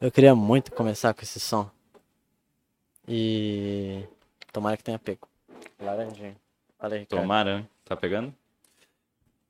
[0.00, 1.70] Eu queria muito começar com esse som.
[3.06, 4.04] E.
[4.52, 5.28] Tomara que tenha pego.
[5.78, 6.36] Laranjinha.
[6.78, 7.22] Falei, Ricardo.
[7.22, 7.66] Tomara, né?
[7.84, 8.34] Tá pegando?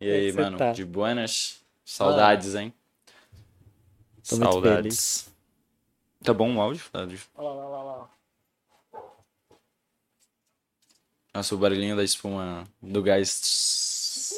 [0.01, 0.73] E é aí, mano, tá?
[0.73, 1.61] de buenas?
[1.85, 2.73] Saudades, hein?
[4.29, 5.29] Tô Saudades.
[6.23, 6.85] Tá bom o áudio?
[6.93, 8.11] Tá, deixa- Olha lá, olha lá, olha lá.
[11.35, 14.33] Nossa, o barulhinho da espuma do gás.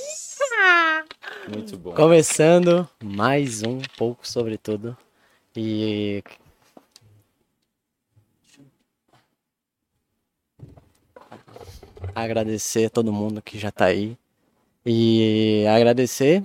[1.53, 1.95] Muito bom.
[1.95, 4.97] Começando mais um pouco sobre tudo.
[5.55, 6.23] E.
[12.15, 14.17] Agradecer a todo mundo que já tá aí.
[14.85, 16.43] E agradecer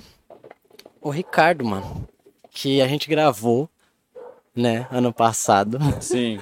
[1.01, 2.07] o Ricardo, mano.
[2.51, 3.69] Que a gente gravou,
[4.55, 5.77] né, ano passado.
[6.01, 6.39] Sim.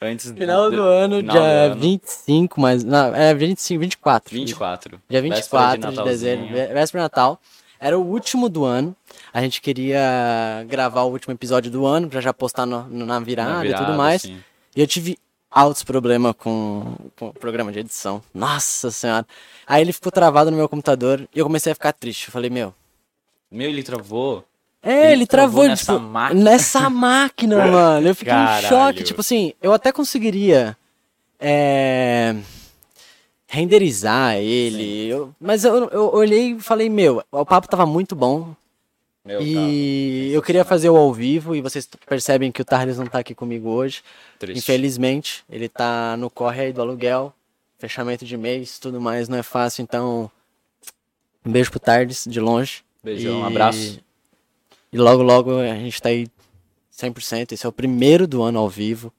[0.00, 1.80] Antes Final do ano, final dia do ano.
[1.80, 2.82] 25, mas.
[2.84, 4.34] Não, é 25, 24.
[4.34, 5.00] 24.
[5.08, 6.04] Dia Véspera 24 de, Natalzinho.
[6.06, 7.40] dezembro, vé- véspera de Natal.
[7.78, 8.94] Era o último do ano.
[9.32, 13.20] A gente queria gravar o último episódio do ano pra já postar no- no- na,
[13.20, 14.22] virada Na e tudo virada, mais.
[14.22, 14.38] sim.
[14.74, 15.18] E eu tive
[15.50, 18.22] altos problemas com, com o programa de edição.
[18.34, 19.26] Nossa senhora.
[19.66, 22.28] Aí ele ficou travado no meu computador e eu comecei a ficar triste.
[22.28, 22.74] Eu falei, meu.
[23.50, 24.44] Meu, ele travou.
[24.82, 26.44] É, Ele ele, travou travou, nessa tipo, máquina.
[26.44, 28.06] nessa máquina, mano.
[28.08, 28.68] Eu fiquei em Caralho.
[28.68, 29.02] choque.
[29.02, 30.76] Tipo assim, eu até conseguiria
[31.40, 32.36] é,
[33.46, 35.06] renderizar ele.
[35.08, 38.54] eu- mas eu, eu olhei e falei, meu, o papo tava muito bom.
[39.24, 41.54] Meu, e eu queria fazer o ao vivo.
[41.56, 44.02] E vocês percebem que o Tarles não tá aqui comigo hoje.
[44.02, 44.58] tá triste.
[44.58, 47.32] Infelizmente, ele tá no corre aí do aluguel,
[47.78, 50.30] fechamento de mês, tudo mais, não é fácil, então
[51.44, 52.84] um beijo pro Tardes, de longe.
[53.02, 54.00] Beijão, E- um abraço.
[54.92, 56.28] E logo, logo a gente tá aí
[56.90, 59.12] 100%, esse é o primeiro do ano ao vivo.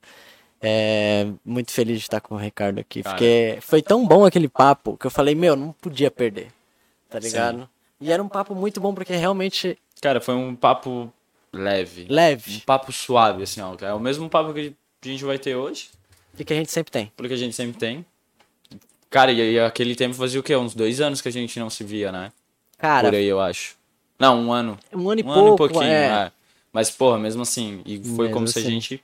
[0.61, 3.16] É, muito feliz de estar com o Ricardo aqui, Cara.
[3.16, 6.47] porque foi tão bom aquele papo que eu falei, meu, não podia perder,
[7.09, 7.69] tá ligado?
[8.02, 11.11] E era um papo muito bom porque realmente Cara, foi um papo
[11.53, 12.08] leve.
[12.09, 13.75] Um leve, papo suave, assim, ó.
[13.81, 15.89] É o mesmo papo que a gente vai ter hoje,
[16.38, 17.11] e que a gente sempre tem.
[17.16, 18.05] porque a gente sempre tem.
[19.09, 20.56] Cara, e aí aquele tempo fazia o quê?
[20.56, 22.31] Uns dois anos que a gente não se via, né?
[22.78, 23.75] Cara, Por aí, eu acho.
[24.19, 24.78] Não, um ano.
[24.94, 26.25] um ano e um pouco, ano e pouquinho, é.
[26.25, 26.31] é.
[26.72, 28.72] Mas, porra, mesmo assim, e foi Mesmo como se a assim.
[28.72, 29.03] gente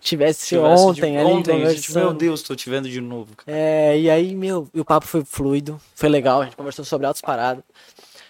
[0.00, 3.34] tivesse, tivesse ontem de, ali ontem, a gente, meu Deus, tô te vendo de novo,
[3.36, 3.56] cara.
[3.56, 7.06] É, e aí, meu, e o papo foi fluido, foi legal, a gente conversou sobre
[7.06, 7.62] altas paradas.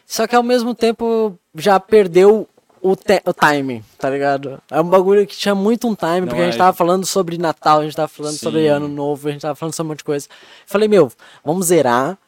[0.06, 2.48] Só que ao mesmo tempo já perdeu
[2.82, 4.60] o, te- o time, tá ligado?
[4.70, 7.38] É um bagulho que tinha muito um time, porque a gente é- tava falando sobre
[7.38, 8.68] Natal, a gente tava falando sobre Sim.
[8.68, 10.26] Ano Novo, a gente tava falando sobre um monte de coisa.
[10.66, 11.12] Falei, meu,
[11.44, 12.18] vamos zerar,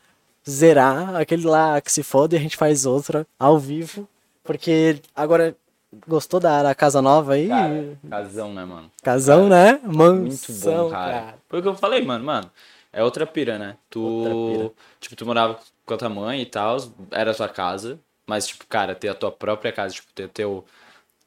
[0.49, 4.09] zerar aquele lá que se foda e a gente faz outra ao vivo.
[4.45, 5.57] Porque agora
[6.07, 7.49] gostou da, casa nova aí?
[7.49, 8.91] Cara, casão, né, mano?
[9.03, 9.79] Casão, né?
[9.83, 11.35] Muito Mansão, bom, cara.
[11.49, 12.51] Foi o que eu falei, mano, mano.
[12.93, 13.77] É outra pira, né?
[13.89, 14.01] Tu,
[14.53, 14.71] pira.
[15.01, 16.77] tipo, tu morava com a tua mãe e tal,
[17.11, 20.65] era a tua casa, mas, tipo, cara, ter a tua própria casa, tipo, ter teu,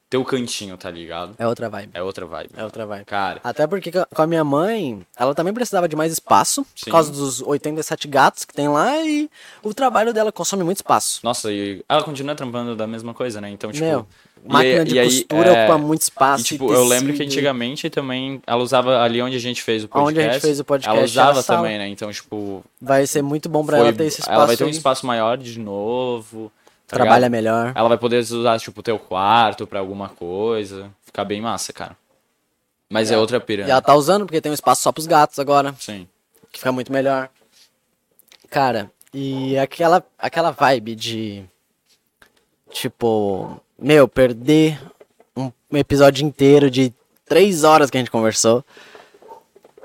[0.08, 1.34] teu cantinho, tá ligado?
[1.38, 1.90] É outra vibe.
[1.92, 2.50] É outra vibe.
[2.56, 3.04] É outra vibe.
[3.04, 6.84] Cara, Até porque co- com a minha mãe, ela também precisava de mais espaço, Sim.
[6.84, 9.28] por causa dos 87 gatos que tem lá, e
[9.62, 11.20] o trabalho dela consome muito espaço.
[11.24, 13.50] nossa, e ela continua trampando da mesma coisa, né?
[13.50, 13.84] Então, tipo.
[13.84, 14.06] Meu,
[14.44, 16.42] máquina aí- de e aí, costura é, ocupa muito espaço.
[16.42, 19.84] E, e tipo, eu lembro que antigamente também ela usava ali onde a gente fez
[19.84, 20.10] o podcast.
[20.12, 21.88] Onde a gente fez o podcast, Ela usava também, né?
[21.88, 22.64] Então, tipo.
[22.80, 24.34] Vai ser muito bom pra foi- ela ter esse espaço.
[24.36, 26.50] ela vai ter um espaço maior de novo.
[26.86, 27.30] tá Trabalha ligado?
[27.32, 27.72] melhor.
[27.74, 30.90] Ela vai poder usar, tipo, o teu quarto pra alguma coisa.
[31.04, 31.96] Ficar bem massa, cara.
[32.88, 33.68] Mas é, outra E piranha.
[33.72, 36.06] ela tá usando porque tem um espaço só pros gatos agora, Sim.
[36.52, 37.28] que fica muito melhor.
[38.48, 41.44] Cara, e aquela, aquela vibe de.
[42.70, 44.80] Tipo, meu, perder
[45.36, 46.92] um episódio inteiro de
[47.24, 48.64] três horas que a gente conversou.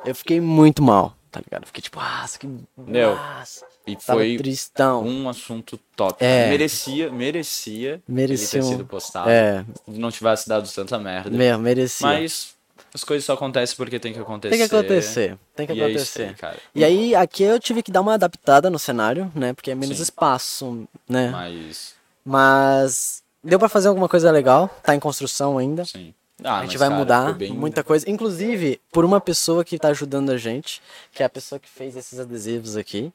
[0.06, 1.66] Eu fiquei muito mal, tá ligado?
[1.68, 2.48] Fiquei tipo, ah, que.
[2.78, 5.04] Meu, Nossa, E foi tristão.
[5.06, 6.24] um assunto top.
[6.24, 6.50] É.
[6.50, 9.30] Merecia, merecia Merecia ter um- sido postado.
[9.30, 11.30] É, Se não tivesse dado tanta merda.
[11.30, 12.08] meu, merecia.
[12.08, 12.56] Mas
[12.94, 14.58] as coisas só acontecem porque tem que acontecer.
[14.58, 16.24] tem que acontecer, tem que E é acontecer.
[16.30, 16.58] aí, cara.
[16.74, 19.54] E aí, aqui eu tive que dar uma adaptada no cenário, né?
[19.54, 20.04] Porque é menos Sim.
[20.04, 21.30] espaço, né?
[21.30, 21.94] Mas,
[22.26, 25.86] Mas deu pra fazer alguma coisa legal, tá em construção ainda.
[25.86, 26.14] sim.
[26.44, 29.90] Ah, a gente vai cara, mudar bem- muita coisa, inclusive por uma pessoa que tá
[29.90, 30.82] ajudando a gente,
[31.14, 33.14] que é a pessoa que fez esses adesivos aqui.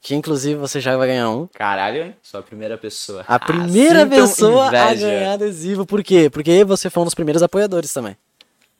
[0.00, 1.46] Que inclusive você já vai ganhar um.
[1.48, 2.16] Caralho, hein?
[2.22, 3.22] Sou a primeira pessoa.
[3.28, 5.84] A primeira sintam pessoa a ganhar adesivo.
[5.84, 6.30] Por quê?
[6.30, 8.16] Porque você foi um dos primeiros apoiadores também.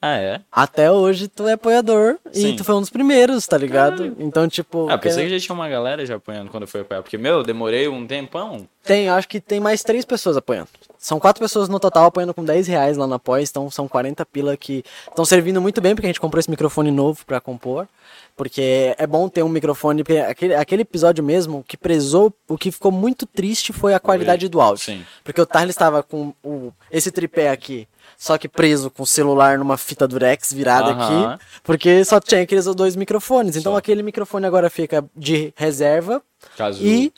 [0.01, 0.41] Ah, é?
[0.51, 2.55] Até hoje tu é apoiador e Sim.
[2.55, 4.15] tu foi um dos primeiros, tá ligado?
[4.17, 4.89] Então, tipo.
[4.89, 7.03] Ah, pensei que já tinha uma galera já apoiando quando eu fui apoiar.
[7.03, 8.67] Porque, meu, eu demorei um tempão.
[8.83, 10.69] Tem, acho que tem mais três pessoas apoiando.
[10.97, 14.25] São quatro pessoas no total apoiando com 10 reais lá na Após, então são 40
[14.25, 17.87] pila que estão servindo muito bem, porque a gente comprou esse microfone novo pra compor.
[18.35, 22.71] Porque é bom ter um microfone, porque aquele, aquele episódio mesmo, que prezou, o que
[22.71, 24.85] ficou muito triste foi a qualidade do áudio.
[24.85, 25.05] Sim.
[25.23, 27.87] Porque o Tarles estava com o, esse tripé aqui,
[28.21, 31.33] só que preso com o celular numa fita durex virada Aham.
[31.33, 33.55] aqui, porque só tinha aqueles dois microfones.
[33.55, 33.79] Então Só.
[33.79, 36.21] aquele microfone agora fica de reserva
[36.55, 36.85] Caso.
[36.85, 37.11] e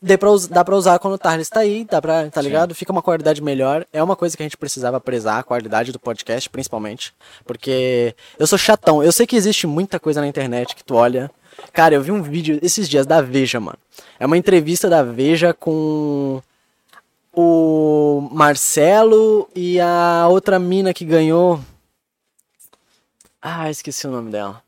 [0.00, 2.74] dê pra dá pra usar quando o Tarles tá aí, dá pra, tá ligado?
[2.74, 3.84] Fica uma qualidade melhor.
[3.92, 7.12] É uma coisa que a gente precisava prezar, a qualidade do podcast, principalmente.
[7.44, 9.02] Porque eu sou chatão.
[9.02, 11.30] Eu sei que existe muita coisa na internet que tu olha.
[11.70, 13.78] Cara, eu vi um vídeo esses dias da Veja, mano.
[14.18, 16.40] É uma entrevista da Veja com
[17.36, 21.60] o Marcelo e a outra mina que ganhou.
[23.42, 24.62] Ah, esqueci o nome dela.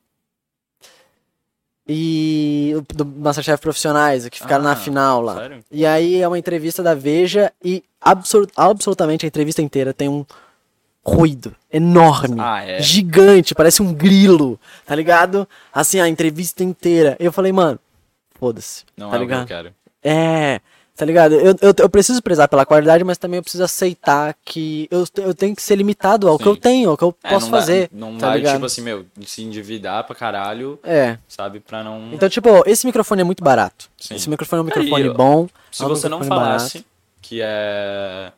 [1.91, 5.37] E do Masterchef Profissionais, que ficaram na Ah, final lá.
[5.37, 5.65] sério?
[5.71, 10.25] E aí é uma entrevista da Veja e absolu- absolutamente a entrevista inteira tem um
[11.03, 12.83] ruído enorme, Ah, é?
[12.83, 15.49] gigante, parece um grilo, tá ligado?
[15.73, 17.17] Assim, a entrevista inteira.
[17.19, 17.79] Eu falei, mano,
[18.35, 19.47] foda-se, Não tá é ligado?
[19.47, 19.75] que eu quero.
[20.05, 20.61] É,
[20.99, 21.35] tá ligado?
[21.35, 25.33] Eu, eu, eu preciso prezar pela qualidade, mas também eu preciso aceitar que eu, eu
[25.33, 26.51] tenho que ser limitado ao que Sim.
[26.51, 27.89] eu tenho, ao que eu É, posso não dá- fazer.
[27.93, 28.55] não tá vai, ligado?
[28.55, 31.17] tipo assim, meu, se endividar pra caralho, É.
[31.29, 31.61] sabe?
[31.61, 32.13] Pra não.
[32.13, 33.89] Então, tipo, esse microfone é muito barato.
[33.97, 34.17] Sim.
[34.17, 35.49] Esse microfone é um microfone eu- bom.
[35.71, 36.85] Se é um você não falasse
[37.23, 38.33] que é.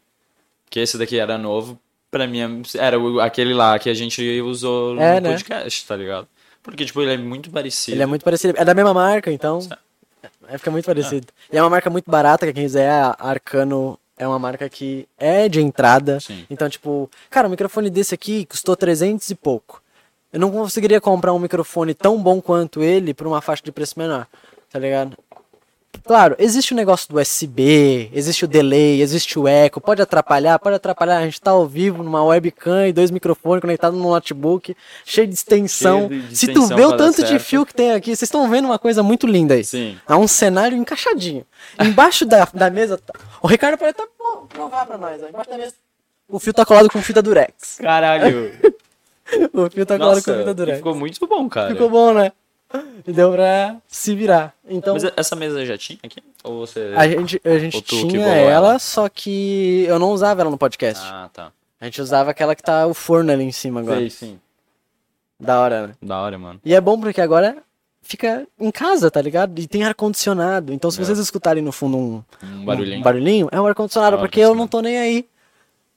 [0.69, 1.79] Que esse daqui era novo,
[2.11, 5.31] pra mim era aquele lá que a gente usou no É, né?
[5.31, 6.29] podcast, tá ligado?
[6.63, 7.97] Porque, tipo, ele é muito parecido.
[7.97, 8.55] Ele é muito parecido.
[8.59, 9.61] É da mesma marca, então.
[10.49, 11.27] É, fica muito parecido.
[11.53, 15.09] E é uma marca muito barata, que quem quiser, a Arcano é uma marca que
[15.19, 16.21] é de entrada.
[16.21, 16.45] Sim.
[16.51, 19.83] Então, tipo, cara, um microfone desse aqui custou 300 e pouco.
[20.33, 23.99] Eu não conseguiria comprar um microfone tão bom quanto ele por uma faixa de preço
[23.99, 24.27] menor,
[24.71, 25.17] tá ligado?
[26.05, 30.75] Claro, existe o negócio do USB, existe o delay, existe o eco, pode atrapalhar, pode
[30.77, 31.19] atrapalhar.
[31.19, 35.35] A gente tá ao vivo numa webcam e dois microfones conectados no notebook, cheio de
[35.35, 36.09] extensão.
[36.09, 38.79] De- Se tu vê o tanto de fio que tem aqui, vocês estão vendo uma
[38.79, 39.63] coisa muito linda aí.
[39.65, 39.99] Sim.
[40.09, 41.45] É um cenário encaixadinho.
[41.79, 42.97] Embaixo da, da mesa.
[42.99, 45.23] tá- O Ricardo pode até pro- provar pra nós.
[45.23, 45.29] ó.
[45.29, 45.75] Embaixo da mesa.
[46.29, 47.79] O fio tá colado com fita durex.
[47.81, 48.53] Caralho.
[49.53, 50.79] O fio tá colado Nossa, com fita durex.
[50.79, 51.71] ficou muito bom, cara.
[51.71, 52.33] Ficou bom, né?
[53.07, 54.55] E deu pra se virar.
[54.69, 56.23] Então, Mas essa mesa já tinha aqui?
[56.45, 56.93] Ou você.
[56.97, 58.79] a gente, a gente tinha ela, ela?
[58.79, 61.03] só que eu não usava ela no podcast.
[61.07, 61.51] Ah, tá.
[61.81, 63.99] A gente usava aquela que tá o forno ali em cima agora.
[64.01, 64.41] Sei, sim.
[65.39, 65.95] Da hora, né?
[66.03, 66.61] Da hora, mano.
[66.65, 67.57] E é bom porque agora
[68.03, 69.59] fica em casa, tá ligado?
[69.59, 70.73] E tem ar-condicionado.
[70.73, 72.99] Então, se vocês escutarem no fundo um, Um barulhinho.
[72.99, 75.27] um barulhinho, é o ar-condicionado, porque eu não tô nem aí.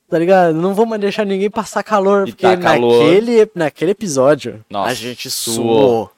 [0.10, 0.54] Tá ligado?
[0.54, 3.04] Não vou mais deixar ninguém passar calor, E porque tá calor.
[3.04, 5.56] naquele, naquele episódio Nossa, a gente suou.
[5.56, 6.12] suou.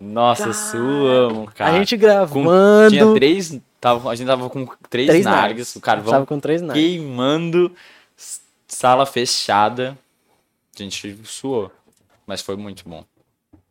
[0.00, 1.70] Nossa, Cara, suamos, cara.
[1.72, 2.90] a gente Com- gravando.
[2.90, 3.58] Tinha três.
[3.80, 5.76] Tava, a gente tava com três, três nargas, nargas.
[5.76, 6.82] o carvão Tava com três nargas.
[6.82, 7.72] queimando,
[8.66, 9.96] sala fechada.
[10.78, 11.70] A gente suou.
[12.26, 13.04] Mas foi muito bom.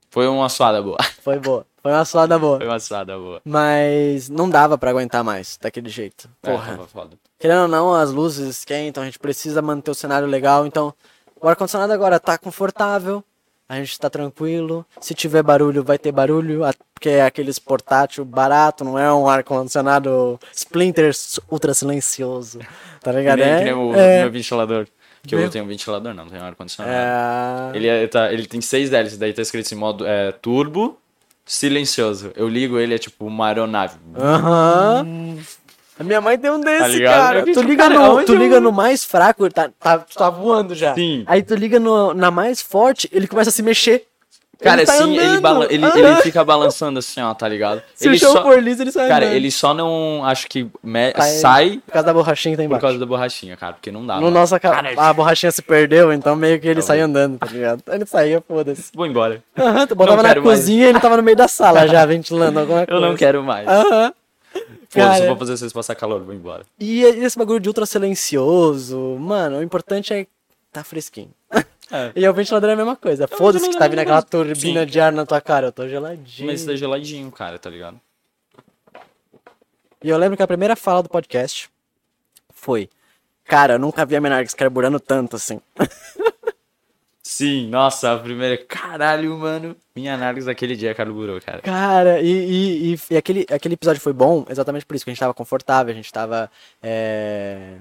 [0.09, 0.97] Foi uma suada boa.
[1.21, 1.65] Foi boa.
[1.83, 2.57] Foi uma suada boa.
[2.57, 3.41] Foi uma suada boa.
[3.45, 6.29] Mas não dava pra aguentar mais daquele jeito.
[6.44, 6.79] É, Porra.
[6.91, 7.18] foda.
[7.38, 10.65] Querendo ou não, as luzes esquentam, a gente precisa manter o cenário legal.
[10.65, 10.94] Então,
[11.39, 13.24] o ar-condicionado agora tá confortável,
[13.69, 14.86] a gente tá tranquilo.
[15.02, 16.62] Se tiver barulho, vai ter barulho,
[16.94, 21.12] porque é aqueles portátil barato, não é um ar-condicionado Splinter
[21.52, 22.60] ultra silencioso.
[23.02, 23.40] Tá ligado?
[23.40, 24.88] nem, É, que nem o é, meu ventilador.
[25.25, 26.96] Que Meu- eu tenho um ventilador, não, tenho ar-condicionado.
[26.96, 30.98] é, Ele, é- tá, ele tem seis hélices, daí tá escrito assim, modo é, turbo,
[31.46, 32.31] silencioso.
[32.36, 33.98] Eu ligo ele, é tipo uma aeronave.
[34.16, 35.38] Aham.
[36.00, 37.14] A minha mãe tem um desse, Tá ligado?
[37.16, 37.44] cara.
[37.44, 40.94] Tu liga, cara, no, tu eu- liga no mais fraco, tá, tá, tá voando já.
[40.94, 41.24] Sim.
[41.26, 44.04] Aí tu liga no, na mais forte, ele começa a se mexer.
[44.60, 45.42] Cara, tá assim, ele, andando.
[45.42, 45.98] bala- ele, Aham.
[46.00, 47.80] ele fica balançando assim, ó, tá ligado?
[47.94, 49.36] Se ele o chão só, for liso, ele sai cara, andando.
[49.36, 52.66] ele só não, acho que me- Sai- sai Por causa da borrachinha que tá por
[52.66, 52.82] embaixo.
[52.82, 54.16] causa da borrachinha, cara, porque não dá.
[54.16, 54.39] No mano.
[54.39, 57.46] nosso ca- Cara, a borrachinha se perdeu, então meio que ele Tá sai andando, tá
[57.46, 57.84] ligado?
[57.88, 58.86] Ele saía, foda-se.
[58.96, 59.44] Vou embora.
[59.56, 60.42] Aham, tu botava na mais.
[60.44, 63.00] cozinha e ele tava no meio da sala já, ventilando alguma coisa.
[63.00, 63.68] Eu não quero mais.
[63.68, 64.12] Aham.
[64.89, 66.65] Foda-se, Cara, eu vou fazer vocês passar calor, vou embora.
[66.79, 70.27] E esse bagulho de ultra silencioso, mano, o importante é
[70.72, 71.32] tá fresquinho.
[71.89, 72.12] É.
[72.17, 73.29] E o ventilador é a mesma coisa.
[73.29, 74.86] Foda-se que tá vindo aquela turbina Sim.
[74.86, 76.48] de ar na tua cara, eu tô geladinho.
[76.48, 77.98] Mas tá geladinho, cara, tá ligado?
[80.03, 81.70] E eu lembro que a primeira fala do podcast
[82.53, 82.89] foi:
[83.46, 85.62] Cara, eu nunca vi a Menargues carburando tanto assim.
[87.38, 88.58] Sim, nossa, a primeira.
[88.58, 89.75] Caralho, mano.
[89.96, 91.60] Minha análise daquele dia carburou, cara.
[91.62, 95.13] Cara, e, e, e- e aquele, aquele episódio foi bom exatamente por isso, que a
[95.13, 96.50] gente tava confortável, a gente tava
[96.82, 97.75] é,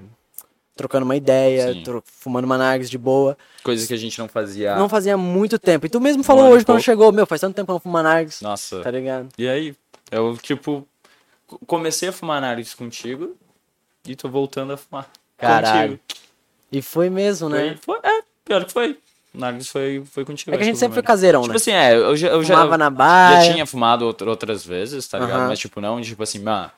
[0.75, 3.35] trocando uma ideia, tro- fumando uma Nargues de boa.
[3.63, 4.75] Coisa que a gente não fazia.
[4.75, 5.87] Não fazia muito tempo.
[5.87, 7.79] E tu mesmo falou e hoje quando chegou, meu, faz tanto tempo que eu não
[7.79, 8.81] fumo Nargues, Nossa.
[8.81, 9.29] tá ligado?
[9.39, 9.75] E aí,
[10.11, 10.87] eu, tipo,
[11.47, 13.35] co- comecei a fumar análise contigo.
[14.07, 15.09] e tô voltando a fumar.
[15.35, 15.97] Caralho.
[15.97, 16.19] Contigo.
[16.71, 17.75] E foi mesmo, né?
[17.81, 18.99] Foi, foi- é, pior que foi.
[19.37, 20.51] Nargis foi, foi contigo.
[20.53, 21.57] É que a gente sempre foi caseirão, Tipo né?
[21.57, 23.53] assim, é, eu já, eu já, Fumava na já baia.
[23.53, 25.47] tinha fumado outra- outras vezes, tá ligado?
[25.47, 26.71] Mas, tipo, não, tipo assim, mano,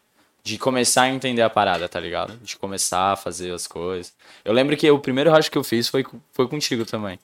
[0.44, 2.34] de começar a entender a parada, tá ligado?
[2.42, 4.14] De começar a fazer as coisas.
[4.46, 7.20] Eu lembro que o primeiro rocha que eu fiz foi, foi contigo também.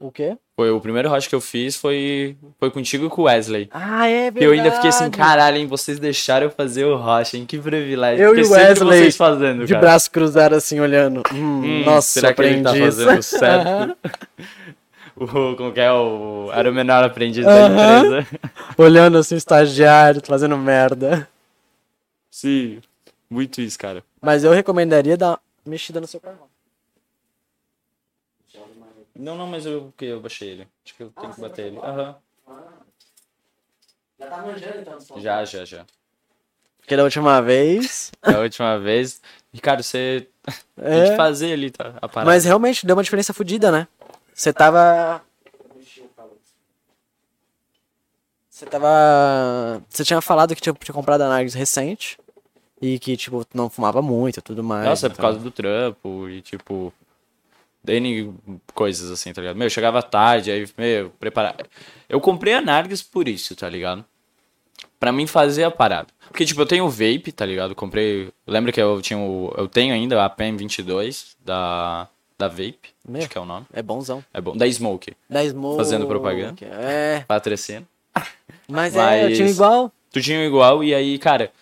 [0.00, 0.36] O quê?
[0.56, 3.68] Foi o primeiro rocha que eu fiz foi, foi contigo e com o Wesley.
[3.70, 4.44] Ah, é E verdade.
[4.46, 7.44] eu ainda fiquei assim, caralho, hein, vocês deixaram eu fazer o rocha, hein?
[7.44, 8.24] Que privilégio.
[8.24, 9.80] Eu Porque e o Wesley, vocês fazendo, De cara.
[9.86, 11.22] braço cruzado assim, olhando.
[11.32, 13.96] Hum, Hum, nossa, será que ele tá fazendo certo?
[15.16, 15.26] o,
[15.56, 16.50] como que é o...
[16.54, 18.04] Era o menor aprendiz da Aham.
[18.06, 18.26] empresa.
[18.78, 21.28] olhando assim, estagiário, fazendo merda.
[22.30, 22.80] Sim,
[23.28, 24.02] muito isso, cara.
[24.20, 26.49] Mas eu recomendaria dar uma mexida no seu carvão.
[29.20, 30.68] Não, não, mas eu, que eu baixei ele.
[30.84, 31.78] Acho que eu tenho que bater ele.
[31.78, 32.16] Aham.
[34.18, 35.84] Já tá manjando então, Já, já, já.
[36.78, 38.10] Porque da última vez.
[38.22, 39.20] Da última vez.
[39.52, 40.26] Ricardo, você
[40.76, 41.94] tem É, que fazer ali, tá?
[42.00, 42.30] A parada.
[42.30, 43.86] mas realmente deu uma diferença fodida, né?
[44.34, 45.22] Você tava.
[48.48, 49.82] Você tava.
[49.88, 52.18] Você tinha falado que tinha, tinha comprado a Nargis recente.
[52.82, 54.86] E que, tipo, não fumava muito e tudo mais.
[54.86, 55.22] Nossa, é por então.
[55.22, 56.90] causa do trampo e, tipo...
[57.86, 58.34] N
[58.74, 59.56] coisas assim, tá ligado?
[59.56, 61.56] Meu, eu chegava tarde, aí, meu, preparar.
[62.08, 64.04] Eu comprei a Nargis por isso, tá ligado?
[64.98, 66.08] Pra mim fazer a parada.
[66.28, 67.74] Porque, tipo, eu tenho o vape, tá ligado?
[67.74, 68.30] Comprei.
[68.46, 69.52] Lembra que eu tinha o.
[69.56, 72.06] Eu tenho ainda a PEM22 da.
[72.38, 72.78] Da Vape.
[73.06, 73.18] Meu.
[73.20, 73.66] Acho que é o nome.
[73.70, 74.24] É bonzão.
[74.32, 74.56] É bom.
[74.56, 75.14] Da Smoke.
[75.28, 75.76] Da Smoke.
[75.76, 76.56] Fazendo propaganda.
[76.62, 77.22] É.
[77.28, 77.86] Patrocínio.
[78.66, 79.92] Mas, é, eu Mas- tinha igual.
[80.10, 81.52] Tu tinha igual e aí, cara,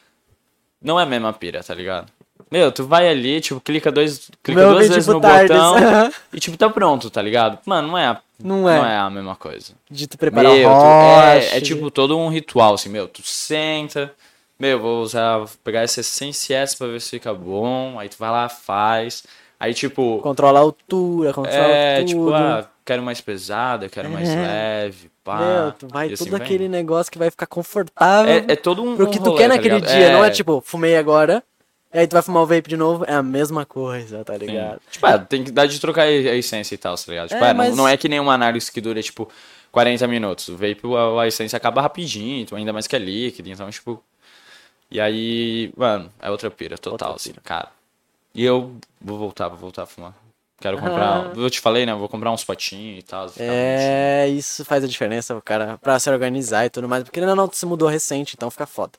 [0.81, 2.13] não é a mesma pira, tá ligado?
[2.51, 5.49] Meu, tu vai ali, tipo, clica, dois, clica Meu duas vezes tipo, no tardes.
[5.57, 7.59] botão e, tipo, tá pronto, tá ligado?
[7.67, 8.77] Mano, não é a, Não é.
[8.79, 9.73] não é a mesma coisa.
[9.91, 14.13] De tu preparar Meu, tu- é, é tipo todo um ritual, assim, meu, tu senta,
[14.59, 18.49] meu, vou usar, pegar essa essência pra ver se fica bom, aí tu vai lá,
[18.49, 19.25] faz,
[19.61, 22.09] aí, tipo, Controla a altura, controla é, tudo.
[22.09, 24.41] tipo, ah, quero mais pesada, quero mais É.
[24.41, 25.39] leve, pá.
[25.39, 28.83] Meu, tu vai assim tudo vai aquele negócio que vai ficar confortável É, é todo
[28.83, 28.97] um.
[28.97, 30.13] pro um que tu rolê, quer tá naquele dia.
[30.13, 31.43] Não é tipo, fumei agora,
[31.93, 33.05] e aí tu vai fumar o vape de novo.
[33.07, 34.41] É a mesma coisa, tá Sim.
[34.47, 34.81] ligado?
[34.91, 37.29] Tipo, é, tem que dar de trocar a essência e tal, tá ligado?
[37.29, 39.29] Tipo, É, é, não- mas- não, é que nem uma análise que dura, tipo,
[39.73, 40.49] 40 minutos.
[40.49, 40.81] O vape,
[41.19, 44.03] a, a essência acaba rapidinho, então ainda mais que é líquido, então, tipo...
[44.91, 47.69] E aí, mano, é outra pira, total, Outra assim, cara.
[48.35, 50.15] E eu vou voltar, vou voltar a fumar.
[50.61, 53.27] Quero comprar, eu te falei, né, vou comprar uns potinhos e tal.
[53.27, 53.47] bonitinho.
[53.49, 57.05] É, isso faz a diferença, cara, pra se organizar e tudo mais.
[57.05, 58.93] Porque ainda não se mudou recente, então fica foda.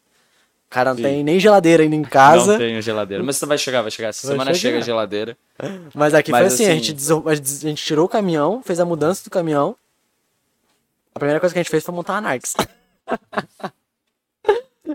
[0.69, 1.03] O cara não Sim.
[1.03, 2.51] tem nem geladeira ainda em casa.
[2.51, 4.09] Não tenho geladeira, mas vai chegar, vai chegar.
[4.09, 4.59] Essa Vai semana chegar.
[4.59, 5.35] chega a geladeira.
[5.95, 6.73] Mas aqui Mas foi assim, a, assim-
[7.27, 9.75] a gente- a gente tirou o caminhão, fez a mudança do caminhão.
[11.15, 12.55] A primeira coisa que a gente fez foi montar a Narcs.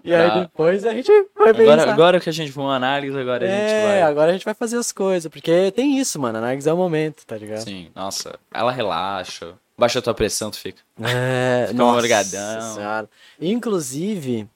[0.05, 0.41] e aí Tá.
[0.41, 1.93] depois a gente foi Agora, pensar.
[1.93, 4.03] agora que a gente foi uma análise, agora a gente é, vai...
[4.03, 6.39] agora a gente vai fazer as coisas, porque tem isso, mano.
[6.39, 7.65] A Narcs é o momento, tá ligado?
[7.65, 10.81] Sim, nossa, ela relaxa, baixa a tua pressão, tu fica.
[11.03, 12.75] É, Fica nossa morgadão.
[12.75, 13.09] senhora.
[13.41, 14.49] Inclusive,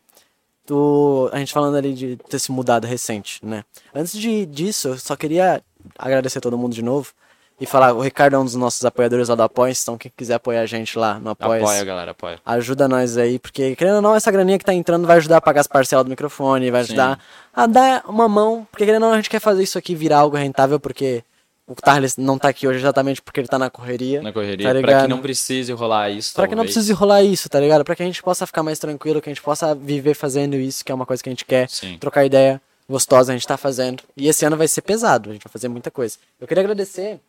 [0.69, 3.65] tu, a gente falando ali de ter se mudado recente, né?
[3.95, 5.63] Antes de, disso, eu só queria
[5.99, 7.11] agradecer todo mundo de novo
[7.59, 10.35] e falar, o Ricardo é um dos nossos apoiadores lá do Apoia, então quem quiser
[10.35, 12.39] apoiar a gente lá no Apoia, Apoia, galera, apoia.
[12.45, 15.41] ajuda nós aí, porque querendo ou não, essa graninha que tá entrando vai ajudar a
[15.41, 16.93] pagar as parcelas do microfone, vai Sim.
[16.93, 17.19] ajudar
[17.53, 20.19] a dar uma mão, porque querendo ou não, a gente quer fazer isso aqui virar
[20.19, 21.25] algo rentável, porque
[21.69, 24.23] o Tarles não tá aqui hoje exatamente porque ele tá na correria.
[24.23, 25.03] Na correria, Tá pra ligado?
[25.03, 26.75] que não precise rolar isso, Pra que não talvez.
[26.75, 27.85] precise rolar isso, tá ligado?
[27.85, 30.85] Pra que a gente possa ficar mais tranquilo, que a gente possa viver fazendo isso,
[30.85, 31.69] que é uma coisa que a gente quer.
[31.69, 31.99] Sim.
[31.99, 34.03] Trocar ideia gostosa, a gente tá fazendo.
[34.17, 36.17] E esse ano vai ser pesado, a gente vai fazer muita coisa.
[36.41, 37.21] Eu queria agradecer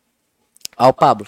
[0.76, 1.26] ao Pablo,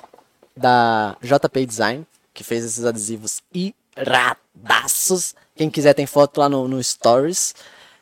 [0.56, 5.34] da JP Design, que fez esses adesivos iradaços.
[5.54, 7.54] Quem quiser tem foto lá no, no Stories.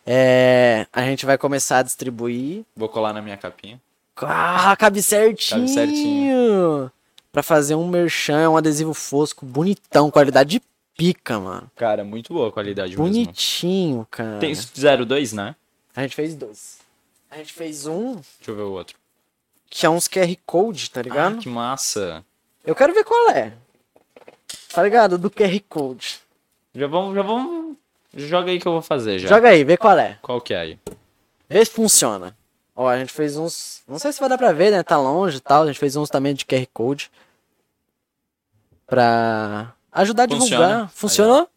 [0.06, 2.62] É, a gente vai começar a distribuir.
[2.76, 3.80] Vou colar na minha capinha.
[4.28, 5.60] Ah, cabe certinho.
[5.60, 6.90] Cabe certinho.
[7.32, 10.62] Pra fazer um merchan, um adesivo fosco, bonitão, qualidade de
[10.96, 11.70] pica, mano.
[11.76, 13.04] Cara, muito boa a qualidade mesmo.
[13.04, 14.38] Bonitinho, cara.
[14.38, 15.54] Tem 02, né?
[15.94, 16.78] A gente fez dois.
[17.30, 18.96] A gente fez um Deixa eu ver o outro.
[19.68, 21.36] que é uns QR Code, tá ligado?
[21.38, 22.24] Ah, que massa.
[22.66, 23.52] Eu quero ver qual é.
[24.72, 25.16] Tá ligado?
[25.16, 26.18] Do QR Code.
[26.74, 27.76] Já vamos, já vamos...
[28.14, 29.28] Joga aí que eu vou fazer já.
[29.28, 30.18] Joga aí, vê qual é.
[30.20, 30.78] Qual que é aí?
[31.48, 32.36] Vê se funciona.
[32.82, 33.82] Ó, a gente fez uns.
[33.86, 34.82] Não sei se vai dar pra ver, né?
[34.82, 35.64] Tá longe e tal.
[35.64, 37.10] A gente fez uns também de QR Code.
[38.86, 40.46] Pra ajudar a Funciona.
[40.66, 40.90] divulgar.
[40.90, 41.48] Funcionou?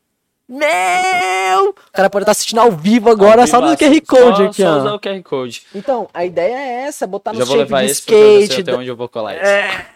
[0.49, 1.69] Meu!
[1.69, 3.75] O cara pode estar assistindo ao vivo agora só no.
[3.77, 4.77] QR Code só, aqui, só ó.
[4.79, 5.63] usar o QR Code.
[5.73, 8.61] Então, a ideia é essa, botar no já vou levar esse skate.
[8.61, 9.45] até da- onde eu vou colar isso.
[9.45, 9.87] É.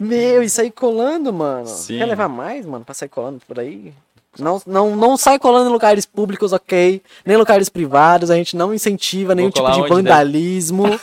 [0.00, 1.66] Meu, isso aí colando, mano.
[1.66, 1.98] Sim.
[1.98, 3.92] Quer levar mais, mano, pra sair colando por aí?
[4.38, 7.00] Não, não, não sai colando em lugares públicos, ok?
[7.24, 9.88] Nem lugares privados, a gente não incentiva nenhum tipo de der.
[9.88, 10.84] vandalismo.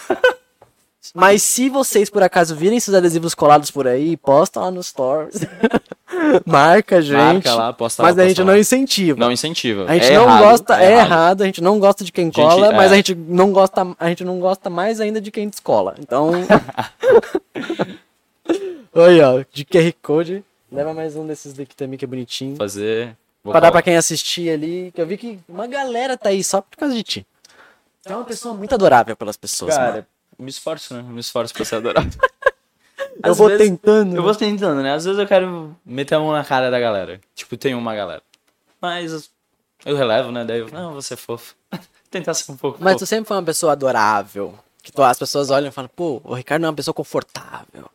[1.13, 5.36] Mas se vocês por acaso virem esses adesivos colados por aí, posta lá nos stories.
[6.46, 7.46] Marca gente.
[7.46, 8.60] Marca lá, posta lá, mas a gente posta não lá.
[8.60, 9.20] incentiva.
[9.20, 9.86] Não incentiva.
[9.88, 11.41] A gente É não errado, gosta, é errado.
[11.44, 12.94] a gente não gosta de quem cola, mas é.
[12.94, 15.96] a gente não gosta, a gente não gosta mais ainda de quem descola.
[16.00, 16.32] Então,
[18.94, 20.44] Oi, ó, de QR Code.
[20.72, 22.55] Leva mais um desses daqui também que é bonitinho.
[22.55, 23.15] Fazer.
[23.43, 26.43] vou Pra dar pra quem assistir ali, que eu vi que uma galera tá aí
[26.43, 27.27] só por causa de ti.
[28.03, 29.91] Tu é uma pessoa muito adorável pelas pessoas, mano.
[29.91, 30.07] Cara,
[30.38, 31.01] me esforço, né?
[31.01, 32.12] Me esforço pra ser adorável.
[33.24, 34.15] Eu vou vezes- tentando.
[34.15, 34.93] Eu vou tentando, né?
[34.93, 37.19] Às vezes eu quero meter a mão na cara da galera.
[37.34, 38.22] Tipo, tem uma galera.
[38.81, 39.29] Mas
[39.86, 40.43] eu relevo, né?
[40.43, 41.55] Daí eu, não, vou ser fofo.
[42.12, 43.05] Tentar ser um pouco Mas tu fofo.
[43.10, 44.53] sempre foi uma pessoa adorável.
[44.84, 47.89] Que tu- as pessoas olham e falam, pô, o Ricardo é uma pessoa confortável.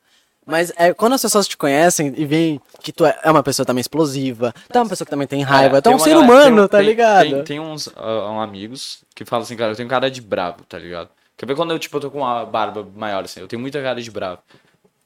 [0.47, 3.65] Mas é, quando as pessoas te conhecem e veem que tu é é uma pessoa
[3.67, 6.11] também explosiva, tu é uma pessoa que também tem raiva, É, tu é um ser
[6.11, 7.31] galera- humano, tem- tá tem- ligado?
[7.31, 10.79] Tem, tem uns um amigos que falam assim, cara, eu tenho cara de bravo, tá
[10.79, 11.09] ligado?
[11.37, 13.81] Quer ver quando eu, tipo, eu tô com uma barba maior, assim, eu tenho muita
[13.83, 14.41] cara de bravo.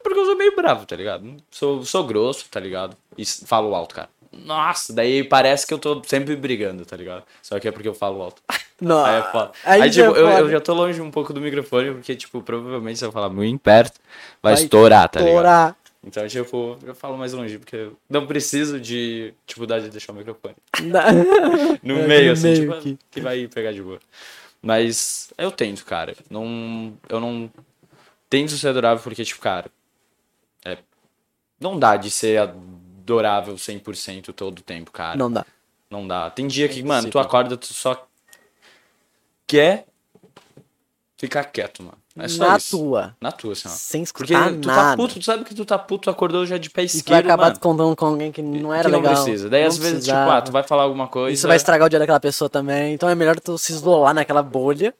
[0.02, 1.36] Porque eu sou meio bravo, tá ligado?
[1.50, 2.96] Sou, sou grosso, tá ligado?
[3.16, 4.08] E falo alto, cara.
[4.32, 7.22] Nossa, daí parece que eu tô sempre brigando, tá ligado?
[7.40, 8.42] Só que é porque eu falo alto.
[8.80, 9.52] Não, Aí é foda.
[9.64, 12.14] aí Aí, já é tipo, eu, eu já tô longe um pouco do microfone, porque,
[12.16, 14.00] tipo, provavelmente se eu falar muito perto,
[14.42, 15.32] vai, Vai estourar, tá ligado?
[15.32, 15.76] Estourar.
[16.06, 20.12] Então, tipo, eu falo mais longe, porque eu não preciso de, tipo, dar de deixar
[20.12, 20.54] o microfone
[21.82, 23.98] no É, meio, no assim, meio tipo, que vai pegar de boa.
[24.60, 26.14] Mas eu tento, cara.
[26.28, 27.50] Não, eu não
[28.28, 29.70] tento ser adorável porque, tipo, cara,
[30.64, 30.78] é,
[31.60, 35.16] não dá de ser adorável 100% todo o tempo, cara.
[35.16, 35.46] Não dá.
[35.90, 36.28] Não dá.
[36.30, 38.06] Tem dia que, É mano, tu acorda, tu só
[39.46, 39.86] quer
[41.16, 41.98] ficar quieto, mano.
[42.16, 42.78] É só Na isso.
[42.78, 43.16] tua.
[43.20, 43.70] Na tua, assim, ó.
[43.72, 44.96] Sem Porque escutar tu tá nada.
[44.96, 46.96] puto, tu sabe que tu tá puto, tu acordou já de pé E tu vai
[46.98, 47.96] esquerdo, acabar mano.
[47.96, 49.14] com alguém que não era que não legal.
[49.24, 49.48] precisa.
[49.50, 50.24] Daí, não às vezes, precisava.
[50.26, 51.34] tipo, ah, tu vai falar alguma coisa...
[51.34, 52.94] Isso vai estragar o dia daquela pessoa também.
[52.94, 54.94] Então é melhor tu se isolar naquela bolha.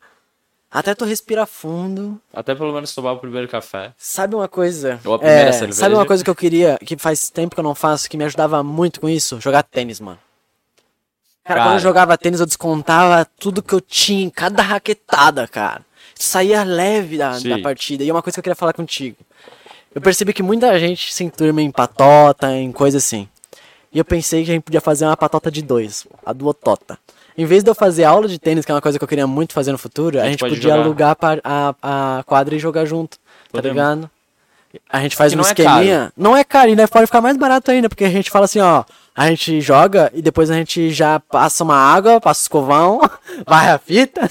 [0.69, 2.21] Até tu respira fundo.
[2.33, 3.93] Até pelo menos tomar o primeiro café.
[3.97, 4.99] Sabe uma coisa?
[5.05, 5.79] Ou a primeira É, cerveja.
[5.79, 8.25] Sabe uma coisa que eu queria, que faz tempo que eu não faço, que me
[8.25, 9.41] ajudava muito com isso?
[9.41, 10.19] Jogar tênis, mano.
[11.45, 11.63] Cara, Cara.
[11.65, 15.83] quando eu jogava tênis, eu descontava tudo que eu tinha em cada raquetada, cara.
[16.15, 18.03] Saía leve da, da partida.
[18.03, 19.17] E é uma coisa que eu queria falar contigo.
[19.95, 23.28] Eu percebi que muita gente se enturma em patota, em coisa assim.
[23.93, 26.99] E eu pensei que a gente podia fazer uma patota de dois, a duotota.
[27.37, 29.26] Em vez de eu fazer aula de tênis, que é uma coisa que eu queria
[29.26, 30.80] muito fazer no futuro, a, gente gente podia jogar.
[30.80, 33.76] alugar a, a quadra e jogar junto, tá Podemos.
[33.76, 34.11] ligado?
[34.91, 36.13] A gente faz Que um não é esqueminha.
[36.17, 38.61] Não é caro, e né, pode ficar mais barato ainda, porque a gente fala assim,
[38.61, 43.00] ó, a gente joga e depois a gente já passa uma água, passa o escovão,
[43.47, 44.29] vai a fita.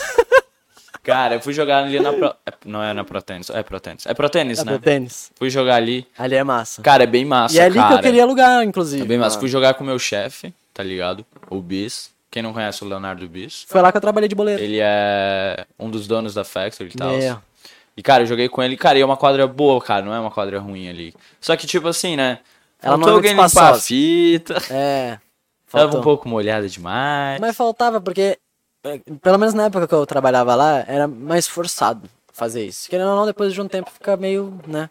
[1.04, 2.28] Cara, eu fui jogar ali na Pro...
[2.46, 4.06] é, Não é na Pro Tennis, é Pro Tennis.
[4.06, 4.72] É Pro Tennis, É né?
[4.72, 5.32] pro tênis.
[5.36, 6.08] Fui jogar ali.
[6.18, 6.82] Ali é massa.
[6.82, 7.88] Cara, é bem massa, e é ali cara.
[7.90, 9.04] que eu queria alugar, inclusive.
[9.04, 9.32] É bem massa.
[9.32, 9.40] mano.
[9.42, 11.26] Fui jogar com o meu chefe, tá ligado?
[11.50, 12.10] O Bis.
[12.32, 13.66] Quem não conhece o Leonardo Bis?
[13.68, 14.64] Foi lá que eu trabalhei de boleiro.
[14.64, 17.12] Ele é um dos donos da Factory e tal.
[17.12, 17.38] É.
[17.96, 18.76] E, cara, eu joguei com ele.
[18.76, 20.04] Cara, e é uma quadra boa, cara.
[20.04, 21.14] Não é uma quadra ruim ali.
[21.40, 22.40] Só que, tipo assim, né?
[22.84, 24.56] Ela não Faltou muito alguém limpar a fita.
[24.72, 25.20] É.
[25.72, 26.00] Tava faltou.
[26.00, 27.40] um pouco molhada demais.
[27.40, 28.38] Mas faltava, porque,
[28.86, 32.88] é, pelo menos na época que eu trabalhava lá, era mais forçado fazer isso.
[32.90, 34.90] Querendo ou não, depois de um tempo fica meio, né?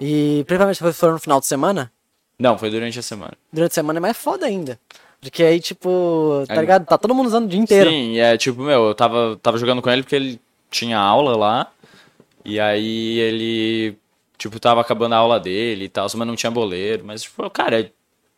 [0.00, 1.90] E principalmente se for no final de semana,
[2.38, 3.32] Não, foi durante a semana.
[3.52, 4.78] durante a semana é mais foda ainda.
[5.20, 6.60] Porque aí, tipo, tá É.
[6.60, 6.84] ligado?
[6.84, 7.88] Tá todo mundo usando o dia inteiro.
[7.90, 10.40] Sim, e é tipo, meu, eu tava, tava jogando com ele porque ele
[10.70, 11.68] tinha aula lá.
[12.44, 13.96] E aí ele,
[14.42, 17.04] tipo, tava acabando a aula dele e tal, mas não tinha boleiro.
[17.04, 17.90] Mas, tipo, cara, é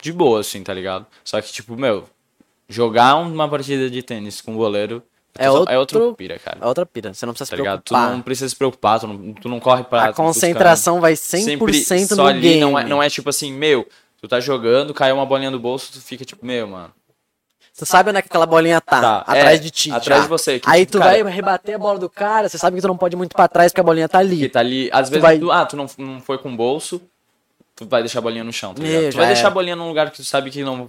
[0.02, 1.06] de boa, assim, tá ligado?
[1.24, 2.04] Só que, tipo, meu,
[2.68, 5.02] jogar uma partida de tênis com goleiro
[5.38, 6.58] É é outro- outro pira, cara.
[6.60, 7.80] É outra pira, você não precisa se Tá ligado?
[7.82, 8.12] Tu preocupar.
[8.12, 10.04] não precisa se preocupar, tu não, tu não corre pra.
[10.06, 12.60] A concentração vai 100% só no ali, game.
[12.60, 13.88] Não é, não é tipo assim, meu,
[14.20, 16.92] tu tá jogando, caiu uma bolinha no bolso, tu fica tipo, meu, mano.
[17.76, 19.90] Tu sabe onde é que aquela bolinha tá, Tá, atrás é, de ti.
[19.90, 20.22] atrás já.
[20.24, 22.82] de você, que, Aí tu cara- vai rebater a bola do cara, você sabe que
[22.82, 24.38] tu não pode ir muito pra trás porque a bolinha tá ali.
[24.38, 27.02] Que tá ali, às vezes, vai- tu, ah, tu não, não foi com o bolso,
[27.74, 29.10] tu vai deixar a bolinha no chão, tá Meu, ligado?
[29.12, 29.48] Tu vai deixar era.
[29.48, 30.88] a bolinha num lugar que tu sabe que não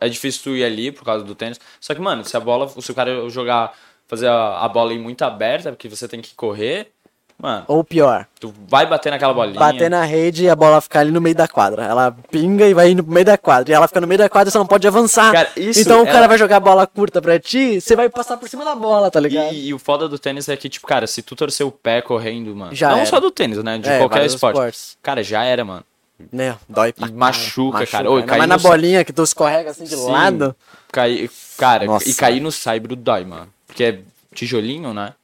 [0.00, 1.58] é difícil tu ir ali por causa do tênis.
[1.80, 3.72] Só que, mano, se a bola, se o cara jogar,
[4.06, 6.92] fazer a, a bola ir muito aberta, porque você tem que correr,
[7.40, 9.58] mano, Ou pior, tu vai bater naquela bolinha.
[9.58, 11.84] bater na rede e a bola ficar ali no meio da quadra.
[11.84, 13.72] Ela pinga e vai indo pro meio da quadra.
[13.72, 15.32] E ela fica no meio da quadra e você não pode avançar.
[15.32, 18.36] Cara, isso então o cara vai jogar a bola curta pra ti, você vai passar
[18.36, 19.52] por cima da bola, tá ligado?
[19.52, 22.02] E, e o foda do tênis é que, tipo, cara, se tu torcer o pé
[22.02, 22.74] correndo, mano.
[22.74, 23.06] Já não era.
[23.06, 23.78] só do tênis, né?
[23.78, 24.54] De É, qualquer vários esporte.
[24.56, 24.96] esportes.
[25.02, 25.84] Cara, já era, mano.
[26.30, 28.10] Né, dói pra E machuca, cara.
[28.10, 30.10] Ô, Ainda cair na no- bolinha que tu escorrega assim de Sim.
[30.10, 30.54] lado.
[30.92, 32.06] Cair, cara, Nossa.
[32.10, 33.48] e cair no saibro dói, mano.
[33.66, 33.98] Porque é
[34.34, 35.14] tijolinho, né?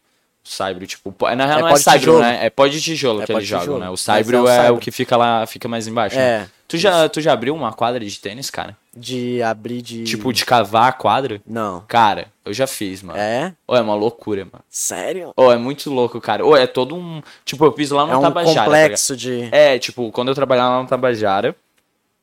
[0.49, 2.47] Saibro, tipo, na real É não é de saibro, né?
[2.47, 3.91] É pó de tijolo É que eles de jogam, né?
[3.91, 6.17] O saibro é o é, o que fica lá, fica mais embaixo.
[6.17, 6.39] É.
[6.41, 6.49] Né?
[6.69, 8.77] Tu já, tu já abriu uma quadra de tênis, cara?
[8.97, 10.05] De abrir de.
[10.05, 11.41] Tipo, de cavar a quadra?
[11.47, 11.85] Não.
[11.87, 13.19] Cara, eu já fiz, mano.
[13.19, 13.53] É?
[13.67, 14.65] Ô, é uma loucura, mano.
[14.69, 15.33] Sério?
[15.37, 16.45] Ô, é muito louco, cara.
[16.45, 17.21] Ô, é todo um.
[17.45, 18.55] Tipo, eu fiz lá no É um Tabajara.
[18.55, 19.31] tá complexo de.
[19.31, 19.55] ligado?
[19.55, 21.55] é, tipo, quando eu trabalhava lá no Tabajara,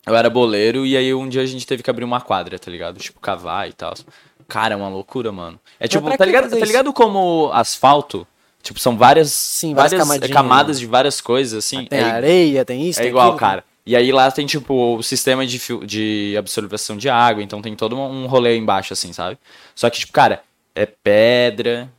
[0.06, 2.70] eu era boleiro e aí um dia a gente teve que abrir uma quadra, tá
[2.70, 3.00] ligado?
[3.00, 3.94] Tipo, cavar e tal.
[4.48, 5.60] Cara, é uma loucura, mano.
[5.80, 8.28] É tipo, tá que ligado, tá ligado como asfalto?
[8.62, 11.86] Tipo, são várias, Sim, várias várias camadas de várias coisas, assim.
[11.86, 13.40] Tem é, areia, tem isso, é tem igual, aquilo.
[13.40, 13.64] cara.
[13.86, 17.98] E aí lá tem, tipo, o sistema de, de absorção de água, então tem todo
[17.98, 19.38] um rolê embaixo, assim, sabe?
[19.76, 20.42] Só que, tipo, cara,
[20.74, 21.92] é pedra,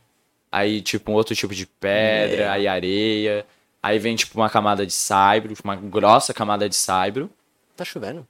[0.51, 2.49] aí, tipo, um outro tipo de pedra, É.
[2.49, 3.45] aí areia,
[3.83, 7.29] aí vem, tipo, uma camada de saibro, uma grossa camada de saibro.
[7.77, 8.25] Tá chovendo.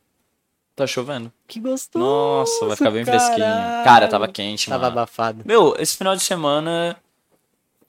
[0.75, 1.31] Tá chovendo.
[1.47, 2.03] Que gostoso.
[2.03, 3.37] Nossa, vai ficar bem fresquinho.
[3.39, 3.83] caralho.
[3.85, 4.99] Cara, tava quente, Tava mano.
[4.99, 5.41] abafado.
[5.45, 6.97] Meu, esse final de semana,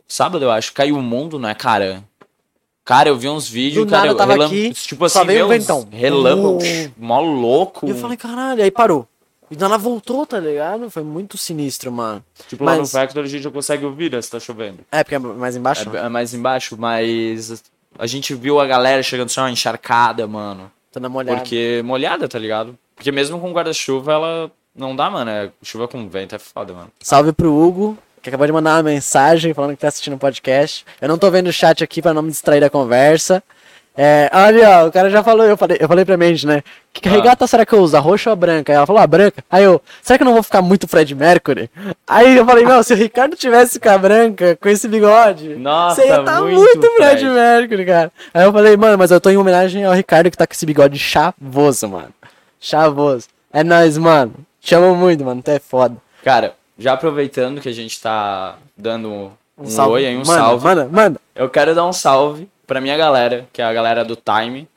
[0.07, 2.05] sábado, eu acho, caiu o mundo, né, cara?
[2.85, 5.27] Cara, eu vi uns vídeos, Do cara, nada eu tava relam- aqui, tipo só assim,
[5.27, 5.89] veio o meu, ventão.
[5.91, 6.93] relâmpago, Uh.
[6.97, 7.85] mó louco.
[7.87, 9.09] E eu falei, caralho, aí parou.
[9.51, 10.89] E ela voltou, tá ligado?
[10.89, 12.25] Foi muito sinistro, mano.
[12.49, 14.79] Tipo, lá no Mas- Vector a gente já consegue ouvir, né, se tá chovendo.
[14.93, 15.91] É, porque é mais embaixo?
[15.97, 17.65] É, é mais embaixo, mas
[17.99, 20.71] a gente viu a galera chegando só encharcada, mano.
[21.01, 21.39] Molhada.
[21.41, 22.77] Porque molhada, tá ligado?
[22.95, 25.31] Porque mesmo com guarda-chuva, ela não dá, mano.
[25.31, 26.91] É, chuva com vento é foda, mano.
[27.01, 30.85] Salve pro Hugo, que acabou de mandar uma mensagem falando que tá assistindo o podcast.
[31.01, 33.43] Eu não tô vendo o chat aqui pra não me distrair da conversa.
[33.99, 36.63] É, olha, ó, o cara já falou, eu falei, eu falei pra Mandy, né?
[36.93, 37.13] Que Ah.
[37.13, 37.97] regata será que eu uso?
[37.97, 38.71] A roxa ou a branca?
[38.73, 39.43] Aí ela falou, a branca.
[39.51, 41.71] Aí eu, será que eu não vou ficar muito Fred Mercury?
[42.07, 46.03] Aí eu falei, não, se o Ricardo tivesse com a branca, com esse bigode, Nossa,
[46.03, 47.25] você ia tá muito muito, Fred Fred.
[47.31, 48.13] Mercury, cara.
[48.35, 50.67] Aí eu falei, mano, mas eu tô em homenagem ao Ricardo que tá com esse
[50.67, 52.13] bigode chavoso, mano.
[52.61, 53.29] Chavoso.
[53.53, 54.35] É nóis, mano.
[54.61, 55.41] Te amo muito, mano.
[55.43, 55.97] Tu é foda.
[56.25, 59.93] Cara, já aproveitando que a gente tá dando um, salve.
[59.95, 60.65] oi aí, um manda, salve.
[60.65, 61.21] Manda, manda.
[61.35, 64.69] Eu quero dar um salve pra minha galera, que é a galera do Time.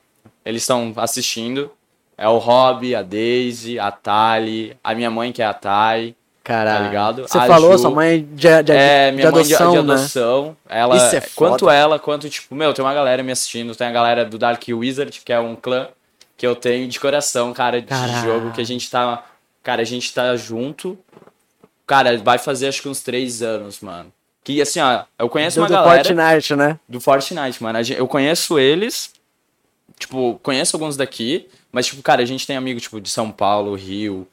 [0.44, 1.70] Eles estão assistindo.
[2.16, 6.14] É o Rob, a Daisy, a Tali, a minha mãe, que é a Thay.
[6.44, 6.78] Caralho.
[6.78, 7.22] Tá ligado?
[7.28, 9.86] Você A falou, Ju- sua mãe de, de, é, de minha mãe de, adoção, de
[9.86, 9.94] né?
[9.94, 10.56] adoção.
[10.68, 11.32] Ela, Isso é foda.
[11.50, 13.74] quanto ela, quanto, tipo, meu, tem uma galera me assistindo.
[13.74, 15.88] Tem a galera do Dark Wizard, que é um clã
[16.36, 18.22] que eu tenho de coração, cara, de Caralho.
[18.22, 19.22] jogo, que a gente tá.
[19.62, 20.98] Cara, a gente tá junto.
[21.86, 24.12] Cara, vai fazer acho que uns três anos, mano.
[24.42, 26.78] Que assim, ó, eu conheço Do, uma do galera Fortnite, né?
[26.88, 27.78] do Fortnite, mano.
[27.96, 29.12] Eu conheço eles,
[29.98, 33.74] tipo, conheço alguns daqui, mas, tipo, cara, a gente tem amigo, tipo, de São Paulo,
[33.74, 34.26] Rio,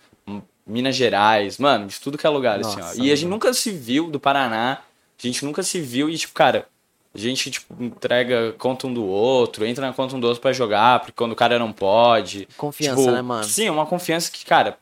[0.65, 2.79] Minas Gerais, mano, de tudo que é lugar, assim, ó.
[2.79, 3.35] Nossa, E a gente mano.
[3.35, 4.79] nunca se viu do Paraná,
[5.21, 6.67] a gente nunca se viu e, tipo, cara,
[7.13, 10.53] a gente, tipo, entrega conta um do outro, entra na conta um do outro pra
[10.53, 12.47] jogar, porque quando o cara não pode.
[12.55, 13.43] Confiança, Tipo, né, mano?
[13.43, 14.77] Sim, uma confiança que, cara,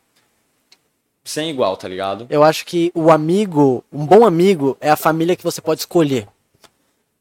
[1.26, 2.26] sem igual, tá ligado?
[2.30, 6.28] Eu acho que o amigo, um bom amigo, é a família que você pode escolher.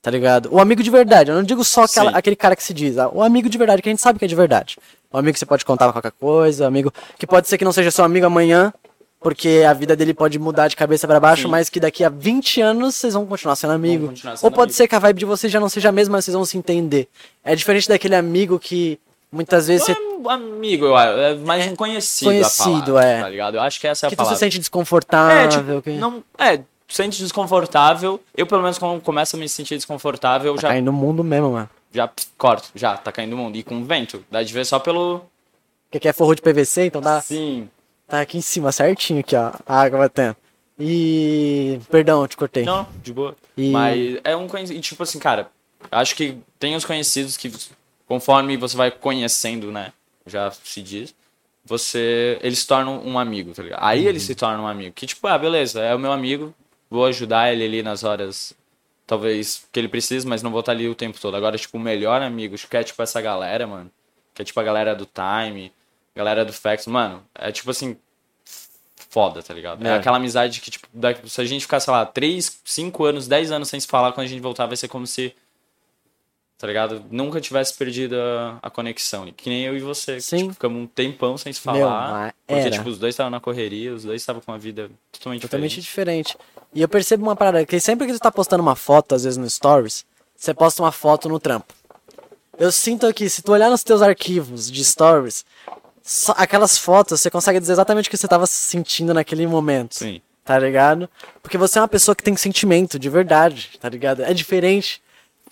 [0.02, 0.50] Tá ligado?
[0.52, 1.30] O amigo de verdade.
[1.30, 2.98] Eu não digo só aquela- aquele cara que se diz.
[2.98, 4.76] ah, O amigo de verdade, que a gente sabe que é de verdade.
[5.10, 6.64] O amigo que você pode contar qualquer coisa.
[6.64, 8.70] O amigo que pode ser que não seja seu amigo amanhã,
[9.18, 11.48] porque a vida dele pode mudar de cabeça pra baixo, Sim.
[11.48, 14.08] mas que daqui a 20 anos vocês vão continuar sendo amigo.
[14.08, 14.76] continuar sendo Ou pode amigo.
[14.76, 16.58] ser que a vibe de vocês já não seja a mesma, mas vocês vão se
[16.58, 17.08] entender.
[17.42, 18.98] É diferente daquele amigo que
[19.34, 23.20] muitas vezes você é amigo, eu acho, é mais um conhecido, Conhecido, palavra, é.
[23.20, 23.54] tá ligado?
[23.56, 24.36] Eu acho que essa é a que palavra.
[24.36, 25.36] se sente desconfortável.
[25.36, 25.90] É, tipo, que...
[25.92, 28.18] não, é, sente desconfortável.
[28.36, 31.50] Eu, pelo menos, quando começo a me sentir desconfortável, Tá já, caindo no mundo mesmo,
[31.52, 31.68] mano.
[31.92, 33.56] já corto, já, tá caindo o mundo.
[33.56, 35.20] E com vento, dá de ver só pelo.
[35.90, 37.68] Que aqui é forro de PVC, então dá, Sim.
[38.08, 39.52] tá aqui em cima, certinho aqui, ó.
[39.66, 40.36] A água batendo.
[40.78, 41.78] E.
[41.90, 42.64] Perdão, eu te cortei.
[42.64, 43.36] Não, de boa.
[43.56, 44.80] E- Mas é um conhecido.
[44.80, 45.48] Tipo assim, cara,
[45.90, 47.52] acho que tem os conhecidos que,
[48.06, 49.92] conforme você vai conhecendo, né?
[50.26, 51.14] Já se diz.
[51.64, 52.38] Você.
[52.42, 53.80] Eles se tornam um amigo, tá ligado?
[53.82, 54.08] Aí Uhum.
[54.08, 54.92] eles se tornam um amigo.
[54.94, 56.54] Que, tipo, ah, beleza, é o meu amigo,
[56.90, 58.52] vou ajudar ele ali nas horas.
[59.06, 61.36] Talvez que ele precise, mas não vou estar ali o tempo todo.
[61.36, 63.90] Agora, tipo, o melhor amigo, que é tipo essa galera, mano.
[64.34, 65.70] Que é tipo a galera do Time,
[66.14, 67.22] galera do Fax, mano.
[67.34, 67.96] É tipo assim,
[69.10, 69.86] foda, tá ligado?
[69.86, 69.94] É, É.
[69.94, 70.86] aquela amizade que, tipo,
[71.28, 74.26] se a gente ficar, sei lá, 3, 5 anos, 10 anos sem se falar, quando
[74.26, 75.34] a gente voltar, vai ser como se,
[76.64, 77.04] tá ligado?
[77.10, 79.30] Nunca tivesse perdido a, a conexão.
[79.36, 80.14] Que nem eu e você.
[80.14, 80.36] que, Sim.
[80.38, 82.10] tipo, ficamos um tempão sem se Meu, falar.
[82.10, 85.42] mas porque, tipo, os dois estavam na correria, os dois estavam com uma vida totalmente,
[85.42, 86.28] Totalmente diferente.
[86.32, 86.38] diferente.
[86.72, 89.36] E eu percebo uma parada, que sempre que tu tá postando uma foto, às vezes
[89.36, 91.74] no Stories, você posta uma foto no trampo.
[92.58, 95.44] Eu sinto aqui, se tu olhar nos teus arquivos de Stories,
[96.34, 99.96] aquelas fotos, você consegue dizer exatamente o que você tava sentindo naquele momento.
[99.96, 100.18] Sim.
[100.42, 101.10] Tá ligado?
[101.42, 104.22] Porque você é uma pessoa que tem sentimento, de verdade, tá ligado?
[104.22, 105.03] É diferente.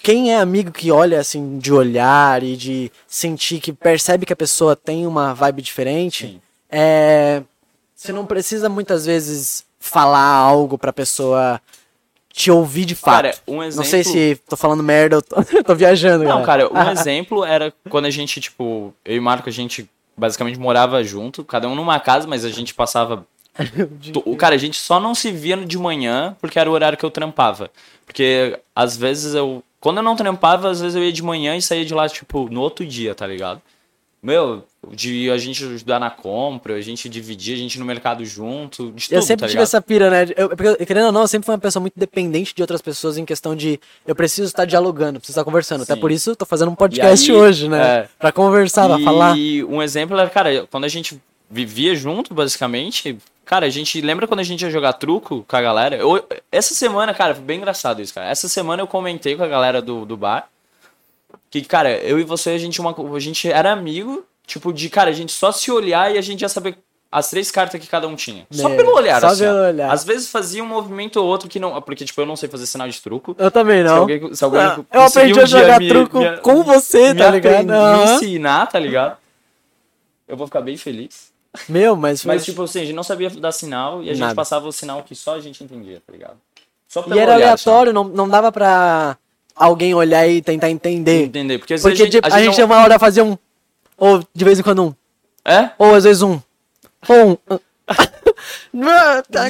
[0.02, 4.36] Quem é amigo que olha assim, de olhar e de sentir, que percebe que a
[4.36, 6.40] pessoa tem uma vibe diferente, Sim.
[6.70, 7.42] é.
[7.94, 11.60] Você não precisa muitas vezes falar algo pra pessoa
[12.32, 13.14] te ouvir de fato.
[13.14, 13.84] Cara, um exemplo...
[13.84, 16.24] Não sei se tô falando merda, eu tô, tô viajando.
[16.24, 19.88] Não, cara, um exemplo era quando a gente, tipo, eu e o Marco, a gente
[20.16, 23.26] basicamente morava junto, cada um numa casa, mas a gente passava.
[24.24, 27.04] O cara, a gente só não se via de manhã porque era o horário que
[27.04, 27.70] eu trampava.
[28.06, 29.62] Porque às vezes eu.
[29.80, 32.48] Quando eu não trampava, às vezes eu ia de manhã e saía de lá, tipo,
[32.48, 33.60] no outro dia, tá ligado?
[34.22, 34.62] Meu,
[34.92, 38.92] de a gente ajudar na compra, a gente dividir, a gente ir no mercado junto,
[38.92, 39.62] de tudo, Eu sempre tá tive ligado?
[39.64, 40.32] essa pira, né?
[40.36, 43.18] Eu, porque, querendo ou não, eu sempre fui uma pessoa muito dependente de outras pessoas
[43.18, 45.82] em questão de eu preciso estar dialogando, preciso estar conversando.
[45.82, 46.00] Até Sim.
[46.00, 47.82] por isso eu tô fazendo um podcast E aí, hoje, né?
[47.82, 48.08] é.
[48.16, 49.36] Pra conversar, pra falar.
[49.36, 53.18] E um exemplo era, cara, quando a gente vivia junto, basicamente,
[53.52, 55.96] cara, a gente lembra quando a gente ia jogar truco com a galera?
[55.96, 58.26] Eu- essa semana, cara, foi bem engraçado isso, cara.
[58.30, 60.48] Essa semana eu comentei com a galera do, do bar
[61.50, 65.10] que, cara, eu e você, a gente, uma, a gente era amigo, tipo, de, cara,
[65.10, 66.78] a gente só se olhar e a gente ia saber
[67.10, 68.46] as três cartas que cada um tinha.
[68.50, 69.44] Só É, pelo olhar, só assim.
[69.44, 69.68] pelo ó.
[69.68, 69.92] olhar.
[69.92, 71.78] Às vezes fazia um movimento ou outro que não.
[71.82, 73.36] Porque, tipo, eu não sei fazer sinal de truco.
[73.38, 73.96] Eu também Se não.
[73.98, 77.12] alguém, se alguém Ah, eu conseguir aprendi um a jogar me- truco me- com você,
[77.12, 77.66] me tá ligado?
[77.66, 79.18] Me ensinar, tá ligado?
[80.26, 81.30] Eu vou ficar bem feliz.
[81.68, 82.24] Meu, mas.
[82.24, 84.34] Mas, tipo assim, a gente não sabia dar sinal e a gente Nada.
[84.34, 86.36] passava o sinal que só a gente entendia, tá ligado?
[86.88, 89.16] Só pelo E era olhar, aleatório, não, não dava pra
[89.54, 91.24] alguém olhar e tentar entender.
[91.24, 91.58] Entender.
[91.58, 93.36] Porque, às Porque vezes tipo, a gente, não- uma hora fazia um.
[93.98, 94.94] Ou de vez em quando um.
[95.44, 95.70] É?
[95.78, 96.40] Ou às vezes um.
[97.08, 97.58] Ou um.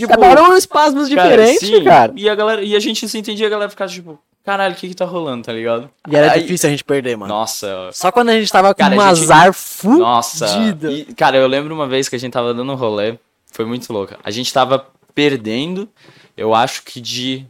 [0.01, 1.85] Tipo, Acabaram espasmos diferentes, sim.
[1.85, 2.13] cara.
[2.17, 4.89] E a, galera, e a gente se entendia, a galera ficava tipo, caralho, o que
[4.89, 5.91] que tá rolando, tá ligado?
[6.09, 7.33] E era Aí- difícil a gente perder, mano.
[7.33, 10.01] Nossa, Só quando a gente tava com Cara, um a gente- azar fudido.
[10.03, 10.47] Nossa,
[10.91, 13.19] e, cara, eu lembro uma vez que a gente tava dando um rolê,
[13.51, 14.19] foi muito louca.
[14.25, 15.89] A gente tava perdendo,
[16.37, 17.47] eu acho que de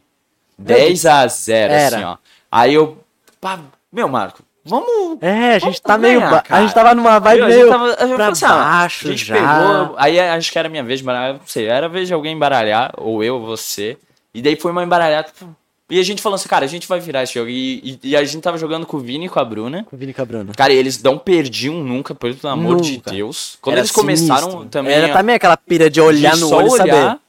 [0.58, 1.96] 10 a 0, Era.
[1.96, 2.16] assim, ó.
[2.50, 2.98] Aí eu,
[3.40, 3.58] pá,
[3.92, 5.18] meu Marco, vamos.
[5.22, 6.20] É, a gente vamos tá meio.
[6.20, 6.62] ganhar, a cara.
[6.62, 7.68] gente tava numa vibe a gente meio.
[7.70, 9.34] tava- eu pra assim, baixo a gente já.
[9.34, 12.14] pegou, aí acho que era minha vez de embaralhar, não sei, era a vez de
[12.14, 13.96] alguém embaralhar, ou eu, ou você.
[14.34, 15.28] E daí foi uma embaralhada.
[15.90, 17.50] E a gente falou assim, cara, a gente vai virar esse jogo.
[17.50, 19.84] E, e- e a gente tava jogando com o Vini e com a Bruna.
[19.84, 20.52] Com o Vini Cabruna.
[20.56, 23.10] Cara, eles não perdiam nunca, pelo amor de Nunca.
[23.10, 23.58] Deus.
[23.60, 24.68] Quando Era eles começaram sinistro.
[24.70, 24.92] também.
[24.94, 26.92] Era também aquela pira de olhar de no olho e saber.
[26.94, 27.20] olhar,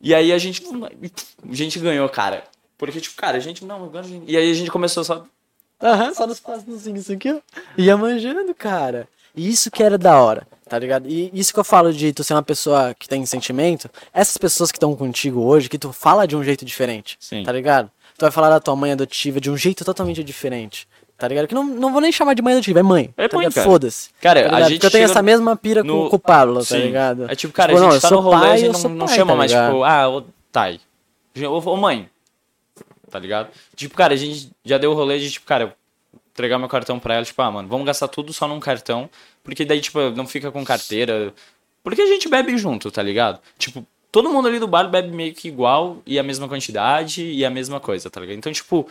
[0.00, 0.62] E aí a gente.
[0.66, 2.44] A gente ganhou, cara.
[2.78, 3.64] Porque, tipo, cara, a gente.
[3.64, 4.24] Não, agora a gente...
[4.30, 5.24] E aí a gente começou só.
[5.82, 7.38] Aham, só nos passos isso aqui, ó.
[7.76, 9.06] Ia manjando, cara.
[9.34, 11.08] E isso que era da hora, tá ligado?
[11.08, 14.70] E isso que eu falo de tu ser uma pessoa que tem sentimento, essas pessoas
[14.72, 17.42] que estão contigo hoje, que tu fala de um jeito diferente, Sim.
[17.44, 17.90] tá ligado?
[18.18, 21.46] Tu vai falar da tua mãe adotiva de um jeito totalmente diferente, tá ligado?
[21.46, 23.12] Que não, não vou nem chamar de mãe adotiva, é mãe.
[23.16, 23.66] É tá mãe, cara.
[23.66, 24.08] Foda-se.
[24.20, 26.58] Cara, tá a gente Porque eu tenho essa mesma pira com, no- com o Pablo,
[26.60, 26.78] tá Sim.
[26.78, 27.30] ligado?
[27.30, 28.80] É tipo, cara, Tipo, a não, gente eu tá no rolê, pai, a gente não,
[28.80, 29.70] sou não pai, chama tá mais, ligado?
[29.72, 30.80] tipo, ah, ô, Thay.
[31.46, 32.08] Ô, ô, mãe.
[33.10, 33.48] Tá ligado?
[33.74, 35.74] Tipo, cara, a gente já deu o rolê de, tipo, cara,
[36.32, 39.08] entregar meu cartão pra ela, tipo, ah, mano, vamos gastar tudo só num cartão,
[39.46, 41.32] porque daí, tipo, não fica com carteira.
[41.82, 43.40] Porque a gente bebe junto, tá ligado?
[43.56, 47.44] Tipo, todo mundo ali do bar bebe meio que igual e a mesma quantidade e
[47.44, 48.36] a mesma coisa, tá ligado?
[48.36, 48.88] Então, tipo,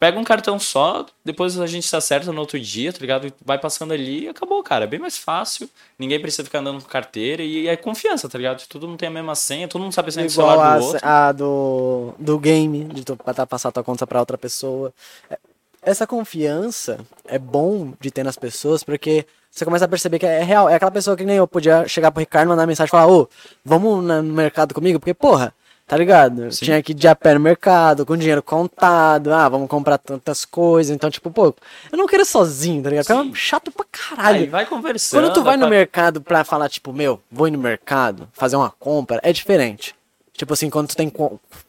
[0.00, 3.32] pega um cartão só, depois a gente se acerta no outro dia, tá ligado?
[3.44, 4.84] Vai passando ali e acabou, cara.
[4.84, 5.68] É bem mais fácil.
[5.98, 8.66] Ninguém precisa ficar andando com carteira e é confiança, tá ligado?
[8.68, 10.78] Todo mundo tem a mesma senha, todo mundo sabe a senha do Igual celular a,
[10.78, 11.00] do outro.
[11.06, 14.94] a do, do game, de tu pra passar tua conta pra outra pessoa.
[15.28, 15.38] É,
[15.82, 20.42] Essa confiança é bom de ter nas pessoas, porque você começa a perceber que é
[20.42, 20.68] real.
[20.68, 23.28] É aquela pessoa que nem eu podia chegar pro Ricardo, mandar mensagem e falar, ô,
[23.64, 24.98] vamos no mercado comigo?
[24.98, 25.54] Porque, porra,
[25.86, 26.50] tá ligado?
[26.50, 26.64] Sim.
[26.64, 30.44] Tinha que ir de a pé no mercado, com dinheiro contado, ah, vamos comprar tantas
[30.44, 30.94] coisas.
[30.94, 31.54] Então, tipo, pô,
[31.92, 33.06] eu não quero ir sozinho, tá ligado?
[33.06, 34.40] Porque é chato pra caralho.
[34.40, 35.22] Aí vai conversando.
[35.22, 38.56] Quando tu vai no pra- mercado pra falar, tipo, meu, vou ir no mercado fazer
[38.56, 39.94] uma compra, é diferente.
[40.36, 41.12] Tipo assim, quando tu tem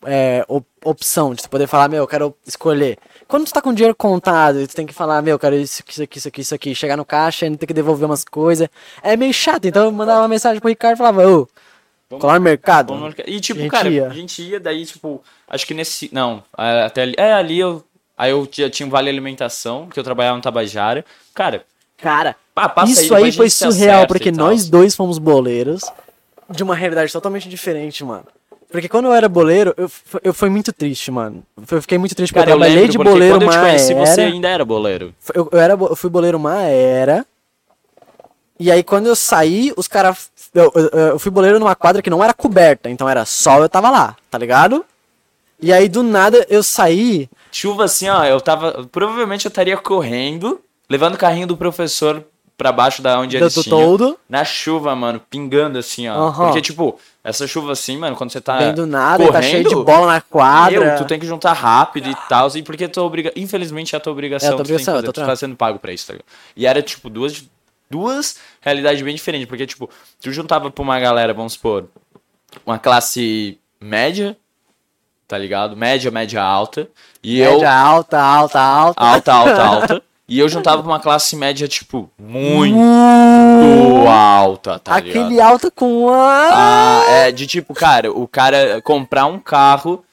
[0.06, 2.98] é, op- opção de tu poder falar, meu, eu quero escolher.
[3.28, 5.82] Quando tu tá com dinheiro contado e tu tem que falar, meu, eu quero isso,
[5.88, 8.68] isso aqui, isso aqui, isso aqui, chegar no caixa e ter que devolver umas coisas,
[9.02, 9.66] é meio chato.
[9.66, 11.48] Então eu mandava uma mensagem pro Ricardo e falava, ô,
[12.10, 12.88] Vamos- colar no mercado.
[12.90, 13.30] Vamos no mercado.
[13.30, 14.08] E tipo, A cara, ia.
[14.08, 16.10] a gente ia daí, tipo, acho que nesse.
[16.14, 17.16] Não, é, até ali.
[17.18, 17.84] É, ali eu.
[18.18, 21.04] Aí eu já tinha um vale alimentação, que eu trabalhava no Tabajara.
[21.34, 21.66] Cara,
[21.98, 25.82] Cara, pá, passa isso aí a foi surreal, porque nós dois fomos boleiros
[26.50, 28.26] de uma realidade totalmente diferente, mano.
[28.76, 29.90] Porque quando eu era boleiro, eu,
[30.22, 31.44] eu fui muito triste, mano.
[31.72, 33.56] Eu fiquei muito triste porque Cara, eu eu trabalhei de porque boleiro quando eu te
[33.56, 34.32] uma conheci, você era.
[34.32, 35.16] ainda era boleiro.
[35.34, 37.26] Eu, eu, era, eu fui boleiro uma era.
[38.60, 40.30] E aí quando eu saí, os caras.
[40.54, 43.70] Eu, eu, eu fui boleiro numa quadra que não era coberta, então era sol, eu
[43.70, 44.86] tava lá, tá ligado?
[45.62, 47.30] E aí do nada eu saí.
[47.52, 48.86] Chuva assim, ó, eu tava.
[48.92, 50.60] Provavelmente eu estaria correndo,
[50.90, 52.24] levando o carrinho do professor
[52.58, 53.80] pra baixo da onde Do- eles do tinham.
[53.80, 54.18] todo.
[54.30, 56.28] Na chuva, mano, pingando assim, ó.
[56.28, 56.46] Aham.
[56.46, 58.58] Porque, tipo, essa chuva assim, mano, quando você tá.
[58.58, 60.80] Bem do nada, e tá correndo, cheio de bola na quadra.
[60.80, 63.32] Meu, tu tem que juntar rápido e tal, e porque tu obriga...
[63.36, 65.26] infelizmente é a tua obrigação, É a tua tu tem que obrigação, fazer, é tu
[65.26, 66.28] tá sendo pago pra isso, tá ligado?
[66.56, 67.44] E era tipo duas
[67.90, 69.90] duas realidades bem diferentes, porque tipo,
[70.22, 71.86] tu juntava pra uma galera, vamos supor,
[72.66, 74.36] uma classe média,
[75.28, 75.76] tá ligado?
[75.76, 76.88] Média, média alta.
[77.22, 77.54] E eu.
[77.54, 79.02] Média alta, alta, alta.
[79.02, 80.04] Alta, alta, alta.
[80.28, 82.76] E eu juntava pra uma classe média, tipo, muito
[84.08, 85.26] alta, tá ligado?
[85.26, 86.50] Aquele alta com a.
[86.52, 90.04] Ah, é de tipo, cara, o cara comprar um carro,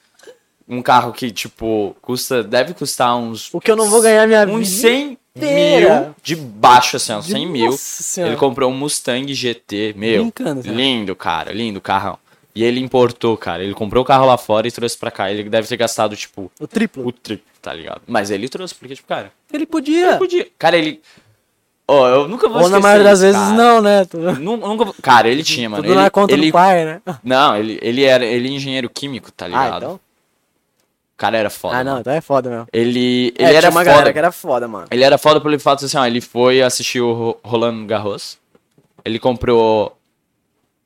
[0.68, 3.48] um carro que, tipo, custa, deve custar uns.
[3.53, 6.01] O que eu não vou ganhar minha Uns vida 100 inteira.
[6.01, 7.70] mil de baixo, assim, uns De- 100 mil.
[7.70, 8.33] Nossa Senhora.
[8.33, 10.22] Ele comprou um Mustang GT, meu.
[10.25, 10.75] Brincando, cara.
[10.77, 12.18] lindo, cara, lindo carrão.
[12.55, 13.64] E ele importou, cara.
[13.64, 15.31] Ele comprou o carro lá fora e trouxe pra cá.
[15.31, 17.07] Ele deve ter gastado, tipo, O triplo.
[17.07, 18.03] o triplo, tá ligado?
[18.07, 20.09] Mas ele trouxe, porque, tipo, cara, Ele podia.
[20.11, 20.46] ele podia.
[20.59, 21.01] Cara, ele.
[21.88, 23.55] Ó, eu nunca vou Ou na maioria das vezes cara.
[23.55, 24.05] não, né?
[24.05, 25.83] Tu- Nu- Nunca, vou- Cara, ele tinha, mano.
[25.83, 27.03] Tudo ele, na conta ele, do pai, né?
[27.25, 29.77] Não, ele, ele era ele é engenheiro químico, tá Ah, ligado?
[29.85, 29.94] então.
[29.94, 30.01] O
[31.22, 31.77] cara era foda.
[31.77, 32.01] Ah, não, mano.
[32.01, 32.66] então é foda mesmo.
[32.72, 33.85] Ele, É, ele era tinha uma foda.
[33.92, 34.87] galera que era foda, mano.
[34.90, 38.38] Ele era foda pelo fato assim, ó, ele foi assistir o Ro- Roland Garros.
[39.05, 39.96] Ele comprou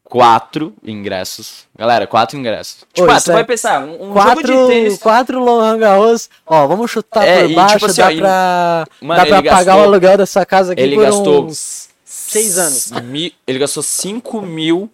[0.09, 1.64] quatro ingressos.
[1.77, 2.85] Galera, quatro ingressos.
[2.92, 4.99] Tipo, ah, isso tu é vai pensar, um, um quatro, jogo de tênis.
[4.99, 6.31] quatro Lohan Garros.
[6.47, 9.64] Ó, vamos chutar É, por baixo, tipo assim, dá ó, pra, Mano, dá pra pagar
[9.64, 12.90] gastou- o aluguel dessa casa aqui Ele gastou uns seis anos.
[13.03, 14.90] mi- ele gastou 5 mil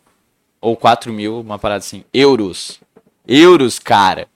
[0.60, 2.80] ou 4 mil, uma parada assim, euros.
[3.26, 4.26] Euros, cara.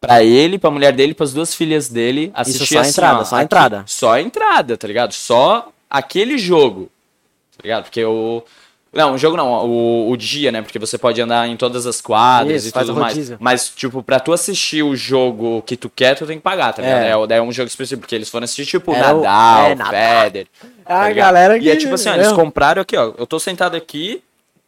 [0.00, 3.24] Pra ele, pra mulher dele, pras duas filhas dele, assistir só a assim, entrada, ó,
[3.24, 3.82] só a entrada.
[3.86, 5.12] Só a entrada, tá ligado?
[5.12, 6.88] Só aquele jogo.
[7.56, 7.82] Tá ligado?
[7.84, 8.44] Porque o.
[8.92, 10.62] Não, o jogo não, o, o dia, né?
[10.62, 13.12] Porque você pode andar em todas as quadras Isso, e tudo o mais.
[13.12, 13.36] rodízio.
[13.38, 16.80] Mas, tipo, pra tu assistir o jogo que tu quer, tu tem que pagar, tá
[16.82, 17.02] ligado?
[17.02, 17.10] É.
[17.10, 18.98] É, o- é um jogo específico, porque eles foram assistir, tipo, o- é,
[19.74, 20.22] Nadal.
[20.24, 20.46] Federer.
[20.86, 21.26] A tá ligado?
[21.26, 23.12] galera E é que- tipo assim, ó, eu- eles compraram aqui, ó.
[23.18, 24.22] Eu tô sentado aqui,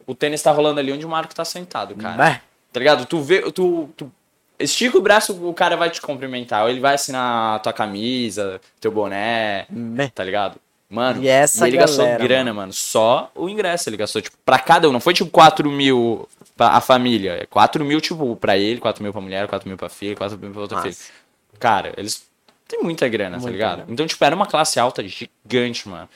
[0.06, 2.16] o tênis tá rolando ali onde o Marco tá sentado, cara.
[2.16, 2.40] Vai.
[2.72, 3.06] Tá ligado?
[3.06, 4.12] Tu vê, tu, tu
[4.58, 6.62] estica o braço, o cara vai te cumprimentar.
[6.64, 10.56] Ou ele vai assinar a tua camisa, teu boné, Bem, tá ligado?
[10.90, 12.72] Mano, E essa ele gastou galera, grana, mano.
[12.72, 14.92] Só o ingresso ele gastou, tipo, pra cada um.
[14.92, 17.38] Não foi tipo 4 mil pra a família.
[17.42, 20.36] É 4 mil, tipo, pra ele, 4 mil pra mulher, 4 mil pra filha, 4
[20.36, 20.90] mil pra outra Nossa.
[20.90, 21.10] filha.
[21.60, 22.24] Cara, eles
[22.66, 23.76] têm muita grana, tá Muita ligado?
[23.76, 23.92] grana.
[23.92, 26.08] Então, tipo, era uma classe alta gigante, mano.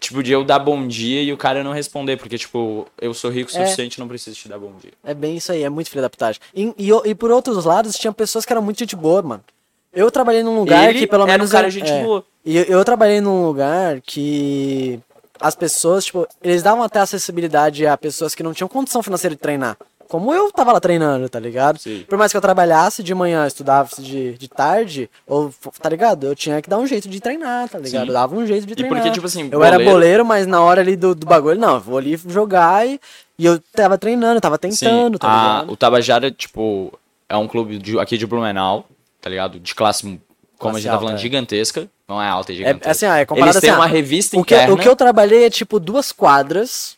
[0.00, 3.30] Tipo, de eu dar bom dia e o cara não responder, porque, tipo, eu sou
[3.30, 3.64] rico o É.
[3.64, 4.92] suficiente, não preciso te dar bom dia.
[5.04, 6.40] É bem isso aí, é muito filho da putagem.
[6.54, 9.44] E, e, e por outros lados, tinha pessoas que eram muito gente boa, mano.
[9.92, 11.50] Eu trabalhei num lugar Ele que pelo era um menos.
[11.52, 12.02] cara é- gente é.
[12.02, 12.24] boa.
[12.46, 14.98] E eu, eu trabalhei num lugar que
[15.40, 19.40] as pessoas, tipo, eles davam até acessibilidade a pessoas que não tinham condição financeira de
[19.42, 19.76] treinar.
[20.08, 21.80] Como eu tava lá treinando, tá ligado?
[21.80, 22.04] Sim.
[22.08, 26.28] Por mais que eu trabalhasse de manhã, estudasse de, de tarde, ou, tá ligado?
[26.28, 28.02] Eu tinha que dar um jeito de treinar, tá ligado?
[28.02, 28.06] Sim.
[28.08, 28.98] Eu dava um jeito de E treinar.
[29.00, 31.80] porque, tipo assim, eu era boleiro- mas na hora ali do, do bagulho, não, eu
[31.80, 33.00] vou ali jogar e,
[33.36, 35.72] e eu tava treinando, eu tava tentando, tá a- ligado?
[35.72, 36.96] o Tabajara, tipo,
[37.28, 38.86] é um clube de- aqui de Blumenau,
[39.20, 39.58] tá ligado?
[39.58, 40.20] De classe,
[40.58, 41.20] como a gente tá alta, falando, é.
[41.20, 41.88] gigantesca.
[42.08, 42.90] Não é alta, é É, gigantesca.
[42.90, 44.74] assim, ah, é comparado Eles têm assim, uma ah, revista o que, interna.
[44.74, 46.96] o que eu trabalhei é tipo duas quadras,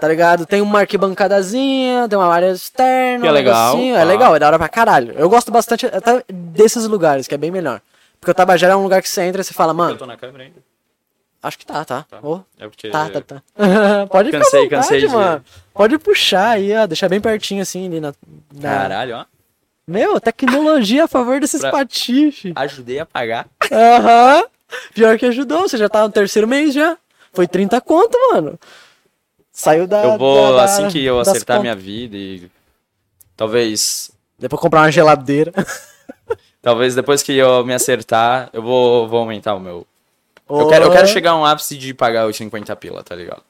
[0.00, 0.46] tá ligado?
[0.46, 3.22] Tem uma arquibancadazinha, tem uma área externa.
[3.22, 4.00] Que é legal, negocinho, tá.
[4.00, 5.12] É legal, é da hora pra caralho.
[5.18, 7.80] Eu gosto bastante até desses lugares, que é bem melhor.
[8.20, 10.06] Porque o Tabajara é um lugar que você entra e você fala, Eu mano, tô
[10.06, 10.56] na câmera ainda.
[11.42, 12.04] acho que tá, tá.
[12.08, 12.18] Tá.
[12.22, 12.90] Ô, É porque...
[12.90, 13.42] tá, tá, tá.
[14.10, 15.44] Pode ficar Cansei, à vontade, cansei de- mano.
[15.74, 18.12] Pode puxar aí, ó, deixar bem pertinho assim ali na...
[18.54, 19.24] na- Caralho, ó.
[19.88, 21.70] Meu, tecnologia a favor desses Pra-.
[22.54, 23.48] Ajudei a pagar.
[23.72, 24.44] Aham.
[24.94, 26.98] Pior que ajudou, você já tá no terceiro mês já.
[27.32, 28.58] Foi 30 conto, mano.
[29.50, 30.04] Saiu da.
[30.04, 31.62] eu vou, da- assim que eu acertar contas.
[31.62, 32.50] minha vida e...
[33.34, 34.10] Talvez...
[34.38, 35.52] Depois comprar uma geladeira.
[36.60, 39.86] Talvez depois que eu me acertar, eu vou, vou aumentar o meu...
[40.50, 43.42] Eu quero, eu quero chegar a um ápice de pagar os 50 pila, tá ligado?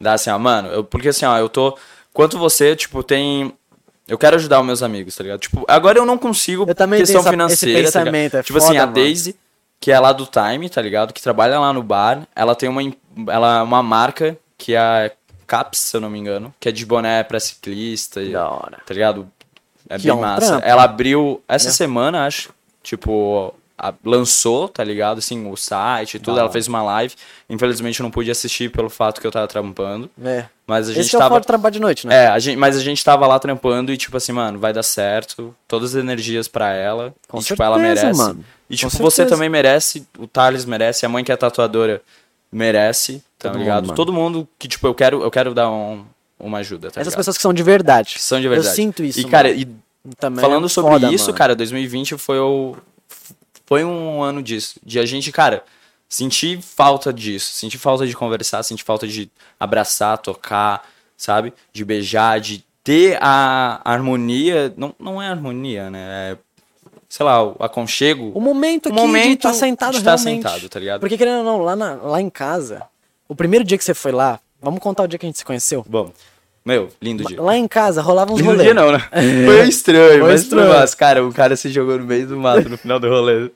[0.00, 1.76] Dá assim, ó, mano, eu, porque assim, ó, eu tô.
[2.12, 3.52] Quanto você, tipo, tem.
[4.06, 5.40] Eu quero ajudar os meus amigos, tá ligado?
[5.40, 7.72] Tipo, agora eu não consigo Eu também questão essa- esse financeira.
[7.74, 7.92] tá ligado?
[8.04, 8.94] pensamento, é tipo assim, foda, a mano.
[8.94, 9.36] Daisy,
[9.80, 11.12] que é lá do Time, tá ligado?
[11.14, 12.82] Que trabalha lá no bar, ela tem uma,
[13.32, 15.10] ela, uma marca que é a
[15.46, 18.20] Caps, se eu não me engano, que é de boné pra ciclista.
[18.22, 18.78] E, Da hora.
[18.86, 19.26] tá ligado?
[19.88, 20.46] É Que bem é um massa.
[20.46, 20.66] trampo.
[20.66, 21.72] Ela abriu essa É.
[21.72, 22.50] semana, acho,
[22.82, 25.18] tipo, a- lançou, tá ligado?
[25.18, 26.38] Assim, o site e tudo.
[26.38, 27.14] Ela fez uma live.
[27.50, 30.08] Infelizmente eu não pude assistir pelo fato que eu tava trampando.
[30.22, 30.46] É.
[30.66, 31.40] Mas a gente Esse é tava.
[31.40, 32.24] de trabalhar de noite, né?
[32.24, 34.82] É, a gente, mas a gente tava lá trampando e, tipo assim, mano, vai dar
[34.82, 35.54] certo.
[35.68, 37.14] Todas as energias pra ela.
[37.28, 38.18] Com e, tipo, ela certeza, merece.
[38.18, 38.44] mano.
[38.70, 39.36] E, Com tipo, você certeza.
[39.36, 40.06] também merece.
[40.18, 41.04] O Thales merece.
[41.04, 42.00] A mãe que é tatuadora
[42.50, 43.22] merece.
[43.38, 43.86] Tá Todo ligado?
[43.88, 43.94] mundo.
[43.96, 46.04] Todo mundo que, tipo, eu quero, eu quero dar um-
[46.40, 47.16] uma ajuda, tá Essas ligado?
[47.20, 48.14] pessoas que são de verdade.
[48.14, 48.68] que são de verdade.
[48.68, 49.20] Eu sinto isso.
[49.20, 49.66] E, cara, e
[50.18, 51.38] Também Falando é sobre foda, isso, mano.
[51.38, 52.76] cara, 2020 foi o
[53.66, 55.64] foi um ano disso, de a gente, cara,
[56.08, 61.52] sentir falta disso, sentir falta de conversar, sentir falta de abraçar, tocar, sabe?
[61.72, 65.98] De beijar, de ter a harmonia, não, não é harmonia, né?
[66.32, 66.36] É,
[67.08, 68.30] sei lá, o aconchego.
[68.34, 70.42] O momento O aqui momento de estar sentado de tá realmente.
[70.42, 71.00] sentado, tá ligado?
[71.00, 72.82] Porque querendo ou não, lá, na- lá em casa,
[73.28, 75.44] o primeiro dia que você foi lá, vamos contar o dia que a gente se
[75.44, 75.84] conheceu?
[75.88, 76.12] Bom,
[76.66, 77.40] Meu, lindo dia.
[77.42, 78.64] Lá em casa rolava uns Lindo rolês.
[78.64, 78.98] dia não, né?
[79.44, 80.68] Foi estranho, Foi mas estranho.
[80.70, 80.96] massa.
[80.96, 83.50] Cara, o cara se jogou no meio do mato no final do rolê.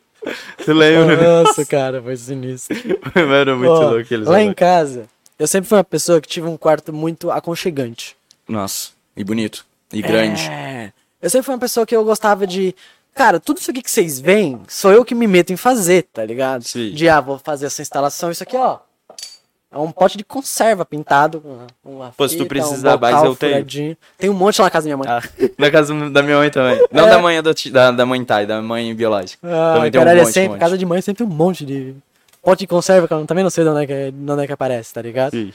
[0.65, 1.43] Tu lembra?
[1.43, 2.77] Nossa, cara, foi sinistro.
[3.15, 5.07] Era muito Ó, louco aqueles lá em casa,
[5.39, 8.17] eu sempre fui uma pessoa que tive um quarto muito aconchegante.
[8.49, 9.65] Nossa, e bonito.
[9.93, 10.43] E grande.
[10.51, 10.93] É.
[11.21, 12.75] Eu sempre fui uma pessoa que eu gostava de.
[13.15, 16.25] Cara, tudo isso aqui que vocês veem, sou eu que me meto em fazer, tá
[16.25, 16.63] ligado?
[16.63, 16.93] Sim.
[16.93, 18.31] De, ah, vou fazer essa instalação.
[18.31, 18.79] Isso aqui, ó.
[19.71, 23.01] É um pote de conserva pintado com uma, uma Pô, se tu fita, precisar um
[23.01, 23.97] mais, eu tenho.
[24.17, 25.07] Tem um monte lá na casa da minha mãe.
[25.09, 25.23] Ah,
[25.59, 26.87] na casa da minha mãe também.
[26.91, 27.11] Não É.
[27.11, 29.47] da mãe da, ti- da, da mãe Thay, da mãe biológica.
[29.47, 30.61] Ah, também tem um é monte, sempre, monte.
[30.61, 31.95] casa de mãe sempre tem um monte de
[32.43, 34.47] pote de conserva que eu também não sei de onde é que, de onde é
[34.47, 35.33] que aparece, tá ligado?
[35.33, 35.53] Sim.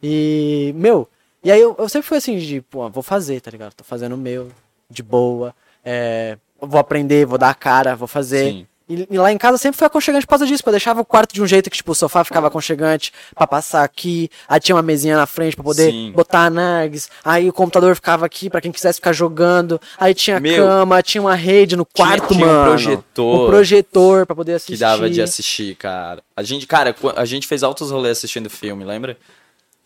[0.00, 1.08] E, meu,
[1.42, 3.74] e aí eu, eu sempre fui assim, de, pô, vou fazer, tá ligado?
[3.74, 4.48] Tô fazendo o meu,
[4.88, 5.52] de boa,
[5.84, 8.52] é, vou aprender, vou dar a cara, vou fazer.
[8.52, 8.66] Sim.
[8.88, 11.04] E, e lá em casa sempre foi aconchegante por causa disso, porque eu deixava o
[11.04, 14.74] quarto de um jeito que, tipo, o sofá ficava aconchegante pra passar aqui, aí tinha
[14.74, 16.12] uma mesinha na frente pra poder Sim.
[16.12, 20.40] botar a nargues, aí o computador ficava aqui pra quem quisesse ficar jogando, aí tinha
[20.40, 22.64] Meu, cama, tinha uma rede no tinha- quarto, tinha um mano.
[22.70, 24.72] projetor Um projetor pra poder assistir.
[24.72, 26.22] Que dava de assistir, cara.
[26.34, 29.18] A gente, cara, a gente fez altos rolês assistindo filme, lembra?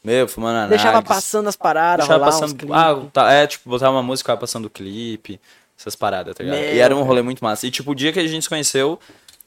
[0.05, 0.70] Meu, fumando análise.
[0.76, 2.74] Deixava passando as paradas, Deixava passando.
[2.74, 5.40] Ah, tá, é, tipo, botava uma música, passando clipe,
[5.83, 6.59] essas paradas, tá ligado?
[6.61, 7.66] Meu, e era um rolê muito massa.
[7.66, 8.99] E, tipo, o dia que a gente se conheceu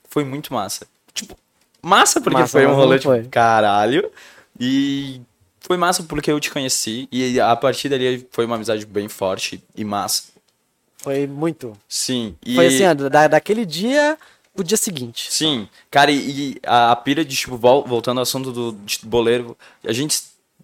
[0.09, 0.85] foi muito massa.
[1.13, 1.35] Tipo,
[1.81, 3.19] massa porque Massa, foi um rolê, foi.
[3.19, 4.11] tipo, caralho.
[4.59, 5.21] E
[5.61, 7.07] foi massa porque eu te conheci.
[7.11, 10.23] E a partir dali foi uma amizade bem forte e massa.
[10.97, 11.77] Foi muito.
[11.87, 12.35] Sim.
[12.45, 12.55] E...
[12.55, 14.17] Foi assim, ó, da, daquele dia
[14.53, 15.31] pro dia seguinte.
[15.31, 16.15] Sim, cara, e,
[16.53, 19.55] e a, a pira de, tipo, vol- voltando ao assunto do boleiro,
[19.85, 20.17] a gente,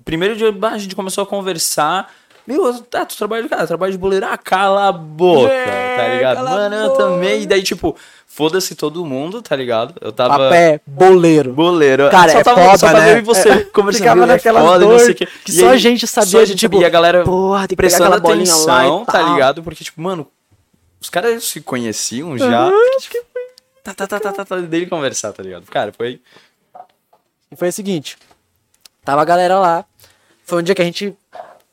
[0.06, 2.12] primeiro dia, a gente começou a conversar,
[2.48, 6.14] meu, tá, tu trabalha de cara, trabalho de boleiro, ah, cala a boca, É, tá
[6.14, 6.44] ligado?
[6.44, 9.94] Mano, eu também, e daí, tipo, foda-se todo mundo, tá ligado?
[10.02, 10.38] Eu tava...
[10.38, 11.54] Papé, boleiro.
[11.54, 12.10] Boleiro.
[12.10, 13.14] Cara, só é tava, foda, só tava né?
[13.14, 14.02] eu e você É, conversando.
[14.02, 16.30] ficava meu, é naquela foda, dor não sei que E só aí, a gente sabia
[16.30, 19.62] só a gente tipo, E a galera porra, que prestando atenção, tá ligado?
[19.64, 20.28] Porque, tipo, mano,
[21.00, 22.66] os caras se conheciam já.
[22.66, 22.72] Uhum.
[22.72, 23.26] porque, tipo,
[23.84, 25.66] tá, tá, tá, tá, tá, tá, dele conversar, tá ligado?
[25.66, 26.22] Cara, foi...
[27.52, 28.18] E foi o seguinte:
[29.04, 29.86] tava a galera lá.
[30.46, 31.14] Foi um dia que a gente.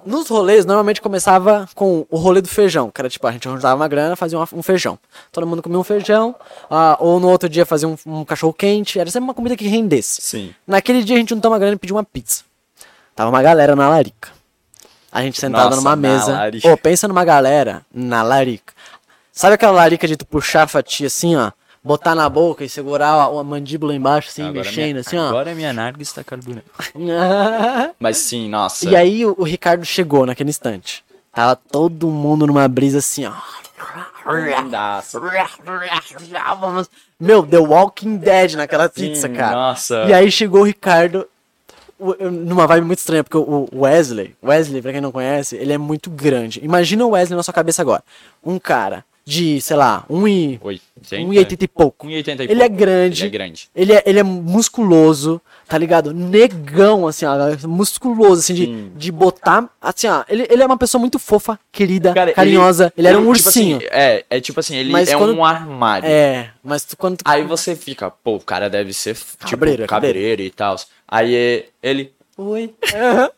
[0.08, 3.76] Nos rolês, normalmente começava com o rolê do feijão, que era tipo, a gente juntava
[3.76, 4.98] uma grana, fazia uma- um feijão.
[5.30, 6.34] Todo mundo comia um feijão,
[6.70, 9.68] ah, ou no outro dia fazia um, um cachorro quente, era sempre uma comida que
[9.68, 10.22] rendesse.
[10.22, 10.54] Sim.
[10.66, 12.42] Naquele dia a gente juntou uma grana e pediu uma pizza.
[13.14, 14.30] Tava uma galera na larica.
[15.12, 16.38] A gente sentada Nossa, numa mesa.
[16.62, 18.72] Pô, pensa numa galera na larica.
[19.30, 21.50] Sabe aquela larica de tu puxar a fatia assim, ó?
[21.82, 25.28] Botar na boca e segurar a, a mandíbula embaixo, assim, Agora mexendo, minha, assim, ó.
[25.28, 26.64] Agora minha narga está carbonada.
[27.98, 28.88] Mas sim, nossa.
[28.88, 31.04] E aí o, o Ricardo chegou naquele instante.
[31.32, 33.32] Tava todo mundo numa brisa assim, ó.
[34.34, 35.20] Lindaço.
[37.18, 39.54] Meu, The Walking Dead naquela pizza, Sim, cara.
[39.56, 40.04] nossa.
[40.04, 41.26] E aí chegou o Ricardo
[42.30, 45.78] numa vibe muito estranha, porque o o Wesley, Wesley, pra quem não conhece, ele é
[45.78, 46.60] muito grande.
[46.62, 48.02] Imagina o Wesley na sua cabeça agora.
[48.44, 51.16] Um cara de, sei lá, um e, 80.
[51.28, 52.06] um e 80 e pouco.
[52.06, 52.76] 1,80 e Ele é pouco.
[52.76, 53.22] grande.
[53.22, 53.68] Ele é grande.
[53.76, 56.14] Ele é, ele é musculoso, tá ligado?
[56.14, 57.34] Negão, assim, ó,
[57.68, 58.92] musculoso, assim, de, Sim.
[58.96, 63.06] de botar, assim, ó, ele, ele é uma pessoa muito fofa, querida, Cara, carinhosa, ele,
[63.06, 63.76] era um tipo ursinho.
[63.76, 66.08] assim, é, é tipo assim, ele Mas é quando- um armário.
[66.08, 67.22] É, mas tu, quando tu...
[67.26, 70.76] Aí você fica, pô, o cara deve ser tipo, Cabreiro, é cabreiro, e tal.
[71.06, 72.74] Aí é- ele, oi.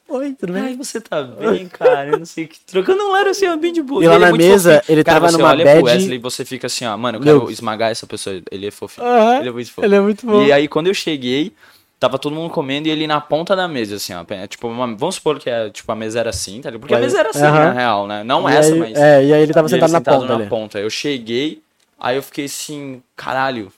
[0.08, 0.62] Oi, tudo bem?
[0.62, 2.08] Ai, você tá bem, cara?
[2.10, 2.60] Eu não sei o que.
[2.60, 4.04] Trocando um lero assim, ó, bem de boa.
[4.04, 4.94] E lá ele é na muito mesa, fofinho.
[4.94, 7.18] ele cara, tava você numa olha bad- pro Wesley e você fica assim, ó, mano,
[7.18, 7.40] eu Meu.
[7.40, 8.40] quero esmagar essa pessoa.
[8.50, 9.06] Ele é fofinho.
[9.40, 9.84] Ele é muito fofo.
[9.86, 10.42] ele é muito bom.
[10.44, 11.52] E aí, quando eu cheguei,
[11.98, 14.24] tava todo mundo comendo e ele na ponta da mesa, assim, ó.
[14.28, 16.80] é, Tipo, uma- vamos supor que é, tipo, a mesa era assim, tá ligado?
[16.80, 17.64] Porque a Mas- mesa era assim, aham.
[17.66, 18.24] na real, né?
[18.24, 18.98] Não E essa, aí- mas.
[18.98, 20.48] É, e aí ele tava E ele sentado na sentado ponta na ali.
[20.48, 20.78] ponta.
[20.78, 21.62] Eu cheguei,
[21.98, 23.72] aí eu fiquei assim, caralho.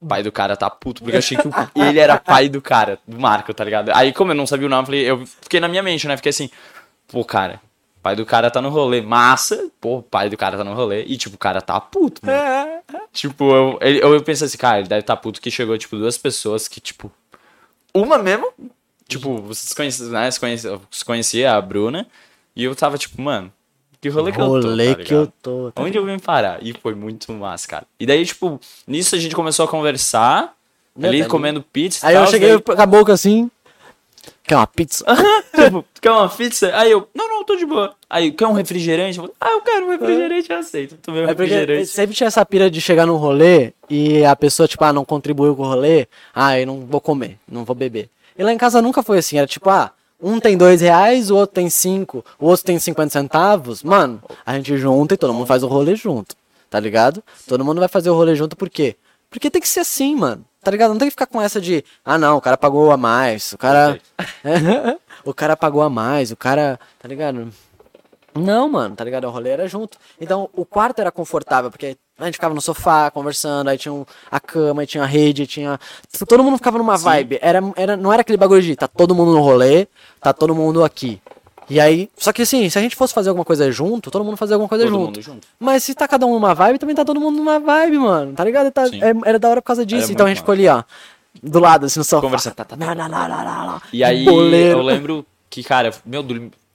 [0.00, 2.62] O pai do cara tá puto, porque eu achei que o- ele era pai do
[2.62, 3.90] cara, do Marco, tá ligado?
[3.94, 6.16] Aí, como eu não sabia o nome, eu falei, eu fiquei na minha mente, né?
[6.16, 6.48] Fiquei assim,
[7.08, 7.60] pô, cara,
[8.00, 9.00] pai do cara tá no rolê.
[9.00, 11.04] Massa, pô, pai do cara tá no rolê.
[11.04, 12.38] E, tipo, o cara tá puto, mano.
[13.12, 16.16] Tipo, eu, ele- eu, pensei assim, cara, ele deve tá puto que chegou, tipo, duas
[16.16, 17.10] pessoas que, tipo.
[17.92, 18.52] Uma mesmo?
[19.08, 20.30] Tipo, vocês conheciam, né?
[20.30, 22.06] Se conhecia, se conhecia a Bruna.
[22.54, 23.52] E eu tava, tipo, mano,
[24.00, 24.50] que rolê que eu tô.
[24.60, 25.72] Rolê tá que eu tô.
[25.72, 26.58] tá Onde eu vim parar?
[26.62, 27.86] E foi muito massa, cara.
[27.98, 30.54] E daí, tipo, nisso a gente começou a conversar.
[30.96, 31.30] Meu ali Deus.
[31.30, 32.06] comendo pizza.
[32.06, 33.50] Aí eu tal, cheguei daí- com a boca assim.
[34.42, 35.04] Quer uma pizza?
[35.54, 36.70] tipo, quer uma pizza?
[36.74, 37.94] Aí eu, não, não, tô de boa.
[38.08, 39.18] Aí, quer um refrigerante?
[39.18, 40.96] Eu falei, ah, eu quero um refrigerante, eu aceito.
[41.02, 41.86] Tomei um É refrigerante.
[41.86, 45.54] sempre tinha essa pira de chegar num rolê e a pessoa, tipo, ah, não contribuiu
[45.54, 48.08] com o rolê, ah, eu não vou comer, não vou beber.
[48.36, 51.36] E lá em casa nunca foi assim, era tipo, ah, um tem dois reais, o
[51.36, 53.82] outro tem cinco, o outro tem 50 centavos.
[53.82, 56.34] Mano, a gente junta e todo mundo faz o rolê junto,
[56.68, 57.22] tá ligado?
[57.46, 58.96] Todo mundo vai fazer o rolê junto por quê?
[59.30, 60.44] Porque tem que ser assim, mano.
[60.60, 60.90] Tá ligado?
[60.90, 63.58] Não tem que ficar com essa de, ah não, o cara pagou a mais, o
[63.58, 64.00] cara.
[65.24, 66.80] o cara pagou a mais, o cara.
[66.98, 67.50] Tá ligado?
[68.34, 69.24] Não, mano, tá ligado?
[69.24, 69.98] O rolê era junto.
[70.20, 74.04] Então o quarto era confortável, porque a gente ficava no sofá conversando, aí tinha um,
[74.30, 75.78] a cama, aí tinha a rede, tinha.
[76.28, 77.38] Todo mundo ficava numa vibe.
[77.40, 79.86] Era, era, não era aquele bagulho de tá todo mundo no rolê,
[80.20, 81.20] tá todo mundo aqui.
[81.70, 84.36] E aí, só que assim, se a gente fosse fazer alguma coisa junto, todo mundo
[84.38, 85.20] fazia alguma coisa Todo junto.
[85.20, 85.46] junto.
[85.60, 88.32] Mas se tá cada um numa vibe, também tá todo mundo numa vibe, mano.
[88.32, 88.70] Tá ligado?
[88.70, 89.02] Tá, Sim.
[89.02, 90.04] é- era da hora por causa disso.
[90.04, 90.82] Era então a gente ficou ali, ó.
[91.42, 92.22] Do lado, assim, no sofá.
[92.22, 92.84] Conversando, tá, tá, tá.
[92.86, 93.82] Lá, lá, lá, lá, lá, lá.
[93.92, 94.78] E aí Boleiro.
[94.78, 96.24] eu lembro que, cara, meu,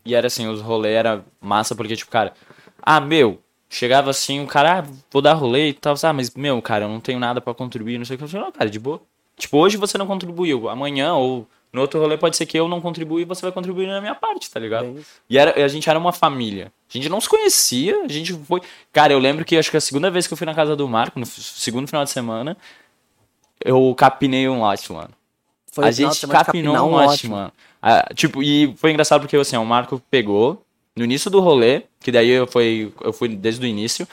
[0.06, 2.34] e era assim, os rolês era massa, porque, tipo, cara,
[2.82, 3.40] ah, meu,
[3.74, 6.90] chegava assim, o cara, ah, vou dar rolê e tal, ah, mas, meu, cara, eu
[6.90, 8.24] não tenho nada pra contribuir, não sei o que.
[8.24, 9.02] Eu falei, não, cara, de boa.
[9.36, 12.80] Tipo, hoje você não contribuiu, amanhã ou no outro rolê pode ser que eu não
[12.80, 14.86] contribui e você vai contribuir na minha parte, tá ligado?
[14.86, 15.02] É.
[15.28, 16.72] E era, a gente era uma família.
[16.88, 18.62] A gente não se conhecia, a gente foi.
[18.92, 20.88] Cara, eu lembro que acho que a segunda vez que eu fui na casa do
[20.88, 22.56] Marco, no segundo final de semana,
[23.66, 25.10] eu capinei um lote, mano.
[25.72, 27.52] Foi a gente capinou um lote, mano.
[27.82, 30.64] Ah, tipo, e foi engraçado porque assim, o Marco pegou
[30.96, 34.08] no início do rolê, que daí eu fui, eu fui desde o início.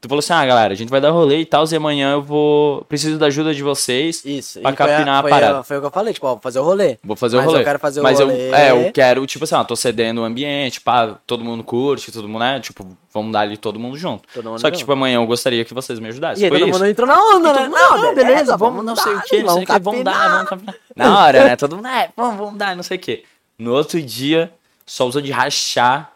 [0.00, 2.22] Tu falou assim: ah, galera, a gente vai dar rolê e tal, e amanhã eu
[2.22, 2.82] vou.
[2.88, 4.24] Preciso da ajuda de vocês.
[4.24, 4.58] Isso.
[4.60, 5.62] Pra a- capinar a foi parada.
[5.62, 6.98] Foi o que eu falei, tipo, ó, fazer o rolê.
[7.04, 7.60] Vou fazer Mas o rolê.
[7.60, 8.48] eu quero fazer o Mas rolê.
[8.50, 12.10] eu, é, eu quero, tipo assim, ó, tô cedendo o ambiente, pá, todo mundo curte,
[12.10, 12.58] todo mundo, né?
[12.58, 14.28] Tipo, vamos dar ali todo mundo junto.
[14.34, 14.78] Todo mundo Só que, junto.
[14.80, 16.42] tipo, amanhã eu gostaria que vocês me ajudassem.
[16.42, 16.78] E aí Foi todo isso.
[16.80, 17.68] mundo entrou na onda, né?
[17.68, 20.74] Não, beleza, vamos não sei o que, não sei o que, vamos dar, vamos capinar.
[20.96, 21.54] Na hora, né?
[21.54, 23.22] Todo mundo, é, vamos, vamos dar, não sei o que.
[23.56, 24.52] No outro dia,
[24.84, 26.10] só usou de rachar.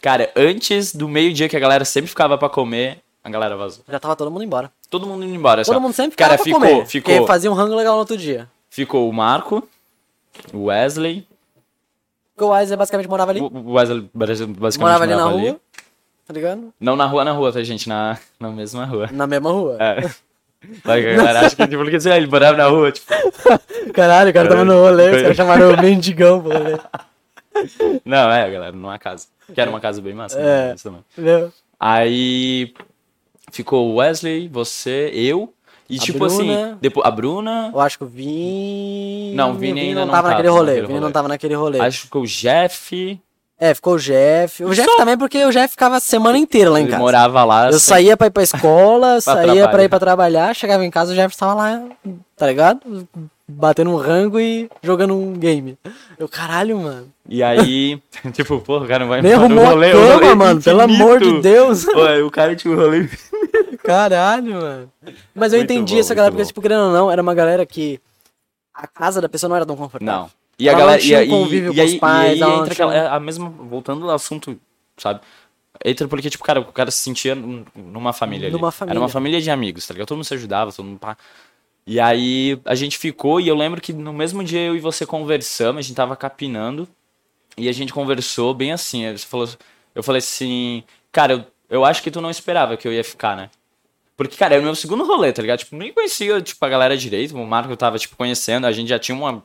[0.00, 3.84] Cara, antes do meio-dia que a galera sempre ficava pra comer, a galera vazou.
[3.88, 4.70] Já tava todo mundo embora.
[4.88, 6.86] Todo mundo indo embora, Todo mundo sempre Cara, ficava pra ficou, comer.
[6.86, 8.48] ficou, Porque fazia um rango legal no outro dia.
[8.70, 9.66] ficou o Marco,
[10.52, 11.26] o Wesley,
[12.34, 13.40] Porque o Wesley basicamente morava ali.
[13.40, 15.60] o Wesley basicamente morava ali na morava rua.
[16.26, 16.72] Tá ligado?
[16.78, 17.88] Não na rua, na rua, tá, gente?
[17.88, 19.08] Na, na mesma rua.
[19.12, 19.76] Na mesma rua.
[19.80, 20.08] É.
[20.60, 23.06] Que a galera acha que, tipo, porque assim, ele morava na rua, tipo...
[23.94, 26.76] Caralho, o cara tava no rolê, os caras chamaram o mendigão pro rolê.
[28.04, 29.28] Não, é, galera, numa casa.
[29.54, 30.70] Que era uma casa bem massa, né?
[30.70, 30.74] É.
[30.74, 31.52] Entendeu?
[31.80, 32.72] Aí
[33.50, 35.52] ficou o Wesley, você, eu.
[35.88, 36.34] E A tipo Bruna.
[36.34, 39.32] assim, depois a Bruna, Eu acho que o Vini.
[39.34, 40.80] Não, o Vini ainda não não tava naquele rolê.
[40.82, 41.80] O Vini não tava naquele rolê.
[41.80, 43.18] acho que ficou o Jeff.
[43.58, 44.62] É, ficou o Jeff.
[44.64, 47.02] O Jeff Só- também, porque o Jeff ficava a semana inteira lá em Ele casa.
[47.02, 47.62] morava lá.
[47.64, 49.84] Eu assim, saía pra ir pra escola, saía pra trabalhar.
[49.84, 51.82] ir pra trabalhar, chegava em casa, o Jeff tava lá,
[52.36, 53.08] tá ligado?
[53.50, 55.78] Batendo um rango e jogando um game.
[56.18, 57.10] Eu, caralho, mano.
[57.26, 57.98] E aí,
[58.34, 60.62] tipo, porra, o cara não vai Nem arrumou rolê, a cama, rolê é mano.
[60.62, 61.84] Pelo amor de Deus.
[61.86, 63.08] Pô, o cara tinha um rolê.
[63.82, 64.92] Caralho, mano.
[65.34, 66.48] Mas eu Muito entendi bom, essa galera, porque, bom.
[66.48, 67.98] tipo, querendo ou não, era uma galera que
[68.74, 70.14] a casa da pessoa não era tão confortável.
[70.24, 70.30] Não.
[70.58, 71.00] E a Ela galera.
[71.00, 72.94] E, tinha um aí- convívio e com aí, os pais, e aí entra tinha- aquela,
[72.94, 73.48] é a mesma.
[73.48, 74.58] Voltando ao assunto,
[74.96, 75.20] sabe?
[75.84, 78.52] Entra porque, tipo, cara, o cara se sentia num- numa família ali.
[78.56, 79.00] Numa Era família.
[79.00, 80.08] uma família de amigos, tá ligado?
[80.08, 81.16] Todo mundo se ajudava, todo mundo pá.
[81.90, 85.06] E aí a gente ficou, e eu lembro que no mesmo dia eu e você
[85.06, 86.86] conversamos, a gente tava capinando,
[87.56, 89.10] e a gente conversou bem assim.
[89.10, 89.48] Você falou,
[89.94, 93.34] eu falei assim, cara, eu, eu acho que tu não esperava que eu ia ficar,
[93.34, 93.48] né?
[94.18, 95.60] Porque, cara, era o meu segundo rolê, tá ligado?
[95.60, 97.34] Tipo, nem conhecia, tipo, a galera direito.
[97.34, 98.66] O Marco eu tava, tipo, conhecendo.
[98.66, 99.42] A gente já tinha uma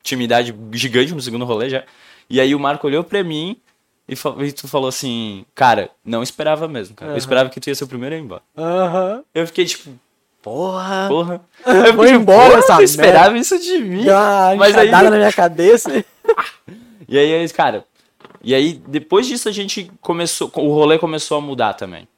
[0.00, 1.84] intimidade gigante no segundo rolê já.
[2.30, 3.60] E aí o Marco olhou pra mim
[4.08, 7.12] e, e tu falou assim, cara, não esperava mesmo, cara.
[7.12, 8.42] Eu esperava que tu ia ser o primeiro a ir embora.
[8.56, 9.24] Aham.
[9.34, 9.90] Eu fiquei, tipo,
[10.42, 11.06] Porra.
[11.08, 11.40] porra.
[11.86, 14.08] Eu Vou embora porra, essa tu esperava isso de mim.
[14.08, 16.04] Ah, Mas aí- na minha cabeça.
[17.08, 17.84] E aí, aí, cara,
[18.42, 22.08] e aí depois disso a gente começou, o rolê começou a mudar também.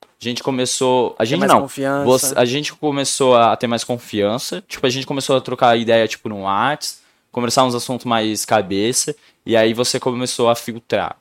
[0.00, 2.04] A gente começou, a gente mais não, confiança.
[2.04, 6.06] você- a gente começou a ter mais confiança, tipo, a gente começou a trocar ideia,
[6.06, 7.00] tipo, no Whats,
[7.32, 9.14] conversar uns assuntos mais cabeça,
[9.44, 11.16] e aí você começou a filtrar,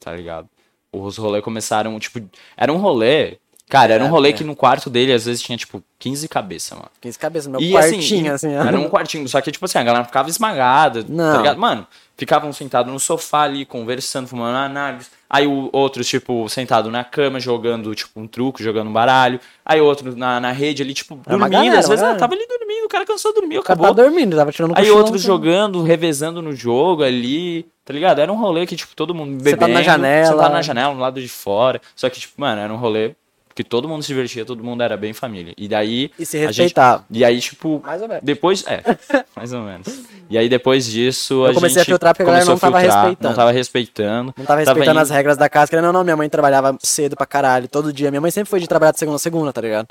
[0.00, 0.48] tá ligado?
[0.90, 2.20] Os rolês começaram, tipo,
[2.56, 3.36] era um rolê,
[3.68, 4.32] cara, era um É, rolê é.
[4.32, 6.90] que no quarto dele às vezes tinha, tipo, 15 cabeças, mano.
[7.00, 8.68] 15 cabeças no meu E quartinho, assim, assim.
[8.68, 11.32] era um quartinho, só que, tipo assim, a galera ficava esmagada, Não.
[11.32, 11.58] tá ligado?
[11.58, 15.08] Mano, ficavam sentados no sofá ali, conversando, fumando análise.
[15.30, 19.38] Aí o outro, tipo, sentado na cama, jogando, tipo, um truco, jogando um baralho.
[19.64, 21.50] Aí outro na, na rede ali, tipo, dormindo.
[21.50, 23.94] galera, Às vezes, ah, tava ali dormindo, o cara cansou, dormiu, O cara acabou.
[23.94, 25.36] tava dormindo, tava tirando um Aí outros então.
[25.36, 28.20] jogando, revezando no jogo ali, tá ligado?
[28.20, 29.50] Era um rolê que, tipo, todo mundo bebendo.
[29.50, 30.26] Sentado na janela.
[30.26, 31.78] Sentado na janela, no lado de fora.
[31.94, 33.14] Só que, tipo, mano, era um rolê
[33.58, 35.52] que todo mundo se divertia, todo mundo era bem família.
[35.58, 36.12] E daí...
[36.16, 37.04] E se a gente- respeitava.
[37.10, 38.22] E aí, tipo, Mais ou menos.
[38.22, 38.82] depois, é,
[39.34, 39.86] mais ou menos.
[40.30, 43.02] E aí depois disso a Eu comecei a filtrar porque a galera não tava filtrar,
[43.02, 43.28] respeitando.
[43.28, 44.34] Não tava respeitando.
[44.38, 47.16] Não tava respeitando indo- as regras da casa, querendo ou não, minha mãe trabalhava cedo
[47.16, 48.10] pra caralho, todo dia.
[48.12, 49.88] Minha mãe sempre foi de trabalhar de segunda a segunda, tá ligado?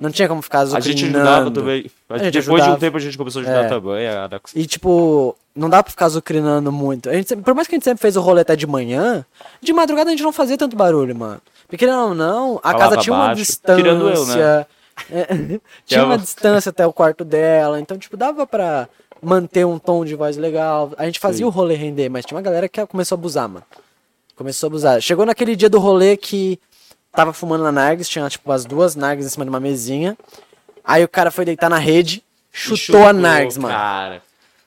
[0.00, 1.18] Não tinha como ficar A gente azucrinando.
[1.28, 1.90] ajudava também.
[2.08, 2.78] A gente depois de um ajudava.
[2.78, 3.68] tempo a gente começou a ajudar É.
[3.68, 4.08] também.
[4.08, 4.30] A.
[4.56, 7.10] E, tipo, não dá pra ficar azucrinando muito.
[7.10, 9.26] A gente por mais que a gente sempre fez o rolê até de manhã,
[9.60, 11.42] de madrugada a gente não fazia tanto barulho, mano.
[11.70, 13.40] Porque, ou não, a Falava casa tinha uma baixo.
[13.42, 13.82] distância.
[13.82, 14.66] Tirando eu, né?
[15.86, 18.86] Tinha é uma o- distância até o quarto dela, então, tipo, dava pra
[19.22, 20.92] manter um tom de voz legal.
[20.98, 21.44] A gente fazia Sim.
[21.44, 23.64] o rolê render, mas tinha uma galera que começou a abusar, mano.
[24.36, 25.00] Começou a abusar.
[25.00, 26.58] Chegou naquele dia do rolê que
[27.12, 30.16] tava fumando na Nargis, tinha, tipo, as duas Nargis em cima de uma mesinha.
[30.84, 33.74] Aí o cara foi deitar na rede, chutou, a Nargis, mano.
[33.74, 34.22] Cara.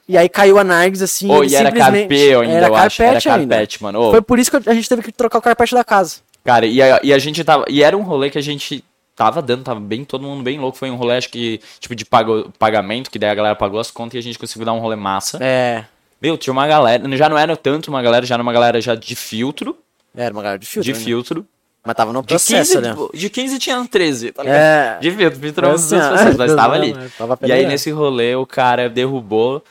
[0.08, 1.32] E aí caiu a Nargis assim.
[1.32, 3.02] Ele e era simplesmente- carpê ainda, era eu acho.
[3.02, 3.56] Era carpete ainda.
[3.56, 4.00] carpete, mano.
[4.02, 6.18] Ô, Foi por isso que a gente teve que trocar o carpete da casa.
[6.44, 7.66] Cara, e a, e a gente tava.
[7.70, 8.84] E era um rolê que a gente
[9.16, 10.78] tava dando, tava bem, todo mundo bem louco.
[10.78, 13.92] Foi um rolê, acho que, tipo, de pago, pagamento, que daí a galera pagou as
[13.92, 15.38] contas e a gente conseguiu dar um rolê massa.
[15.42, 15.86] É.
[16.22, 17.18] Meu, tinha uma galera.
[17.18, 19.78] Já não era tanto uma galera, já era uma galera já de filtro.
[20.16, 20.92] Era uma galera de filtro.
[20.92, 21.06] de né?
[21.06, 21.48] filtro.
[21.86, 22.96] Mas tava no De processo, 15, né?
[23.14, 24.58] de 15 tinha 13, tá ligado?
[24.58, 24.98] É.
[25.02, 26.96] De filtro, filtro uns assim, processos, nós tava ali.
[27.18, 29.62] Tava E aí nesse rolê o cara derrubou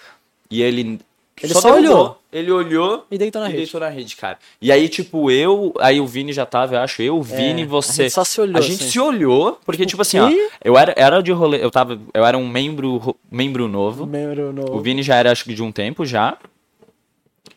[0.51, 1.01] e ele.
[1.43, 2.19] Ele só olhou.
[2.33, 3.63] Ele olhou E deitou na e rede.
[3.65, 4.39] deitou na rede, cara.
[4.61, 5.75] E aí, tipo, eu.
[5.81, 7.03] Aí o Vini já tava, eu acho.
[7.03, 8.03] Eu, o Vini, É, você.
[8.03, 8.91] a gente só se olhou, A gente assim.
[8.93, 10.31] se olhou, porque, tipo assim, ó.
[10.65, 11.63] Eu era, era de rolê.
[11.63, 12.01] Eu tava.
[12.15, 14.07] Eu era um membro, ro- membro novo.
[14.07, 14.73] Membro no...
[14.75, 16.39] O Vini já era, acho que de um tempo já.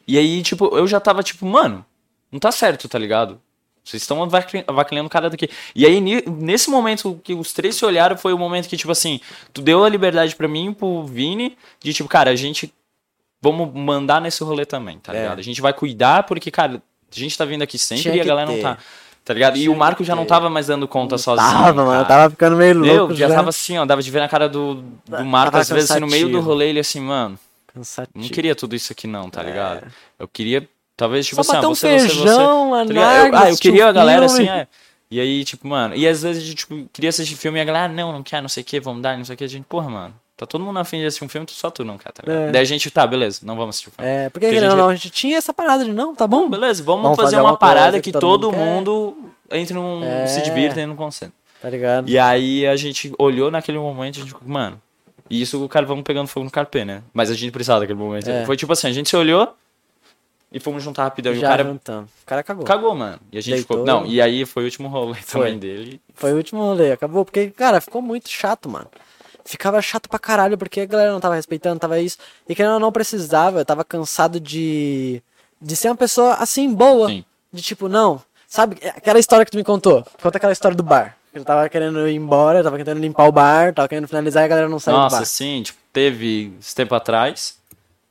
[0.08, 1.84] E aí, tipo, eu já tava, tipo, mano,
[2.32, 3.40] não tá certo, tá ligado?
[3.84, 4.22] Vocês estão
[4.68, 5.48] avacalhando o cara daqui.
[5.76, 9.20] E aí, nesse momento que os três se olharam, foi o momento que, tipo assim,
[9.54, 12.74] tu deu a liberdade pra mim e pro Vini de, tipo, cara, a gente.
[13.52, 15.22] Vamos mandar nesse rolê também, tá É.
[15.22, 15.40] ligado?
[15.40, 16.82] A gente vai cuidar, porque, cara,
[17.16, 18.56] a gente tá vindo aqui sempre e a galera ter.
[18.56, 18.78] não tá.
[19.24, 19.58] Tá ligado?
[19.58, 21.50] e Tinha o Marco já não tava mais dando conta sozinho.
[21.52, 21.90] Tava, mano.
[21.92, 22.02] cara.
[22.02, 24.48] Eu tava ficando meio louco Eu já tava assim, ó, dava de ver na cara
[24.48, 27.38] do, do Marco, Tava às vezes, assim, no meio do rolê, ele assim, mano.
[27.74, 28.20] Cansativo.
[28.24, 29.88] Não queria tudo isso aqui não, tá ligado?
[30.20, 31.44] Eu queria, talvez, tipo É.
[31.44, 32.16] Só assim, ah, um você, você, você.
[32.16, 32.94] feijão, tá?
[32.94, 34.68] Eu- ah, eu queria a galera assim, é.
[35.10, 37.66] E aí, tipo, mano, e às vezes a gente, tipo, queria assistir filme e a
[37.66, 39.44] galera, ah, não, não quer, não sei o que, vamos dar, não sei o que.
[39.44, 41.98] A gente, porra, mano, tá todo mundo afim de assistir um filme, só tu não
[41.98, 42.24] quer, tá?
[42.26, 42.52] É.
[42.52, 44.10] Daí a gente, tá, beleza, não vamos assistir o filme.
[44.12, 46.36] É, porque Porque a gente- não, a gente tinha essa parada de não, tá bom?
[46.44, 49.18] Bom, beleza, vamos, Vamos fazer fazer uma parada que que todo todo mundo
[49.52, 50.28] entre num, É.
[50.28, 51.34] se divirta e não concentra.
[51.62, 52.10] Tá ligado?
[52.10, 54.82] E aí a gente olhou naquele momento e a gente ficou, mano.
[55.30, 57.02] E isso o cara vamos pegando fogo no carpê, né?
[57.14, 58.30] Mas a gente precisava daquele momento.
[58.30, 58.46] É.
[58.46, 59.56] Foi tipo assim, a gente se olhou
[60.52, 61.34] e fomos juntar rapidão.
[61.34, 62.10] e o Já cara juntamos.
[62.22, 62.64] O cara cagou.
[62.66, 63.20] cagou, mano.
[63.32, 63.78] E a gente Deitou.
[63.78, 63.86] ficou.
[63.86, 66.00] Não, e aí foi o último rolê também dele.
[66.14, 67.26] Foi o último rolê, acabou.
[67.26, 68.88] Porque, cara, ficou muito chato, mano.
[69.46, 72.18] Ficava chato pra caralho, porque a galera não tava respeitando, tava isso.
[72.50, 75.22] E que eu não precisava, eu tava cansado de.
[75.62, 77.08] de ser uma pessoa assim, boa.
[77.10, 77.24] Sim.
[77.54, 78.22] De tipo, não.
[78.48, 80.04] Sabe, aquela história que tu me contou?
[80.22, 81.16] Conta aquela história do bar.
[81.34, 84.48] Ele tava querendo ir embora, tava querendo limpar o bar, tava querendo finalizar e a
[84.48, 85.26] galera não saiu do Nossa, bar.
[85.26, 87.58] sim, tipo, teve esse tempo atrás.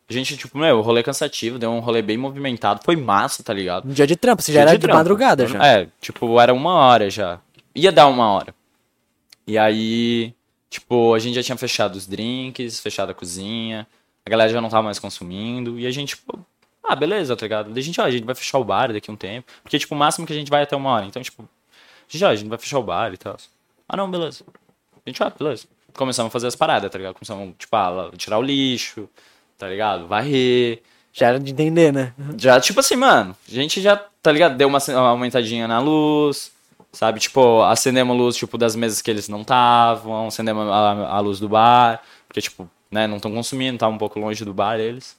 [0.09, 2.80] A gente, tipo, meu, rolê cansativo, deu um rolê bem movimentado.
[2.85, 3.89] Foi massa, tá ligado?
[3.89, 4.99] Um dia de trampo, você já Dia era de, trampo.
[4.99, 5.66] madrugada já.
[5.66, 7.41] É, tipo, era uma hora já.
[7.74, 8.55] Ia dar uma hora.
[9.47, 10.35] E aí,
[10.75, 13.87] tipo, a gente já tinha fechado os drinks, fechado a cozinha,
[14.27, 16.45] a galera já não tava mais consumindo, e a gente, tipo,
[16.83, 17.77] ah, beleza, tá ligado?
[17.77, 19.51] A gente, ó, a gente vai fechar o bar daqui a um tempo.
[19.62, 21.07] Porque, tipo, o máximo que a gente vai é até uma hora.
[21.07, 23.37] Então, tipo, a gente, ó, a gente vai fechar o bar e tal.
[23.89, 24.45] Ah, não, beleza.
[24.95, 25.66] A gente, ah, beleza.
[25.95, 27.14] Começamos a fazer as paradas, tá ligado?
[27.14, 29.09] Começamos, tipo, ah, tirar o lixo,
[29.57, 30.07] tá ligado?
[30.09, 30.83] Varrer.
[31.12, 32.12] Já era de entender, né?
[32.37, 34.57] Já, tipo assim, mano, a gente já, tá ligado?
[34.57, 36.51] Deu uma aumentadinha na luz,
[36.95, 37.20] sabe?
[37.20, 41.38] Tipo, acendemos a luz, tipo, das mesas que eles não estavam, acendemos a, a luz
[41.38, 45.16] do bar, porque, tipo, né, não estão consumindo, tá um pouco longe do bar eles.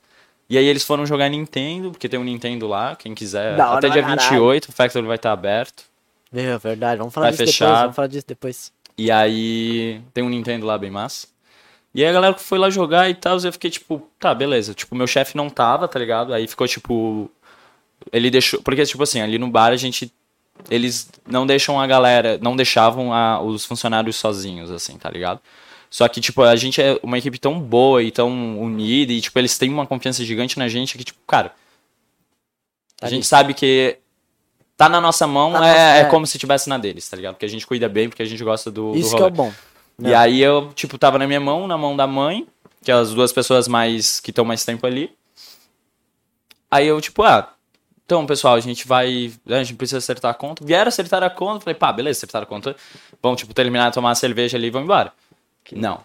[0.49, 3.53] E aí eles foram jogar Nintendo, porque tem um Nintendo lá, quem quiser.
[3.53, 4.21] Hora Até pra dia caralho.
[4.29, 5.83] 28, o Factory vai estar aberto.
[6.31, 6.97] Meu, verdade.
[6.99, 7.65] Vamos falar Vai disso fechar.
[7.65, 7.81] depois.
[7.81, 8.71] Vamos falar disso depois.
[8.97, 11.27] E aí tem um Nintendo lá bem massa.
[11.93, 14.73] E aí a galera foi lá jogar e tal, eu fiquei tipo, tá, beleza.
[14.73, 16.33] Tipo, meu chefe não tava, tá ligado?
[16.33, 17.31] Aí ficou tipo.
[18.11, 18.61] Ele deixou.
[18.61, 20.13] Porque, tipo assim, ali no bar a gente.
[20.69, 22.37] Eles não deixam a galera.
[22.41, 25.39] Não deixavam a- os funcionários sozinhos, assim, tá ligado?
[25.89, 29.37] Só que, tipo, a gente é uma equipe tão boa e tão unida e, tipo,
[29.39, 31.53] eles têm uma confiança gigante na gente que, tipo, cara.
[32.97, 33.25] A Tá gente ali.
[33.25, 33.97] sabe que
[34.75, 36.05] tá na nossa mão, Tá é, nossa- é é.
[36.05, 37.35] como se tivesse na deles, tá ligado?
[37.35, 39.27] Porque a gente cuida bem, porque a gente gosta do, do Isso que rolê.
[39.27, 39.53] é bom.
[39.99, 42.45] E aí eu, tipo, tava na minha mão, na mão da mãe,
[42.83, 45.13] que é as duas pessoas mais que estão mais tempo ali.
[46.69, 47.53] Aí eu, tipo, ah,
[48.05, 49.31] então, pessoal, a gente vai.
[49.47, 50.63] A gente precisa acertar a conta.
[50.63, 52.75] Vieram acertar a conta, falei, pá, beleza, acertaram a conta.
[53.21, 55.11] Vão, tipo, terminar de tomar a cerveja ali e vão embora.
[55.71, 55.99] Não.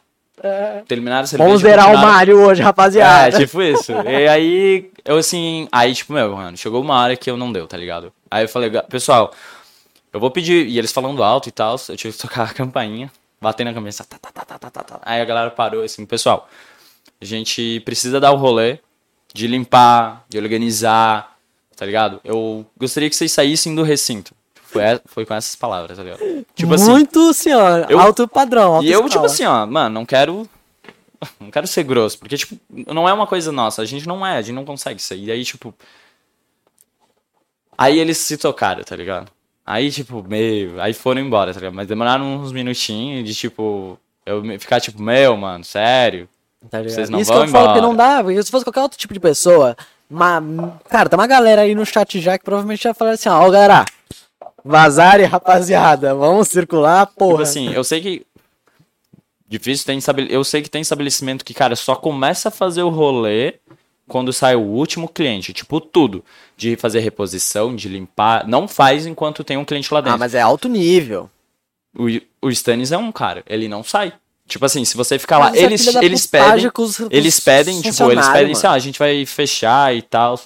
[0.89, 1.47] Terminaram a cerveja.
[1.49, 3.37] Vamos zerar o Mario hoje, rapaziada.
[3.37, 3.93] é, tipo isso.
[3.93, 5.69] E aí, eu assim.
[5.71, 8.11] Aí, tipo, meu, mano, chegou uma hora que eu não deu, tá ligado?
[8.31, 9.33] Aí eu falei, "Ga- pessoal,
[10.11, 10.67] eu vou pedir.
[10.67, 14.03] E eles falando alto e tal, eu tive que tocar a campainha, bater na cabeça.
[14.05, 15.01] Tá, tá, tá, tá, tá, tá, tá.
[15.03, 16.49] Aí a galera parou assim, pessoal,
[17.21, 18.79] a gente precisa dar o rolê
[19.35, 21.30] de limpar, de organizar,
[21.81, 22.21] tá ligado?
[22.23, 24.35] Eu gostaria que vocês saíssem do recinto.
[24.67, 26.21] Foi, foi com essas palavras, tá ligado?
[26.55, 26.91] Tipo assim.
[26.91, 27.87] Muito, senhor.
[27.89, 28.75] eu- alto padrão.
[28.75, 30.47] alta E eu, tipo assim, ó, mano, não quero.
[31.41, 33.83] Não quero ser grosso, porque, tipo, não é uma coisa nossa.
[33.83, 35.13] A gente não é, a gente não consegue isso.
[35.13, 35.75] E aí, tipo.
[37.77, 39.31] Aí eles se tocaram, tá ligado?
[39.67, 40.81] Aí, tipo, meio.
[40.81, 41.75] Aí foram embora, tá ligado?
[41.75, 43.99] Mas demoraram uns minutinhos de, tipo.
[44.25, 46.27] Eu ficar, tipo, meu, mano, sério.
[46.71, 46.83] Tá?
[46.83, 47.87] Vocês não Isso vão que eu falo que embora.
[47.87, 49.77] não dá, porque se fosse qualquer outro tipo de pessoa,
[50.11, 53.47] uma, cara, tem uma galera aí no chat já que provavelmente já falaram assim, ó,
[53.47, 53.85] ó, galera,
[54.65, 57.33] vazare, rapaziada, vamos circular, porra.
[57.33, 58.27] Tipo assim, eu sei que.
[59.49, 59.99] Difícil tem.
[60.29, 63.55] Eu sei que tem estabelecimento que, cara, só começa a fazer o rolê
[64.07, 65.53] quando sai o último cliente.
[65.53, 66.25] Tipo, tudo.
[66.57, 68.47] De fazer reposição, de limpar.
[68.47, 70.15] Não faz enquanto tem um cliente lá dentro.
[70.15, 71.31] ah, mas é alto nível.
[71.97, 72.07] O,
[72.43, 74.13] o Stannis é um cara, ele não sai.
[74.51, 76.69] Tipo assim, se você ficar lá, é eles, eles pedem.
[76.71, 80.03] com os- com eles pedem, tipo, eles pedem assim, ah, a gente vai fechar e
[80.03, 80.39] tal.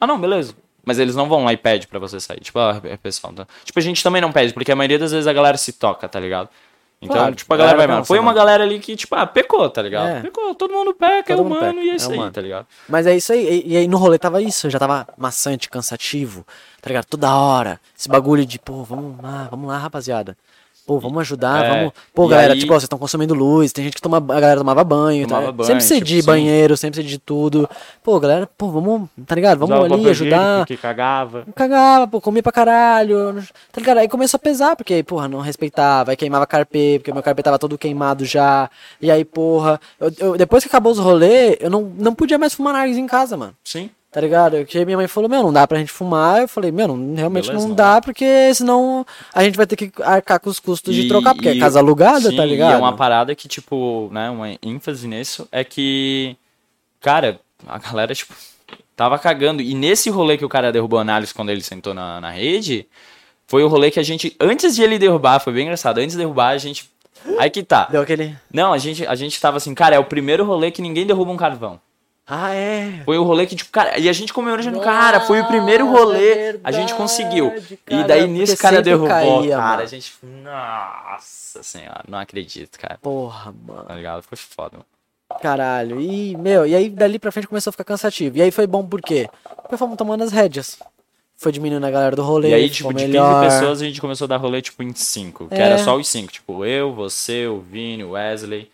[0.00, 0.54] Ah, não, beleza.
[0.84, 2.40] Mas eles não vão lá e pedem pra você sair.
[2.40, 3.32] Tipo, ah, é, pessoal.
[3.32, 3.46] Tá...
[3.64, 6.08] Tipo, a gente também não pede, porque a maioria das vezes a galera se toca,
[6.08, 6.48] tá ligado?
[7.00, 8.06] Então, Claro, tipo, a galera galera vai, mano.
[8.06, 10.08] Foi uma galera ali que, tipo, ah, pecou, tá ligado?
[10.08, 10.20] É.
[10.20, 12.40] Pecou, todo mundo peca, é Todo mundo humano peca, e é é isso aí, tá
[12.40, 12.66] ligado?
[12.88, 16.46] Mas é isso aí, e, e aí no rolê tava isso, já tava maçante, cansativo,
[16.80, 17.06] tá ligado?
[17.06, 20.36] Toda hora, esse bagulho de, pô, vamos lá, vamos lá, rapaziada.
[20.84, 21.92] Pô, vamos ajudar, É, vamos.
[22.12, 24.16] Pô, galera, aí- tipo, ó, vocês estão consumindo luz, tem gente que toma.
[24.16, 25.52] A galera tomava banho, Tomava tá?
[25.52, 27.68] banho, sempre sei tipo, de banheiro, sempre de tudo.
[28.02, 29.58] Pô, galera, pô, vamos, tá ligado?
[29.60, 30.36] Vamos Usava ali ajudar.
[30.38, 31.44] higiênico, Que cagava.
[31.54, 33.34] Cagava, pô, comia pra caralho.
[33.70, 33.98] Tá ligado?
[33.98, 37.42] Aí começou a pesar, porque aí, porra, não respeitava, aí queimava carpê, porque meu carpê
[37.42, 38.68] tava todo queimado já.
[39.00, 42.54] E aí, porra, eu- eu- depois que acabou os rolês, eu não, não podia mais
[42.54, 43.54] fumar narguilha em casa, mano.
[43.64, 43.88] Sim.
[44.12, 44.58] Tá ligado?
[44.58, 46.42] Porque minha mãe falou, meu, não dá pra gente fumar.
[46.42, 49.74] Eu falei, meu, não- realmente Beleza, não, não dá, porque senão a gente vai ter
[49.74, 52.72] que arcar com os custos de trocar, porque é casa alugada, sim, tá ligado?
[52.72, 56.36] E é uma parada que, tipo, né, uma ênfase nisso é que,
[57.00, 58.34] cara, a galera, tipo,
[58.94, 59.62] tava cagando.
[59.62, 62.86] E nesse rolê que o cara derrubou a análise quando ele sentou na, na rede,
[63.46, 66.18] foi o rolê que a gente, antes de ele derrubar, foi bem engraçado, antes de
[66.18, 66.90] derrubar, a gente.
[67.38, 67.88] Aí que tá.
[67.90, 68.36] Deu aquele.
[68.52, 71.32] Não, a gente, a gente tava assim, cara, é o primeiro rolê que ninguém derruba
[71.32, 71.80] um carvão.
[72.26, 73.02] Ah, é.
[73.04, 76.30] Foi o rolê que, tipo, cara, e a gente comemorando, cara, foi o primeiro rolê,
[76.32, 77.52] é a gente verdade, conseguiu.
[77.56, 79.82] e cara, daí nisso o cara derrubou, caía, cara, mano.
[79.82, 82.98] a gente, nossa senhora, não acredito, cara.
[83.02, 83.84] Porra, mano.
[83.84, 84.22] Tá ligado?
[84.22, 84.78] Foi foda.
[84.78, 84.86] mano.
[85.40, 86.00] Caralho.
[86.00, 88.36] E, meu, e aí dali pra frente começou a ficar cansativo.
[88.36, 89.28] E aí foi bom por quê?
[89.62, 90.78] Porque fomos tomando as rédeas.
[91.36, 92.50] Foi diminuindo a galera do rolê.
[92.50, 93.42] E aí, tipo, de melhor.
[93.42, 95.48] 15 pessoas a gente começou a dar rolê, tipo, em 5.
[95.48, 95.60] Que É.
[95.62, 96.30] era só os 5.
[96.30, 98.70] Tipo, eu, você, o Vini, o Wesley,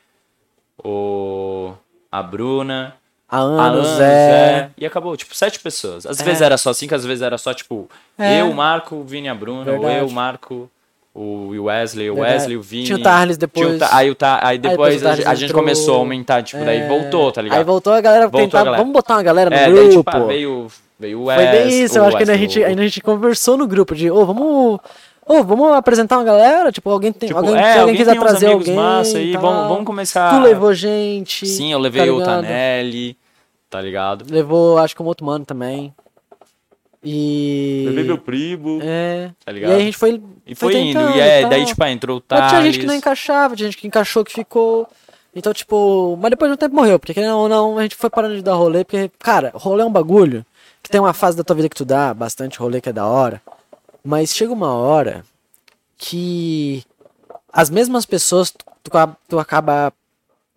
[0.84, 1.72] o...
[2.10, 2.94] a Bruna,
[3.30, 4.70] A Ana, Zé.
[4.78, 6.06] E acabou, tipo, sete pessoas.
[6.06, 6.24] Às É.
[6.24, 8.40] vezes era só 5, às vezes era só, tipo, É.
[8.40, 10.70] eu, o Marco, o Vini e a Bruna, ou eu, o Marco,
[11.14, 12.34] o Wesley, o Verdade.
[12.34, 12.84] Wesley, o Vini.
[12.86, 13.78] Tinha o Tarles Tinha o depois.
[13.80, 15.60] Ta- aí, o Ta- aí depois, depois a, gente- a gente entrou.
[15.62, 16.88] começou a aumentar, tipo, daí É.
[16.88, 17.58] voltou, tá ligado?
[17.58, 18.60] Aí voltou a galera Voltou tentar.
[18.60, 18.82] a galera.
[18.82, 19.80] Vamos botar uma galera no é, grupo.
[19.82, 20.66] daí, tipo, ah, veio,
[20.98, 21.64] veio o Foi Wesley.
[21.64, 24.10] bem isso, eu acho que ainda a gente, ainda a gente conversou no grupo de,
[24.10, 24.78] ô, vamos.
[25.28, 26.72] Ô, vamos apresentar uma galera?
[26.72, 27.26] Tipo, alguém tem.
[27.28, 28.74] Tipo, alguém, é, se alguém alguém quiser tem trazer alguém.
[28.74, 29.42] massa aí, tal.
[29.42, 31.46] vamos- vamos começar- Tu levou gente.
[31.46, 32.22] Sim, eu levei tá o?
[32.24, 33.16] Tanelli,
[33.68, 34.24] tá ligado?
[34.30, 35.92] Levou, acho que um outro mano também.
[37.04, 37.84] E.
[37.88, 38.80] Levei meu primo.
[38.82, 39.30] É.
[39.44, 39.70] Tá e ligado?
[39.72, 40.20] aí a gente foi.
[40.46, 41.50] E foi indo, tentando e é, tal.
[41.50, 42.50] daí, tipo, ah, entrou o Mas Thales.
[42.50, 44.88] tinha gente que não encaixava, tinha gente que encaixou que ficou.
[45.36, 48.10] Então, tipo, mas depois de um tempo morreu, porque querendo ou não, a gente foi
[48.10, 50.44] parando de dar rolê, porque, cara, rolê é um bagulho
[50.82, 53.06] que tem uma fase da tua vida que tu dá, bastante rolê que é da
[53.06, 53.40] hora,
[54.04, 55.24] mas chega uma hora
[55.96, 56.84] que
[57.52, 58.90] as mesmas pessoas tu, tu,
[59.28, 59.92] tu acaba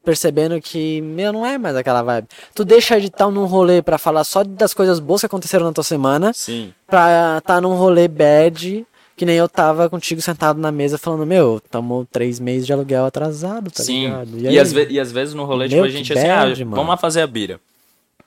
[0.03, 2.27] percebendo que, meu, não é mais aquela vibe.
[2.55, 5.73] Tu deixa de estar num rolê pra falar só das coisas boas que aconteceram na
[5.73, 6.73] tua semana, Sim.
[6.87, 8.85] pra estar num rolê bad,
[9.15, 13.05] que nem eu tava contigo sentado na mesa falando, meu, tamo três meses de aluguel
[13.05, 14.05] atrasado, tá Sim.
[14.05, 14.37] ligado?
[14.39, 14.59] E, aí?
[14.59, 16.75] às e às vezes no rolê, tipo, Meu, a gente que assim, bad, ah, mano.
[16.77, 17.59] vamos lá fazer a bira.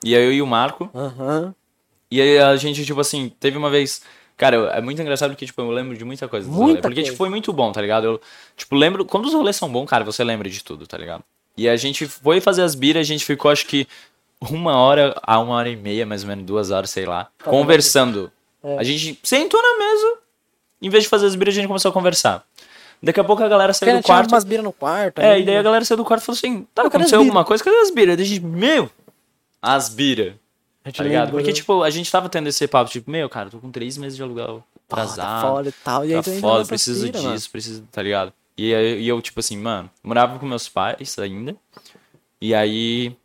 [0.03, 0.89] E aí eu e o Marco.
[0.95, 1.53] Aham.
[2.09, 4.01] E aí a gente, tipo assim, teve uma vez.
[4.37, 6.49] Cara, eu- é muito engraçado porque, tipo, eu lembro de muita coisa.
[6.49, 7.09] Muita porque, coisa.
[7.11, 8.05] tipo, foi muito bom, tá ligado?
[8.05, 8.21] Eu,
[8.57, 9.05] tipo, lembro.
[9.05, 11.23] Quando os rolês são bons, cara, você lembra de tudo, tá ligado?
[11.57, 13.87] E a gente foi fazer as biras, a gente ficou, acho que,
[14.41, 18.29] uma hora a uma hora e meia, mais ou menos, duas horas, sei lá, conversando.
[18.61, 18.77] É.
[18.77, 20.17] A gente sentou na mesa,
[20.81, 22.43] em vez de fazer as biras, a gente começou a conversar.
[23.01, 24.31] Daqui a pouco a galera saiu do quarto.
[24.31, 25.19] umas bira no quarto.
[25.19, 27.45] É, aí- e daí a galera saiu do quarto e falou assim: tá, aconteceu alguma
[27.45, 27.63] coisa?
[27.63, 28.17] Cadê as biras?
[28.17, 28.89] Daí a gente, meu,
[29.61, 30.33] as biras.
[30.85, 31.31] A gente Tá ligado?
[31.31, 34.15] Porque, tipo, a gente tava tendo esse papo, tipo, meu, cara, tô com três meses
[34.15, 35.41] de aluguel tá atrasado.
[35.41, 36.05] foda e tal.
[36.05, 37.33] E aí Tá entra foda, preciso pira, mano.
[37.35, 38.31] disso, preciso, tá ligado?
[38.57, 41.55] E, aí- e eu, tipo assim, mano, morava com meus pais ainda.
[42.39, 43.15] E aí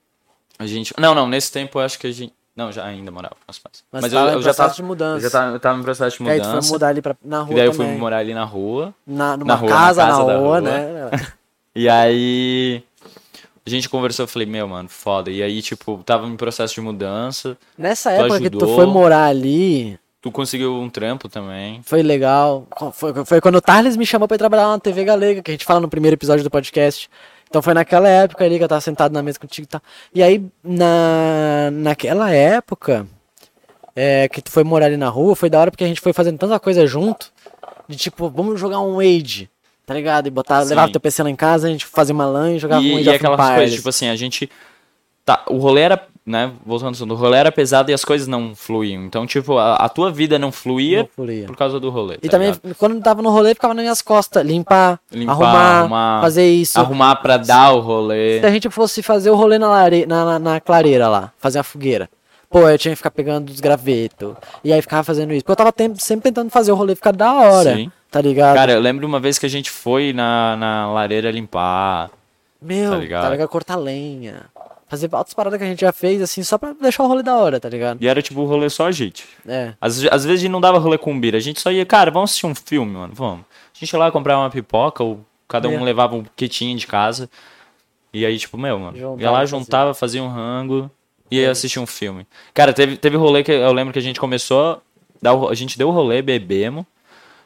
[0.58, 0.92] a gente.
[0.98, 2.32] Não, não, nesse tempo eu acho que a gente.
[2.56, 3.84] Não, já ainda morava com meus pais.
[3.92, 4.74] Mas, Mas, tava eu, eu já processo tava.
[4.74, 5.16] de mudança.
[5.26, 6.72] Eu já tava, eu tava em processo de E aí tu foi mudança.
[6.72, 7.88] mudar ali pra, na rua e daí eu também.
[7.88, 8.94] fui morar ali na rua.
[9.06, 10.60] Na, numa na rua, na casa, na, casa da rua, rua.
[10.60, 11.10] né?
[11.74, 12.82] E aí.
[13.64, 15.30] A gente conversou, eu falei, meu, mano, foda.
[15.30, 17.56] E aí, tipo, tava em processo de mudança.
[17.76, 18.76] Nessa época que tu ajudou.
[18.76, 21.80] foi morar ali, Tu conseguiu um trampo também.
[21.82, 22.66] Foi legal.
[22.92, 25.50] Foi, foi quando o Tarles me chamou pra ir trabalhar lá na TV Galega, que
[25.50, 27.08] a gente fala no primeiro episódio do podcast.
[27.48, 29.80] Então foi naquela época ali que eu tava sentado na mesa contigo e tal.
[30.14, 33.06] E aí, na, naquela época,
[33.96, 36.12] é, que tu foi morar ali na rua, foi da hora porque a gente foi
[36.12, 37.32] fazendo tanta coisa junto,
[37.88, 39.48] De tipo, vamos jogar um Age,
[39.90, 40.28] tá ligado?
[40.28, 40.68] E botar, Sim.
[40.68, 43.00] levava teu PC lá em casa, a gente fazia uma LAN e jogava um E,
[43.00, 43.56] Age e aquelas Empires.
[43.56, 44.48] coisas, tipo assim, a gente.
[45.24, 46.52] Tá, o rolê era, né?
[46.64, 49.02] Voltando ao assunto, o rolê era pesado e as coisas não fluíam.
[49.04, 51.44] Então, tipo, a, a tua vida não fluía Não fluía.
[51.44, 52.18] por causa do rolê.
[52.22, 52.76] E tá também, ligado?
[52.76, 56.78] quando tava no rolê, ficava nas minhas costas, limpar, Limpar, arrumar, arrumar, fazer isso.
[56.78, 58.38] Arrumar pra dar o rolê.
[58.38, 60.06] Se a gente fosse fazer o rolê na, lare...
[60.06, 62.08] na, na, na clareira lá, fazer a fogueira.
[62.48, 64.34] Pô, eu tinha que ficar pegando os gravetos.
[64.62, 65.44] E aí ficava fazendo isso.
[65.44, 67.74] Porque eu tava sempre tentando fazer o rolê ficar da hora.
[67.74, 67.90] Sim.
[68.10, 68.54] Tá ligado?
[68.56, 72.10] Cara, eu lembro uma vez que a gente foi na, na lareira limpar.
[72.60, 73.30] Meu, tá tá ligado?
[73.32, 73.48] ligado?
[73.48, 74.46] Cortar lenha.
[74.88, 77.36] Fazer outras paradas que a gente já fez, assim, só pra deixar o rolê da
[77.36, 78.02] hora, tá ligado?
[78.02, 79.24] E era tipo o rolê só a gente.
[79.46, 79.74] É.
[79.80, 81.38] Às, às vezes a gente não dava rolê com o Bira.
[81.38, 83.12] A gente só ia, cara, vamos assistir um filme, mano.
[83.14, 83.40] Vamos.
[83.42, 85.82] A gente ia lá comprar uma pipoca, ou cada um É.
[85.84, 87.30] levava um kitinho de casa.
[88.12, 88.96] E aí, tipo, meu, mano.
[88.98, 89.58] Juntava, ia lá, fazia.
[89.58, 90.90] juntava, fazia um rango
[91.30, 92.26] e ia assistir um filme.
[92.52, 94.82] Cara, teve, teve rolê que eu lembro que a gente começou.
[95.48, 96.84] A gente deu o rolê, bebemos.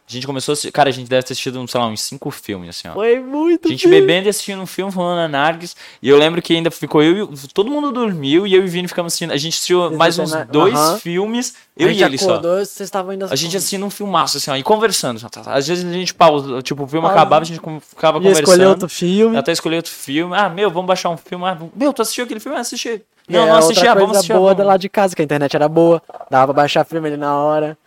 [0.07, 0.71] A gente começou a assistir.
[0.71, 2.93] Cara, a gente deve ter assistido, sei lá, uns cinco filmes, assim, ó.
[2.93, 5.75] Foi muito A gente bebendo e assistindo um filme, falando a Nargis.
[6.03, 7.49] E eu lembro que ainda ficou eu e.
[7.55, 9.33] Todo mundo dormiu e eu e o Vini ficamos assistindo.
[9.33, 10.99] A gente assistiu Vocês mais uns assistiram, dois aham.
[10.99, 12.39] filmes, eu e ele só.
[12.39, 15.27] vocês estavam indo A gente assistindo um filmaço, assim, ó, e conversando.
[15.47, 17.21] Às vezes a gente pausa, tipo, o filme Pausa.
[17.21, 18.69] acabava, a gente ficava conversando.
[18.69, 19.39] outro filme.
[19.39, 20.37] Até escolher outro filme.
[20.37, 21.47] Ah, meu, vamos baixar um filme.
[21.47, 22.59] Ah, meu, tu assistiu aquele filme?
[22.59, 23.01] Ah, assisti.
[23.27, 23.87] Não, era não assisti.
[23.87, 24.35] Ah, vamos coisa assistir.
[24.35, 24.59] boa vamos.
[24.59, 26.03] da lá de casa, que a internet era boa.
[26.31, 27.79] Dava pra baixar filme ali na hora.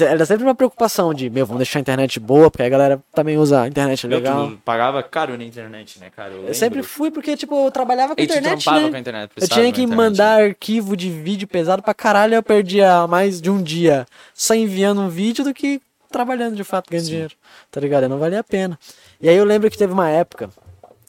[0.00, 3.38] Era sempre uma preocupação de, meu, vamos deixar a internet boa, porque a galera também
[3.38, 4.50] usa a internet legal.
[4.50, 6.32] tu pagava caro na internet, né, cara?
[6.32, 8.90] Eu sempre fui porque, tipo, eu trabalhava com tu internet, né?
[8.90, 12.42] com a internet, Eu tinha que internet, mandar arquivo de vídeo pesado pra caralho, eu
[12.42, 15.80] perdia mais de um dia só enviando um vídeo do que
[16.10, 17.34] trabalhando de fato, ganhando dinheiro.
[17.70, 18.08] Tá ligado?
[18.08, 18.76] Não valia a pena.
[19.20, 20.50] E aí eu lembro que teve uma época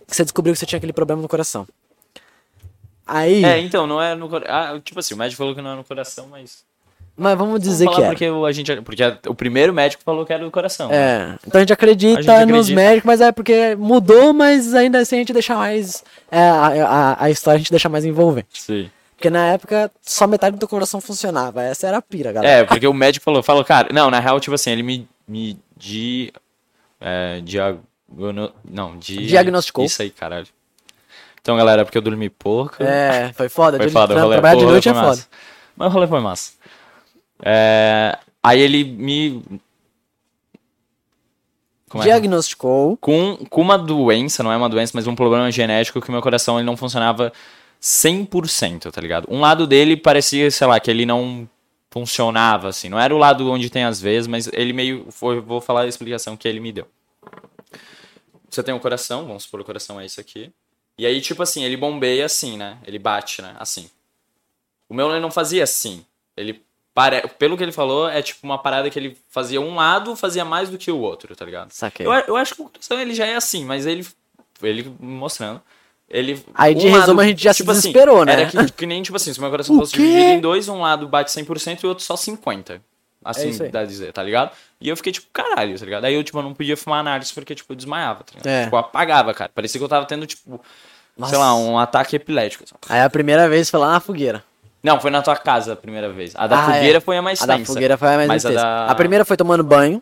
[0.07, 1.67] que você descobriu que você tinha aquele problema no coração.
[3.07, 4.55] Aí, É, então, não é no coração.
[4.55, 6.66] Ah, tipo assim, o médico falou que não é no coração, mas.
[7.17, 8.07] Mas vamos dizer Vamos que é.
[8.09, 8.81] porque a gente.
[8.81, 10.87] Porque o primeiro médico falou que era do coração.
[10.89, 10.95] né?
[10.95, 12.75] É, então a gente acredita, A gente nos acredita.
[12.75, 16.03] médicos, mas é porque mudou, mas ainda assim a gente deixa mais.
[16.31, 18.61] é, a, a, a história a gente deixa mais envolvente.
[18.61, 18.89] Sim.
[19.15, 21.63] Porque na época só metade do coração funcionava.
[21.63, 22.61] Essa era a pira, galera.
[22.61, 25.59] É, porque o médico falou, falou, cara, não, na real, tipo assim, ele me, me
[25.75, 26.31] di,
[27.01, 27.41] é,
[28.63, 29.85] não, di, Diagnosticou.
[29.85, 30.47] Isso aí, caralho.
[31.41, 32.75] Então, galera, porque eu dormi pouco.
[32.83, 33.77] É, foi foda.
[33.77, 35.21] foi foda, tra- rolê, trabalhar de noite é foda.
[35.75, 36.51] Mas o rolê foi massa.
[37.43, 39.43] É, aí ele me...
[41.89, 42.07] Como é?
[42.07, 42.97] Diagnosticou.
[42.97, 46.21] com, com uma doença, não é uma doença, mas um problema genético que o meu
[46.21, 47.31] coração ele não funcionava
[47.81, 49.27] 100%, tá ligado?
[49.29, 51.49] Um lado dele parecia, sei lá, que ele não
[51.89, 52.89] funcionava, assim.
[52.89, 55.07] Não era o lado onde tem as vezes, mas ele meio...
[55.11, 56.87] Foi, vou falar a explicação que ele me deu.
[58.49, 60.51] Você tem um coração, vamos supor o coração é isso aqui.
[60.97, 62.79] E aí, tipo assim, ele bombeia assim, né?
[62.85, 63.55] Ele bate, né?
[63.59, 63.89] Assim.
[64.89, 66.03] O meu não fazia assim.
[66.35, 66.63] Ele,
[66.97, 67.27] pare...
[67.37, 70.67] pelo que ele falou, é tipo uma parada que ele fazia um lado, fazia mais
[70.67, 71.69] do que o outro, tá ligado?
[71.71, 72.03] Saquei.
[72.03, 74.03] Eu, eu acho que o coração ele já é assim, mas ele,
[74.63, 75.61] ele mostrando.
[76.09, 78.33] Ele, Aí, de um resumo, a gente já se assim, desesperou, né?
[78.33, 80.01] Era que, que nem, tipo assim, se meu coração O fosse quê?
[80.01, 82.79] dividido em dois, um lado bate 100% e o outro só 50%.
[83.23, 84.51] Assim, É dá a dizer, tá ligado?
[84.79, 86.05] E eu fiquei tipo, caralho, tá ligado?
[86.05, 88.47] Aí eu, tipo, não podia fumar análise porque, tipo, eu desmaiava, tá ligado?
[88.47, 88.63] É.
[88.63, 89.51] Tipo, eu apagava, cara.
[89.53, 90.61] Parecia que eu tava tendo, tipo,
[91.17, 91.31] Nossa.
[91.31, 92.63] sei lá, um ataque epilético.
[92.63, 92.73] assim.
[92.87, 94.43] Aí a primeira vez foi lá na fogueira.
[94.83, 96.33] Não, foi na tua casa a primeira vez.
[96.35, 97.01] A da Ah, fogueira é.
[97.01, 97.73] foi a mais A da tensa.
[97.73, 98.63] fogueira foi a mais Mas a intensa.
[98.65, 100.01] da- A primeira foi tomando banho.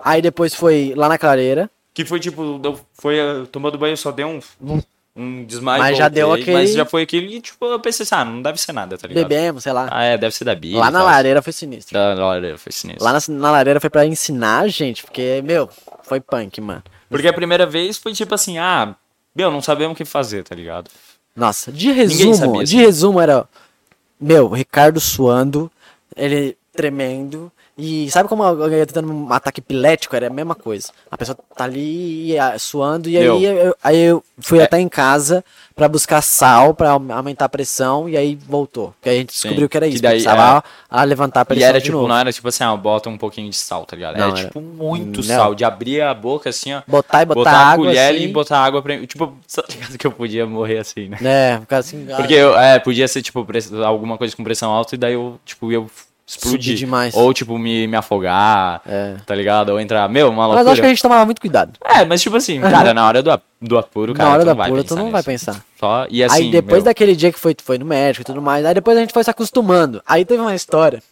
[0.00, 1.70] Aí depois foi lá na clareira.
[1.92, 2.60] Que foi tipo,
[2.94, 4.40] foi uh, tomando banho, só deu um,
[5.16, 5.82] um desmaio.
[5.82, 8.42] Mas já deu aquele- Mas já foi aquele e, tipo, eu pensei assim, ah, não
[8.42, 9.26] deve ser nada, tá ligado?
[9.26, 9.88] Bebemos, sei lá.
[9.90, 10.78] Ah, é, deve ser da Bíblia.
[10.78, 11.10] lá na e tal.
[11.10, 11.94] lareira foi sinistro.
[11.94, 13.02] Da da lareira, foi sinistro.
[13.04, 15.68] Lá na, na lareira foi pra ensinar, gente, porque, meu,
[16.02, 16.82] foi punk, mano.
[17.08, 18.94] Porque a primeira vez foi tipo assim, ah,
[19.34, 20.90] meu, não sabemos o que fazer, tá ligado?
[21.36, 23.46] Nossa, de resumo, de resumo era,
[24.18, 25.70] meu, Ricardo suando,
[26.16, 30.16] ele tremendo, e sabe como alguém tá tendo um ataque epilético?
[30.16, 30.88] Era a mesma coisa.
[31.10, 34.64] A pessoa tá ali ah, suando, e aí eu, aí eu fui É.
[34.64, 38.92] até em casa pra buscar sal, pra au- aumentar a pressão, e aí voltou.
[38.92, 41.42] Porque aí a gente descobriu que era que isso, daí, que precisava a levantar a
[41.42, 42.08] E pressão era de tipo, novo.
[42.08, 44.16] não era tipo assim, ah, bota um pouquinho de sal, tá ligado?
[44.16, 45.22] Não, era era- tipo muito Não.
[45.36, 46.80] sal, de abrir a boca assim, ó.
[46.88, 49.06] Botar e botar, botar a água, colher assim, e botar água pra.
[49.06, 51.18] Tipo, tá ligado que eu podia morrer assim, né?
[51.22, 52.06] É, ficar assim...
[52.16, 53.46] Porque eu, é, podia ser, tipo,
[53.84, 55.90] alguma coisa com pressão alta e daí eu, tipo, eu
[56.26, 56.60] explodir.
[56.62, 57.14] Subir demais.
[57.14, 59.14] Ou, tipo, me, me afogar, É.
[59.24, 59.68] tá ligado?
[59.70, 60.72] Ou entrar, meu, uma Mas loucura.
[60.72, 61.72] acho que a gente tomava muito cuidado.
[61.84, 64.50] É, mas tipo assim, cara, na hora do, do apuro, Na cara, hora tu do
[64.62, 65.64] apuro, tu pensar não vai pensar.
[65.78, 68.42] Só, e assim, aí depois meu, daquele dia que foi, foi no médico e tudo
[68.42, 70.02] mais, aí depois a gente foi se acostumando.
[70.06, 71.02] Aí teve uma história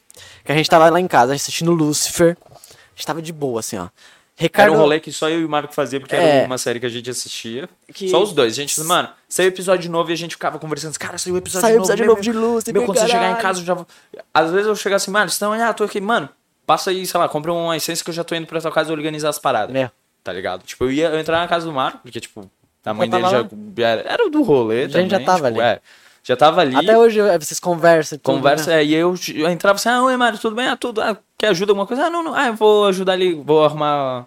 [0.44, 2.36] que a gente tava lá em casa assistindo Lucifer.
[2.50, 3.88] A gente tava de boa, assim, ó.
[4.36, 4.72] Era Ricardo.
[4.72, 6.38] um rolê que só eu e o Marco fazia, porque É.
[6.38, 7.68] era uma série que a gente assistia.
[7.94, 8.52] Que- Só os dois.
[8.52, 10.98] A gente, mano, saiu episódio novo e a gente ficava conversando.
[10.98, 11.84] Cara, saiu episódio Saiu novo.
[11.84, 13.86] episódio meu, novo de Lucifer, Meu, quando você chegar em casa, eu já vou...
[14.32, 16.28] Às vezes eu chego assim, mano, vocês estão, ah, tô aqui, mano.
[16.66, 18.90] passa aí, sei lá, compra uma essência que eu já tô indo pra tua casa
[18.92, 19.76] organizar as paradas.
[19.76, 19.90] É.
[20.24, 20.62] Tá ligado?
[20.64, 22.50] Tipo, eu ia eu entrar na casa do Marco, porque, tipo,
[22.84, 25.02] a mãe dele tava já era, era do rolê A também.
[25.02, 25.60] gente já tava tipo, ali.
[25.60, 25.80] é,
[26.24, 26.74] já tava ali.
[26.74, 28.18] Até hoje é, vocês conversam.
[28.18, 28.80] tudo, Conversa, né?
[28.80, 30.66] é, e eu, eu entrava assim, ah, oi, Mário, tudo bem?
[30.66, 31.02] Ah, tudo.
[31.02, 32.06] Ah, quer ajuda alguma coisa?
[32.06, 32.34] Ah, não, não.
[32.34, 34.26] Ah, eu vou ajudar ali, vou arrumar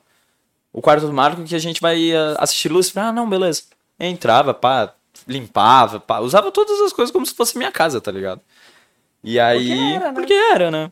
[0.72, 3.04] o quarto do Marco que a gente vai ah, assistir Lúcifer.
[3.04, 3.64] Ah, não, beleza.
[4.00, 4.94] Entrava, pá,
[5.28, 8.42] limpava, pá, usava todas as coisas como se fosse minha casa, tá ligado?
[9.24, 9.96] E aí.
[9.96, 10.14] era, né?
[10.14, 10.92] Porque era, né?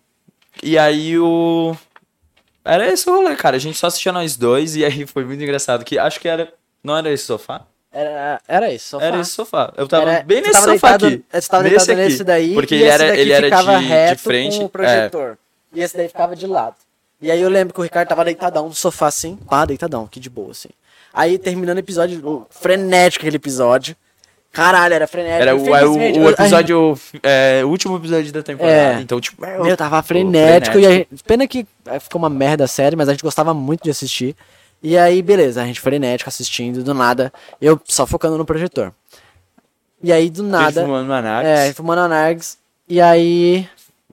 [0.64, 1.78] E aí o.
[2.64, 3.58] Era esse o rolê, cara.
[3.58, 5.86] A gente só assistia nós dois e aí foi muito engraçado.
[5.86, 6.52] Que acho que era.
[6.84, 7.68] Não era esse sofá?
[7.98, 9.06] Era, era isso, sofá.
[9.06, 9.74] Era esse sofá.
[9.78, 11.24] Eu tava Era- bem nesse tava sofá deitado- aqui.
[11.32, 12.10] Você tava Nesse deitado aqui.
[12.10, 12.54] nesse daí.
[12.54, 14.58] Porque e ele esse era, ele era de, reto de frente.
[14.58, 15.38] com o é, projetor.
[15.74, 16.76] E esse daí ficava de lado.
[17.22, 20.20] E aí eu lembro que o Ricardo tava deitadão no sofá assim, pá, deitadão, aqui
[20.20, 20.70] de boa, assim.
[21.14, 23.96] Aí terminando o episódio, frenético aquele episódio.
[24.52, 25.42] Caralho, era frenético.
[25.42, 27.00] Era o, era o, o eu- episódio.
[27.24, 28.98] É, o último episódio da temporada.
[28.98, 29.02] É.
[29.02, 29.42] Então, tipo.
[29.42, 30.78] Meu, tava frenético.
[30.80, 33.54] E a gente, pena que eh, ficou uma merda a série, mas a gente gostava
[33.54, 34.36] muito de assistir.
[34.84, 38.92] E aí, beleza, a gente frenético assistindo, do nada, eu só focando no projetor.
[40.04, 40.82] E aí, do nada.
[40.84, 41.50] fumando anargues.
[41.52, 42.58] É, fumando anargues.
[42.88, 43.68] E aí,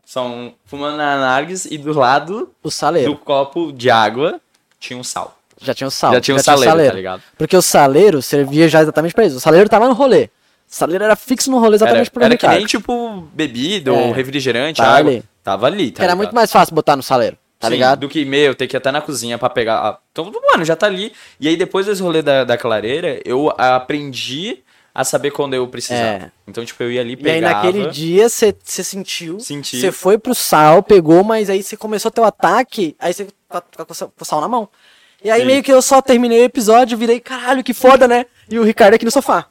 [0.06, 3.12] São fumando anargues e do lado o saleiro.
[3.12, 4.40] do copo de água
[4.80, 5.36] tinha um sal.
[5.60, 6.12] Já tinha o sal.
[6.14, 7.22] Já tinha um saleiro, tá ligado?
[7.36, 9.36] Porque o saleiro servia já exatamente pra isso.
[9.36, 10.24] O saleiro tava no rolê.
[10.24, 13.94] O saleiro era fixo no rolê Era, exatamente pro era que nem tipo bebida É.
[13.94, 15.10] ou refrigerante, Tava água.
[15.10, 15.24] ali.
[15.44, 16.16] Tava ali, tá era ligado?
[16.18, 18.00] muito mais fácil botar no saleiro, tá Sim, ligado?
[18.00, 19.76] Do que, meu, ter que ir até na cozinha pra pegar.
[19.78, 21.12] a- Então, mano, já tá ali.
[21.40, 24.58] E aí, depois desse rolê da, da clareira, eu aprendi
[24.94, 26.04] a saber quando eu precisava.
[26.24, 26.30] É.
[26.46, 29.80] Então, tipo, eu ia ali, E aí naquele dia você sentiu, Senti.
[29.80, 33.84] você foi pro sal, pegou, mas aí você começou teu ataque, aí você tá tá
[33.86, 34.68] com o sal- com o sal na mão.
[35.24, 35.46] E aí Sim.
[35.46, 38.26] meio que eu só terminei o episódio, virei, caralho, que foda, né?
[38.50, 39.46] E o Ricardo aqui no sofá.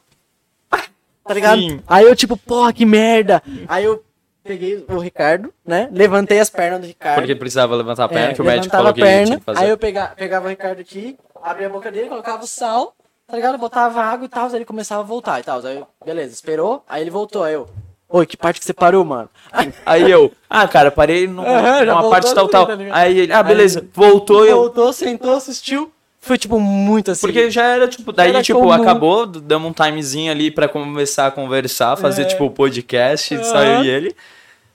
[1.24, 1.60] Tá ligado?
[1.60, 1.80] Sim.
[1.86, 3.40] Aí eu tipo, porra, que merda.
[3.68, 4.04] Aí eu
[4.44, 5.88] peguei o Ricardo, né?
[5.92, 7.16] Levantei as pernas do Ricardo.
[7.20, 9.44] Porque precisava levantar a perna, É, que o médico falou que a perna, tinha que
[9.44, 9.60] fazer.
[9.64, 12.94] Aí eu pegava, pegava o Ricardo aqui, abria a boca dele, colocava o sal,
[13.26, 13.58] tá ligado?
[13.58, 15.64] Botava água e tal, aí ele começava a voltar e tal.
[15.64, 17.68] Aí, eu, beleza, esperou, aí ele voltou, aí eu.
[18.08, 19.30] Oi, que parte que você parou, mano?
[19.50, 22.66] Aí, Aí eu, ah, cara, parei num- Aham, já numa voltou parte tal, tal.
[22.66, 22.76] tá?
[22.92, 24.56] Aí ele, ah, Aí beleza, ele voltou eu.
[24.58, 25.90] voltou, sentou, assistiu.
[26.24, 27.20] Foi, tipo, muito assim.
[27.26, 28.70] Porque já era, tipo, daí, Era tipo, comum.
[28.72, 32.24] acabou, damos um timezinho ali pra começar a conversar, fazer, É.
[32.26, 33.42] tipo, o podcast, Aham.
[33.44, 34.16] só eu e ele.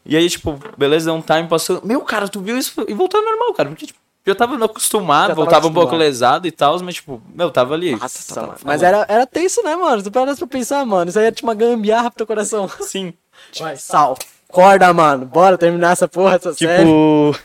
[0.06, 1.80] E aí, tipo, beleza, deu um time, passou.
[1.86, 2.84] Meu, cara, tu viu isso?
[2.88, 3.70] E voltou ao normal, cara.
[3.70, 6.06] Porque, tipo, eu tava acostumado, Já tava voltava um pouco acostumado.
[6.06, 7.96] lesado e tal, mas, tipo, meu, tava ali.
[7.96, 8.60] Nossa, Tava- mano.
[8.66, 10.04] Mas era, era tenso, né, mano?
[10.04, 11.08] Tu parece pra pensar, mano.
[11.10, 12.70] Isso aí era tipo uma gambiarra pro teu coração.
[12.82, 13.14] Sim.
[13.58, 14.18] Vai, sal.
[14.50, 15.26] Acorda, mano.
[15.26, 16.84] Bora terminar essa porra, essa série.
[16.84, 17.40] Tipo.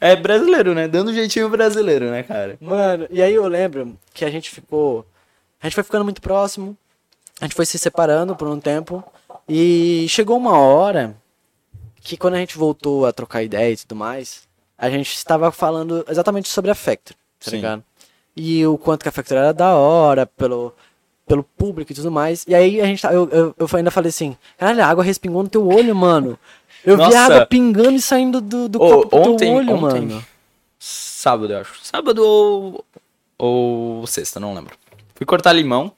[0.00, 0.86] É brasileiro, né?
[0.88, 2.56] Dando um jeitinho brasileiro, né, cara?
[2.60, 5.06] Mano, e aí eu lembro que a gente ficou.
[5.60, 6.76] A gente foi ficando muito próximo.
[7.40, 9.02] A gente foi se separando por um tempo.
[9.48, 11.16] E chegou uma hora
[12.02, 14.42] que quando a gente voltou a trocar ideia e tudo mais,
[14.78, 17.56] a gente estava falando exatamente sobre a Factor, tá Sim.
[17.56, 17.84] ligado?
[18.36, 20.72] E o quanto que a Factor era da hora, pelo,
[21.26, 22.44] pelo público e tudo mais.
[22.46, 25.42] E aí a gente tá- eu, eu, eu ainda falei assim, caralho, a água respingou
[25.42, 26.38] no teu olho, mano.
[26.86, 27.18] Eu vi Nossa.
[27.18, 30.24] a água pingando e saindo do, do Ô, copo do ontem- teu olho, ontem- mano.
[30.78, 31.72] Sábado, eu acho.
[31.82, 32.84] Sábado ou.
[33.38, 34.74] Ou sexta, não lembro.
[35.14, 35.92] Fui cortar limão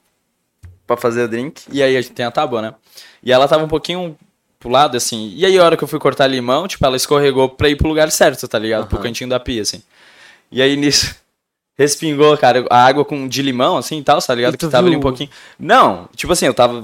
[0.87, 1.61] pra fazer o drink.
[1.71, 2.73] E aí a gente tem a tábua, né?
[3.23, 4.17] E ela tava um pouquinho
[4.59, 5.31] pro lado, assim.
[5.35, 7.87] E aí a hora que eu fui cortar limão, tipo, ela escorregou pra ir pro
[7.87, 8.87] lugar certo, tá ligado?
[8.87, 9.03] Pro Aham.
[9.03, 9.81] cantinho da pia, assim.
[10.51, 11.15] E aí nisso.
[11.77, 14.57] Respingou, cara, a água com de limão, assim e tal, tá ligado?
[14.57, 15.01] Que tava ali um viu?
[15.01, 15.29] pouquinho.
[15.57, 16.83] Não, tipo assim, eu tava.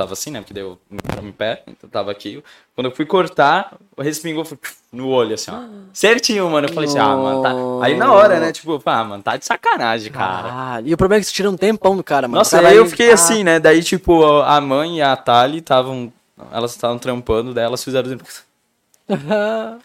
[0.00, 0.40] Eu tava assim, né?
[0.40, 0.78] Porque deu
[1.22, 2.42] em pé, então eu tava aqui.
[2.74, 4.58] Quando eu fui cortar, respingou foi,
[4.92, 5.60] no olho, assim, ó.
[5.92, 6.66] Certinho, mano.
[6.68, 7.52] Eu falei assim, ah, mano, tá.
[7.84, 8.52] Aí na hora, né?
[8.52, 10.48] Tipo, ah, mano, tá de sacanagem, cara.
[10.48, 10.88] Caralho.
[10.88, 12.38] E o problema é que isso tira um tempão do cara, mano.
[12.38, 13.58] Nossa, O cara aí eu fiquei Ah, assim, né?
[13.60, 16.12] Daí, tipo, a mãe e a Tali estavam.
[16.52, 18.18] Elas estavam trampando, daí elas fizeram.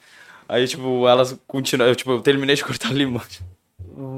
[0.47, 1.91] Aí, tipo, elas continuaram.
[1.91, 3.21] Eu, tipo, eu terminei de cortar o limão.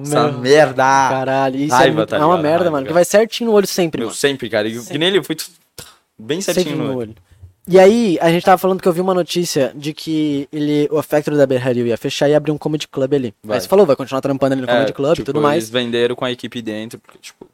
[0.02, 0.84] Essa Meu merda!
[0.84, 2.42] Caralho, isso é, Raiva, muito- tá é uma ligado?
[2.44, 2.88] merda, Raiva, mano.
[2.88, 4.16] Que vai certinho no olho sempre, Meu, mano.
[4.18, 4.68] sempre, cara.
[4.68, 5.50] E que nem ele foi tu-
[6.18, 7.16] bem certinho Sempre no olho.
[7.70, 11.02] E aí, a gente tava falando que eu vi uma notícia de que ele, o
[11.04, 13.34] Factory da Berrario ia fechar e abrir um comedy club ali.
[13.44, 13.58] Vai.
[13.58, 15.56] Aí você falou, vai continuar trampando ali no comedy club e tipo, tudo mais.
[15.66, 17.46] Eles venderam com a equipe dentro, porque, tipo,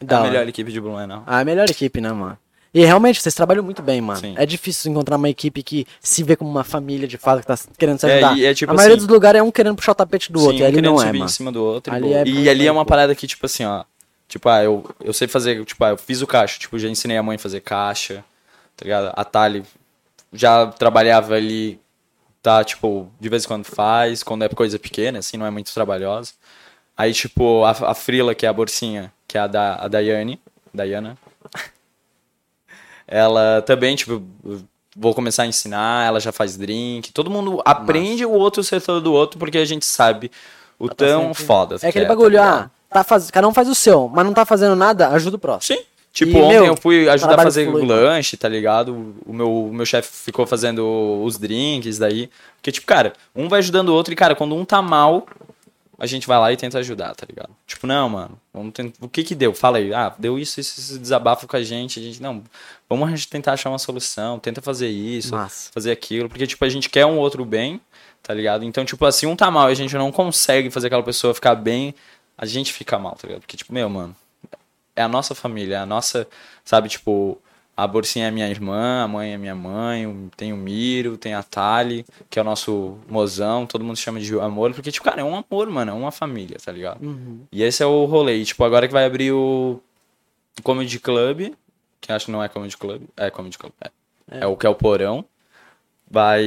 [0.00, 0.30] é Da a hora.
[0.30, 1.22] melhor equipe de Blumenau.
[1.24, 2.36] Ah, é a melhor equipe, né, mano?
[2.74, 4.18] E realmente, vocês trabalham muito bem, mano.
[4.20, 4.34] Sim.
[4.36, 7.56] É difícil encontrar uma equipe que se vê como uma família de fato, que tá
[7.78, 8.38] querendo se É, ajudar.
[8.38, 10.40] e é tipo a maioria assim- dos lugares é um querendo puxar o tapete do
[10.40, 11.24] outro, Sim, e ali querendo não é, subir mano.
[11.30, 11.92] em cima do outro.
[11.94, 13.84] Ali e, é e ali é uma parada que, tipo assim, ó.
[14.30, 16.58] Tipo, ah, eu, eu sei fazer, tipo, ah, eu fiz o caixa.
[16.58, 18.24] Tipo, já ensinei a mãe a fazer caixa,
[18.76, 19.12] tá ligado?
[19.14, 19.62] A Tali
[20.32, 21.78] já trabalhava ali,
[22.40, 25.74] tá, tipo, de vez em quando faz, quando é coisa pequena, assim, não é muito
[25.74, 26.32] trabalhosa.
[26.96, 30.40] Aí, tipo, a, a Frila, que é a Borcinha, que é a, da, a Daiane,
[30.72, 31.18] Dayana,
[33.06, 34.22] ela também, tipo,
[34.94, 37.12] vou começar a ensinar, ela já faz drink.
[37.12, 40.30] Todo mundo aprende o outro setor do outro porque a gente sabe
[40.78, 41.74] o Tá tão sempre- foda.
[41.82, 42.64] É aquele que tá bagulho, ligado?
[42.66, 43.30] ah, tá faz...
[43.30, 45.78] cada um faz o seu, mas não tá fazendo nada, ajuda o próximo.
[45.78, 45.84] Sim.
[46.12, 47.86] Tipo, E, ontem meu, eu fui ajudar a fazer flui.
[47.86, 49.14] lanche, tá ligado?
[49.24, 52.28] O meu, o meu chefe ficou fazendo os drinks daí.
[52.56, 55.24] Porque, tipo, cara, um vai ajudando o outro e, cara, quando um tá mal,
[55.96, 57.50] a gente vai lá e tenta ajudar, tá ligado?
[57.66, 58.96] Tipo, não, mano, vamos tentar...
[59.00, 59.54] o que que deu?
[59.54, 59.94] Fala aí.
[59.94, 62.00] Ah, deu isso, isso, isso, desabafo com a gente.
[62.00, 62.42] A gente, não,
[62.88, 65.70] vamos a gente tentar achar uma solução, tenta fazer isso, Massa.
[65.72, 66.28] fazer aquilo.
[66.28, 67.80] Porque, tipo, a gente quer um outro bem,
[68.20, 68.64] tá ligado?
[68.64, 71.54] Então, tipo, assim, um tá mal e a gente não consegue fazer aquela pessoa ficar
[71.54, 71.94] bem,
[72.40, 73.42] a gente fica mal, tá ligado?
[73.42, 74.16] Porque, tipo, meu, mano,
[74.96, 76.26] é a nossa família, é a nossa,
[76.64, 77.38] sabe, tipo,
[77.76, 81.42] a Borcinha é minha irmã, a mãe é minha mãe, tem o Miro, tem a
[81.42, 85.24] Tali, que é o nosso mozão, todo mundo chama de amor, porque, tipo, cara, é
[85.24, 87.04] um amor, mano, é uma família, tá ligado?
[87.04, 87.42] Uhum.
[87.52, 89.78] E esse é o rolê, e, tipo, agora que vai abrir o
[90.62, 91.52] Comedy Club,
[92.00, 93.90] que acho que não é Comedy Club, é Comedy Club, é,
[94.30, 95.26] é o que é o Porão,
[96.10, 96.42] vai,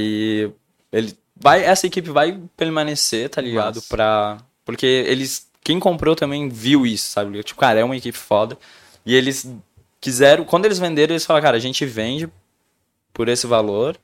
[0.92, 3.76] ele, vai, essa equipe vai permanecer, tá ligado?
[3.76, 3.88] Massa.
[3.90, 7.42] Pra, porque eles, quem comprou também viu isso, sabe?
[7.44, 8.58] Tipo, cara, é uma equipe foda.
[9.06, 9.50] E eles
[10.02, 12.30] quiseram, quando eles venderam, eles falaram, cara, a gente vende
[13.14, 13.98] por esse valor,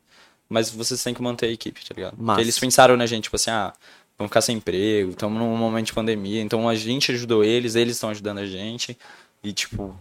[0.47, 2.15] mas vocês têm que manter a equipe, tá ligado?
[2.15, 3.73] Porque eles pensaram na gente, tipo assim, ah,
[4.17, 7.95] vamos ficar sem emprego, estamos num momento de pandemia, então a gente ajudou eles, eles
[7.95, 8.97] estão ajudando a gente.
[9.43, 9.95] E, tipo,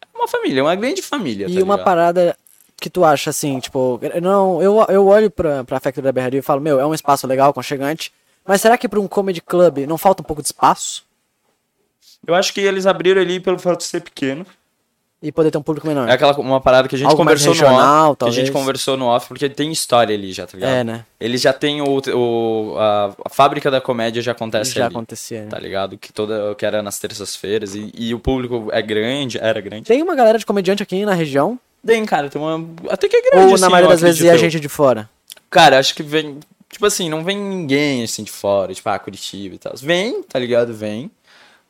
[0.00, 1.46] é uma família, é uma grande família.
[1.48, 2.36] E tá uma parada
[2.80, 6.42] que tu acha assim, tipo, não, eu, eu olho pra, pra Factory da Berraria e
[6.42, 8.12] falo, meu, é um espaço legal, aconchegante,
[8.46, 11.04] mas será que pra um comedy club não falta um pouco de espaço?
[12.26, 14.46] Eu acho que eles abriram ali pelo fato de ser pequeno.
[15.22, 16.08] E poder ter um público menor?
[16.08, 18.18] É aquela uma parada que a gente Algo conversou no regional, off.
[18.18, 18.50] Que a gente talvez.
[18.50, 20.72] conversou no off, porque tem história ali já, tá ligado?
[20.72, 21.04] É, né?
[21.20, 22.02] Eles já têm o.
[22.12, 24.92] o a, a fábrica da comédia já acontece Já ali.
[24.92, 25.48] acontecia, né?
[25.48, 25.96] Tá ligado?
[25.96, 26.56] Que toda.
[26.56, 27.76] Que era nas terças-feiras.
[27.76, 29.84] E, e o público é grande, era grande.
[29.84, 31.56] Tem uma galera de comediante aqui na região?
[31.86, 32.68] Tem, cara, tem uma.
[32.90, 33.46] Até que é grande.
[33.46, 35.08] ou assim, na maioria das vezes é a gente de fora?
[35.48, 36.40] Cara, acho que vem.
[36.72, 39.74] Tipo assim, não vem ninguém assim de fora, tipo, ah, Curitiba e tal.
[39.76, 40.72] Vem, tá ligado?
[40.74, 41.10] Vem.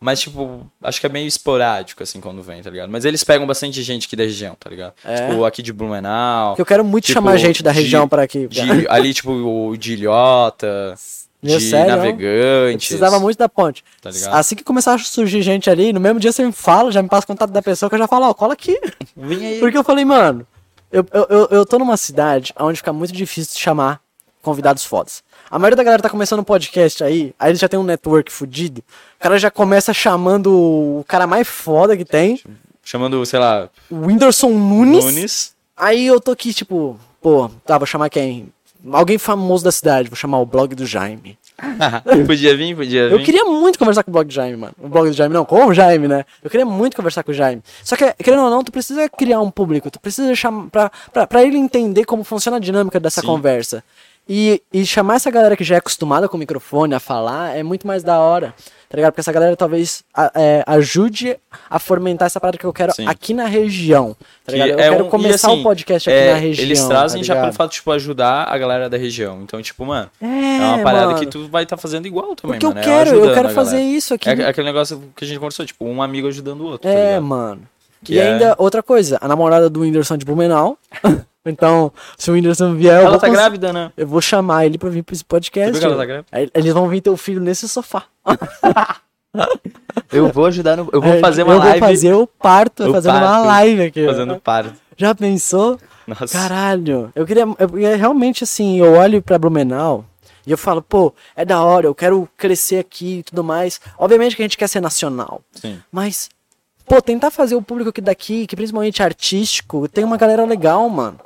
[0.00, 2.88] Mas, tipo, acho que é meio esporádico, assim, quando vem, tá ligado?
[2.90, 4.94] Mas eles pegam bastante gente aqui da região, tá ligado?
[5.04, 5.28] É?
[5.28, 6.56] Tipo, aqui de Blumenau.
[6.58, 8.48] Eu quero muito tipo, chamar gente da de- região para aqui.
[8.48, 10.94] de- ali, tipo, o de Ilhota,
[11.42, 11.90] Meu, de sério?
[11.92, 12.86] Eu Navegantes.
[12.88, 13.84] precisava muito da ponte.
[14.00, 14.34] Tá ligado?
[14.34, 17.08] assim que começar a surgir gente ali, no mesmo dia você me fala, já me
[17.08, 18.78] passa o contato da pessoa que eu já falo, ó, cola aqui.
[19.16, 19.60] Vem aí.
[19.60, 20.44] Porque eu falei, mano,
[20.90, 24.00] eu, eu, eu, eu tô numa cidade onde fica muito difícil de chamar
[24.42, 25.22] convidados fodas.
[25.50, 28.30] A maioria da galera tá começando um podcast aí, aí eles já tem um network
[28.30, 28.82] fudido.
[29.18, 32.40] O cara já começa chamando o cara mais foda que tem,
[32.84, 35.04] Chamando, sei lá, o Whindersson Nunes.
[35.04, 35.54] Nunes.
[35.76, 38.52] Aí eu tô aqui, tipo, pô, tá, vou chamar quem?
[38.90, 41.38] Alguém famoso da cidade, vou chamar o blog do Jaime.
[42.26, 43.12] podia vir, podia vir.
[43.12, 44.74] Eu queria muito conversar com o blog do Jaime, mano.
[44.82, 46.24] O blog do Jaime, não, com o Jaime, né?
[46.42, 47.62] Eu queria muito conversar com o Jaime.
[47.84, 50.68] Só que, querendo ou não, tu precisa criar um público, tu precisa chamar.
[50.68, 53.28] Pra, pra, pra ele entender como funciona a dinâmica dessa Sim.
[53.28, 53.84] conversa.
[54.28, 57.62] E, e chamar essa galera que já é acostumada com o microfone a falar é
[57.62, 58.54] muito mais da hora.
[58.88, 59.12] Tá ligado?
[59.12, 61.36] Porque essa galera talvez a- é, ajude
[61.68, 63.06] a fomentar essa parada que eu quero Sim.
[63.06, 64.14] aqui na região.
[64.44, 64.68] Tá Que ligado?
[64.70, 66.64] Eu é quero um- começar assim, o podcast aqui é, na região.
[66.64, 69.40] Eles trazem tá já pelo fato de, tipo, ajudar a galera da região.
[69.42, 71.18] Então, tipo, mano, É, é, uma parada mano.
[71.18, 72.80] que tu vai estar fazendo igual também, Porque eu mano.
[72.80, 74.28] é quero, eu quero fazer isso aqui.
[74.28, 76.82] É aquele negócio que a gente conversou, tipo, um amigo ajudando o outro.
[76.82, 77.22] tá É, ligado?
[77.24, 77.62] mano.
[78.04, 80.76] Que e é- ainda, outra coisa, a namorada do Whindersson é de Blumenau.
[81.46, 83.92] então, se o Whindersson vier, eu Ela vou, tá cons- grávida, né?
[83.96, 85.76] eu vou chamar ele pra vir pra esse podcast.
[85.78, 86.26] Você ela tá grávida?
[86.32, 88.04] Aí Eles vão vir ter o filho nesse sofá.
[90.12, 90.88] Eu vou ajudar no.
[90.92, 93.46] Eu vou É, fazer uma eu live vou fazer o parto, o fazendo uma parto,
[93.46, 94.06] live aqui.
[94.06, 94.74] fazendo parto.
[94.96, 95.78] Já pensou?
[96.06, 96.26] Nossa.
[96.28, 97.10] Caralho.
[97.14, 97.44] Eu queria.
[97.58, 100.04] Eu, eu realmente, assim, eu olho pra Blumenau
[100.46, 103.80] e eu falo, pô, é da hora, eu quero crescer aqui e tudo mais.
[103.98, 105.40] Obviamente que a gente quer ser nacional.
[105.52, 105.80] Sim.
[105.90, 106.28] Mas,
[106.86, 111.18] pô, tentar fazer o público aqui daqui, que principalmente artístico, tem uma galera legal, mano.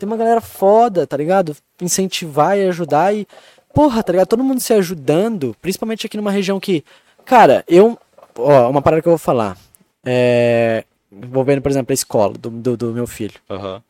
[0.00, 1.54] Tem uma galera foda, tá ligado?
[1.80, 3.26] Incentivar e ajudar e.
[3.72, 4.26] Porra, tá ligado?
[4.26, 6.82] Todo mundo se ajudando, principalmente aqui numa região que.
[7.24, 7.96] Cara, eu.
[8.36, 9.56] Ó, uma parada que eu vou falar.
[10.04, 10.84] É.
[11.12, 13.34] Envolvendo, por exemplo, a escola do, do, do meu filho.
[13.48, 13.82] Aham.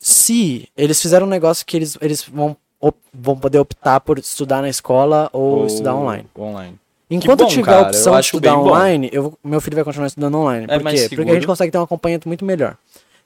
[0.00, 4.62] Se eles fizeram um negócio que eles, eles vão, op- vão poder optar por estudar
[4.62, 6.26] na escola ou, estudar online.
[6.38, 6.78] Online.
[7.10, 10.36] Enquanto bom, tiver cara, a opção de estudar online, eu, meu filho vai continuar estudando
[10.36, 10.66] online.
[10.68, 11.08] É Por quê?
[11.08, 12.76] Porque a gente consegue ter um acompanhamento muito melhor.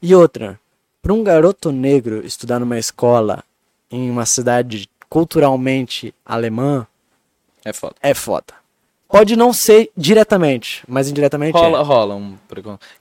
[0.00, 0.58] E outra,
[1.02, 3.42] para um garoto negro estudar numa escola
[3.90, 6.86] em uma cidade culturalmente alemã,
[7.64, 7.96] É foda.
[8.00, 8.54] é foda.
[9.08, 11.82] Pode não ser diretamente, mas indiretamente Rola, é.
[11.82, 12.38] rola um.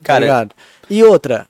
[0.03, 0.49] Cara?
[0.90, 1.48] E outra,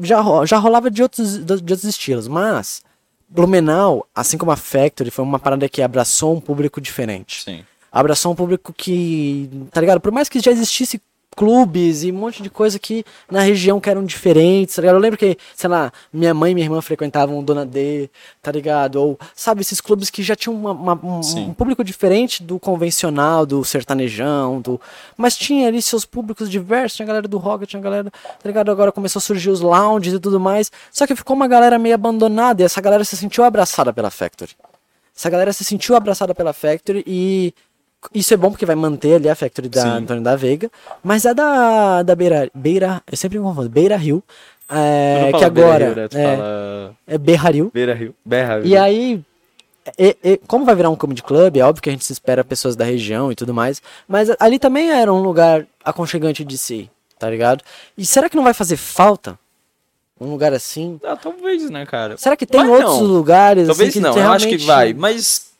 [0.00, 2.82] já, já rolava de outros, de outros estilos, mas
[3.28, 7.64] Blumenau, assim como a Factory, foi uma parada que abraçou um público diferente sim.
[7.90, 10.00] abraçou um público que, tá ligado?
[10.00, 11.02] Por mais que já existisse
[11.34, 14.96] clubes e um monte de coisa que na região que eram diferentes, tá ligado?
[14.96, 18.08] Eu lembro que, sei lá, minha mãe e minha irmã frequentavam o Dona D,
[18.42, 18.96] tá ligado?
[18.96, 23.44] Ou, sabe, esses clubes que já tinham uma- uma- um, um público diferente do convencional,
[23.44, 24.80] do sertanejão, do...
[25.16, 28.46] Mas tinha ali seus públicos diversos, tinha a galera do rock, tinha a galera, tá
[28.46, 28.70] ligado?
[28.70, 31.94] Agora começou a surgir os lounges e tudo mais, só que ficou uma galera meio
[31.94, 34.52] abandonada e essa galera se sentiu abraçada pela Factory.
[35.16, 37.54] Essa galera se sentiu abraçada pela Factory e
[38.12, 39.88] isso é bom porque vai manter ali a Factory da Sim.
[39.88, 40.70] Antônio da Veiga,
[41.02, 44.22] mas é da, da Beira, Beira, eu sempre me confundo, Beira Rio,
[44.68, 46.04] é, que Beira agora Rio, né?
[46.12, 47.70] É, fala é Beira Rio.
[47.72, 48.14] Beira Rio.
[48.24, 48.66] Berra Rio.
[48.66, 49.22] E aí,
[49.98, 52.42] e- e- como vai virar um comedy club, é óbvio que a gente se espera
[52.42, 56.90] pessoas da região e tudo mais, mas ali também era um lugar aconchegante de si,
[57.18, 57.62] tá ligado?
[57.96, 59.38] E será que não vai fazer falta
[60.20, 60.98] um lugar assim?
[61.04, 62.16] Ah, talvez, né, cara?
[62.16, 63.06] Será que tem Vai outros não.
[63.06, 65.52] lugares Talvez assim, não, eu acho que realmente- vai, mas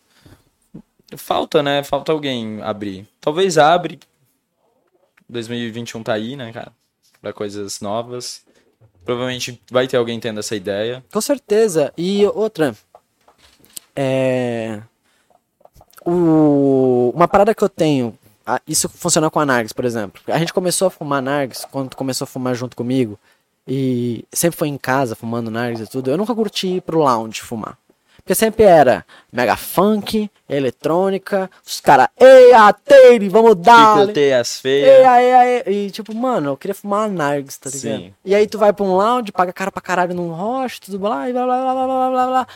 [1.17, 1.83] falta, né?
[1.83, 3.07] Falta alguém abrir.
[3.21, 3.99] Talvez abre.
[5.29, 6.73] 2021 tá aí, né, cara?
[7.21, 8.45] Pra coisas novas.
[9.05, 11.05] Provavelmente vai ter alguém tendo essa ideia.
[11.13, 11.93] Com certeza.
[11.97, 12.75] E outra.
[13.95, 14.81] É.
[16.05, 17.13] O...
[17.15, 18.17] Uma parada que eu tenho.
[18.67, 20.21] Isso funciona com a Nargs, por exemplo.
[20.29, 23.19] A gente começou a fumar Nargs quando começou a fumar junto comigo.
[23.67, 26.11] E sempre foi em casa fumando Nargs e tudo.
[26.11, 27.79] Eu nunca curti ir pro lounge fumar.
[28.25, 33.99] Porque sempre era mega funk, eletrônica, os caras, ei, ateire, vamos dar.
[34.01, 35.63] Picotei as Ei, feias.
[35.67, 37.99] e tipo, mano, eu queria fumar uma Nargs, tá ligado?
[38.01, 38.15] Sim.
[38.25, 41.29] E aí tu vai pra um lounge, paga cara pra caralho num rocha, tudo blá,
[41.29, 42.47] e blá, blá, blá, blá, blá, blá, blá.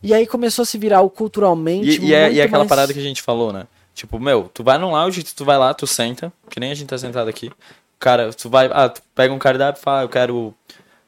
[0.00, 2.68] E aí começou a se virar o culturalmente E, e é, e é aquela mais-
[2.68, 3.66] parada que a gente falou, né?
[3.92, 6.86] Tipo, meu, tu vai num lounge, tu vai lá, tu senta, que nem a gente
[6.88, 7.50] tá sentado aqui.
[7.98, 10.54] Cara, tu vai, ah, tu pega um cardápio e fala, ah, eu quero,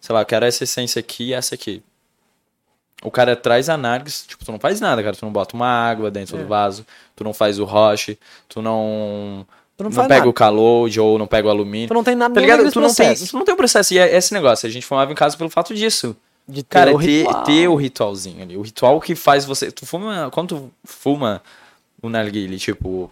[0.00, 1.82] sei lá, eu quero essa essência aqui e essa aqui.
[3.02, 5.16] O cara traz a Nargs, tipo, tu não faz nada, cara.
[5.16, 6.40] Tu não bota uma água dentro É.
[6.40, 8.18] do vaso, tu não faz o roche,
[8.48, 9.46] tu não.
[9.76, 10.28] Tu não não pega nada.
[10.28, 11.88] o calode ou não pega o alumínio.
[11.88, 12.70] Tu não tem nada Tá ligado?
[12.70, 13.92] Tu não, tem, tu não tem um processo.
[13.94, 16.14] E é esse negócio, a gente fumava em casa pelo fato disso.
[16.46, 18.56] de ter Cara, o ter, ter o ritualzinho ali.
[18.56, 19.72] O ritual que faz você.
[19.72, 20.28] Tu fuma.
[20.32, 21.42] Quando tu fuma
[22.02, 23.10] o narguile, tipo.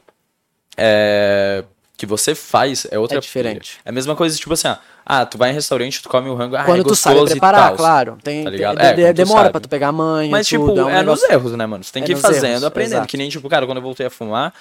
[0.76, 1.64] É.
[1.96, 3.78] Que você faz é outra É diferente.
[3.84, 6.34] É a mesma coisa, tipo assim, ah, ah, tu vai em restaurante, tu come o
[6.34, 8.18] rango, ah, Quando é tu sabe preparar, claro.
[8.22, 8.78] Tem, tá ligado?
[8.80, 9.50] É, tu demora sabe.
[9.52, 11.32] pra tu pegar a manha, Mas, tudo, tipo, é um é nos negócio...
[11.32, 11.82] erros, né, mano?
[11.84, 12.94] Você tem É que ir nos fazendo, erros, aprendendo.
[12.94, 13.08] exato.
[13.08, 14.52] Que nem, tipo, cara, quando eu voltei a fumar,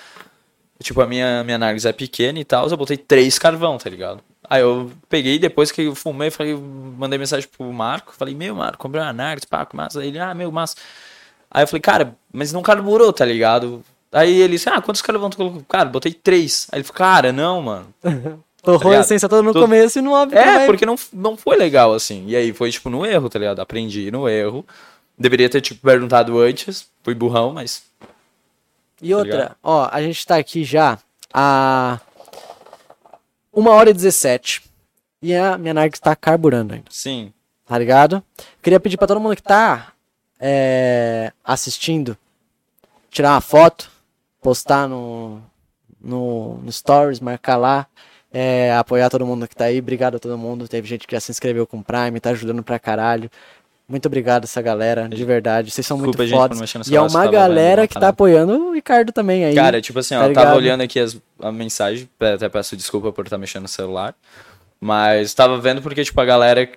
[0.81, 4.21] tipo, a minha, minha Nargis é pequena e tal, eu botei três carvão, tá ligado?
[4.49, 8.79] Aí eu peguei, depois que eu fumei, falei, mandei mensagem pro Marco, falei, meu, Marco,
[8.79, 9.99] comprei uma Nargis, pá, que massa.
[9.99, 10.75] Aí ele, ah, meu, massa.
[11.51, 13.83] Aí eu falei, cara, mas não carburou, tá ligado?
[14.11, 15.63] Aí ele disse, ah, quantos carvão tu colocou?
[15.69, 16.67] Cara, botei três.
[16.71, 17.93] Aí ele falou, cara, não, mano.
[18.61, 19.05] Torrou a ligado?
[19.05, 22.25] essência toda no começo e no óbvio É, porque não, não foi legal, assim.
[22.27, 23.59] E aí foi, tipo, no erro, tá ligado?
[23.59, 24.65] Aprendi no erro.
[25.17, 26.87] Deveria ter, tipo, perguntado antes.
[27.03, 27.83] Fui burrão, mas.
[29.01, 29.55] E outra, ligado?
[29.63, 30.97] ó, a gente tá aqui já
[31.33, 31.99] há
[33.53, 34.63] uma hora e 17
[35.21, 37.33] e a minha Nargs tá carburando ainda, Sim.
[37.65, 38.23] tá ligado?
[38.61, 39.93] Queria pedir pra todo mundo que tá
[40.39, 42.17] é, assistindo
[43.09, 43.89] tirar uma foto,
[44.41, 45.41] postar no,
[45.99, 47.87] no, no Stories, marcar lá,
[48.31, 49.79] é, apoiar todo mundo que tá aí.
[49.79, 50.67] Obrigado a todo mundo.
[50.67, 53.29] Teve gente que já se inscreveu com o Prime, tá ajudando pra caralho.
[53.87, 55.71] Muito obrigado essa galera, de verdade.
[55.71, 56.87] Vocês são Desculpa, muito fodas.
[56.87, 59.55] E é uma tava galera que tá apoiando o Ricardo também aí.
[59.55, 60.57] Cara, tipo assim, tá eu tava ligado?
[60.57, 64.13] olhando aqui as- a mensagem, até peço desculpa por estar mexendo no celular,
[64.79, 66.69] mas tava vendo porque, tipo, a galera,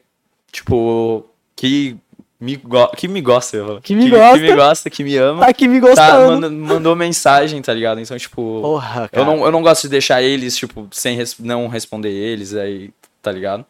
[0.50, 1.98] tipo, que
[2.42, 2.60] me,
[2.96, 3.80] que me gosta, eu.
[3.80, 4.38] Que me que, gosta.
[4.38, 6.32] que me gosta, que me ama, tá aqui me tá, gostando.
[6.32, 8.00] manda- mandou mensagem, tá ligado?
[8.00, 9.10] Então, tipo, Porra, cara.
[9.12, 12.90] eu não, eu não gosto de deixar eles, tipo, sem res- não responder eles, aí,
[13.22, 13.64] tá ligado?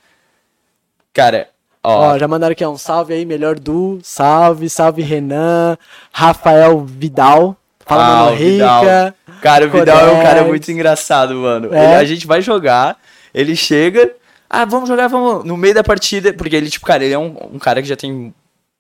[1.13, 1.49] Cara,
[1.83, 5.77] ó, Ó, já mandaram aqui ó, um salve aí, melhor du, salve, salve Renan,
[6.13, 11.75] Rafael Vidal, fala Ah, mano rica, Cara, o Vidal é um cara muito engraçado, mano.
[11.75, 11.85] É?
[11.85, 12.97] Ele- a gente vai jogar,
[13.35, 14.13] ele chega,
[14.49, 15.45] ah, vamos jogar, vamos.
[15.45, 17.97] No meio da partida, porque ele, tipo, cara, ele é um, um cara que já
[17.97, 18.33] tem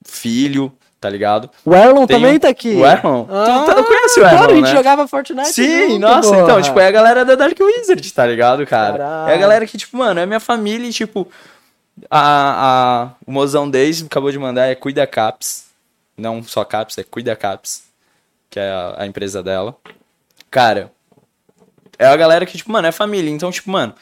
[0.04, 1.50] filho, tá ligado?
[1.64, 2.74] o Erlon Tem também um- tá aqui.
[2.74, 3.24] O Erlon?
[3.24, 4.72] Tu- Ah, tu conhece o Erlon, Claro, a gente né?
[4.76, 6.42] jogava Fortnite Sim, junto, nossa, porra.
[6.42, 8.98] então, tipo, é a galera da Dark Wizard, tá ligado, cara?
[8.98, 9.30] Caralho.
[9.30, 11.26] É a galera que, tipo, mano, é minha família e, tipo,
[12.10, 15.64] a, a, o mozão Days acabou de mandar é Cuida Caps.
[16.16, 17.84] Não só Caps, é Cuida Caps,
[18.50, 19.74] que é a, a empresa dela.
[20.50, 20.92] Cara,
[21.98, 23.30] é a galera que, tipo, mano, é família.
[23.30, 23.94] Então, tipo, mano,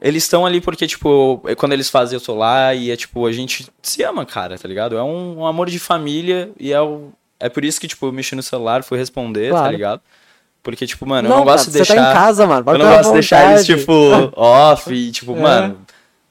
[0.00, 3.26] eles estão ali porque, tipo, é quando eles fazem, eu tô lá e é, tipo,
[3.26, 4.96] a gente se ama, cara, tá ligado?
[4.96, 7.10] É um, um amor de família e é o.
[7.38, 9.72] É por isso que, tipo, eu mexi no celular, fui responder, tá Claro.
[9.72, 10.00] ligado?
[10.62, 11.94] Porque, tipo, mano, eu Não, não gosto cara, de deixar.
[11.94, 12.60] Você tá em casa, mano.
[12.60, 13.92] Eu pode não ficar à gosto de deixar eles, tipo,
[14.36, 15.40] off e, tipo, É.
[15.40, 15.80] mano,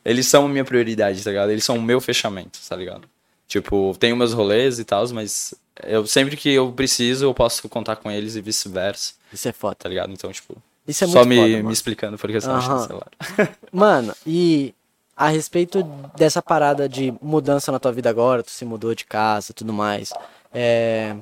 [0.06, 1.50] eles são minha prioridade, tá ligado?
[1.52, 3.08] Eles são o meu fechamento, tá ligado?
[3.48, 7.96] Tipo, tenho meus rolês e tal, mas eu sempre que eu preciso, eu posso contar
[7.96, 9.76] com eles e vice-versa, Isso é foda.
[9.80, 10.12] tá ligado?
[10.14, 10.56] Então, tipo,
[10.90, 13.08] Isso é Só muito me, foda, me explicando por que você não acha celular.
[13.72, 14.74] Mano, e
[15.16, 15.84] a respeito
[16.18, 20.12] dessa parada de mudança na tua vida agora, tu se mudou de casa tudo mais,
[20.52, 21.16] é...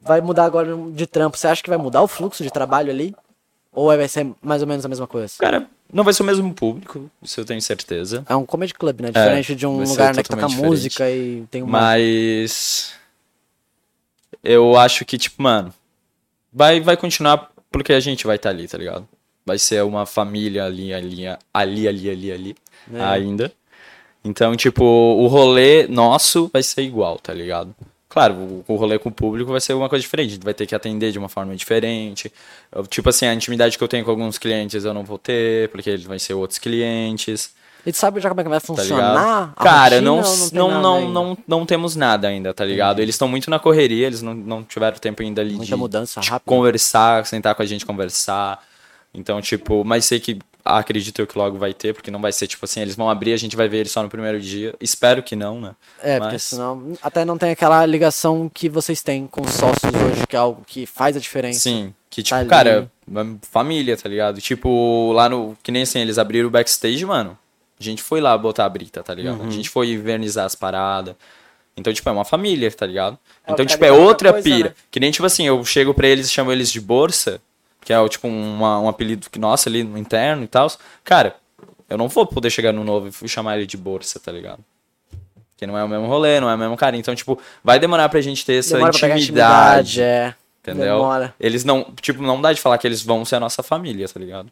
[0.00, 3.12] vai mudar agora de trampo, você acha que vai mudar o fluxo de trabalho ali?
[3.72, 5.34] Ou vai ser mais ou menos a mesma coisa?
[5.40, 8.24] Cara, não vai ser o mesmo público, isso eu tenho certeza.
[8.28, 9.08] É um comedy club, né?
[9.08, 11.80] Diferente de um lugar né, que toca totalmente música e tem uma...
[11.80, 12.92] Mas.
[14.44, 15.74] Eu acho que, tipo, mano.
[16.52, 19.08] Vai, vai continuar porque a gente vai estar ali, tá ligado?
[19.44, 22.56] Vai ser uma família ali, ali, ali, ali, ali, ali,
[22.94, 23.02] É.
[23.02, 23.52] ainda.
[24.24, 27.74] Então, tipo, o rolê nosso vai ser igual, tá ligado?
[28.08, 30.66] Claro, o, rolê com o público vai ser uma coisa diferente, a gente vai ter
[30.66, 32.30] que atender de uma forma diferente.
[32.70, 35.70] Eu, tipo assim, a intimidade que eu tenho com alguns clientes eu não vou ter,
[35.70, 37.54] porque eles vão ser outros clientes.
[37.84, 39.52] E tu sabe já como é que vai Tá funcionar?
[39.56, 43.00] a Cara, rotina, não, não, não, não, não, não temos nada ainda, tá ligado?
[43.00, 46.20] Eles estão muito na correria, eles não, não tiveram tempo ainda ali Muita de, mudança
[46.20, 46.48] de rápida.
[46.48, 48.62] conversar, sentar com a gente conversar.
[49.12, 52.46] Então, tipo, mas sei que acredito eu que logo vai ter, porque não vai ser
[52.46, 54.74] tipo assim, eles vão abrir, a gente vai ver eles só no primeiro dia.
[54.80, 55.72] Espero que não, né?
[56.00, 59.92] É, porque Mas- senão até não tem aquela ligação que vocês têm com os sócios
[59.92, 61.58] hoje, que é algo que faz a diferença.
[61.60, 64.40] Sim, que tipo, Tá cara, uma família, tá ligado?
[64.40, 65.56] Tipo, lá no.
[65.64, 67.36] Que nem assim, eles abriram o backstage, mano.
[67.88, 69.40] A gente foi lá botar a brita, tá ligado?
[69.40, 69.48] Uhum.
[69.48, 71.14] A gente foi invernizar as paradas.
[71.76, 73.18] Então, tipo, é uma família, tá ligado?
[73.46, 74.68] É, Então, tipo, é outra outra coisa, pira.
[74.70, 74.74] né?
[74.90, 77.40] Que nem, tipo assim, eu chego pra eles e chamo eles de Borsa,
[77.80, 80.70] que é, tipo, uma, um apelido que nossa ali no interno e tal.
[81.02, 81.34] Cara,
[81.88, 84.62] eu não vou poder chegar no novo e chamar ele de Borsa, tá ligado?
[85.50, 86.96] Porque não é o mesmo rolê, não é o mesmo cara.
[86.96, 89.22] Então, tipo, vai demorar pra gente ter essa Demora intimidade.
[89.22, 90.34] intimidade, é.
[90.60, 90.96] Entendeu?
[90.98, 91.34] Demora.
[91.40, 94.20] Eles não, tipo, não dá de falar que eles vão ser a nossa família, tá
[94.20, 94.50] ligado?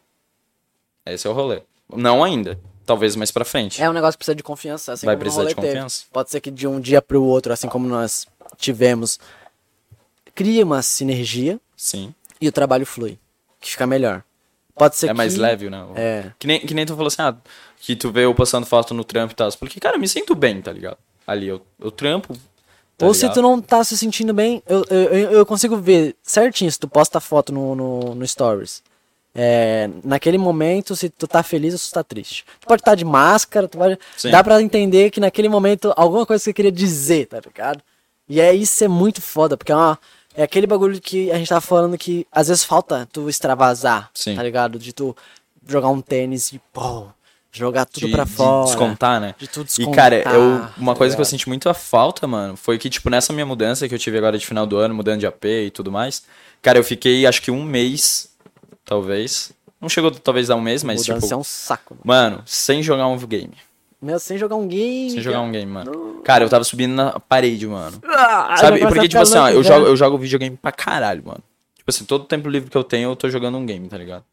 [1.05, 1.61] Esse é o rolê.
[1.95, 2.59] Não ainda.
[2.91, 3.81] Talvez mais pra frente.
[3.81, 5.67] É um negócio que precisa de confiança, assim Vai precisar de teve.
[5.67, 6.03] confiança.
[6.11, 8.27] Pode ser que de um dia pro outro, assim como nós
[8.57, 9.17] tivemos,
[10.35, 12.13] cria uma sinergia Sim.
[12.39, 13.17] e o trabalho flui,
[13.59, 14.23] que fica melhor.
[14.75, 15.85] Pode ser É mais que- leve, né?
[15.95, 16.31] É.
[16.39, 17.35] Que nem, que nem tu falou assim, ah,
[17.79, 19.51] que tu vê eu postando foto no trampo e tal.
[19.53, 20.97] Porque, cara, eu me sinto bem, tá ligado?
[21.27, 22.33] Ali, eu, eu trampo.
[22.97, 23.35] tá Ou se ligado?
[23.35, 26.87] tu não tá se sentindo bem, eu, eu, eu- eu consigo ver certinho se tu
[26.87, 28.81] posta foto no, no, no Stories.
[29.33, 32.45] É, naquele momento, se tu tá feliz ou se tu tá triste.
[32.59, 33.97] Tu pode estar de máscara, tu pode.
[34.17, 34.29] Sim.
[34.29, 37.81] Dá pra entender que naquele momento alguma coisa que você queria dizer, tá ligado?
[38.27, 39.99] E é isso é muito foda, porque é, uma,
[40.35, 44.35] é aquele bagulho que a gente tava falando que às vezes falta tu extravasar, Sim.
[44.35, 44.77] tá ligado?
[44.77, 45.15] De tu
[45.67, 47.07] jogar um tênis e, pô,
[47.51, 48.65] jogar tudo de, pra de fora.
[48.65, 49.35] descontar, né?
[49.37, 52.25] De tudo E, cara, descontar, eu, uma tá coisa que eu senti muito a falta,
[52.27, 54.95] mano, foi que, tipo, nessa minha mudança que eu tive agora de final do ano,
[54.95, 56.23] mudando de AP e tudo mais,
[56.61, 58.30] cara, eu fiquei, acho que um mês,
[58.91, 59.53] talvez.
[59.79, 61.97] Não chegou, talvez, a um mês, mas, Mudança tipo, é um saco.
[62.03, 63.53] mano, sem jogar um game.
[64.01, 65.11] Meu, sem jogar um game.
[65.11, 66.21] Sem jogar um game, mano.
[66.25, 68.01] Cara, eu tava subindo na parede, mano.
[68.05, 68.79] Ah, Sabe?
[68.79, 71.41] Porque, tipo assim, ó, eu jogo, eu jogo videogame pra caralho, mano.
[71.77, 74.25] Tipo assim, todo tempo livre que eu tenho, eu tô jogando um game, tá ligado?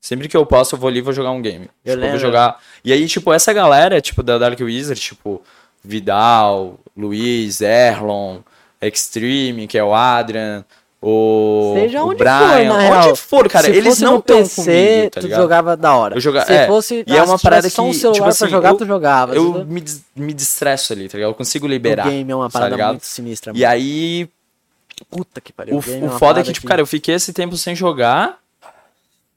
[0.00, 1.66] Sempre que eu posso, eu vou ali e vou jogar um game.
[1.66, 2.18] Eu tipo, eu vou lembro.
[2.20, 2.60] jogar.
[2.84, 5.42] E aí, tipo, essa galera, tipo, da Dark Wizard, tipo,
[5.84, 8.38] Vidal, Luiz, Erlon,
[8.80, 10.64] Extreme, que é o Adrian,
[11.00, 11.74] o.
[11.76, 13.08] Seja o onde Brian, for, na real.
[13.10, 16.16] Onde for, cara, Se eles fosse não estão PC, comigo, tá tu jogava da hora.
[16.16, 18.38] Eu Se é, fosse, e é uma se parada só um que, celular tipo assim,
[18.40, 19.34] pra jogar, eu- tu jogava.
[19.34, 19.84] Eu me,
[20.16, 21.30] me destresso ali, tá ligado?
[21.30, 22.06] Eu consigo liberar.
[22.06, 22.90] O game é uma tá parada ligado?
[22.90, 23.52] muito sinistra.
[23.54, 24.28] E aí,
[25.10, 25.76] Puta que pariu.
[25.76, 28.36] o, o uma foda é que, tipo, cara, eu fiquei esse tempo sem jogar,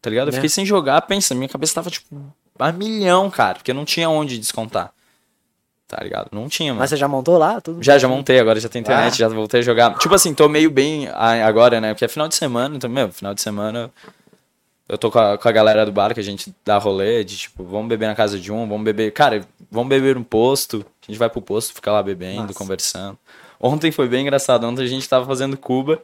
[0.02, 0.28] tá ligado?
[0.30, 0.38] Eu Né?
[0.38, 2.08] fiquei sem jogar, pensa, minha cabeça tava, tipo,
[2.58, 4.92] a milhão, cara, porque eu não tinha onde descontar.
[5.92, 6.30] Tá ligado?
[6.32, 6.80] Não tinha, mano.
[6.80, 7.60] Mas você já montou lá?
[7.60, 7.84] Tudo?
[7.84, 9.18] Já, já montei, agora já tem internet, Ah.
[9.18, 9.98] já voltei a jogar.
[9.98, 11.94] Tipo assim, tô meio bem agora, né?
[11.94, 13.92] Porque é final de semana, então, meu, final de semana
[14.88, 17.36] eu tô com a, com a galera do bar que a gente dá rolê, de
[17.38, 19.12] tipo, vamos beber na casa de um, vamos beber.
[19.12, 20.86] Cara, vamos beber no posto.
[21.06, 22.54] A gente vai pro posto, fica lá bebendo, Nossa.
[22.54, 23.18] conversando.
[23.60, 26.00] Ontem foi bem engraçado, ontem a gente tava fazendo Cuba.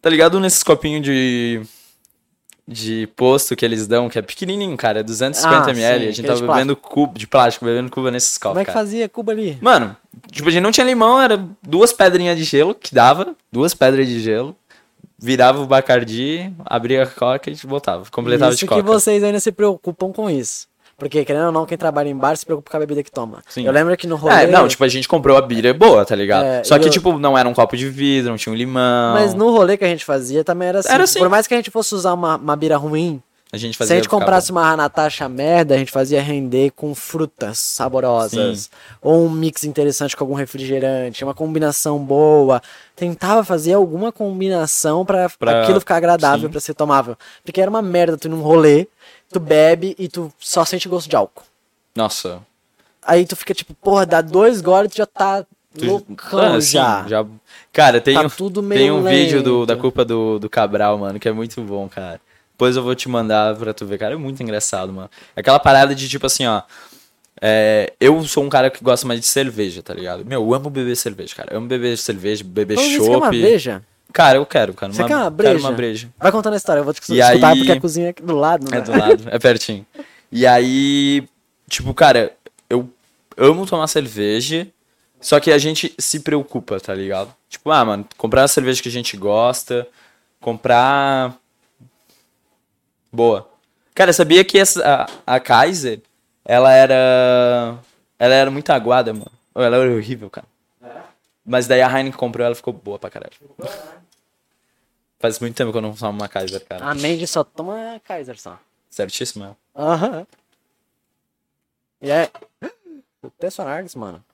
[0.00, 1.62] Tá ligado nesses copinhos de.
[2.72, 6.04] De posto que eles dão, que é pequenininho, cara, é 250 Ah, ml.
[6.04, 8.64] sim, a gente tava de bebendo cubo, de plástico, bebendo Cuba nesses copos, Como é
[8.64, 8.78] que cara.
[8.78, 9.58] fazia Cuba ali?
[9.60, 9.96] Mano,
[10.30, 14.06] tipo, a gente não tinha limão, era duas pedrinhas de gelo que dava, duas pedras
[14.06, 14.54] de gelo,
[15.18, 18.82] virava o Bacardi, abria a coca e botava, completava Isso de que coca.
[18.82, 20.68] vocês ainda se preocupam com isso.
[21.00, 23.42] Porque, querendo ou não, quem trabalha em bar se preocupa com a bebida que toma.
[23.48, 23.64] Sim.
[23.66, 24.44] Eu lembro que no rolê...
[24.44, 26.44] É, não, tipo, a gente comprou a bira boa, tá ligado?
[26.44, 29.14] É, Só que, eu- tipo, não era um copo de vidro, não tinha um limão.
[29.14, 30.92] Mas no rolê que a gente fazia também era assim.
[30.92, 31.18] Era assim.
[31.18, 33.20] Por mais que a gente fosse usar uma, uma bira ruim,
[33.52, 36.94] A gente se fazia a gente comprasse uma Natasha merda, a gente fazia render com
[36.94, 38.70] frutas saborosas.
[39.02, 42.62] Ou um mix interessante com algum refrigerante, uma combinação boa.
[42.94, 46.50] Tentava fazer alguma combinação pra, Pra- aquilo ficar agradável sim.
[46.52, 47.16] pra ser tomável.
[47.44, 48.86] Porque era uma merda tu ir num rolê,
[49.32, 51.44] tu bebe e tu só sente gosto de álcool.
[51.94, 52.40] Nossa,
[53.02, 55.44] Aí tu fica tipo, porra, dá dois goles e tu já tá
[55.76, 56.72] Tu- loucão Ah, sim,
[57.08, 57.26] já.
[57.72, 60.98] Cara, tem, Tá um- tudo meio tem um vídeo do, da culpa do, do Cabral,
[60.98, 62.20] mano, que é muito bom, cara.
[62.52, 64.14] Depois eu vou te mandar pra tu ver, cara.
[64.14, 65.10] É muito engraçado, mano.
[65.34, 66.60] Aquela parada de tipo assim, ó.
[67.40, 70.24] é, eu sou um cara que gosta mais de cerveja, tá ligado?
[70.26, 71.52] Meu, eu amo beber cerveja, cara.
[71.54, 73.28] Eu amo beber cerveja, beber chopp.
[73.30, 73.82] breja.
[74.12, 74.92] Cara, eu quero, cara.
[74.92, 75.58] Você quer uma Quero breja?
[75.68, 76.08] uma breja.
[76.18, 78.34] Vai contando a história, eu vou te E escutar aí- porque a cozinha é do
[78.36, 78.78] lado, né?
[78.78, 79.86] É do lado, é pertinho.
[80.32, 81.28] E aí,
[81.68, 82.32] tipo, cara,
[82.68, 82.88] eu
[83.36, 84.68] amo tomar cerveja,
[85.20, 87.34] só que a gente se preocupa, tá ligado?
[87.48, 89.88] Tipo, ah, mano, comprar a cerveja que a gente gosta,
[90.40, 91.34] comprar.
[93.12, 93.48] Boa.
[93.92, 96.00] Cara, sabia que essa, a, a Kaiser,
[96.44, 97.76] ela era.
[98.16, 99.32] Ela era muito aguada, mano.
[99.52, 100.46] Ela era horrível, cara.
[101.44, 103.32] Mas daí a Heineken comprou ela ficou boa pra caralho.
[105.20, 106.82] Faz muito tempo que eu não tomo uma Kaiser, cara.
[106.82, 108.58] A Mandy só toma Kaiser só.
[108.88, 109.56] Certíssimo, ela.
[109.76, 110.26] Aham.
[112.00, 112.30] E é.
[113.22, 114.24] Até Sonargs, mano.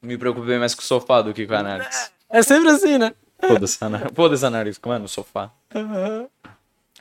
[0.00, 2.12] Me preocupei mais com o sofá do que com a Anarx.
[2.30, 3.12] É sempre assim, né?
[3.40, 4.12] Foda-se, Anarx.
[4.14, 4.78] Foda-se, Anarx.
[4.78, 5.50] Como é no sofá?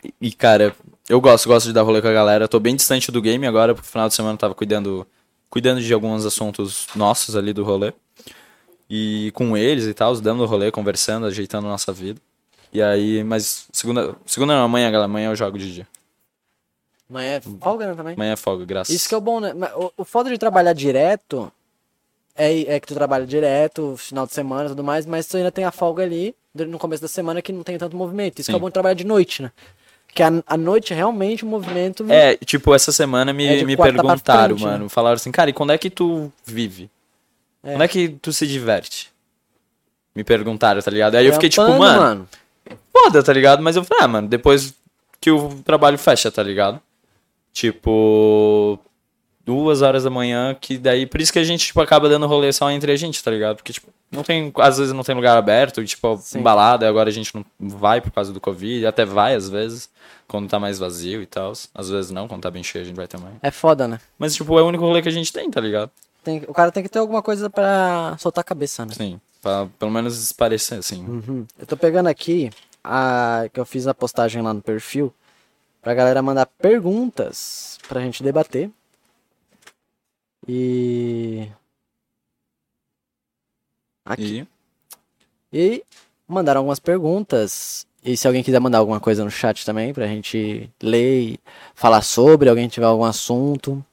[0.03, 0.75] E, e, cara,
[1.07, 2.45] eu gosto, gosto de dar rolê com a galera.
[2.45, 5.05] Eu tô bem distante do game agora, porque no final de semana eu tava cuidando,
[5.47, 7.93] cuidando de alguns assuntos nossos ali do rolê.
[8.89, 12.19] E com eles e tal, dando rolê, conversando, ajeitando a nossa vida.
[12.71, 15.87] E aí, mas segunda, segunda não, amanhã, galera, amanhã eu jogo de dia.
[17.09, 18.13] Amanhã é folga, né, também?
[18.13, 18.93] Amanhã é folga, graças.
[18.93, 19.53] Isso que é o bom, né?
[19.75, 21.51] O, o foda de trabalhar direto
[22.35, 25.51] é, é que tu trabalha direto, final de semana e tudo mais, mas tu ainda
[25.51, 28.39] tem a folga ali no começo da semana que não tem tanto movimento.
[28.39, 28.61] Isso que é o Sim.
[28.61, 29.51] bom de trabalhar de noite, né?
[30.13, 32.05] Que a, a noite realmente o movimento.
[32.09, 34.71] É, tipo, essa semana me, É me pra perguntaram, frente, né?
[34.71, 34.89] mano.
[34.89, 36.89] Falaram assim, cara, e quando é que tu vive?
[37.63, 37.73] É.
[37.73, 39.11] Quando é que tu se diverte?
[40.15, 41.15] Me perguntaram, tá ligado?
[41.15, 42.29] Aí eu fiquei tipo, Trampando, mano,
[43.03, 43.61] foda, tá ligado?
[43.61, 44.73] Mas eu falei, ah, mano, depois
[45.19, 46.79] que o trabalho fecha, tá ligado?
[47.53, 48.79] Tipo,
[49.45, 52.51] duas horas da manhã, que daí, por isso que a gente, tipo, acaba dando rolê
[52.53, 53.57] só entre a gente, tá ligado?
[53.57, 56.41] Porque, tipo, não tem, às vezes não tem lugar aberto, e, tipo, Sim.
[56.41, 59.89] balada, agora a gente não vai por causa do Covid, até vai às vezes,
[60.27, 61.53] quando tá mais vazio e tal.
[61.73, 63.31] Às vezes não, quando tá bem cheio a gente vai também.
[63.41, 63.99] É foda, né?
[64.19, 65.89] Mas, tipo, é o único rolê que a gente tem, tá ligado?
[66.23, 68.93] Tem- o cara tem que ter alguma coisa pra soltar a cabeça, né?
[68.93, 71.05] Sim, pra pelo menos parecer assim.
[71.05, 71.45] Uhum.
[71.57, 72.49] Eu tô pegando aqui
[72.87, 75.13] a que eu fiz a postagem lá no perfil
[75.81, 78.69] pra galera mandar perguntas pra gente debater.
[80.47, 81.49] E
[84.05, 84.47] aqui.
[85.51, 85.83] E E
[86.27, 87.85] mandaram algumas perguntas.
[88.03, 91.39] E se alguém quiser mandar alguma coisa no chat também pra gente ler e
[91.75, 93.83] falar sobre, alguém tiver algum assunto.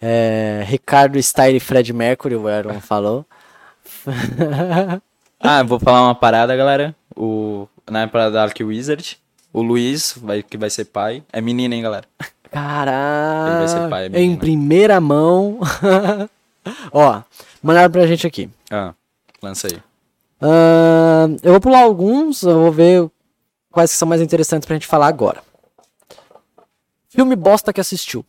[0.00, 3.26] É, Ricardo Style Fred Mercury, o Aaron falou.
[5.40, 6.96] Ah, vou falar uma parada, galera.
[7.20, 9.18] O, na época da Dark Wizard,
[9.52, 12.06] o Luiz, vai, que vai ser pai, é menina, hein, galera?
[12.20, 14.38] Ele vai ser pai, é Caraca, em menina.
[14.38, 15.58] primeira mão.
[16.92, 17.22] Ó,
[17.60, 18.48] mandaram pra gente aqui.
[18.70, 18.94] Ah,
[19.42, 19.82] lança aí.
[20.40, 23.10] Ahn, eu vou pular alguns, eu vou ver
[23.72, 25.42] quais que são mais interessantes pra gente falar agora.
[27.08, 28.24] Filme bosta que assistiu.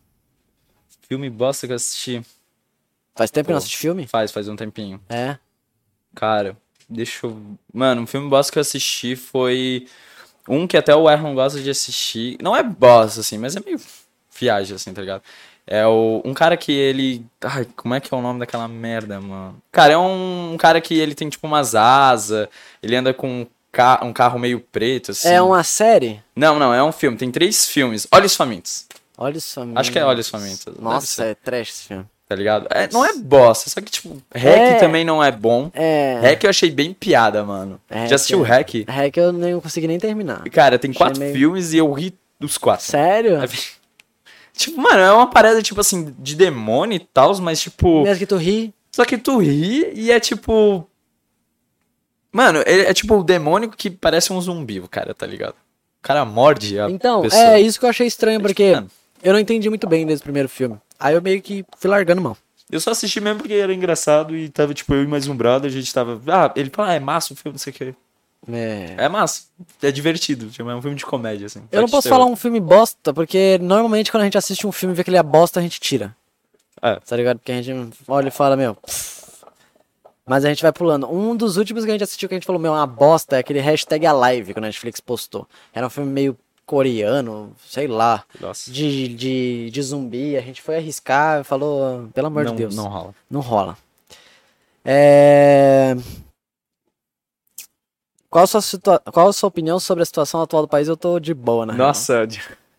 [1.08, 2.26] Filme bosta que eu assisti.
[3.16, 3.54] Faz tempo que Pô.
[3.54, 4.08] não assiste filme?
[4.08, 5.00] Faz, faz um tempinho.
[5.08, 5.38] É.
[6.16, 6.58] Cara,
[6.90, 7.38] deixa eu.
[7.74, 9.88] Mano, um filme bosta que eu assisti foi.
[10.48, 12.38] Um que até o Erron gosta de assistir.
[12.42, 13.80] Não é bosta, assim, mas é meio
[14.40, 15.22] viagem, assim, tá ligado?
[15.68, 17.24] É o, um cara que ele.
[17.44, 19.62] Ai, como é que é o nome daquela merda, mano?
[19.72, 22.48] Cara, é um, um cara que ele tem tipo umas asas,
[22.82, 25.30] ele anda com um, ca um carro meio preto, assim.
[25.30, 26.24] É uma série?
[26.36, 27.18] Não, não, é um filme.
[27.18, 28.08] Tem três filmes.
[28.12, 29.80] Olhos Famintos, Olhos Famintos.
[29.80, 32.06] Acho que é Olhos Famintos, Nossa, é trash esse filme.
[32.30, 32.68] Tá ligado?
[32.70, 34.76] É, não é bosta, só que, tipo, Hack É.
[34.76, 35.72] também não é bom.
[35.74, 36.20] É.
[36.22, 37.82] Hack eu achei bem piada, mano.
[37.90, 38.76] Hack Já assistiu é- Hack?
[38.88, 40.44] É que eu nem consegui nem terminar.
[40.52, 42.86] Cara, tem Achei quatro meio- filmes e eu ri dos quatro.
[42.86, 43.40] Sério?
[44.54, 48.04] Tipo, mano, é uma parada, tipo assim, de demônio e tal, mas tipo.
[48.04, 48.74] Mesmo que tu ri.
[48.92, 50.86] Só que tu ri e é tipo.
[52.32, 55.54] Mano, ele é tipo o demônio que parece um zumbi, o cara, tá ligado?
[55.54, 57.42] O cara morde a Então, pessoa.
[57.42, 58.92] é isso que eu achei estranho, porque mano.
[59.24, 60.78] eu não entendi muito bem desde o primeiro filme.
[61.00, 62.36] Aí eu meio que fui largando mão.
[62.72, 65.70] Eu só assisti mesmo porque era engraçado e tava, tipo, eu e mais um brother,
[65.70, 66.22] a gente tava.
[66.28, 67.96] Ah, ele fala, ah, é massa o filme, não sei o que.
[68.52, 68.96] É.
[68.98, 69.44] É massa.
[69.82, 70.50] É divertido.
[70.50, 71.64] Tipo, é um filme de comédia, assim.
[71.72, 74.94] Eu não posso falar um filme bosta, porque normalmente quando a gente assiste um filme
[74.94, 76.16] e vê que ele é bosta, a gente tira.
[76.82, 76.96] É.
[76.96, 77.40] Tá ligado?
[77.40, 78.76] Porque a gente olha e fala, meu.
[78.76, 79.20] pff.
[80.30, 81.12] Mas a gente vai pulando.
[81.12, 83.38] Um dos últimos que a gente assistiu que a gente falou, meu, é uma bosta,
[83.38, 85.48] é aquele hashtag Alive que a Netflix postou.
[85.74, 86.38] Era um filme meio
[86.70, 88.24] coreano, sei lá.
[88.40, 88.72] Nossa.
[88.72, 90.38] De, de, de zumbi.
[90.38, 92.76] A gente foi arriscar e falou, pelo amor não, de Deus.
[92.76, 93.16] não rola.
[93.28, 93.76] Não rola.
[94.86, 95.96] É...
[98.30, 99.00] Qual a, sua situa...
[99.12, 100.88] Qual a sua opinião sobre a situação atual do país?
[100.88, 101.74] Eu tô de boa, né?
[101.74, 102.28] Nossa,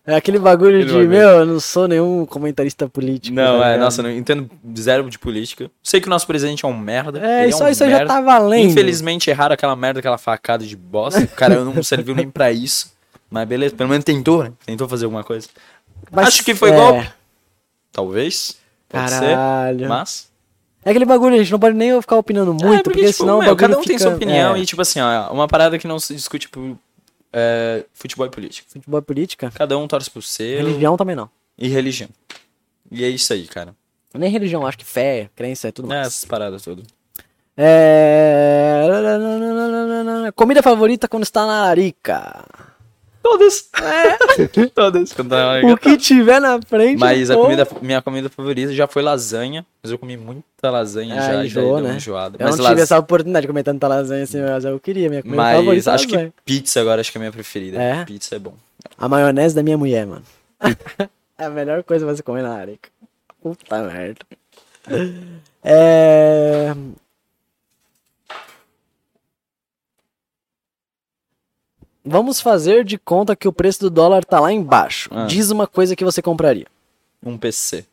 [0.06, 1.08] É aquele bagulho Aquele de, bagulho.
[1.08, 3.34] meu, eu não sou nenhum comentarista político.
[3.34, 4.48] Não, tá é, nossa, eu não entendo
[4.78, 5.68] zero de política.
[5.82, 7.18] Sei que o nosso presidente é um merda.
[7.18, 8.14] É, isso, um isso aí já merda.
[8.14, 8.70] tá valendo.
[8.70, 11.26] Infelizmente erraram aquela merda, aquela facada de bosta.
[11.26, 12.99] Cara não serviu nem pra isso.
[13.30, 14.52] Mas beleza, pelo menos tentou, né?
[14.66, 15.48] Tentou fazer alguma coisa.
[16.10, 17.10] Mas, Acho que foi é, golpe.
[17.92, 18.56] Talvez.
[18.88, 19.78] Pode Caralho.
[19.80, 19.88] ser.
[19.88, 20.30] Mas.
[20.84, 23.38] É aquele bagulho, a gente não pode nem ficar opinando muito, É, porque, tipo, senão
[23.40, 24.56] meu, cada um tem fica- sua opinião.
[24.56, 26.76] é, E, tipo assim, ó, uma parada que não se discute por
[27.32, 28.66] é, futebol e política.
[28.70, 29.52] Futebol e política.
[29.54, 30.58] Cada um torce pro seu.
[30.58, 31.28] Religião também não.
[31.58, 32.08] E religião.
[32.90, 33.74] E é isso aí, cara.
[34.14, 36.06] Nem religião, acho que fé, crença é tudo É, mais.
[36.08, 36.84] essas paradas todas.
[37.56, 38.82] É...
[40.34, 42.44] Comida favorita quando está na larica.
[43.30, 43.70] Todas.
[44.74, 45.12] Todas.
[45.12, 46.98] Quando tá- O que tiver na frente.
[46.98, 47.42] Mas a pô.
[47.42, 49.64] comida, minha comida favorita já foi lasanha.
[49.82, 51.44] Mas eu comi muita lasanha Ah, já.
[51.44, 51.96] enjoou, uma né?
[51.96, 52.36] enjoada.
[52.38, 55.08] Eu mas não tive las- essa oportunidade de comer tanta lasanha assim, mas eu queria.
[55.08, 56.32] Minha comida mas favorita é acho que lasanha.
[56.44, 57.80] pizza agora acho que é a minha preferida.
[57.80, 58.04] É?
[58.04, 58.54] Pizza é bom.
[58.98, 60.22] A maionese da minha mulher, mano.
[61.38, 62.88] é a melhor coisa pra você comer na larica.
[63.42, 64.20] Puta merda.
[65.62, 66.74] É...
[72.10, 75.08] Vamos fazer de conta que o preço do dólar tá lá embaixo.
[75.12, 75.26] Ah.
[75.26, 76.66] Diz uma coisa que você compraria.
[77.24, 77.84] Um PC.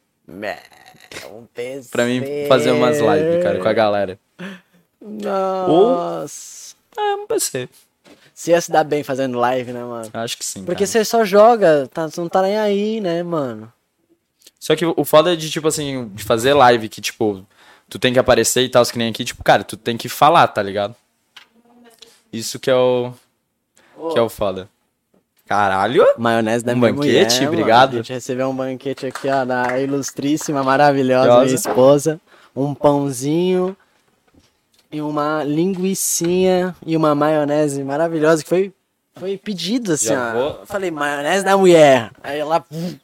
[1.31, 1.89] Um PC.
[1.91, 4.19] Pra mim fazer umas lives, cara, com a galera.
[4.99, 6.75] Nossa.
[6.97, 7.69] É, um PC.
[8.33, 10.09] Você ia se dar bem fazendo live, né, mano?
[10.11, 10.63] Acho que sim.
[10.63, 10.87] Porque cara.
[10.87, 13.71] você só joga, tá, você não tá nem aí, né, mano?
[14.59, 17.45] Só que o foda é de, tipo assim, de fazer live que, tipo,
[17.87, 20.47] tu tem que aparecer e tal, que nem aqui, tipo, cara, tu tem que falar,
[20.47, 20.95] tá ligado?
[22.33, 23.13] Isso que é o.
[24.13, 24.69] Que é o foda.
[25.45, 26.05] Caralho!
[26.17, 27.35] Maionese da Um minha banquete?
[27.35, 27.89] mulher, Obrigado.
[27.89, 27.99] Mano.
[27.99, 32.19] A gente recebeu um banquete aqui, ó, da ilustríssima, maravilhosa minha esposa.
[32.55, 33.75] Um pãozinho
[34.91, 38.73] e uma linguiçinha e uma maionese maravilhosa que foi,
[39.15, 40.33] foi pedido, assim, Já ó.
[40.33, 42.11] vou- Eu falei, maionese da mulher.
[42.23, 42.59] Aí ela...
[42.59, 42.95] pum,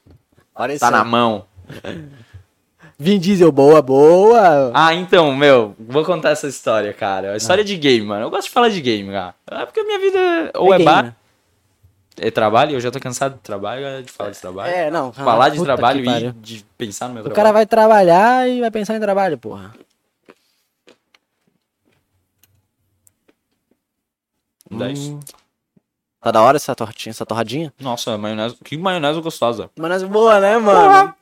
[0.53, 0.79] Apareceu.
[0.87, 1.45] Tá na mão.
[3.03, 4.71] Vin Diesel, boa, boa.
[4.73, 7.33] Ah, então, meu, vou contar essa história, cara.
[7.33, 8.23] A história de game, mano.
[8.23, 9.35] Eu gosto de falar de game, cara.
[9.51, 11.15] É porque a minha vida ou é, game, bar, né?
[12.17, 14.73] é trabalho, eu já tô cansado de trabalho, é de falar de trabalho.
[14.73, 15.11] É, não.
[15.11, 17.53] falar de trabalho e de pensar no meu O cara trabalho.
[17.55, 19.73] vai trabalhar e vai pensar em trabalho, porra.
[24.71, 25.13] Dez.
[26.21, 27.73] Tá da hora essa tortinha, essa torradinha?
[27.77, 28.55] Nossa, maionese.
[28.63, 29.69] Que maionese gostosa.
[29.77, 31.13] Maionese boa, né, mano?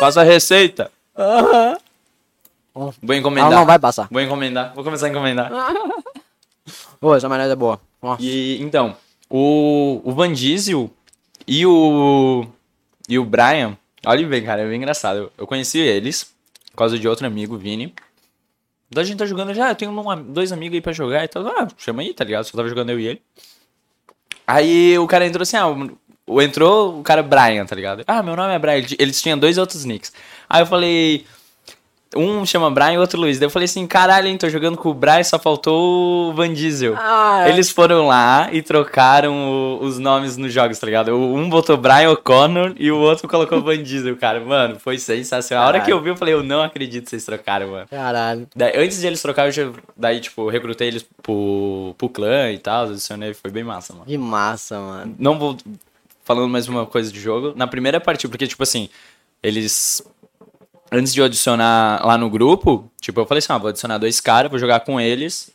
[0.00, 0.90] Passa a receita.
[1.16, 1.76] Aham.
[2.72, 3.50] Vou Ela encomendar.
[3.50, 4.08] não vai passar.
[4.10, 4.72] Vou encomendar.
[4.74, 5.50] Vou começar a encomendar.
[7.00, 7.80] Boa, essa maionese é boa.
[8.02, 8.22] Nossa.
[8.22, 8.94] E então,
[9.28, 10.90] o, o Van Diesel
[11.46, 12.46] e o
[13.08, 13.76] e o Brian,
[14.06, 15.16] olha bem, cara, é bem engraçado.
[15.16, 16.32] Eu, eu conheci eles
[16.70, 17.94] por causa de outro amigo, Vini.
[18.90, 21.28] Então a gente tá jogando já, eu tenho um- dois amigos aí pra jogar e
[21.28, 21.46] tal.
[21.48, 22.44] Ah, chama aí, tá ligado?
[22.44, 23.22] Só tava jogando eu e ele.
[24.46, 25.66] Aí o cara entrou assim, ah,
[26.42, 28.04] entrou o cara Brian, tá ligado?
[28.06, 28.84] Ah, meu nome é Brian.
[28.98, 30.12] Eles- tinham dois outros nicks.
[30.48, 31.24] Aí eu falei,
[32.16, 33.38] um chama Brian e o outro Luiz.
[33.38, 36.52] Daí eu falei assim, caralho, hein, tô jogando com o Brian, só faltou o Van
[36.52, 36.96] Diesel.
[36.98, 37.50] Ah, é.
[37.50, 39.32] Eles foram lá e trocaram
[39.78, 41.14] o- os nomes nos jogos, tá ligado?
[41.14, 44.40] Um botou Brian O'Connor e o outro colocou Van Diesel, cara.
[44.40, 45.64] Mano, foi sensacional.
[45.66, 47.86] A hora que eu vi, eu falei, eu não acredito que vocês trocaram, mano.
[47.88, 48.48] Caralho.
[48.56, 52.58] Daí, antes de eles trocarem, eu já, daí, tipo, recrutei eles pro, pro clã e
[52.58, 54.06] tal, adicionei, foi bem massa, mano.
[54.06, 55.14] Que massa, mano.
[55.16, 55.56] Não vou
[56.30, 57.54] falando mais uma coisa de jogo.
[57.56, 58.88] Na primeira partida, porque, tipo assim,
[59.42, 60.00] eles.
[60.92, 64.20] Antes de eu adicionar lá no grupo, tipo, eu falei assim, ah, vou adicionar dois
[64.20, 65.50] caras, vou jogar com eles.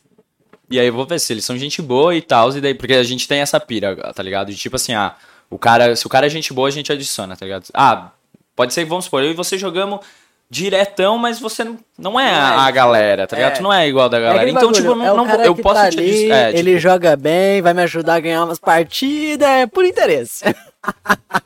[0.70, 2.54] E aí eu vou ver se eles são gente boa e tal.
[2.54, 4.50] E daí, porque a gente tem essa pira, tá ligado?
[4.50, 5.14] De tipo assim, ah,
[5.48, 7.66] o cara, se o cara é gente boa, a gente adiciona, tá ligado?
[7.72, 8.10] Ah,
[8.54, 10.00] pode ser, vamos supor, eu e você jogamos
[10.48, 13.52] diretão, mas você não, não é a, a galera, tá ligado?
[13.52, 13.56] É.
[13.56, 14.38] Tu não é igual da É galera.
[14.38, 16.36] aquele então, bagulho, tipo, eu não, é não cara eu posso tá te ali, adicionar.
[16.36, 20.44] É, tipo, Ele joga bem, vai me ajudar a ganhar umas partidas, é por interesse.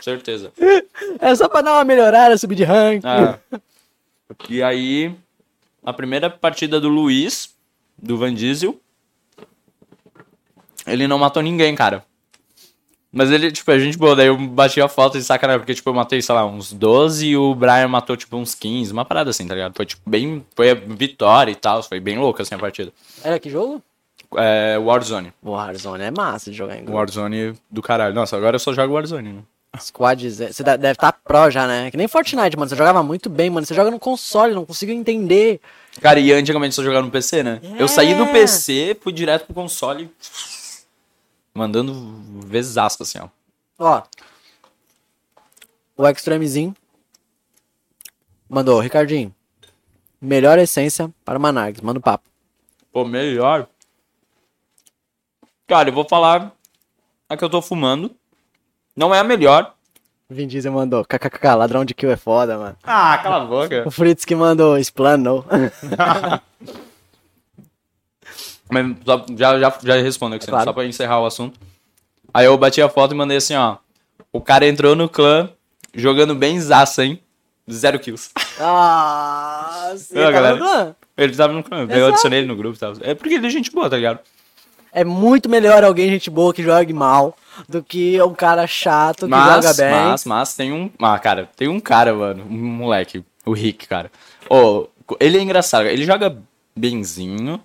[0.00, 0.52] certeza.
[1.20, 3.02] É só pra dar uma melhorada, subir de rank.
[3.04, 3.38] Ah.
[4.48, 5.14] E aí,
[5.84, 7.50] a primeira partida do Luiz,
[7.96, 8.78] do Van Diesel,
[10.86, 12.04] ele não matou ninguém, cara.
[13.12, 15.88] Mas ele, tipo, a gente boa, daí eu bati a falta de sacanagem, porque, tipo,
[15.88, 19.30] eu matei, sei lá, uns 12 e o Brian matou, tipo, uns 15, uma parada
[19.30, 19.74] assim, tá ligado?
[19.74, 22.92] Foi, tipo, bem, foi a vitória e tal, foi bem louca, assim, a partida.
[23.24, 23.82] Era que jogo?
[24.36, 25.32] É, Warzone.
[25.42, 26.98] Warzone é massa de jogar em grupo.
[26.98, 28.14] Warzone do caralho.
[28.14, 29.42] Nossa, agora eu só jogo Warzone, né?
[29.80, 31.90] Squad, você deve estar pro já, né?
[31.90, 32.68] Que nem Fortnite, mano.
[32.68, 33.66] Você jogava muito bem, mano.
[33.66, 35.60] Você joga no console, não consigo entender.
[36.00, 37.60] Cara, e antigamente só jogava no PC, né?
[37.62, 37.82] É.
[37.82, 40.10] Eu saí do PC, fui direto pro console,
[41.58, 41.92] mandando
[42.46, 43.28] vezasco, assim, ó.
[43.78, 44.02] Ó.
[45.96, 46.74] O Extremezinho
[48.48, 49.34] mandou, Ricardinho.
[50.20, 51.80] Melhor essência para Manargues.
[51.80, 52.28] Manda o papo.
[52.92, 53.68] Pô, melhor.
[55.66, 56.52] Cara, eu vou falar
[57.28, 58.14] a que eu tô fumando.
[58.96, 59.74] Não é a melhor.
[60.30, 62.76] Vin Diesel mandou, kkk, ladrão de kill é foda, mano.
[62.82, 63.84] Ah, cala a boca.
[63.86, 65.44] O Fritz que mandou, explanou.
[68.70, 68.96] Mas
[69.36, 70.64] já, já, já respondo aqui, Claro.
[70.64, 71.58] só pra encerrar o assunto.
[72.32, 73.76] Aí eu bati a foto e mandei assim, ó.
[74.32, 75.50] O cara entrou no clã
[75.94, 77.20] jogando bem zaça, hein?
[77.70, 78.30] Zero kills.
[78.60, 80.56] ah, sim, tá galera.
[80.56, 80.96] no clã.
[81.16, 82.04] Ele tava no clã, eu Exato.
[82.12, 82.92] adicionei ele no grupo e tal.
[83.00, 84.20] É porque ele é gente boa, tá ligado?
[84.92, 87.36] É muito melhor alguém, gente boa, que jogue mal,
[87.68, 89.90] do que um cara chato que Mas, joga bem.
[89.92, 90.90] mas, mas tem um.
[91.00, 92.44] Ah, cara, tem um cara, mano.
[92.48, 94.10] Um moleque, o Rick, cara.
[94.48, 94.86] Ô,
[95.20, 96.36] ele é engraçado, ele joga
[96.74, 97.60] benzinho.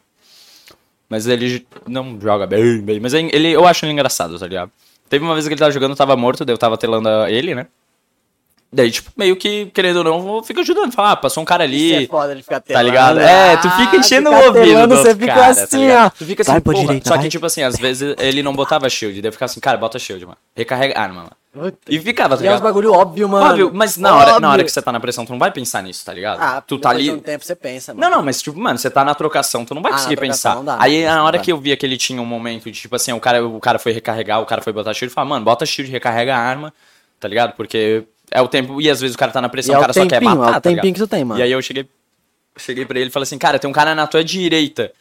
[1.14, 3.00] Mas ele não joga bem, bem.
[3.00, 4.72] Mas ele, eu acho ele engraçado, tá ligado?
[5.08, 7.68] Teve uma vez que ele tava jogando, tava morto, daí eu tava telando ele, né?
[8.76, 10.92] Daí, tipo, meio que, querendo ou não, eu fico ajudando.
[10.92, 12.06] Falar, ah, passou um cara Isso ali.
[12.06, 12.86] é foda de ficar Tá telando.
[12.86, 13.20] ligado?
[13.20, 15.78] É, tu fica Ah, enchendo ficar o ouvido telando, do Você fica cara, tá assim,
[15.80, 16.06] ligado?
[16.08, 16.10] ó.
[16.10, 16.80] Tu fica assim, Vai porra.
[16.80, 17.24] direita, Só vai.
[17.24, 19.22] que, tipo assim, às vezes ele não botava shield.
[19.22, 20.38] Daí ficava assim, cara, bota shield, mano.
[20.56, 21.32] Recarrega arma, mano.
[21.54, 21.78] Puta.
[21.88, 22.64] E ficava, tá E é uns ligado?
[22.64, 23.46] bagulho óbvio, mano.
[23.46, 24.66] Óbvio, mas na hora, na hora Óbvio.
[24.66, 26.42] que você tá na pressão, tu não vai pensar nisso, tá ligado?
[26.42, 27.12] Ah, tu tá ali.
[27.12, 28.10] um tempo você pensa, mano.
[28.10, 30.56] Não, não, mas tipo, mano, você tá na trocação, tu não vai Ah, conseguir pensar.
[30.64, 31.44] dá, Aí na hora dá.
[31.44, 33.78] que eu via que ele tinha um momento de, tipo assim, o cara, o cara
[33.78, 36.74] foi recarregar, o cara foi botar shield, eu falava, mano, bota shield, recarrega a arma,
[37.20, 37.54] tá ligado?
[37.56, 38.04] Porque
[38.34, 39.94] é o tempo, e às vezes o cara tá na E pressão, é o cara
[39.94, 41.40] só quer matar, é o tá tempinho que tu tem, mano.
[41.40, 41.88] E aí eu cheguei,
[42.58, 44.92] cheguei pra ele e falei assim, cara, tem um cara na tua direita.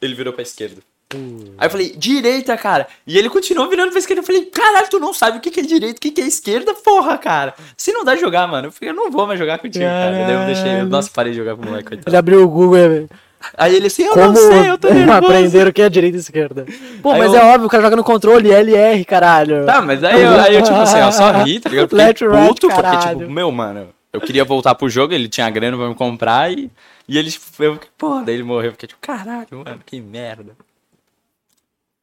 [0.00, 0.80] Ele virou pra esquerda.
[1.12, 1.52] Uh.
[1.58, 2.86] Aí eu falei, direita, cara.
[3.04, 4.22] E ele continuou virando pra esquerda.
[4.22, 6.26] Eu falei, caralho, tu não sabe o que que é direita, o que que é
[6.26, 7.54] esquerda, porra, cara.
[7.76, 10.12] Se não dá jogar, mano, eu falei, eu não vou mais jogar contigo, cara.
[10.12, 10.88] Daí eu deixei, Caralho.
[10.88, 12.08] nossa, parei de jogar com o moleque, coitado.
[12.08, 13.08] Ele abriu o Google e...
[13.56, 15.12] Aí ele assim, eu Como não sei, eu tô nervoso.
[15.18, 16.66] aprender o que é direita e esquerda.
[17.02, 19.64] Pô, Aí mas eu- é óbvio, o cara joga no controle, LR, caralho.
[19.64, 21.88] Tá, mas aí eu, aí eu tipo assim, ó, só ri, tá ligado?
[21.88, 25.48] Fiquei Left, right, puto, porque, tipo, meu, mano, eu queria voltar pro jogo, ele tinha
[25.48, 26.70] grana pra me comprar e,
[27.08, 30.00] e ele, tipo, eu fiquei, porra, daí ele morreu, eu fiquei tipo, caralho, mano, que
[30.00, 30.52] merda.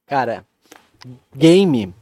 [0.07, 0.43] Cara,
[1.35, 1.93] game.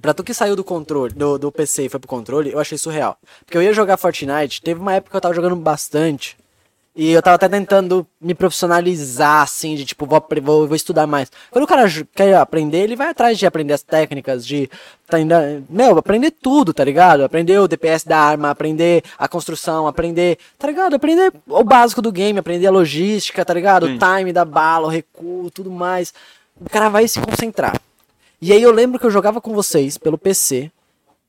[0.00, 2.76] Pra tu que saiu do controle, do, do PC e foi pro controle, eu achei
[2.78, 3.16] surreal.
[3.44, 6.36] Porque eu ia jogar Fortnite, teve uma época que eu tava jogando bastante.
[6.94, 11.32] E eu tava até tentando me profissionalizar, assim, de tipo, vou, vou, vou estudar mais.
[11.50, 14.68] Quando o cara quer aprender, ele vai atrás de aprender as técnicas, de.
[15.06, 15.16] Tá
[15.70, 17.24] meu, aprender tudo, tá ligado?
[17.24, 20.94] Aprender o DPS da arma, aprender a construção, aprender, tá ligado?
[20.94, 23.86] Aprender o básico do game, aprender a logística, tá ligado?
[23.86, 26.12] O time da bala, o recuo, tudo mais.
[26.60, 27.80] O cara vai se concentrar.
[28.40, 30.70] E aí eu lembro que eu jogava com vocês pelo PC.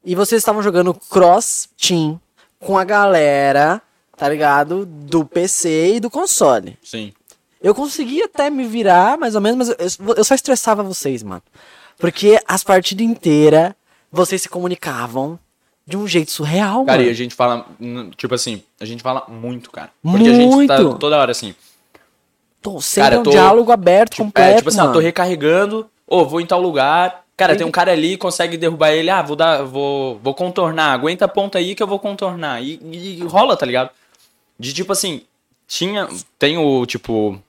[0.04, 2.20] E vocês estavam jogando cross team
[2.60, 3.82] com a galera,
[4.18, 4.86] tá ligado?
[4.86, 6.78] Do PC e do console.
[6.84, 7.14] Sim.
[7.62, 11.42] Eu conseguia até me virar, mais ou menos, mas eu, eu só estressava vocês, mano.
[11.98, 13.74] Porque as partidas inteiras,
[14.12, 15.40] vocês se comunicavam
[15.86, 17.12] de um jeito surreal, Cara, e mano.
[17.12, 17.66] a gente fala,
[18.18, 19.92] tipo assim, a gente fala muito, cara.
[20.02, 20.98] Porque a gente tá Muito.
[21.00, 21.54] toda hora assim,
[22.62, 24.94] Tô, sempre Cara, um tô- diálogo aberto, completo, é, tipo assim, ó, mano.
[24.94, 29.10] tô recarregando, ô, vou em tal lugar, cara, Tem um cara ali, consegue derrubar ele,
[29.10, 32.64] ah, vou dar, vou, vou contornar, aguenta a ponta aí que eu vou contornar.
[32.64, 33.90] E, e rola, tá ligado?
[34.60, 35.22] De tipo assim,
[35.68, 36.08] tinha,
[36.38, 37.40] tem o, tipo,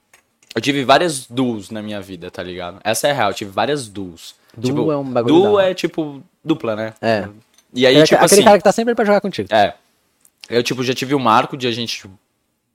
[0.55, 2.81] eu tive várias duos na minha vida, tá ligado?
[2.85, 4.35] Essa é a real, eu tive várias duos.
[4.57, 6.95] Duo tipo, é um bagulho Duo é tipo dupla, né?
[7.03, 7.29] É.
[7.73, 9.49] E aí, É tipo aquele assim, cara que tá sempre pra jogar contigo.
[9.53, 9.75] é.
[10.51, 11.97] Eu, tipo, já tive o marco de a gente.
[12.03, 12.19] tipo,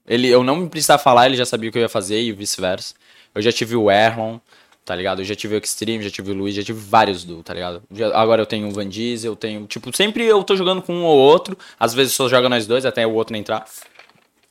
[0.08, 2.32] Ele, eu não me precisava falar, ele já sabia o que eu ia fazer e
[2.32, 2.96] vice-versa.
[3.36, 4.40] Eu já tive o Erlon,
[4.84, 5.22] tá ligado?
[5.22, 7.84] Eu já tive o Extreme, já tive o Luiz, já tive vários do, tá ligado?
[7.92, 9.68] Já- agora eu tenho o Van Diesel, eu tenho.
[9.68, 11.56] Tipo, sempre eu tô jogando com um ou outro.
[11.80, 13.66] Às vezes só joga nós dois, até o outro não entrar.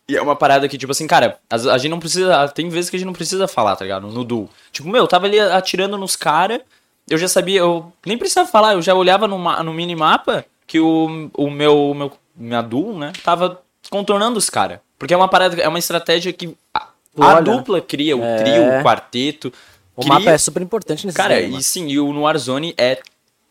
[0.09, 2.49] E é uma parada que, tipo assim, cara, a, a gente não precisa.
[2.49, 4.07] Tem vezes que a gente não precisa falar, tá ligado?
[4.09, 4.49] No duo.
[4.73, 6.61] Tipo, meu, eu tava ali atirando nos caras,
[7.09, 11.31] eu já sabia, eu nem precisava falar, eu já olhava no, no minimapa que o,
[11.37, 12.13] o meu, meu.
[12.41, 13.13] Minha duo, né?
[13.25, 13.61] Tava
[13.91, 14.79] contornando os caras.
[14.97, 16.87] Porque é uma parada, é uma estratégia que a,
[17.21, 18.37] a dupla cria, o É.
[18.37, 19.53] trio, o quarteto.
[19.97, 23.01] O cria- mapa é super importante nesse Cara, e sim, e o Warzone é,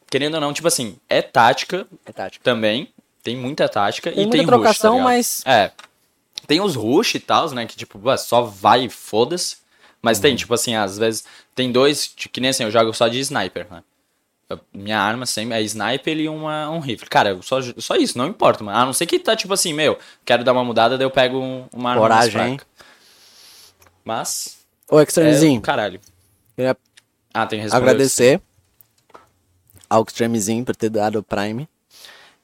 [0.09, 2.41] querendo ou não, tipo assim, é tática, É tática.
[2.43, 2.87] também.
[3.21, 5.71] Tem muita tática Tem e muita tem trocação, rush, tá mas- É.
[6.47, 7.65] Tem os rush e tal, né?
[7.65, 9.57] Que tipo, só vai e foda-se.
[10.01, 10.21] Mas Uhum.
[10.23, 11.25] tem, tipo assim, às vezes.
[11.53, 13.83] Tem dois, que nem assim, eu jogo só de sniper, né?
[14.49, 17.09] Eu- Minha arma sempre é sniper e uma, um rifle.
[17.09, 18.77] Cara, só, só isso, não importa, mano.
[18.77, 21.37] A não ser que tá tipo assim, meu, quero dar uma mudada, daí eu pego
[21.37, 22.67] um- uma arma Coragem, mais fraca.
[24.05, 24.57] Mas.
[24.89, 25.99] Ô, É, Extremezinho, caralho.
[26.55, 26.77] queria
[27.33, 28.41] Ah, tem que agradecer
[29.89, 31.67] ao Extremezinho por ter dado o Prime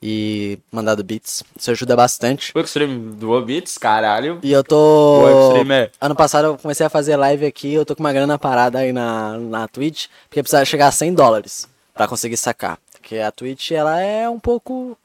[0.05, 1.43] e mandado beats.
[1.57, 2.51] Isso ajuda bastante.
[2.53, 4.38] O Extreme do Beats, caralho.
[4.43, 5.21] E eu tô.
[5.21, 5.91] O Extreme é.
[6.01, 8.91] Ano passado eu comecei a fazer live aqui, eu tô com uma grana parada aí
[8.91, 12.77] na, na Twitch, porque precisava chegar a 100 dólares pra conseguir sacar.
[12.91, 14.97] Porque a Twitch, ela é um pouco.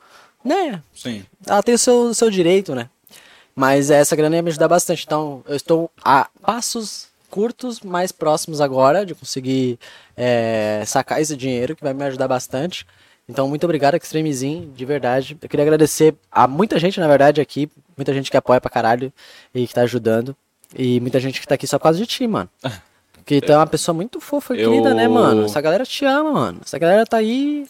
[0.45, 0.83] né?
[0.93, 1.25] Sim.
[1.47, 2.91] ela tem o seu, seu direito, né?
[3.55, 5.05] Mas essa grana ia me ajudar bastante.
[5.07, 9.79] Então, eu estou a passos curtos, mais próximos agora de conseguir
[10.17, 12.85] é, sacar esse dinheiro, que vai me ajudar bastante.
[13.29, 15.37] Então, muito obrigado, Extremezinho, de verdade.
[15.41, 17.71] Eu queria agradecer a muita gente, na verdade, aqui.
[17.97, 19.13] Muita gente que apoia pra caralho
[19.55, 20.35] e que tá ajudando.
[20.77, 22.49] E muita gente que tá aqui só por causa de ti, mano.
[23.13, 25.45] Porque tu é uma pessoa muito fofa e Eu- querida, né, mano?
[25.45, 26.61] Essa galera te ama, mano.
[26.65, 27.67] Essa galera tá aí.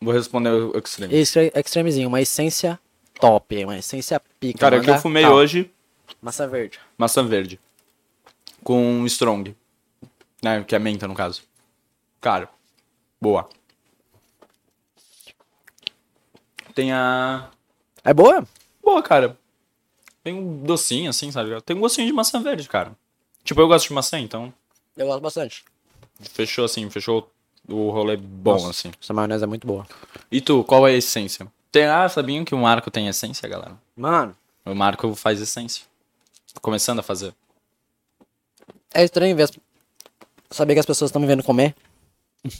[0.00, 1.12] Vou responder o Extreme.
[1.14, 2.78] Extre- Extremezinho, uma essência
[3.20, 4.60] top, uma essência pica.
[4.60, 5.68] Cara, o que eu fumei hoje,
[6.22, 6.78] Massa verde.
[6.96, 7.58] maçã verde.
[8.62, 9.54] Com Strong.
[10.42, 11.42] Né, que é menta, no caso.
[12.20, 12.48] Cara,
[13.20, 13.48] boa.
[16.74, 17.48] Tem a...
[18.04, 18.46] É boa?
[18.82, 19.36] Boa, cara.
[20.22, 21.60] Tem um docinho, assim, sabe?
[21.62, 22.92] Tem um gostinho de maçã verde, cara.
[23.44, 24.52] Tipo, eu gosto de maçã, então...
[24.96, 25.64] Eu gosto bastante.
[26.20, 27.30] Fechou, assim, fechou
[27.68, 28.70] o rolê bom, Nossa.
[28.70, 28.92] assim.
[29.00, 29.86] Essa maionese é muito boa.
[30.30, 31.46] E tu, qual é a essência?
[31.72, 33.78] Tem, ah, sabiam que o Marco tem essência, galera?
[33.96, 35.86] Mano, O Marco faz essência.
[36.52, 37.32] Tô começando a fazer.
[38.92, 39.52] é estranho ver as...
[40.50, 41.74] saber que as pessoas estão me vendo comer.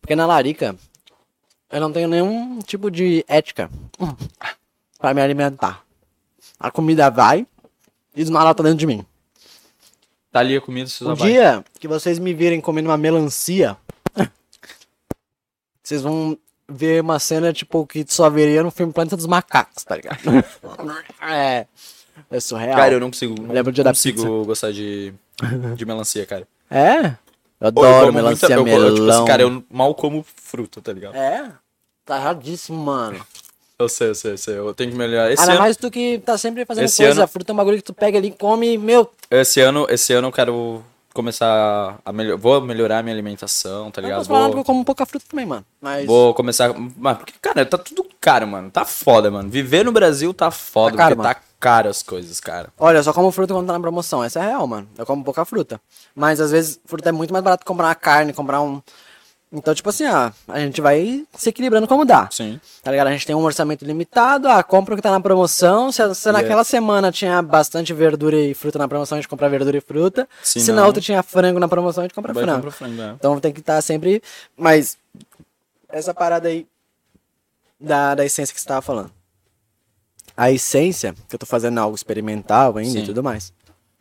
[0.00, 0.76] Porque na larica,
[1.70, 3.70] eu não tenho nenhum tipo de ética
[4.98, 5.82] pra me alimentar.
[6.58, 7.46] A comida vai
[8.14, 9.04] e do nada tá dentro de mim.
[10.32, 11.30] Tá ali a comida, O vai.
[11.30, 13.76] dia que vocês me virem comendo uma melancia,
[15.82, 16.36] vocês vão
[16.68, 20.18] ver uma cena tipo que só veria no filme Planeta dos Macacos, tá ligado?
[21.22, 21.66] é.
[22.30, 22.76] É surreal.
[22.76, 24.46] Cara, eu não consigo, não Lembra o dia da consigo pizza?
[24.46, 25.12] gostar de,
[25.76, 26.48] de melancia, cara.
[26.70, 27.14] É?
[27.60, 28.88] Eu eu adoro como melancia muita- eu, melão.
[28.88, 31.14] eu, tipo assim, cara, eu mal como fruta, tá ligado?
[31.16, 31.50] É?
[32.04, 33.24] Tá erradíssimo, mano.
[33.78, 34.58] Eu sei, eu sei, eu sei.
[34.58, 35.30] Eu tenho que melhorar.
[35.30, 37.12] Esse Ainda ano, mais tu que tá sempre fazendo Esse coisa.
[37.20, 39.10] ano- A fruta é um bagulho que tu pega ali, come e, meu...
[39.30, 40.82] esse ano, esse ano eu quero
[41.16, 42.36] começar a melhorar.
[42.36, 44.20] Vou melhorar a minha alimentação, tá Eu ligado?
[44.20, 45.64] eu Vou, como pouca fruta também, mano.
[45.80, 46.06] Mas...
[46.06, 46.72] vou começar.
[46.72, 48.70] Mano, porque, cara, tá tudo caro, mano.
[48.70, 49.48] Tá foda, mano.
[49.48, 52.68] Viver no Brasil tá foda, Tá caro, porque tá caro as coisas, cara.
[52.78, 54.22] Olha, eu só como fruta quando tá na promoção.
[54.22, 54.88] Essa é real, mano.
[54.96, 55.80] Eu como pouca fruta.
[56.14, 58.80] Mas às vezes fruta é muito mais barato comprar uma carne, comprar um.
[59.52, 62.28] Então, tipo assim, ah, a gente vai se equilibrando como dá.
[62.32, 62.60] Sim.
[62.82, 63.06] Tá ligado?
[63.06, 65.92] A gente tem um orçamento limitado, ah, compra o que tá na promoção.
[65.92, 69.76] Se, se naquela semana tinha bastante verdura e fruta na promoção, a gente compra verdura
[69.78, 70.28] e fruta.
[70.42, 72.54] Se Se, não- na outra tinha frango na promoção, a gente compra frango.
[72.54, 73.14] comprar frango, né?
[73.16, 74.20] Então tem que estar sempre.
[74.56, 74.98] Mas
[75.88, 76.66] essa parada aí
[77.80, 79.12] da, da essência que você tava falando.
[80.36, 83.02] A essência, que eu tô fazendo algo experimental ainda Sim.
[83.04, 83.52] e tudo mais.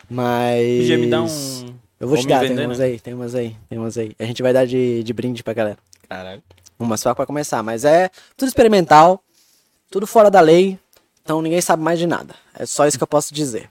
[0.09, 0.79] Mas.
[0.79, 1.74] Podia me dar um.
[1.99, 2.85] Eu vou ou te me dar, vender, tem umas né?
[2.85, 4.15] aí, tem umas aí, tem umas aí.
[4.19, 5.77] A gente vai dar de, de brinde pra galera.
[6.09, 6.43] Caralho.
[6.77, 7.63] Uma só pra começar.
[7.63, 9.23] Mas é tudo experimental,
[9.89, 10.77] tudo fora da lei.
[11.23, 12.35] Então ninguém sabe mais de nada.
[12.57, 13.69] É só isso que eu posso dizer.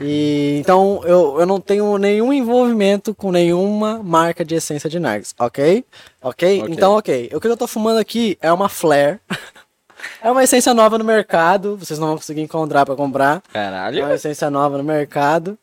[0.00, 5.34] E então eu, eu não tenho nenhum envolvimento com nenhuma marca de essência de Nargis,
[5.38, 5.84] ok?
[6.22, 6.62] ok?
[6.62, 6.72] Ok.
[6.72, 7.30] Então, ok.
[7.34, 9.20] O que eu tô fumando aqui é uma Flare.
[10.22, 11.76] é uma essência nova no mercado.
[11.76, 13.42] Vocês não vão conseguir encontrar pra comprar.
[13.50, 14.04] É Caralho.
[14.04, 15.58] uma essência nova no mercado.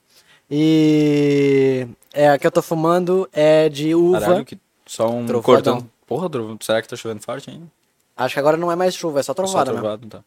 [0.49, 4.19] E é, a que eu tô fumando é de uva.
[4.19, 5.81] Caralho, que só um Trovadão.
[5.81, 5.89] cordão.
[6.05, 6.29] Porra.
[6.61, 7.67] Será que tá chovendo forte ainda?
[8.15, 9.81] Acho que agora não é mais chuva, é só trovada, Só né?
[9.81, 10.23] trovado, tá.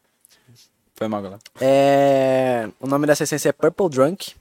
[0.95, 1.41] Foi mal, galera.
[1.61, 2.69] É...
[2.79, 4.35] O nome dessa essência é Purple Drunk.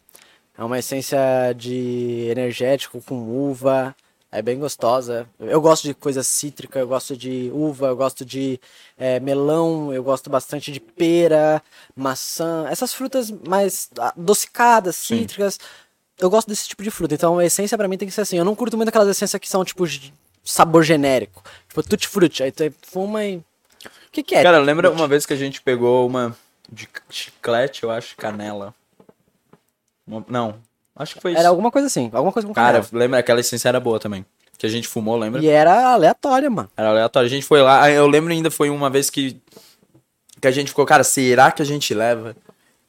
[0.57, 1.18] É uma essência
[1.56, 3.95] de energético com uva.
[4.31, 5.27] É bem gostosa.
[5.39, 8.60] Eu gosto de coisa cítrica, eu gosto de uva, eu gosto de
[8.95, 11.64] é, melão, eu gosto bastante de pera,
[11.95, 12.68] maçã.
[12.69, 15.19] Essas frutas mais adocicadas, Sim.
[15.22, 15.60] cítricas.
[16.19, 17.15] Eu gosto desse tipo de fruta.
[17.15, 18.38] Então a essência pra mim tem que ser assim.
[18.38, 21.43] Eu não curto muito aquelas essências que são tipo de sabor genérico.
[21.68, 22.43] Tipo tutti frutti.
[22.43, 23.38] Aí tu fuma e...
[23.38, 24.43] O que que é?
[24.43, 26.35] Cara, lembra uma vez que a gente pegou uma
[26.72, 28.76] de chiclete, eu acho, canela.
[30.06, 30.56] Uma- Não,
[31.00, 31.40] acho que foi isso.
[31.40, 32.10] Era alguma coisa assim.
[32.14, 32.88] Alguma coisa com Cara, canela.
[32.94, 33.20] lembra?
[33.20, 34.24] Aquela essência era boa também.
[34.58, 35.42] Que a gente fumou, lembra?
[35.42, 36.70] E era aleatória, mano.
[36.76, 37.26] Era aleatório.
[37.28, 39.40] A gente foi lá, eu lembro ainda foi uma vez que
[40.42, 42.36] que a gente ficou, cara, será que a gente leva?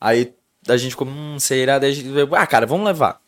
[0.01, 0.33] Aí
[0.69, 1.79] a gente ficou, hum, será?
[1.79, 3.21] Daí a gente, ah, cara, vamos levar.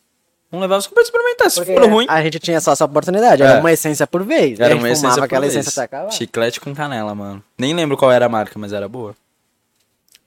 [0.51, 1.51] Vamos levar só pra experimentar.
[1.51, 2.07] Se Porque for ruim.
[2.09, 3.43] a gente tinha só essa oportunidade.
[3.43, 3.61] Era É.
[3.61, 4.61] uma essência por vez.
[4.61, 5.55] Era uma essência por aquela vez.
[5.57, 6.11] essência até acabar.
[6.13, 7.43] Chiclete com canela, mano.
[7.59, 9.15] Nem lembro qual era a marca, mas era boa.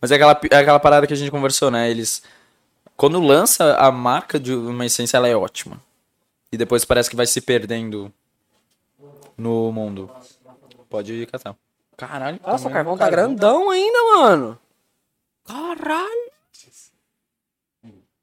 [0.02, 1.90] Mas é aquela, é aquela parada que a gente conversou, né?
[1.90, 2.22] Eles.
[2.95, 5.81] Quando lança a marca de uma essência, ela é ótima.
[6.51, 8.11] E depois parece que vai se perdendo
[9.38, 10.09] no mundo.
[10.89, 11.55] Pode ir catar.
[11.97, 12.39] Caralho.
[12.45, 14.59] Nossa, o carvão tá grandão ainda, mano.
[15.45, 16.31] Caralho.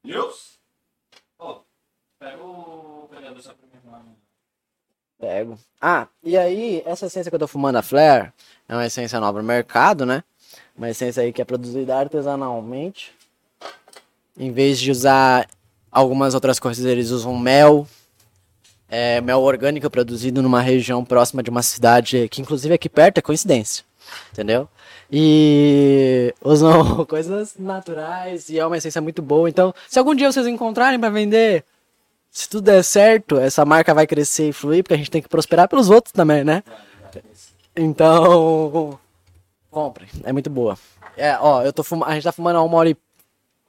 [0.03, 0.59] Deus?
[1.39, 1.61] Ó,
[2.19, 4.01] pega o vereador só pra mim lá.
[5.19, 5.57] Pego.
[5.79, 8.33] Ah, e aí, essa essência que eu tô fumando, a Flare,
[8.67, 10.23] é uma essência nova no mercado, né?
[10.75, 13.15] Uma essência aí que é produzida artesanalmente.
[14.37, 15.47] Em vez de usar
[15.91, 17.87] algumas outras coisas, eles usam mel.
[18.89, 23.21] É, mel orgânico produzido numa região próxima de uma cidade que, inclusive, aqui perto é
[23.21, 23.83] coincidência.
[24.31, 24.67] Entendeu?
[25.11, 29.49] E usam coisas naturais e é uma essência muito boa.
[29.49, 31.63] Então, se algum dia vocês encontrarem para vender,
[32.31, 35.29] se tudo der certo, essa marca vai crescer e fluir, porque a gente tem que
[35.29, 36.63] prosperar pelos outros também, né?
[37.75, 38.99] Então.
[39.69, 40.77] Compre, é muito boa.
[41.17, 42.09] É, ó, eu tô fumando.
[42.09, 42.97] A gente tá fumando a 1 hora e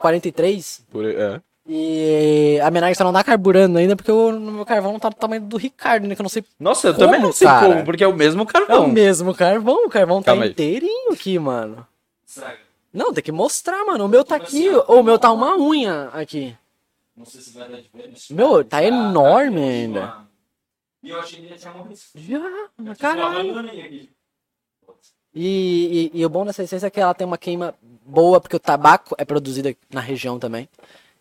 [0.04, 0.84] 43.
[0.90, 1.40] Por, é.
[1.66, 5.16] E a minha só não tá carburando ainda porque o meu carvão não tá do
[5.16, 6.14] tamanho do Ricardo, né?
[6.14, 6.44] Que eu não sei.
[6.60, 7.66] Nossa, eu Como, também não sei cara?
[7.66, 8.84] como, porque é o mesmo É carvão.
[8.84, 10.50] o mesmo carvão, o carvão tá Calma aí.
[10.50, 11.86] inteirinho aqui, mano.
[12.92, 14.04] Não, tem que mostrar, mano.
[14.04, 16.54] O meu tá aqui, ou o meu tá uma unha aqui.
[17.16, 18.12] Não sei se vai dar de ver.
[18.30, 20.16] Meu, tá enorme ainda.
[21.02, 21.98] E eu achei que ele já tinha morrido.
[22.14, 23.70] Já, caralho.
[25.34, 27.74] E, e, e o bom dessa essência é que ela tem uma queima
[28.06, 30.68] boa, porque o tabaco é produzido na região também.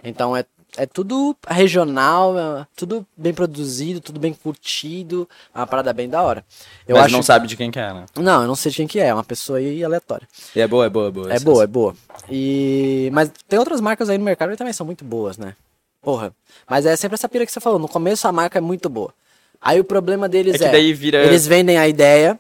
[0.03, 0.43] Então é,
[0.77, 5.27] é tudo regional, é tudo bem produzido, tudo bem curtido.
[5.53, 6.43] É uma parada bem da hora.
[6.88, 7.15] Eu Mas acho...
[7.15, 8.05] não sabe de quem que é, né?
[8.18, 10.27] Não, eu não sei de quem que é, é uma pessoa aí aleatória.
[10.55, 11.34] E é boa, é boa, é boa.
[11.34, 11.95] É boa, é boa.
[12.30, 13.10] E...
[13.14, 15.55] Mas tem outras marcas aí no mercado que também são muito boas, né?
[16.01, 16.34] Porra.
[16.69, 17.80] Mas é sempre essa pira que você falou.
[17.80, 19.14] No começo a marca é muito boa.
[19.61, 20.72] Aí o problema deles É é.
[20.72, 22.38] daí vira- Eles vendem a ideia,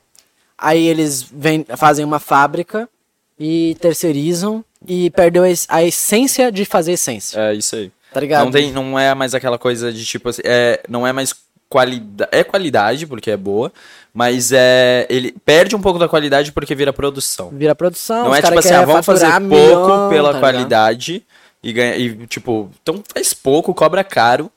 [0.57, 2.89] aí eles ven- fazem uma fábrica
[3.39, 7.39] e terceirizam e perdeu a es- a essência de fazer essência.
[7.39, 7.91] É isso aí.
[8.13, 8.45] Tá ligado?
[8.45, 11.33] Não, tem, não é mais aquela coisa de tipo assim, é, não é mais
[11.67, 13.73] qualidade, é qualidade porque é boa,
[14.13, 17.49] mas é ele perde um pouco da qualidade porque vira produção.
[17.49, 18.25] Vira produção.
[18.25, 21.25] Não é tipo assim, ah, vamos fazer pouco milhão, pela tá qualidade
[21.63, 24.51] e ganha e tipo, então faz pouco, cobra caro,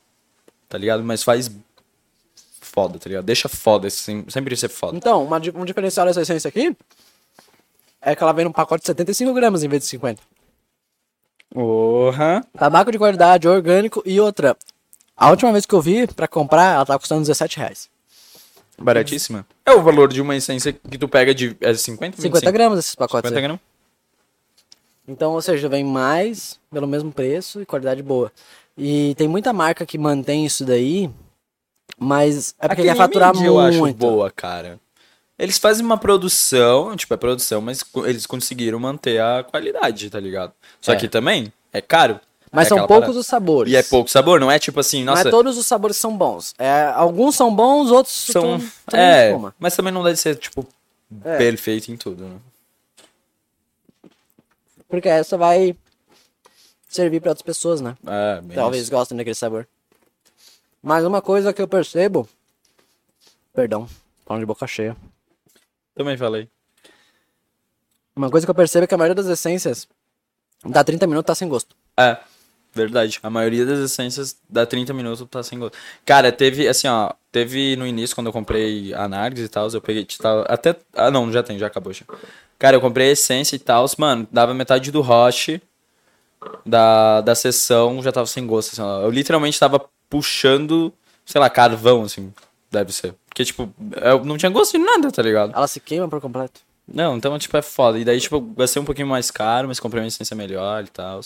[0.69, 1.03] tá ligado?
[1.03, 1.49] Mas faz
[2.61, 3.25] foda, tá ligado?
[3.25, 4.95] Deixa foda, sem- sempre ser foda.
[4.95, 6.75] Então, uma, um diferencial dessa essência aqui
[8.07, 10.21] é que ela vem num pacote de 75 gramas em vez de 50.
[11.49, 12.41] Porra.
[12.57, 14.55] Tabaco de qualidade, orgânico e outra.
[15.15, 17.89] A última vez que eu vi pra comprar, ela tava custando 17 reais.
[18.79, 19.45] Baratíssima.
[19.65, 22.95] É o valor de uma essência que tu pega de é 50, 50 gramas esses
[22.95, 23.41] pacotes 50 aí.
[23.41, 23.61] gramas.
[25.05, 28.31] Então, ou seja, vem mais pelo mesmo preço e qualidade boa.
[28.77, 31.09] E tem muita marca que mantém isso daí,
[31.99, 33.47] mas é porque quer faturar muito.
[33.47, 34.79] eu acho boa, cara.
[35.37, 40.51] Eles fazem uma produção, tipo, é produção, mas eles conseguiram manter a qualidade, tá ligado?
[40.81, 40.95] Só É.
[40.95, 42.19] que também é caro.
[42.51, 43.19] Mas É são poucos parada.
[43.19, 43.71] os sabores.
[43.71, 46.15] E é pouco sabor, não é tipo assim, Não nossa, é todos os sabores são
[46.17, 46.55] bons.
[46.57, 48.59] É, alguns são bons, outros são.
[48.87, 50.65] tão- É, mas também não deve ser, tipo,
[51.25, 51.37] É.
[51.37, 52.37] perfeito em tudo, né?
[54.87, 55.75] Porque essa vai
[56.87, 57.95] servir pra outras pessoas, né?
[58.07, 58.91] É, Talvez isso.
[58.91, 59.67] gostem daquele sabor.
[60.81, 62.27] Mas uma coisa que eu percebo.
[63.53, 63.87] Perdão,
[64.25, 64.95] falando de boca cheia.
[65.97, 66.47] Também falei.
[68.15, 69.87] Uma coisa que eu percebo é que a maioria das essências
[70.63, 71.75] dá 30 minutos tá sem gosto.
[71.97, 72.17] É,
[72.73, 73.19] verdade.
[73.23, 75.77] A maioria das essências dá 30 minutos tá sem gosto.
[76.05, 79.81] Cara, teve, assim, ó, teve no início, quando eu comprei a Nargis e tal, eu
[79.81, 82.05] peguei, tava, até, ah, não, já tem, já acabou já.
[82.59, 85.61] Cara, eu comprei a essência e tal, mano, dava metade do roche
[86.65, 89.01] da, da sessão, já tava sem gosto, assim, ó.
[89.01, 90.93] Eu literalmente tava puxando,
[91.25, 92.33] sei lá, carvão, assim,
[92.71, 93.13] deve ser.
[93.37, 95.53] Porque, tipo, eu não tinha gosto de nada, tá ligado?
[95.55, 96.59] Ela se queima por completo.
[96.91, 97.99] Não, então, tipo, é foda.
[97.99, 100.87] E daí, tipo, eu gastei um pouquinho mais caro, mas comprei uma essência melhor e
[100.87, 101.21] tal.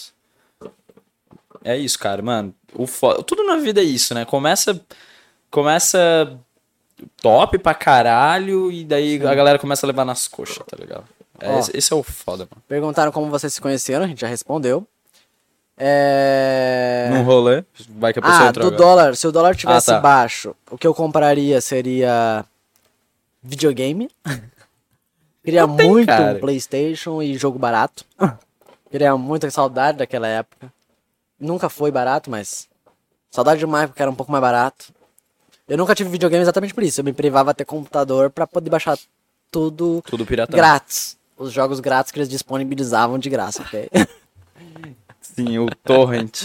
[1.64, 2.54] É isso, cara, mano.
[2.74, 3.24] O fo...
[3.24, 4.26] Tudo na vida é isso, né?
[4.26, 4.82] Começa.
[5.50, 6.38] Começa
[7.22, 11.06] top pra caralho, e daí a galera começa a levar nas coxas, tá ligado?
[11.40, 11.60] É, Ó.
[11.74, 12.62] esse é o foda, mano.
[12.68, 14.86] Perguntaram como vocês se conheceram, a gente já respondeu.
[15.84, 17.08] É...
[17.12, 18.78] Num rolê, vai que a pessoa Ah, entra do agora.
[18.84, 19.16] dólar.
[19.16, 20.00] Se o dólar tivesse Ah, tá.
[20.00, 22.46] baixo, o que eu compraria seria
[23.42, 24.08] videogame.
[25.44, 26.38] Queria Não muito cara.
[26.38, 28.06] um PlayStation e jogo barato.
[28.92, 30.72] Queria muita saudade daquela época.
[31.40, 32.68] Nunca foi barato, mas
[33.32, 34.94] saudade de uma época que era um pouco mais barato.
[35.68, 37.02] Eu nunca tive videogame exatamente por isso.
[37.02, 39.00] Eu me privava a ter computador pra poder baixar
[39.50, 40.56] tudo Tudo piratão.
[40.56, 41.18] grátis.
[41.36, 43.90] Os jogos grátis que eles disponibilizavam de graça, ok?
[45.36, 46.42] Sim, o torrent.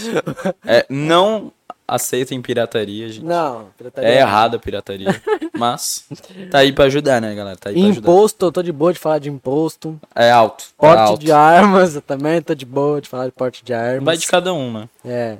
[0.65, 1.51] é, não
[1.87, 3.23] aceitem pirataria, gente.
[3.25, 4.09] Não, pirataria.
[4.09, 5.21] É errada a pirataria.
[5.57, 6.05] Mas
[6.51, 7.57] tá aí pra ajudar, né, galera?
[7.57, 7.99] Tá aí pra ajudar.
[8.11, 9.99] Imposto, eu tô de boa de falar de imposto.
[10.13, 10.65] É alto.
[10.65, 11.19] é Porte alto.
[11.25, 14.03] de armas, eu também tô de boa de falar de porte de armas.
[14.03, 14.89] Vai de cada um, né?
[15.05, 15.37] É.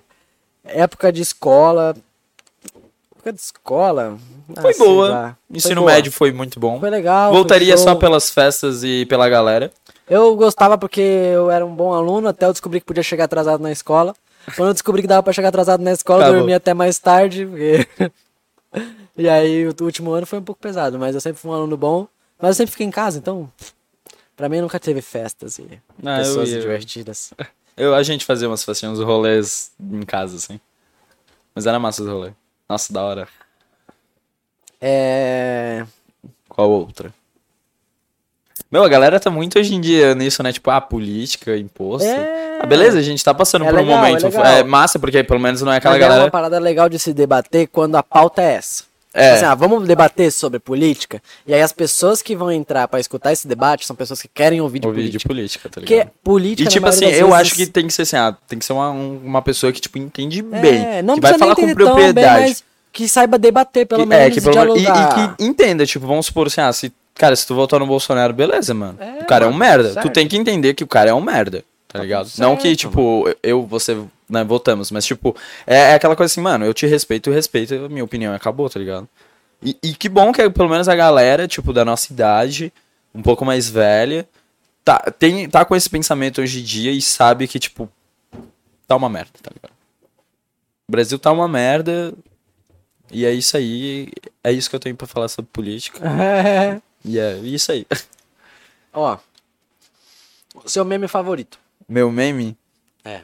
[0.66, 1.96] Época de escola.
[3.16, 4.18] Época de escola.
[4.56, 5.10] ah, Foi boa.
[5.10, 5.38] lá.
[5.50, 5.94] Foi Ensino boa.
[5.94, 6.80] médio foi muito bom.
[6.80, 7.32] Foi legal.
[7.34, 9.72] Voltaria foi só pelas festas e pela galera.
[10.10, 13.62] Eu gostava porque eu era um bom aluno, até eu descobri que podia chegar atrasado
[13.62, 14.16] na escola.
[14.56, 16.40] Quando eu descobri que dava pra chegar atrasado na escola, eu Acabou.
[16.40, 17.46] dormia até mais tarde.
[17.46, 18.12] porque-
[19.18, 21.76] e aí o último ano foi um pouco pesado, mas eu sempre fui um aluno
[21.76, 22.08] bom.
[22.40, 23.52] Mas eu sempre fiquei em casa, então.
[24.36, 25.68] Pra mim nunca teve festas e
[26.06, 27.34] Ah, eu pessoas ia- divertidas.
[27.76, 30.60] Eu, a gente fazia umas festinhas, uns rolês em casa, assim.
[31.54, 32.34] Mas era massa os rolês.
[32.68, 33.28] Nossa, da hora.
[34.82, 35.86] É.
[36.50, 37.14] Qual outra?
[38.72, 40.52] Meu, a galera tá muito hoje em dia nisso, né?
[40.52, 42.08] Tipo, ah, política, imposto.
[42.08, 42.60] É.
[42.62, 44.24] Ah, beleza, a gente tá passando É por um legal, é momento.
[44.26, 44.46] legal.
[44.46, 46.26] É, massa, porque pelo menos não é aquela Mas é galera.
[46.26, 48.84] uma parada legal de se debater quando a pauta é essa.
[49.14, 49.32] É.
[49.32, 51.22] Assim, ah, vamos debater sobre política.
[51.48, 54.60] E aí as pessoas que vão entrar pra escutar esse debate são pessoas que querem
[54.62, 55.28] ouvir de Ouvir de política.
[55.30, 56.12] política, tá Porque ligado?
[56.24, 56.70] política.
[56.70, 58.74] E tipo assim, eu vezes, acho que tem que ser assim, ah, tem que ser
[58.74, 61.04] uma, um- uma pessoa que, tipo, entende é, bem.
[61.04, 62.42] não que vai falar com tão bem, propriedade.
[62.50, 64.86] mas que saiba debater, pelo Que- menos, é, que pelo e, e
[65.38, 68.74] que entenda, tipo, vamos supor assim, ah, se, cara, se tu votar no Bolsonaro, beleza,
[68.74, 68.98] mano.
[69.02, 69.94] É, o cara é um mano, merda.
[69.94, 70.08] certo.
[70.08, 72.30] Tu tem que entender que o cara é um merda, tá ligado?
[72.38, 73.98] Não que, certo, tipo, eu, você,
[74.30, 75.36] né, votamos, mas, tipo,
[75.66, 78.70] é, é aquela coisa assim, mano, eu te respeito, eu respeito a minha opinião, acabou,
[78.70, 79.08] tá ligado?
[79.62, 82.72] E, e que bom que pelo menos a galera, tipo, da nossa idade,
[83.14, 84.28] um pouco mais velha,
[84.84, 87.90] tá, tem, tá com esse pensamento hoje em dia e sabe que, tipo,
[88.88, 89.76] tá uma merda, tá ligado?
[90.88, 92.14] O Brasil tá uma merda,
[93.12, 94.10] e é isso aí,
[94.44, 96.00] é isso que eu tenho pra falar sobre política.
[97.08, 97.88] E é isso aí.
[98.94, 99.18] Ó.
[100.66, 101.58] Seu meme favorito.
[101.88, 102.58] Meu meme?
[103.06, 103.22] É.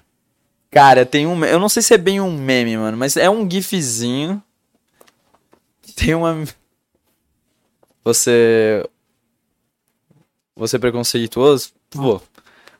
[0.71, 1.43] Cara, tem um.
[1.43, 4.41] Eu não sei se é bem um meme, mano, mas é um gifzinho.
[5.95, 6.45] Tem uma.
[8.03, 8.87] Você.
[10.55, 11.71] Você é preconceituoso?
[11.91, 12.21] Vou.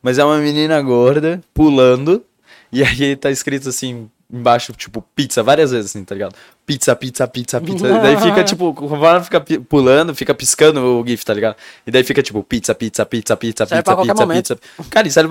[0.02, 2.24] Mas é uma menina gorda pulando.
[2.72, 6.34] E aí tá escrito assim embaixo, tipo, pizza, várias vezes, assim, tá ligado?
[6.66, 7.88] Pizza, pizza, pizza, pizza.
[7.88, 9.40] e daí fica, tipo, conforme fica
[9.70, 11.56] pulando, fica piscando o GIF, tá ligado?
[11.86, 14.60] E daí fica, tipo, pizza, pizza, pizza, pizza, serve pizza, pizza, pizza.
[14.90, 15.20] Cara, isso.
[15.20, 15.24] É,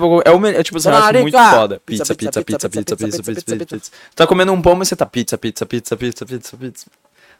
[0.57, 1.81] é tipo, você acha muito foda.
[1.85, 3.91] Pizza, pizza, pizza, pizza, pizza, pizza, pizza.
[4.15, 6.85] Tá comendo um pão, mas você tá pizza, pizza, pizza, pizza, pizza, pizza.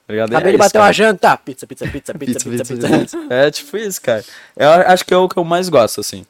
[0.05, 0.33] Tá ligado?
[0.35, 1.37] Acabei de bater uma janta.
[1.37, 3.17] Pizza, pizza, pizza, pizza, pizza, pizza.
[3.29, 4.23] É tipo isso, cara.
[4.57, 6.25] Eu acho que é o que eu mais gosto, assim.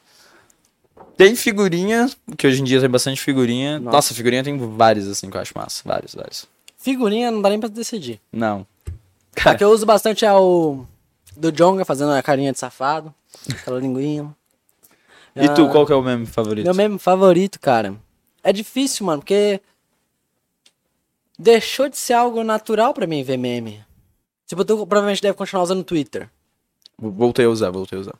[1.16, 3.78] Tem figurinha, que hoje em dia tem bastante figurinha.
[3.78, 3.96] Nossa.
[3.96, 5.82] Nossa, figurinha tem várias, assim, que eu acho massa.
[5.84, 6.46] Vários, vários.
[6.76, 8.20] Figurinha não dá nem pra decidir.
[8.32, 8.66] Não.
[9.44, 10.84] A que eu uso bastante é o
[11.36, 13.12] do Jonga fazendo a carinha de safado.
[13.50, 14.34] Aquela linguinha.
[15.36, 16.64] E tu, Ah, qual que é o meme favorito?
[16.64, 17.94] Meu meme favorito, cara.
[18.42, 19.60] É difícil, mano, porque
[21.38, 23.84] deixou de ser algo natural pra mim ver meme.
[24.46, 26.28] Tipo, tu provavelmente deve continuar usando Twitter,
[26.96, 28.14] Voltei a usar, voltei a usar.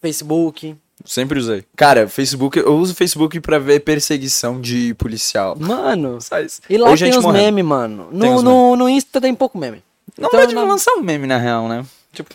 [0.00, 0.74] Facebook.
[1.04, 1.64] Sempre usei.
[1.76, 5.54] Cara, Facebook, eu uso Facebook pra ver perseguição de policial.
[5.58, 6.60] Mano, isso.
[6.68, 8.06] e lá Ou tem gente os memes, mano.
[8.10, 9.82] Tem No, os no, no Insta tem pouco meme.
[10.18, 11.84] Não Então, pode na- lançar um meme, na real, né?
[12.12, 12.30] Tipo,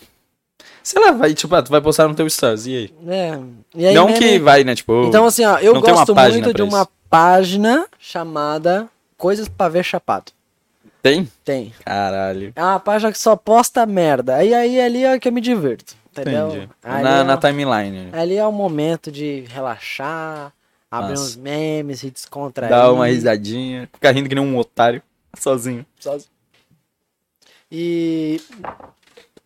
[0.84, 2.94] sei lá, vai, tipo, ah, tu vai postar no teu stories, e aí?
[3.08, 3.40] É.
[3.76, 5.06] E aí, não meme- que vai, né, tipo...
[5.08, 6.90] Então, assim, ó, eu não tem gosto muito de pra uma isso.
[7.10, 10.32] página chamada Coisas pra ver chapado.
[11.02, 11.28] Tem?
[11.44, 11.74] Tem.
[11.86, 12.54] Caralho.
[12.56, 14.36] É uma página que só posta merda.
[14.36, 15.96] Aí aí ali é que eu me divirto.
[16.12, 16.68] Entendeu?
[16.84, 18.10] Na, é, na timeline.
[18.12, 20.52] ali é o momento de relaxar,
[20.90, 21.24] abrir Nossa.
[21.24, 22.70] uns memes e descontrair.
[22.70, 25.02] Dá uma risadinha, fica rindo que nem um otário,
[25.40, 25.86] sozinho.
[26.00, 26.30] Sozinho.
[27.72, 28.42] E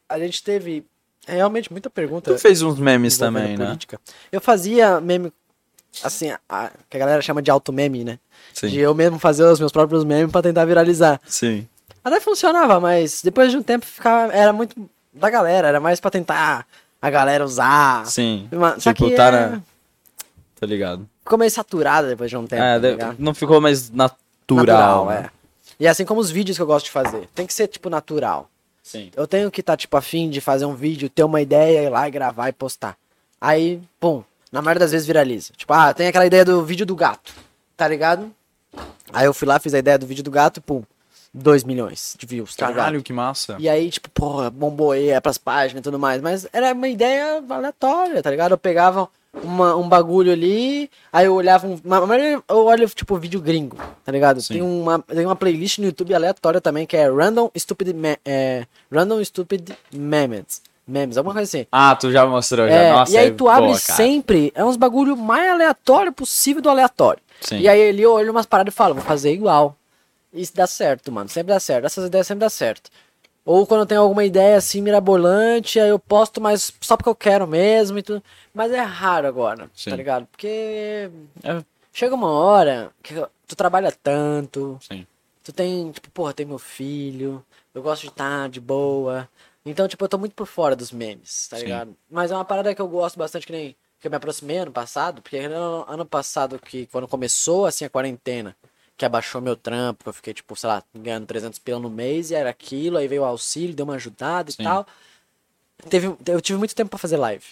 [0.09, 0.83] a gente teve
[1.27, 2.33] realmente muita pergunta.
[2.33, 3.65] Tu fez uns memes também, né?
[3.67, 3.99] política.
[4.31, 5.31] Eu fazia meme,
[6.03, 8.19] assim, a- que a galera chama de auto meme, né?
[8.53, 8.69] Sim.
[8.69, 11.21] De eu mesmo fazer os meus próprios memes pra tentar viralizar.
[11.27, 11.67] Sim.
[12.03, 14.75] Até funcionava, mas depois de um tempo ficava, era muito
[15.15, 16.65] da galera, era mais pra tentar
[17.01, 18.05] a galera usar.
[18.05, 18.47] Sim.
[18.51, 19.61] Mas- só tipo, que tá é- na...
[20.59, 21.07] Tá ligado.
[21.23, 22.61] ficou meio saturada depois de um tempo.
[22.63, 25.29] é, tá não ficou mais natural, né?
[25.29, 25.35] é.
[25.79, 28.49] E assim como os vídeos que eu gosto de fazer, tem que ser tipo natural.
[28.81, 29.11] Sim.
[29.15, 32.07] Eu tenho que estar tipo afim de fazer um vídeo, ter uma ideia, ir lá
[32.07, 32.95] e gravar e postar.
[33.41, 35.51] Aí, pum, na maioria das vezes viraliza.
[35.57, 37.33] Tipo, ah, tem aquela ideia do vídeo do gato,
[37.75, 38.31] tá ligado?
[39.11, 40.83] Aí eu fui lá, fiz a ideia do vídeo do gato e pum,
[41.37, 42.77] 2 milhões de views, tá ligado?
[42.85, 43.55] Caralho, que massa.
[43.59, 46.21] E aí, tipo, porra, bombou aí, é pras páginas e tudo mais.
[46.21, 48.51] Mas era uma ideia aleatória, tá ligado?
[48.53, 49.09] Eu pegava
[49.43, 51.77] uma- um bagulho ali, aí eu olhava um.
[52.47, 54.41] Eu olho, tipo, vídeo gringo, tá ligado?
[54.41, 54.53] Sim.
[54.55, 58.65] Tem uma, tem uma playlist no YouTube aleatória também, que é Random Stupid, Me- é,
[58.91, 60.61] Random Stupid Memes.
[60.87, 61.65] Memes, alguma coisa assim.
[61.71, 62.73] Ah, tu já mostrou, já.
[62.73, 63.79] É, Nossa, e aí é tu abre cara.
[63.79, 67.19] sempre, é uns bagulho mais aleatório possível do aleatório.
[67.41, 67.57] Sim.
[67.57, 69.75] E aí ali eu olho umas paradas e falo, vou fazer igual.
[70.35, 71.29] Isso dá certo, mano.
[71.29, 71.85] Sempre dá certo.
[71.85, 72.89] Essas ideias sempre dá certo.
[73.45, 77.15] Ou quando eu tenho alguma ideia assim mirabolante, aí eu posto, mas só porque eu
[77.15, 78.21] quero mesmo e tudo.
[78.53, 79.91] Mas é raro agora, Sim.
[79.91, 80.25] tá ligado?
[80.25, 81.09] Porque
[81.43, 81.63] É,
[81.93, 83.13] chega uma hora que
[83.47, 85.05] tu trabalha tanto, sim.
[85.43, 89.29] tu tem, tipo, porra, tem meu filho, eu gosto de estar de boa.
[89.63, 91.63] Então, tipo, eu tô muito por fora dos memes, tá Sim.
[91.65, 91.95] ligado?
[92.09, 94.71] Mas é uma parada que eu gosto bastante, que nem que eu me aproximei ano
[94.71, 98.55] passado, porque ano, ano passado, que quando começou assim a quarentena,
[98.97, 102.31] que abaixou meu trampo, que eu fiquei, tipo, sei lá, ganhando 300 pila no mês,
[102.31, 104.61] e era aquilo, aí veio o auxílio, deu uma ajudada Sim.
[104.61, 104.87] e tal.
[105.89, 107.43] Teve, eu tive muito tempo pra fazer live.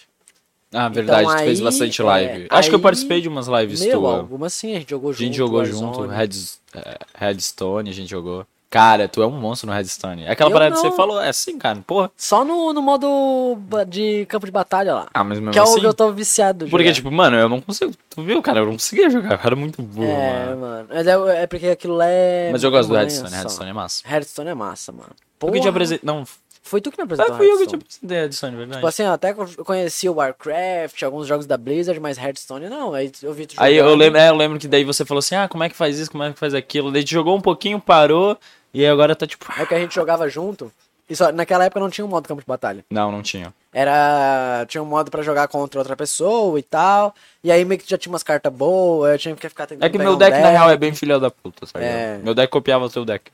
[0.72, 2.46] Ah, verdade, tu fez Então aí, bastante é, live.
[2.50, 4.18] Acho que eu aí- participei de umas lives Meu, tuas.
[4.20, 5.22] alguma assim, a gente jogou A junto.
[5.22, 8.44] gente jogou junto, é, Redstone, a gente jogou.
[8.74, 10.24] Cara, tu é um monstro no Redstone.
[10.24, 10.90] É aquela Eu parada que não.
[10.90, 12.10] você falou, é assim, cara, porra.
[12.16, 13.56] Só no, no modo
[13.86, 15.06] de campo de batalha lá.
[15.14, 15.78] Ah, mas mesmo que é o assim.
[15.78, 16.66] que eu tô viciado.
[16.66, 16.94] Porque, jogar.
[16.96, 17.92] tipo, mano, eu não consigo.
[18.10, 18.58] Tu viu, cara?
[18.58, 19.36] Eu não conseguia jogar.
[19.36, 20.60] O cara é muito burro, É, mano.
[20.60, 20.88] mano.
[20.92, 22.48] Mas é, é porque aquilo lá é.
[22.50, 23.30] Mas eu gosto do Redstone.
[23.32, 24.02] Redstone é massa.
[24.04, 25.10] Redstone é massa, mano.
[25.40, 25.70] Eu que te Porra.
[25.70, 26.00] apresentei.
[26.04, 26.24] Não,
[26.66, 28.78] Foi tu que me apresentou ah, fui eu que te apresentei a edição, de verdade.
[28.78, 32.94] Tipo assim, até eu conheci o Warcraft, alguns jogos da Blizzard, mas Hearthstone não.
[32.94, 35.34] Aí eu vi tu Aí eu lembro, é, eu lembro que daí você falou assim:
[35.34, 36.90] ah, como é que faz isso, como é que faz aquilo.
[36.90, 38.38] Daí a gente jogou um pouquinho, parou,
[38.72, 39.44] e aí agora tá tipo.
[39.60, 40.72] É que a gente jogava junto.
[41.08, 42.82] E só, naquela época não tinha um modo campo de batalha.
[42.90, 43.52] Não, não tinha.
[43.70, 44.64] Era.
[44.66, 47.14] Tinha um modo pra jogar contra outra pessoa e tal.
[47.42, 49.84] E aí meio que já tinha umas cartas boas, eu tinha que ficar tentando.
[49.84, 51.84] É que pegar meu um deck, na real, é bem filha da puta, sabe?
[51.84, 52.18] É.
[52.22, 53.30] Meu deck copiava o teu deck.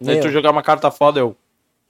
[0.00, 1.36] Daí Meu, tu jogar uma carta foda, eu.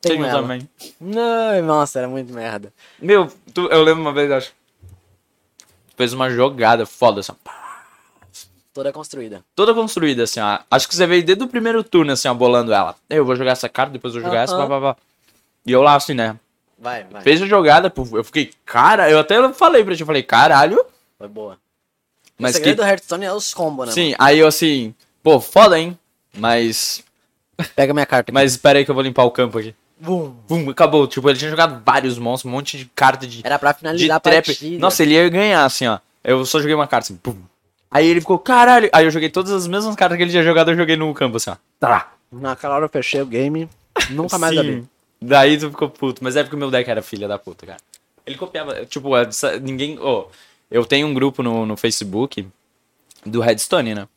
[0.03, 0.69] Tenho Tenho também.
[1.01, 2.73] Não, nossa, era muito merda.
[3.01, 4.53] Meu, tu- eu lembro uma vez, acho.
[5.61, 7.33] Tu fez uma jogada foda, assim,
[8.75, 9.45] Toda construída.
[9.55, 10.59] toda construída, assim, ó.
[10.71, 12.97] Acho que você veio desde o primeiro turno, assim, ó, bolando ela.
[13.09, 14.67] Eu vou jogar essa carta, depois eu vou jogar essa, Aham.
[14.67, 14.97] blá, blá, blá.
[15.67, 16.37] E eu lá, assim, né?
[16.79, 17.23] Vai, vai.
[17.23, 20.85] Fez a jogada, eu fiquei, cara, eu até falei pra ti, eu falei, caralho.
[21.19, 21.59] Foi boa.
[22.39, 22.83] Mas o segredo que.
[22.83, 23.93] do Hearthstone é os combos, né?
[23.93, 24.93] Sim, aí eu assim,
[25.23, 25.97] pô, foda, hein?
[26.35, 27.05] Mas.
[27.59, 27.71] mano?
[27.77, 28.33] Pega minha carta aqui.
[28.33, 29.75] Mas espera aí que eu vou limpar o campo aqui.
[30.03, 30.35] Bum.
[30.49, 31.07] Bum, acabou.
[31.07, 34.17] Tipo, ele tinha jogado vários monstros, um monte de carta de, Era pra de finalizar
[34.17, 34.47] a trap.
[34.47, 34.79] partida.
[34.79, 35.99] Nossa, ele ia ganhar, assim, ó.
[36.25, 37.37] Eu só joguei uma carta, assim, pum.
[37.91, 38.89] Aí ele ficou, caralho.
[38.93, 41.37] Aí eu joguei todas as mesmas cartas que ele tinha jogado, eu joguei no campo,
[41.37, 41.57] assim, ó.
[41.79, 42.13] Tá.
[42.33, 43.69] Naquela hora eu fechei o game.
[44.11, 44.85] Nunca mais abri.
[45.21, 46.25] Daí tu ficou puto.
[46.25, 47.79] Mas é porque o meu deck era filha da puta, cara.
[48.27, 49.99] Ele copiava, tipo, essa- ninguém.
[49.99, 50.27] Ô,
[50.71, 52.49] eu tenho um grupo no, no Facebook
[53.27, 54.09] do Redstone, né?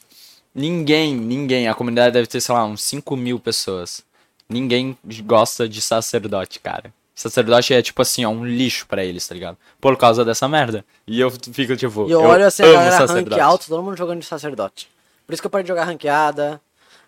[0.53, 1.67] Ninguém, ninguém.
[1.67, 4.03] A comunidade deve ter, sei lá, uns 5 mil pessoas.
[4.49, 6.93] Ninguém gosta de sacerdote, cara.
[7.15, 9.57] Sacerdote é tipo assim, ó, um lixo pra eles, tá ligado?
[9.79, 10.83] Por causa dessa merda.
[11.07, 12.07] E eu fico tipo.
[12.07, 13.41] E eu, olho assim, a galera rank sacerdote.
[13.41, 14.89] alto, todo mundo jogando de sacerdote.
[15.25, 16.59] Por isso que eu parei de jogar ranqueada.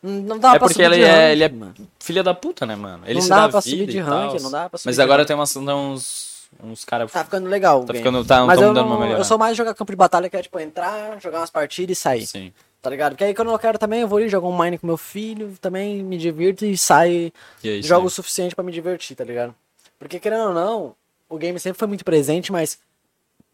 [0.01, 1.73] Não dava É pra porque subir ele de é, rank, ele é mano.
[1.99, 3.03] filha da puta, né, mano?
[3.05, 4.39] Ele Não dá dá pra subir de rank, tal.
[4.41, 5.27] não dá pra subir Mas de agora rank.
[5.27, 7.11] tem umas, uns, uns caras...
[7.11, 7.83] Tá ficando legal.
[7.83, 10.41] Tá ficando- tá- Mas eu, não, eu sou mais jogar campo de batalha, que é
[10.43, 12.27] tipo entrar, jogar umas partidas e sair.
[12.27, 12.53] Sim.
[12.81, 13.13] Tá ligado?
[13.13, 15.57] Porque aí quando eu quero também, eu vou ali jogar um mine com meu filho,
[15.59, 17.31] também me divirto e saio.
[17.63, 18.07] E é isso jogo aí.
[18.07, 19.53] o suficiente pra me divertir, tá ligado?
[19.99, 20.95] Porque querendo ou não,
[21.29, 22.79] o game sempre foi muito presente, mas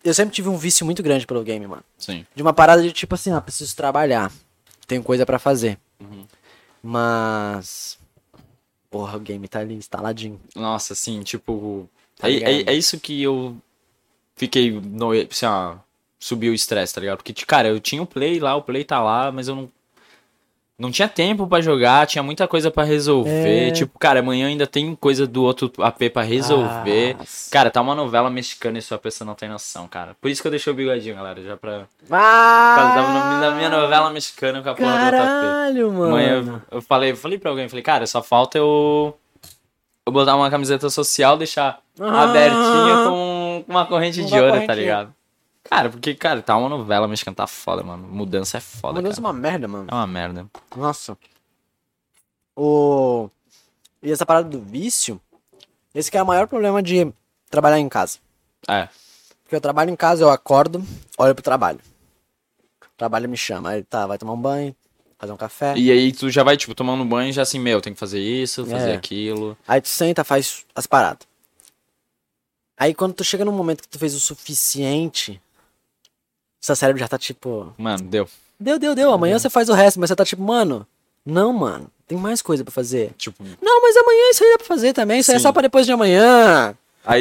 [0.03, 1.83] eu sempre tive um vício muito grande pelo game, mano.
[1.97, 2.25] Sim.
[2.35, 4.31] De uma parada de tipo assim, ah, preciso trabalhar.
[4.85, 5.77] Tenho coisa pra fazer.
[5.99, 6.25] Uhum.
[6.81, 7.97] Mas.
[8.91, 10.39] Porra, o game tá ali instaladinho.
[10.55, 11.89] Nossa, assim, tipo...
[12.17, 13.55] Tá é, é, é isso que eu
[14.35, 14.71] fiquei...
[14.71, 15.77] No, assim, ó,
[16.23, 17.17] subiu o estresse, tá ligado?
[17.17, 19.69] Porque, cara, eu tinha o play lá, o play tá lá, mas eu não...
[20.75, 23.67] Não tinha tempo pra jogar, tinha muita coisa pra resolver.
[23.67, 23.71] É.
[23.71, 27.15] Tipo, cara, amanhã ainda tem coisa do outro AP pra resolver.
[27.15, 27.51] Nossa.
[27.51, 30.15] Cara, tá uma novela mexicana e sua pessoa não tem noção, cara.
[30.19, 31.85] Por isso que eu deixei o bigodinho, galera, já pra...
[32.09, 32.75] Ah!
[32.75, 35.25] Por causa da, no- da minha novela mexicana com a porra do outro AP.
[35.27, 36.05] Caralho, mano.
[36.07, 39.15] Amanhã eu, eu falei, eu falei pra alguém, falei, cara, só falta eu,
[40.07, 42.23] eu botar uma camiseta social, deixar Ah.
[42.23, 45.13] abertinha com uma corrente de ouro, tá ligado?
[45.63, 48.07] Cara, porque, cara, tá uma novela mexicana, tá foda, mano.
[48.07, 49.27] Mudança é foda, Mudança é cara.
[49.33, 49.87] uma merda, mano.
[49.89, 50.45] É uma merda.
[50.75, 51.17] Nossa.
[52.55, 53.29] O...
[54.01, 55.19] E essa parada do vício,
[55.95, 57.11] esse que é o maior problema de
[57.49, 58.19] trabalhar em casa.
[58.67, 58.87] É,
[59.43, 60.83] Porque eu trabalho em casa, eu acordo,
[61.17, 61.79] olho pro trabalho.
[62.85, 64.75] O trabalho me chama, aí tá, vai tomar um banho,
[65.17, 65.73] fazer um café.
[65.77, 68.19] e aí tu já vai, tipo, tomando banho e já assim, meu, tem que fazer
[68.19, 68.95] isso, fazer É.
[68.95, 69.57] aquilo.
[69.67, 71.25] Aí tu senta, faz as paradas.
[72.77, 75.41] Aí quando tu chega num momento que tu fez o suficiente,
[76.65, 78.27] seu cérebro já tá tipo, Mano, deu.
[78.59, 80.85] deu, deu, deu, amanhã você faz o resto, mas você tá tipo, mano,
[81.25, 83.11] não, mano, tem mais coisa pra fazer.
[83.17, 85.61] Tipo, Não, mas amanhã isso aí dá pra fazer também, isso aí é só pra
[85.61, 86.73] depois de amanhã.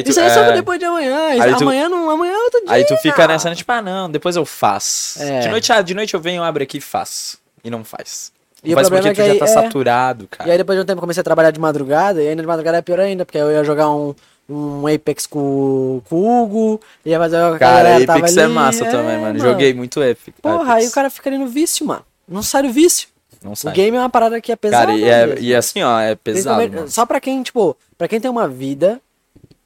[0.05, 1.35] tu, Isso aí é só pra é, depois de amanhã.
[1.35, 2.73] Isso- tu- Amanhã não, amanhã é outro dia.
[2.73, 5.21] aí tu fica nessa, né, tipo, ah, não, depois eu faço.
[5.23, 5.41] É.
[5.41, 7.39] De, noite, ah, de noite eu venho, abro aqui e faço.
[7.65, 8.33] E não faz.
[8.65, 9.65] E Não o problema porque é tu que já aí- tá é.
[9.65, 10.49] saturado, cara.
[10.49, 12.47] E aí depois de um tempo eu comecei a trabalhar de madrugada, e ainda de
[12.47, 14.15] madrugada é pior ainda, porque eu ia jogar um,
[14.49, 19.19] um Apex com, com o Hugo, ia fazer a Cara, Apex é ali, massa também,
[19.19, 19.39] mano.
[19.39, 20.35] Joguei muito Epic.
[20.43, 20.91] Porra, aí Apex.
[20.91, 22.05] o cara fica ali no vício, mano.
[22.29, 23.09] Não sai do vício.
[23.43, 23.73] Não O sai.
[23.73, 24.87] game é uma parada que é pesada.
[24.87, 26.89] Cara, e, é, e assim, ó, é pesado, mano.
[26.89, 29.01] Só pra quem, tipo, pra quem tem uma vida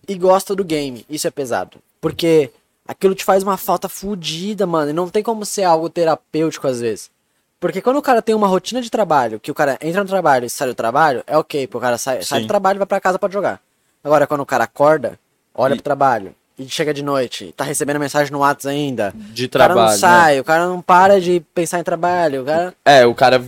[0.08, 1.78] e gosta do game, isso é pesado.
[2.00, 2.50] Porque
[2.86, 4.90] aquilo te faz uma falta fodida, mano.
[4.90, 7.10] E não tem como ser algo terapêutico às vezes.
[7.58, 10.44] Porque quando o cara tem uma rotina de trabalho, que o cara entra no trabalho
[10.46, 12.86] e sai do trabalho, é ok, porque o cara sai, sai do trabalho e vai
[12.86, 13.60] pra casa pra jogar.
[14.06, 15.18] Agora, quando o cara acorda,
[15.52, 19.12] olha E- pro trabalho e chega de noite, tá recebendo mensagem no WhatsApp ainda.
[19.16, 19.90] De O cara trabalho.
[19.90, 22.66] não sai, o cara não para de pensar em trabalho, o cara...
[22.66, 22.72] né?
[22.84, 23.42] É, o cara.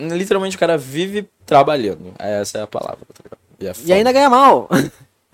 [0.00, 2.12] Literalmente o cara vive trabalhando.
[2.18, 2.98] Essa é a palavra.
[3.30, 3.36] tá?
[3.60, 4.68] E, é E ainda ganha mal.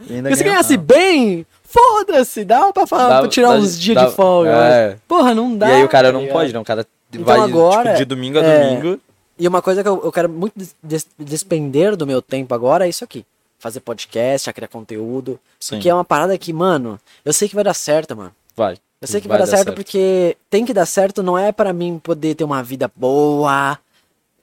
[0.08, 0.86] E ainda se ganha ganhasse mal.
[0.86, 4.50] bem, foda-se, dá pra, falar, Dá- pra tirar dá- uns dias dá- de folga.
[4.50, 4.96] é.
[5.06, 5.68] Porra, não dá.
[5.68, 6.32] E aí o cara não ligado?
[6.32, 6.62] pode, não.
[6.62, 8.98] O cara Então vai agora, tipo, de domingo a é, domingo.
[9.38, 12.86] E uma coisa que eu, eu quero muito des- des- despender do meu tempo agora
[12.86, 13.26] é isso aqui.
[13.60, 15.38] Fazer podcast, a criar conteúdo.
[15.60, 15.76] Sim.
[15.76, 18.32] Porque é uma parada que, mano, eu sei que vai dar certo, mano.
[18.56, 18.76] Vai.
[19.00, 21.98] Eu sei que vai, dar, certo, porque tem que dar certo, não é pra mim
[22.02, 23.78] poder ter uma vida boa.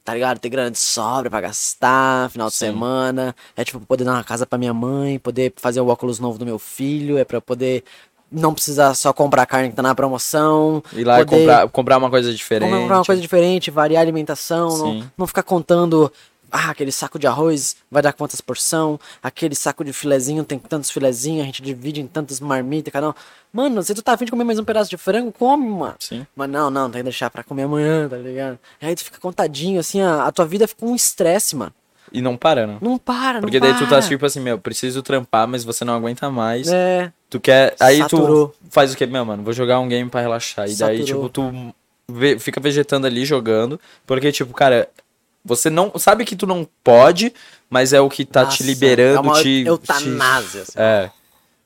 [0.03, 0.39] tá ligado?
[0.39, 2.68] Ter grana de sobra pra gastar, final de Sim.
[2.68, 3.35] semana.
[3.57, 6.45] É tipo, poder dar uma casa pra minha mãe, poder fazer o óculos novo do
[6.45, 7.84] meu filho, é pra poder
[8.31, 10.81] não precisar só comprar carne que tá na promoção.
[10.94, 12.72] Ir lá e poder comprar, comprar uma coisa diferente.
[12.72, 14.99] comprar uma coisa diferente, variar a alimentação, Sim.
[15.02, 16.11] não, não ficar contando.
[16.52, 18.99] Ah, aquele saco de arroz vai dar quantas porção?
[19.22, 23.14] Aquele saco de filezinho tem tantos filezinhos, a gente divide em tantas marmitas, cada um.
[23.52, 25.95] Mano, se tu tá afim de comer mais um pedaço de frango, come, mano.
[25.99, 26.26] Sim.
[26.36, 28.60] Mas não, não, tem que deixar pra comer amanhã, tá ligado?
[28.82, 31.74] Aí tu fica contadinho, assim, a, a tua vida fica um estresse, mano.
[32.11, 32.78] E não para, né?
[32.82, 35.94] Não para, Porque não daí tu tá tipo assim, meu, preciso trampar, mas você não
[35.94, 36.68] aguenta mais.
[36.69, 37.76] É, Tu quer.
[37.80, 38.48] Aí Saturou.
[38.49, 39.06] tu faz o quê?
[39.06, 40.69] Meu, mano, vou jogar um game pra relaxar.
[40.69, 41.30] E daí, Saturou.
[41.30, 41.76] tipo, tu
[42.40, 43.80] fica vegetando ali jogando.
[44.06, 44.88] Porque, tipo, cara,
[45.48, 45.91] você não.
[45.98, 47.34] Sabe que tu não pode,
[47.69, 49.64] mas é o que tá te nossa, liberando, é uma te.
[49.65, 50.72] eutanásia, assim.
[50.74, 51.11] te- É.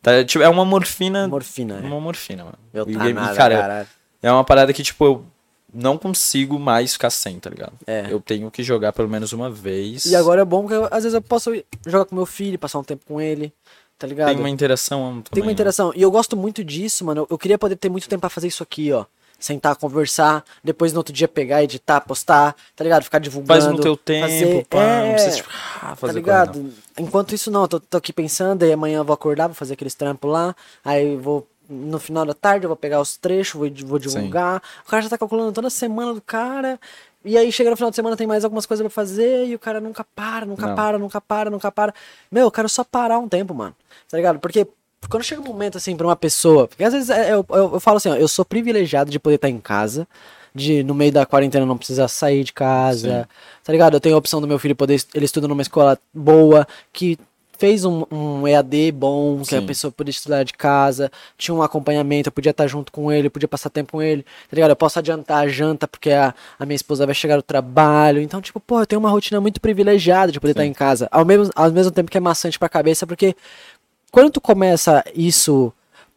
[0.02, 1.28] Tá, tipo, é uma morfina.
[1.28, 1.86] Morfina, é.
[1.86, 2.58] Uma morfina, mano.
[2.74, 3.88] Eutanásia, e, cara, caralho.
[4.24, 5.26] é uma parada que, tipo, eu
[5.74, 7.74] não consigo mais ficar sem, tá ligado?
[7.86, 8.08] É.
[8.10, 10.06] Eu tenho que jogar pelo menos uma vez.
[10.06, 11.52] E agora é bom que eu- às vezes eu posso
[11.86, 13.54] jogar com meu filho, passar um tempo com ele,
[13.98, 14.30] tá ligado?
[14.30, 15.14] tem uma interação.
[15.16, 15.54] Tem também, uma né?
[15.54, 15.94] interação.
[15.96, 17.22] E eu gosto muito disso, mano.
[17.22, 19.06] Eu, eu queria poder ter muito tempo pra fazer isso aqui, ó.
[19.42, 23.04] Sentar, conversar, depois no outro dia pegar, editar, postar, tá ligado?
[23.04, 23.62] Ficar divulgando.
[23.62, 24.66] Faz no teu tempo, fazer...
[24.70, 26.54] pá, é, não precisa, tipo, ah, tá fazer ligado?
[26.54, 29.56] coisa, Enquanto isso não, eu tô, tô aqui pensando, aí amanhã eu vou acordar, vou
[29.56, 30.56] fazer aqueles trampos lá,
[30.86, 34.62] aí vou, no final da tarde eu vou pegar os trechos, vou, vou divulgar.
[34.86, 36.80] O cara já tá calculando toda a semana do cara,
[37.26, 39.60] e aí chega no final de semana tem mais algumas coisas pra fazer, e o
[39.60, 40.76] cara nunca para, nunca Não.
[40.76, 41.94] para, nunca para, nunca para.
[42.32, 43.76] Meu, eu quero só parar um tempo, mano,
[44.10, 44.40] tá ligado?
[44.40, 44.68] Porque
[45.10, 47.80] quando chega um momento assim pra uma pessoa, porque às vezes é, eu, eu, eu
[47.80, 50.08] falo assim, ó, eu sou privilegiado de poder estar em casa,
[50.54, 53.28] de no meio da quarentena não precisar sair de casa,
[53.64, 53.96] tá ligado?
[53.96, 57.18] Eu tenho a opção do meu filho poder, ele estuda numa escola boa, que
[57.62, 59.68] fez um, um EAD bom, que a Sim.
[59.68, 63.48] pessoa podia estudar de casa, tinha um acompanhamento, eu podia estar junto com ele, podia
[63.48, 64.72] passar tempo com ele, tá ligado?
[64.72, 68.42] Eu posso adiantar a janta porque a, a minha esposa vai chegar do trabalho, então,
[68.42, 71.54] tipo, pô, eu tenho uma rotina muito privilegiada de poder estar em casa, ao mesmo,
[71.56, 73.36] ao mesmo tempo que é maçante pra cabeça, porque
[74.12, 75.72] quando tu começa isso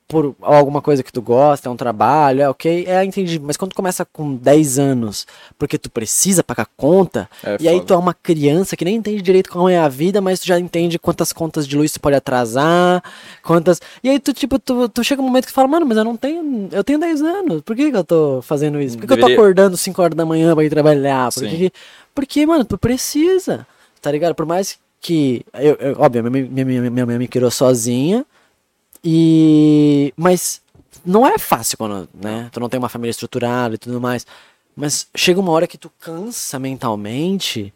[0.06, 3.42] por alguma coisa que tu gosta, é um trabalho, é ok, é entendido.
[3.46, 5.26] Mas quando tu começa com 10 anos,
[5.58, 9.22] porque tu precisa pagar conta, É e aí tu é uma criança que nem entende
[9.22, 12.14] direito como é a vida, mas tu já entende quantas contas de luz tu pode
[12.16, 13.02] atrasar,
[13.42, 13.80] quantas.
[14.02, 16.04] E aí tu, tipo, tu, tu chega um momento que tu fala, mano, mas eu
[16.04, 16.68] não tenho.
[16.70, 18.98] Eu tenho 10 anos, por que, que eu tô fazendo isso?
[18.98, 21.32] Por que, que eu Deveria- tô acordando 5 horas da manhã pra ir trabalhar?
[21.32, 21.72] Por que-
[22.14, 23.66] porque, mano, tu precisa,
[24.02, 24.34] tá ligado?
[24.34, 25.44] Por mais que.
[25.52, 28.24] Eu, eu, óbvio, minha, minha, minha, minha mãe me criou sozinha.
[29.04, 30.12] E.
[30.16, 30.62] Mas
[31.04, 32.48] não é fácil quando, né?
[32.50, 34.26] Tu não tem uma família estruturada e tudo mais.
[34.74, 37.72] Mas chega uma hora que tu cansa mentalmente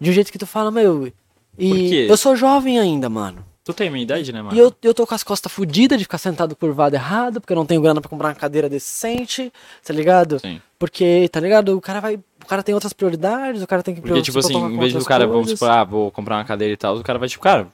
[0.00, 1.12] de um jeito que tu fala, meu.
[1.54, 2.06] Por E quê?
[2.08, 3.44] eu sou jovem ainda, mano.
[3.62, 4.56] Tu tem minha idade, né, mano?
[4.56, 7.56] E eu, eu tô com as costas fodidas de ficar sentado curvado errado, porque eu
[7.56, 9.52] não tenho grana pra comprar uma cadeira decente,
[9.84, 10.40] tá ligado?
[10.40, 10.60] Sim.
[10.78, 11.76] Porque, tá ligado?
[11.76, 12.18] O cara vai.
[12.50, 15.04] O cara tem outras prioridades, o cara tem que Porque, tipo assim, em vez do
[15.04, 15.58] cara, vamos coisas.
[15.60, 17.68] supor, ah, vou comprar uma cadeira e tal, o cara vai tipo, cara,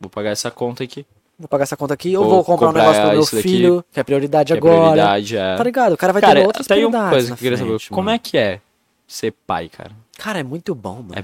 [0.00, 1.06] vou pagar essa conta aqui.
[1.38, 3.36] Vou pagar essa conta aqui, eu Vou vou comprar, comprar um negócio pro meu isso
[3.36, 4.74] daqui, filho, que é prioridade Que é agora.
[4.80, 5.56] prioridade, é.
[5.56, 5.92] Tá ligado?
[5.92, 7.04] O cara vai cara, ter outras prioridades.
[7.04, 8.16] uma coisa que eu queria saber, frente, como mano.
[8.16, 8.60] é que é
[9.06, 9.92] ser pai, cara?
[10.18, 11.14] Cara, é muito bom, mano.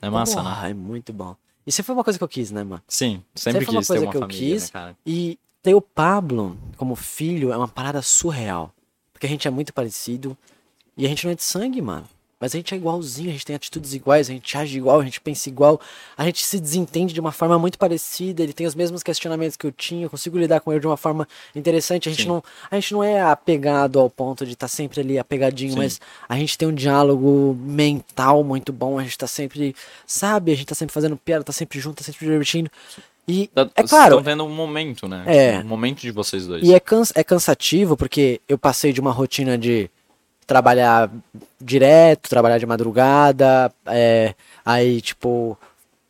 [0.00, 0.48] É, é massa, né?
[0.50, 1.34] Porra, É muito bom.
[1.66, 2.80] Isso foi uma coisa que eu quis, né, mano?
[2.86, 4.62] Sim, sempre foi uma quis ter coisa uma que eu família, quis.
[4.62, 4.96] né, cara?
[5.04, 8.72] E ter o Pablo como filho é uma parada surreal.
[9.12, 10.36] Porque a gente é muito parecido.
[10.96, 12.04] E a gente não é de sangue, mano.
[12.42, 15.04] Mas a gente é igualzinho, a gente tem atitudes iguais, a gente age igual, a
[15.04, 15.80] gente pensa igual,
[16.18, 19.64] a gente se desentende de uma forma muito parecida, ele tem os mesmos questionamentos que
[19.64, 22.08] eu tinha, eu consigo lidar com ele de uma forma interessante.
[22.08, 22.28] A gente, Sim.
[22.30, 25.78] não, a gente não é apegado ao ponto de estar sempre ali apegadinho, Sim.
[25.78, 29.72] mas a gente tem um diálogo mental muito bom, a gente tá sempre,
[30.04, 32.68] sabe, a gente tá sempre fazendo piada, tá sempre junto, tá sempre divertindo.
[33.28, 35.22] E Tá- é vocês claro, Estão tendo um momento, né?
[35.26, 35.58] É.
[35.60, 36.64] Um momento de vocês dois.
[36.66, 39.88] e é, cans é cansativo porque eu passei de uma rotina de
[40.52, 41.10] trabalhar
[41.58, 45.56] direto, trabalhar de madrugada, é, aí tipo,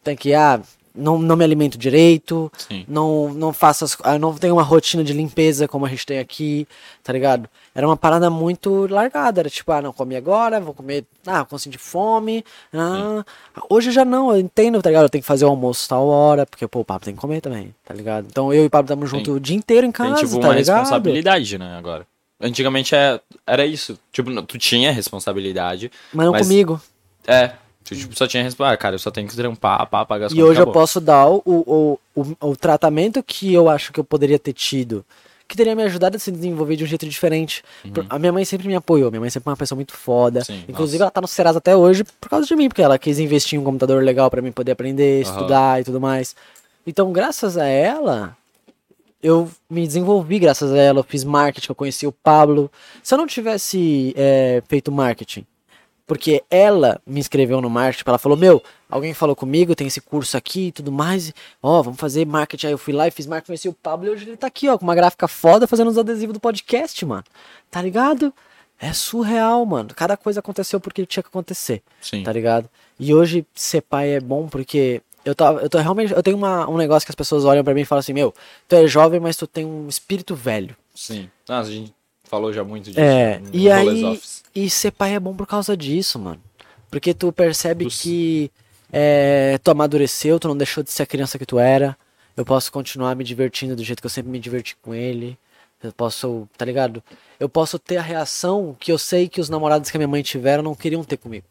[0.03, 0.61] tem que, ah,
[0.93, 2.85] não, não me alimento direito, Sim.
[2.89, 6.19] não, não faço as, ah, não tenho uma rotina de limpeza como a gente tem
[6.19, 6.67] aqui,
[7.05, 7.49] tá ligado?
[7.73, 11.57] Era uma parada muito largada, era tipo, ah, não, comi agora, vou comer, ah, vou
[11.57, 12.45] sentir fome,
[12.75, 13.25] ah,
[13.71, 15.05] hoje já não, eu entendo, tá ligado?
[15.05, 17.41] Eu tenho que fazer o almoço tal hora, porque, pô, o Pablo tem que comer
[17.41, 18.27] também, tá ligado?
[18.29, 20.49] Então eu e o Pablo estamos juntos o dia inteiro em casa, Tem, tipo, tá
[20.49, 20.81] uma ligado?
[20.81, 22.05] responsabilidade, né, agora.
[22.43, 23.99] Antigamente é, era isso.
[24.13, 25.91] Tipo, tu tinha responsabilidade.
[26.13, 26.81] Mas não Mas- comigo.
[27.27, 27.53] É.
[27.85, 28.79] Tu tipo, só tinha responsabilidade.
[28.79, 30.73] Ah, cara, eu só tenho que trampar, pá, pagar as E hoje eu acabou.
[30.75, 35.05] posso dar o, o, o, o tratamento que eu acho que eu poderia ter tido,
[35.49, 37.63] que teria me ajudado a se desenvolver de um jeito diferente.
[37.93, 40.39] Por- A minha mãe sempre me apoiou, minha mãe sempre é uma pessoa muito foda.
[40.41, 40.45] Uhum.
[40.45, 41.05] Sim, Inclusive, nossa.
[41.05, 43.63] ela tá no Serasa até hoje por causa de mim, porque ela quis investir em
[43.63, 45.33] um computador legal pra mim poder aprender, Aham.
[45.35, 46.37] estudar e tudo mais.
[46.87, 48.37] Então, graças a ela,
[49.23, 52.71] eu me desenvolvi graças a ela, eu fiz marketing, eu conheci o Pablo.
[53.03, 55.47] Se eu não tivesse é, feito marketing,
[56.07, 60.37] Porque ela me inscreveu no marketing, ela falou, meu, alguém falou comigo, tem esse curso
[60.37, 61.33] aqui e tudo mais,
[61.63, 62.67] ó, vamos fazer marketing.
[62.67, 64.69] Aí eu fui lá e fiz marketing, conheci o Pablo e hoje ele tá aqui,
[64.69, 67.25] ó, com uma gráfica foda fazendo os adesivos do podcast, mano.
[67.71, 68.33] Tá ligado?
[68.79, 69.91] É surreal, mano.
[69.95, 72.25] Cada coisa aconteceu porque tinha que acontecer, Sim.
[72.25, 72.69] tá ligado?
[72.99, 76.69] E hoje ser pai é bom porque eu tava, eu tô realmente, eu tenho uma,
[76.69, 78.35] um negócio que as pessoas olham pra mim e falam assim, meu,
[78.69, 80.77] tu é jovem, mas tu tem um espírito velho.
[80.95, 81.31] Sim.
[81.49, 81.95] Nossa, a gente
[82.25, 83.01] falou já muito disso.
[83.01, 84.43] É, no e aí, Office.
[84.55, 86.41] e ser pai é bom por causa disso, mano.
[86.91, 88.51] Porque tu percebe que
[88.93, 91.97] é, tu amadureceu, tu não deixou de ser a criança que tu era.
[92.37, 95.39] Eu posso continuar me divertindo do jeito que eu sempre me diverti com ele.
[95.83, 97.03] Eu posso, tá ligado?
[97.41, 100.23] Eu posso ter a reação que eu sei que os namorados que a minha mãe
[100.23, 101.47] tiveram não queriam ter comigo.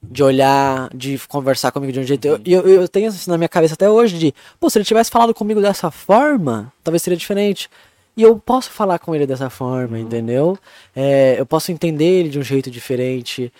[0.00, 2.24] De olhar, de conversar comigo de um jeito.
[2.26, 5.10] Eu, eu, eu tenho isso na minha cabeça até hoje de, pô, se ele tivesse
[5.10, 7.68] falado comigo dessa forma, talvez seria diferente.
[8.16, 10.56] E eu posso falar com ele dessa forma, entendeu?
[10.94, 13.52] É, eu posso entender ele de um jeito diferente,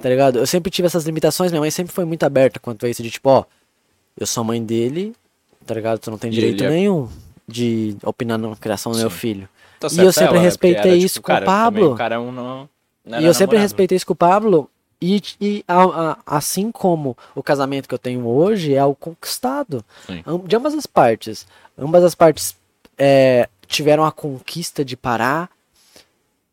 [0.00, 0.38] tá ligado?
[0.38, 3.10] Eu sempre tive essas limitações, minha mãe sempre foi muito aberta quanto a isso, de
[3.10, 3.44] tipo, ó,
[4.18, 5.14] eu sou mãe dele,
[5.66, 5.98] tá ligado?
[5.98, 7.08] Tu não tem direito é- nenhum
[7.46, 9.16] de opinar na criação do meu Sim.
[9.16, 9.48] filho.
[9.78, 10.50] Tá e eu sempre ela, né?
[10.50, 11.92] Porque respeitei era, isso tipo, com o cara, também Pablo.
[11.92, 12.68] O cara é um não,
[13.04, 13.62] não E eu sempre namorado.
[13.62, 14.70] respeitei isso com o Pablo.
[15.06, 19.84] E, e a- a- assim como o casamento que eu tenho hoje é o conquistado.
[20.06, 20.24] Sim.
[20.46, 21.46] De ambas as partes.
[21.76, 22.56] Ambas as partes
[22.96, 25.50] é, tiveram a conquista de parar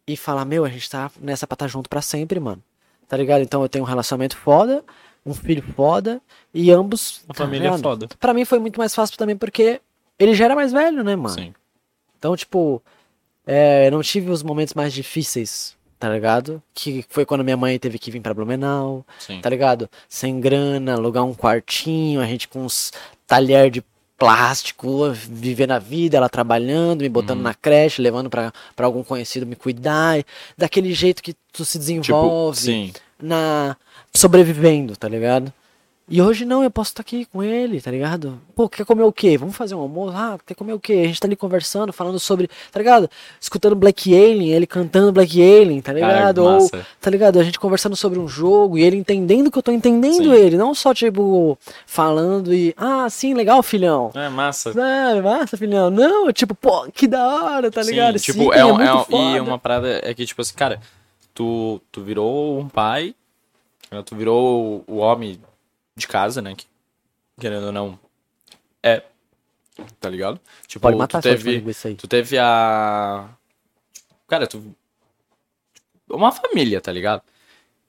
[0.05, 2.61] e falar: Meu, a gente tá nessa pra estar junto pra sempre, mano.
[3.07, 3.41] Tá ligado?
[3.41, 4.83] Então eu tenho um relacionamento foda,
[5.25, 6.21] um filho foda
[6.53, 7.21] e ambos.
[7.25, 7.81] Uma tá família ligado?
[7.83, 8.07] foda.
[8.19, 9.79] Pra mim foi muito mais fácil também porque
[10.19, 11.35] ele já era mais velho, né, mano?
[11.35, 11.53] Sim.
[12.17, 12.81] Então, tipo,
[13.47, 16.61] é, eu não tive os momentos mais difíceis, tá ligado?
[16.73, 19.39] Que foi quando minha mãe teve que vir pra Blumenau, Sim.
[19.39, 19.87] tá ligado?
[20.09, 22.91] Sem grana, alugar um quartinho, a gente com uns
[23.27, 23.83] talher de
[24.17, 27.43] plástico, vivendo a vida, ela trabalhando, me botando Uhum.
[27.43, 30.23] na creche, levando pra, pra algum conhecido me cuidar,
[30.57, 32.93] daquele jeito que tu se Tipo, desenvolve sim.
[33.21, 33.75] na
[34.13, 35.53] sobrevivendo, tá ligado?
[36.13, 38.37] E hoje não, eu posso estar aqui com ele, tá ligado?
[38.53, 39.37] Pô, quer comer o quê?
[39.37, 40.13] Vamos fazer um almoço?
[40.17, 40.91] Ah, quer comer o quê?
[40.91, 43.09] A gente tá ali conversando, falando sobre, tá ligado?
[43.39, 46.39] Escutando Black Alien, ele cantando Black Alien, tá ligado?
[46.39, 46.85] Ou, massa.
[46.99, 47.39] tá ligado?
[47.39, 50.33] A gente conversando sobre um jogo e ele entendendo que eu tô entendendo Sim.
[50.33, 54.11] ele, não só, tipo, falando e, ah, sim, legal, filhão.
[54.13, 54.73] É massa.
[54.77, 55.89] Ah, massa, filhão.
[55.89, 58.19] Não, tipo, pô, que da hora, tá Sim, ligado?
[58.19, 59.37] tipo, Sim, é, um, é um- foda.
[59.37, 60.81] e uma parada é que, tipo assim, cara,
[61.33, 63.15] tu, tu virou um pai,
[63.89, 65.39] né, tu virou o homem
[66.01, 66.53] de casa, né?
[66.55, 66.65] Que,
[67.39, 67.97] querendo ou não,
[68.83, 69.03] é.
[69.99, 70.39] Tá ligado?
[70.67, 71.95] Tipo, Pode matar tu teve, linguiça aí.
[71.95, 73.29] tu teve a.
[74.27, 74.75] Cara, tu.
[76.09, 77.21] Uma família, tá ligado?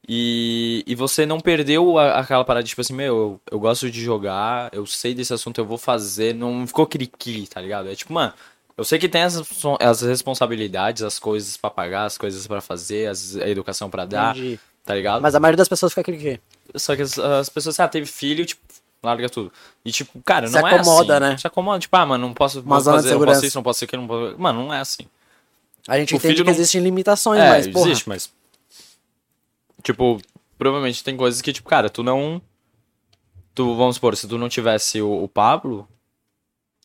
[0.09, 4.01] E, e você não perdeu a- aquela parada tipo assim, meu, eu, eu gosto de
[4.03, 7.89] jogar, eu sei desse assunto, eu vou fazer, não ficou cri-cri, tá ligado?
[7.89, 8.33] É tipo, mano,
[8.77, 9.37] eu sei que tem as,
[9.81, 14.37] as responsabilidades, as coisas pra pagar, as coisas pra fazer, as, a educação pra dar,
[14.37, 14.59] Entendi.
[14.85, 15.21] Tá ligado?
[15.23, 16.41] Mas a maioria das pessoas fica quê?
[16.77, 18.61] Só que as, as pessoas, ah, teve filho, tipo,
[19.03, 19.53] larga tudo.
[19.85, 21.27] E tipo, cara, Se não é acomoda, assim.
[21.27, 21.37] né?
[21.37, 24.03] Se acomoda, tipo, ah, mano, não posso Uma fazer, não posso isso, não posso aquilo,
[24.03, 24.39] não posso...
[24.41, 25.07] Mano, não é assim.
[25.89, 28.31] A gente O entende que não- existem limitações, É, mas, porra, existe, mas.
[29.83, 30.21] Tipo,
[30.57, 32.41] provavelmente tem coisas que, tipo, cara, tu não.
[33.55, 35.89] Tu, vamos supor, se tu não tivesse o, o Pablo,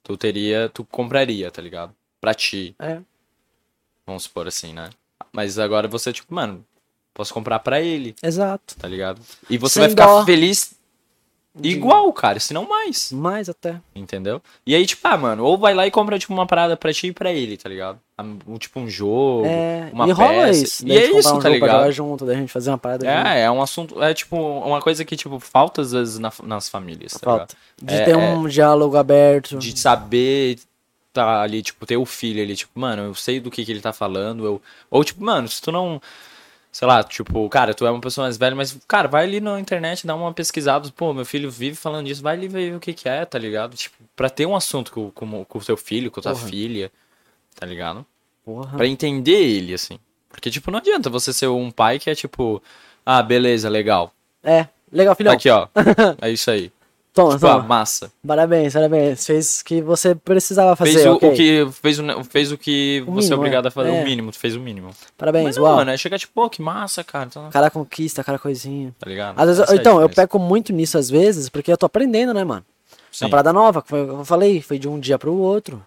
[0.03, 0.69] tu teria.
[0.73, 1.93] Tu compraria, tá ligado?
[2.19, 2.75] Pra ti.
[2.79, 2.99] É.
[4.05, 4.89] Vamos supor assim, né?
[5.31, 6.65] Mas agora você, tipo, mano,
[7.17, 8.75] posso comprar pra ele, Exato.
[8.77, 9.19] tá ligado?
[9.49, 10.23] E você Sem vai ficar dó.
[10.23, 10.75] feliz
[11.63, 13.11] igual, cara, se não mais.
[13.11, 13.81] Mais até.
[13.95, 14.39] Entendeu?
[14.63, 17.07] E aí, tipo, ah, mano, ou vai lá e compra, tipo, uma parada pra ti
[17.07, 17.99] e pra ele, tá ligado?
[18.47, 20.63] Um, tipo, um jogo, É, uma e rola peça.
[20.63, 20.87] isso.
[20.87, 21.71] E é comprar isso, um tá pra ligado?
[21.79, 23.27] jogar junto, daí a gente fazer uma parada junto.
[23.27, 26.69] É, é um assunto, é tipo, uma coisa que, tipo, falta às vezes na- nas
[26.69, 27.55] famílias, tá Falta.
[27.81, 28.17] De É, ter é.
[28.17, 29.51] um diálogo aberto.
[29.55, 29.63] ligado?
[29.63, 30.59] De saber
[31.11, 33.81] tá ali, tipo, ter o filho ali, tipo, mano, eu sei do que que ele
[33.81, 34.61] tá falando, eu...
[34.91, 35.99] Ou, tipo, mano, se tu não...
[36.77, 39.59] Sei lá, tipo, cara, tu é uma pessoa mais velha, mas, cara, vai ali na
[39.59, 42.93] internet, dá uma pesquisada, pô, meu filho vive falando disso, vai ali ver o que
[42.93, 43.75] que é, tá ligado?
[43.75, 46.47] Tipo, pra ter um assunto com, com, com o teu filho, com a tua Porra.
[46.47, 46.91] filha,
[47.55, 48.05] tá ligado?
[48.45, 48.77] Porra.
[48.77, 49.97] Pra entender ele, assim.
[50.29, 52.61] Porque, tipo, não adianta você ser um pai que é, tipo,
[53.03, 54.13] ah, beleza, legal.
[54.43, 55.33] É, legal, filhão.
[55.33, 55.67] Aqui, ó.
[56.21, 56.71] É isso aí.
[57.17, 57.63] Toma, Tipo, toma.
[57.63, 58.11] massa.
[58.25, 59.25] Parabéns, parabéns.
[59.25, 61.29] Fez o que você precisava fazer, Fez o, ok.
[61.29, 63.89] o que fez o, fez o que O você é obrigado a fazer.
[63.89, 64.01] É.
[64.01, 64.91] O mínimo, tu fez o mínimo.
[65.17, 65.75] Parabéns, Mas não, uau.
[65.77, 67.29] mano, é chegar tipo, pô, que massa, cara.
[67.29, 68.93] Tá, Cara conquista, cara coisinha.
[68.99, 69.39] tá ligado?
[69.39, 72.43] Às vezes, é então, eu peco muito nisso às vezes, porque eu tô aprendendo, né,
[72.43, 72.63] mano?
[73.11, 73.25] Sim.
[73.25, 75.83] uma parada nova, foi, eu falei, foi de um dia pro outro.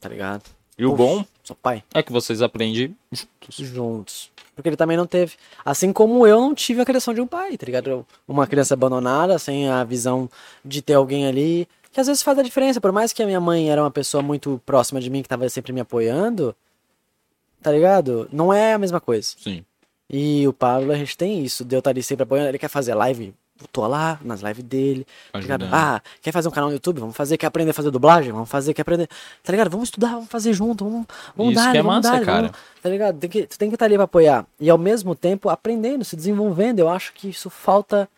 [0.00, 0.42] Tá ligado?
[0.76, 1.84] E o Puf, bom Sou pai.
[1.92, 3.28] é que vocês aprendem juntos.
[3.58, 4.32] juntos.
[4.56, 5.34] Porque ele também não teve.
[5.62, 8.06] Assim como eu não tive a criação de um pai, tá ligado?
[8.26, 10.28] Uma criança abandonada, sem a visão
[10.64, 11.68] de ter alguém ali.
[11.92, 12.80] Que às vezes faz a diferença.
[12.80, 15.46] Por mais que a minha mãe era uma pessoa muito próxima de mim, que tava
[15.50, 16.56] sempre me apoiando,
[17.60, 18.26] tá ligado?
[18.32, 19.34] Não é a mesma coisa.
[19.38, 19.64] Sim.
[20.08, 21.62] E o Pablo, a gente tem isso.
[21.64, 22.48] Deu tá ali sempre apoiando.
[22.48, 23.34] Ele quer fazer live,
[23.72, 25.06] tô lá nas lives dele.
[25.32, 25.66] Tá ligado?
[25.72, 27.00] Ah, quer fazer um canal no YouTube?
[27.00, 27.36] Vamos fazer.
[27.36, 28.32] Quer aprender a fazer dublagem?
[28.32, 28.74] Vamos fazer.
[28.74, 29.08] Quer aprender.
[29.42, 29.70] Tá ligado?
[29.70, 30.84] Vamos estudar, vamos fazer junto.
[30.84, 31.06] Vamos,
[31.36, 32.42] vamos Isso dar, que é vamos massa, dar, cara.
[32.48, 33.18] vamos- tá ligado?
[33.18, 34.46] Tem que, tu tem que estar ali pra apoiar.
[34.60, 36.78] E ao mesmo tempo aprendendo, se desenvolvendo.
[36.80, 38.08] Eu acho que isso falta.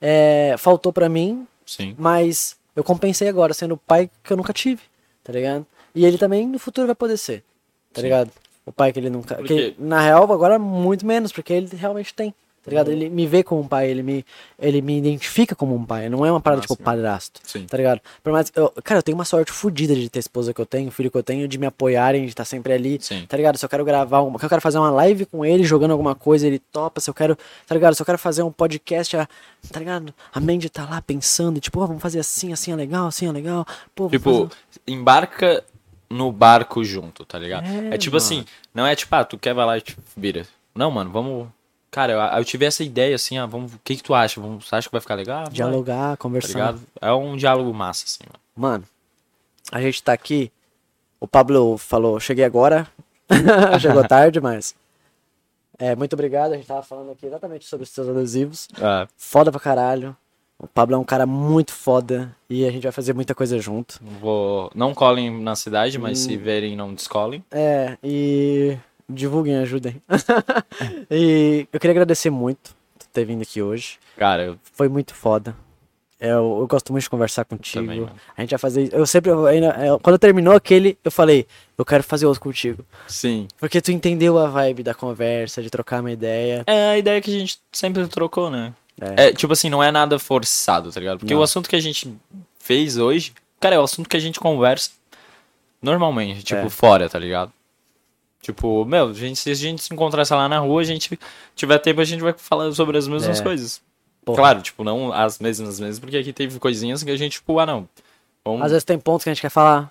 [0.00, 1.94] é, faltou pra mim, Sim.
[1.98, 4.80] mas eu compensei agora, sendo o pai que eu nunca tive,
[5.22, 5.66] tá ligado?
[5.94, 7.44] E ele também no futuro vai poder ser,
[7.92, 8.06] tá Sim.
[8.06, 8.30] ligado?
[8.64, 9.34] O pai que ele nunca.
[9.42, 12.34] Que na real, agora muito menos, porque ele realmente tem.
[12.62, 12.90] Tá ligado?
[12.90, 14.24] Ele me vê como um pai, ele me,
[14.58, 16.10] ele me identifica como um pai.
[16.10, 17.40] Não é uma parada Massa, tipo padrasto.
[17.42, 17.64] Sim.
[17.64, 18.00] Tá ligado?
[18.22, 20.90] Por mais, eu, cara, eu tenho uma sorte fodida de ter esposa que eu tenho,
[20.90, 22.98] filho que eu tenho, de me apoiarem, de estar sempre ali.
[23.00, 23.24] Sim.
[23.26, 23.56] Tá ligado?
[23.56, 24.38] Se eu quero gravar uma.
[24.38, 27.00] Se eu quero fazer uma live com ele jogando alguma coisa, ele topa.
[27.00, 27.34] Se eu quero.
[27.66, 27.94] Tá ligado?
[27.94, 29.26] Se eu quero fazer um podcast, a,
[29.72, 30.12] tá ligado?
[30.32, 33.32] A Mandy tá lá pensando, tipo, ó, vamos fazer assim, assim é legal, assim é
[33.32, 33.66] legal.
[33.94, 34.50] Pô, Tipo, fazer-
[34.86, 35.64] embarca
[36.10, 37.64] no barco junto, tá ligado?
[37.66, 40.46] É, É, tipo assim, não é tipo, ah, tu quer vai lá e tipo, vira.
[40.74, 41.48] Não, mano, vamos.
[41.90, 43.74] Cara, eu, eu tive essa ideia assim, ah, vamos.
[43.74, 44.40] O que que tu acha?
[44.40, 45.44] Vamos, você acha que vai ficar legal?
[45.44, 46.48] Vai, dialogar, Tá conversar.
[46.52, 46.80] ligado?
[47.00, 48.40] É um diálogo massa, assim, mano.
[48.56, 48.84] Mano,
[49.72, 50.52] a gente tá aqui.
[51.18, 52.86] O Pablo falou, cheguei agora.
[53.80, 54.74] Chegou tarde, mas.
[55.78, 56.52] É, muito obrigado.
[56.52, 58.68] A gente tava falando aqui exatamente sobre os seus adesivos.
[58.80, 60.16] Ah, Foda pra caralho.
[60.58, 63.98] O Pablo é um cara muito foda e a gente vai fazer muita coisa junto.
[64.20, 64.70] vou.
[64.74, 66.24] Não colhem na cidade, mas Hum.
[66.28, 67.42] se verem, não descolem.
[67.50, 68.76] É, e
[69.10, 70.00] divulguem, ajudem.
[71.10, 73.98] e eu queria agradecer muito por ter vindo aqui hoje.
[74.16, 75.54] Cara, eu Foi muito foda.
[76.20, 77.82] Eu, eu gosto muito de conversar contigo.
[77.82, 78.06] Também,
[78.36, 78.90] a gente vai fazer.
[78.92, 79.30] Eu sempre.
[79.30, 81.46] eu eu- quando terminou aquele, eu falei,
[81.78, 82.84] eu quero fazer outro contigo.
[83.08, 83.48] sim.
[83.58, 86.62] Porque tu entendeu a vibe da conversa, de trocar uma ideia.
[86.66, 88.74] É a ideia que a gente sempre trocou, né?
[89.00, 89.28] É.
[89.28, 91.20] É, tipo assim, não é nada forçado, tá ligado?
[91.20, 91.40] Porque Não.
[91.40, 92.14] o assunto que a gente
[92.58, 94.90] fez hoje, cara, é o assunto que a gente conversa
[95.82, 96.68] normalmente, tipo, É.
[96.68, 97.50] fora, tá ligado?
[98.40, 101.18] Tipo, meu, a gente, se a gente se encontrasse lá na rua, a gente
[101.54, 103.42] tiver tempo, a gente vai falar sobre as mesmas É.
[103.42, 103.82] coisas.
[104.24, 104.38] Porra.
[104.38, 107.66] Claro, tipo, não as mesmas mesmas, porque aqui teve coisinhas que a gente, tipo, ah,
[107.66, 107.88] não.
[108.44, 108.62] Vamos...
[108.62, 109.90] Às vezes tem pontos que a gente quer falar.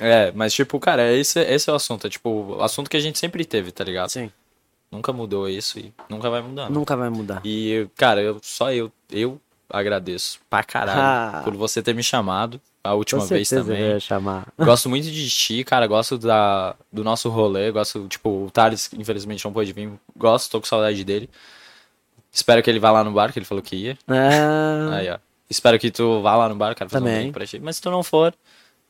[0.00, 2.06] É, mas tipo, cara, esse, esse é o assunto.
[2.06, 4.10] É tipo, o assunto que a gente sempre teve, tá ligado?
[4.10, 4.30] Sim.
[4.92, 6.64] Nunca mudou isso e nunca vai mudar.
[6.64, 6.70] né?
[6.70, 7.40] Nunca vai mudar.
[7.44, 11.00] E, cara, eu, só eu, eu agradeço pra caralho
[11.38, 11.42] Ah.
[11.44, 13.90] por você ter me chamado a última Com vez certeza eu também.
[13.92, 14.46] ia chamar.
[14.58, 15.86] Gosto muito de ti, cara.
[15.86, 17.70] Gosto da, do nosso rolê.
[17.70, 19.90] Gosto, tipo, o Thales, infelizmente, não pôde vir.
[20.16, 21.28] Gosto, tô com saudade dele.
[22.32, 23.98] Espero que ele vá lá no bar, que ele falou que ia.
[24.06, 25.18] Ah, Aí, ó.
[25.50, 27.16] Espero que tu vá lá no bar, cara, fazer Também.
[27.16, 27.58] um drink pra ti.
[27.58, 28.34] Mas se tu não for,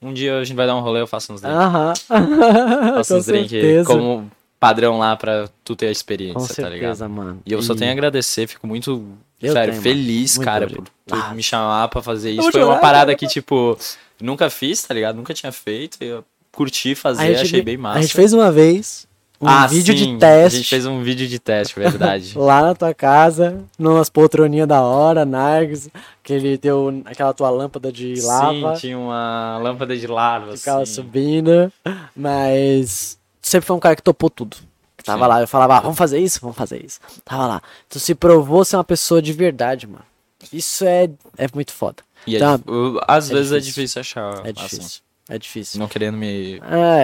[0.02, 1.58] um dia a gente vai dar um rolê, eu faço uns drinks.
[1.60, 1.92] Aham.
[2.96, 3.86] faço uns drinks certeza.
[3.88, 6.80] como padrão lá pra tu ter a Com experiência, tá ligado?
[6.96, 7.40] certeza, mano.
[7.46, 9.06] E eu só tenho a agradecer, fico muito,
[9.40, 10.44] Eu sério, tenho, feliz, mano.
[10.44, 11.32] Cara, por Ah.
[11.34, 12.50] me chamar pra fazer isso.
[12.50, 13.78] Foi uma parada que, tipo,
[14.20, 15.16] nunca fiz, tá ligado?
[15.16, 16.02] Nunca tinha feito.
[16.02, 17.98] Eu curti fazer, gente, achei bem massa.
[17.98, 19.06] a gente fez uma vez
[19.40, 22.32] um ah, vídeo sim, de teste A gente fez um vídeo de teste, verdade.
[22.36, 25.88] lá na tua casa, numas poltroninhas da hora, Nargs,
[26.24, 30.82] que ele deu aquela tua lâmpada de lava, Sim, tinha uma lâmpada de lava, ficava
[30.82, 30.94] assim.
[30.94, 31.72] subindo,
[32.16, 34.56] mas sempre foi um cara que topou tudo.
[34.98, 35.28] Que tava Sim.
[35.28, 37.00] lá, eu falava, ah, vamos fazer isso, vamos fazer isso.
[37.24, 37.62] Tava lá.
[37.88, 40.04] Tu se provou ser uma pessoa de verdade, mano.
[40.52, 42.02] Isso é, é muito foda.
[42.26, 43.82] E é dif- eu- às É vezes é difícil.
[43.84, 44.44] difícil achar.
[44.46, 45.00] É assim.
[45.28, 45.78] É difícil.
[45.78, 46.54] Não querendo me.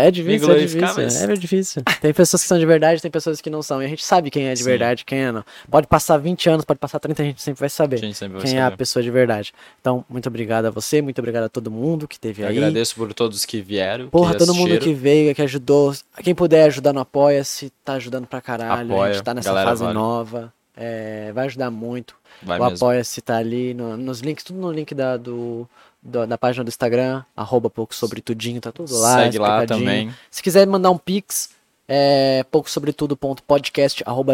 [0.01, 0.81] É, é difícil, é difícil.
[0.97, 1.83] mas- É difícil.
[2.01, 3.83] Tem pessoas que são de verdade, tem pessoas que não são.
[3.83, 4.65] E a gente sabe quem é de Sim.
[4.65, 5.45] verdade, quem é não.
[5.71, 8.39] Pode passar 20 anos, pode passar 30, a gente sempre vai saber A gente sempre
[8.39, 9.53] vai quem é a pessoa de verdade.
[9.81, 12.57] Então, muito obrigado a você, muito obrigado a todo mundo que esteve Eu aí.
[12.57, 14.09] agradeço por todos que vieram.
[14.09, 15.95] Porra, que todo mundo que veio, que ajudou.
[16.23, 18.91] Quem puder ajudar no Apoia-se, tá ajudando pra caralho.
[18.93, 19.95] a Apoia, gente tá nessa galera, fase vale.
[19.95, 20.53] nova.
[20.77, 22.17] É, vai ajudar muito.
[22.43, 22.65] Vai o.
[22.65, 25.69] Apoia-se tá ali no- nos links, tudo no link da, do,
[26.05, 29.23] do- da página do Instagram, arroba pouco sobre tudinho, tá tudo lá.
[29.25, 30.07] Segue lá também.
[30.31, 31.49] Se quiser mandar um pix,
[31.89, 33.17] é pouco sobre tudo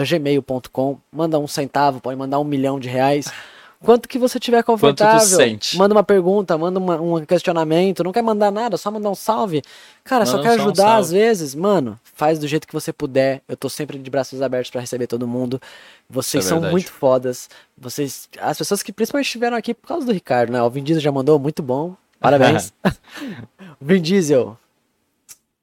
[0.04, 3.32] gmail.com, manda um centavo, pode mandar um milhão de reais.
[3.82, 5.20] Quanto que você tiver confortável.
[5.26, 5.76] sente.
[5.78, 9.62] Manda uma pergunta, manda uma- um questionamento, não quer mandar nada, só mandar um salve.
[10.04, 11.00] Cara, só Manda quer só um ajudar salve.
[11.00, 13.40] às vezes, mano, faz do jeito que você puder.
[13.48, 15.58] Eu tô sempre de braços abertos pra receber todo mundo.
[16.10, 16.72] Vocês é são verdade.
[16.72, 17.48] muito fodas.
[17.78, 20.62] Vocês, as pessoas que principalmente estiveram aqui por causa do Ricardo, né?
[20.62, 21.96] O Vin Diesel já mandou, muito bom.
[22.20, 22.74] Parabéns.
[23.80, 24.58] Vin Diesel,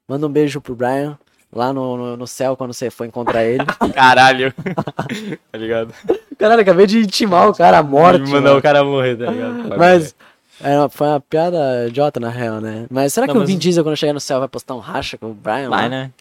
[0.08, 1.20] manda um beijo pro Brian.
[1.54, 3.64] Lá no, no, no céu, quando você for encontrar ele.
[3.96, 4.54] Caralho.
[5.52, 5.94] tá ligado?
[6.38, 8.22] Caralho, acabei de intimar o cara à morte.
[8.22, 8.60] Me mandar mano.
[8.60, 9.70] o cara morrer, tá ligado?
[9.70, 10.16] Vai Mas
[10.62, 12.86] é uma- foi uma piada idiota, na real, né?
[12.92, 14.80] Mas será que Não, o Vin mas- Diesel, quando chegar no céu, vai postar um
[14.80, 15.70] racha com o Brian?
[15.70, 15.90] Vai, lá?
[15.90, 16.12] né?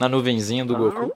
[0.00, 1.12] Na nuvenzinha do Goku.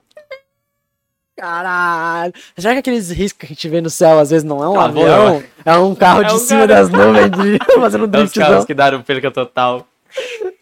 [1.37, 2.33] Caralho!
[2.57, 4.79] Será que aqueles riscos que a gente vê no céu às vezes não é um
[4.79, 5.41] avião?
[5.63, 8.11] É um carro É de um cima cara- das nuvens de, fazendo um É os
[8.11, 8.43] driftzão?
[8.43, 9.87] caras que deram perca total.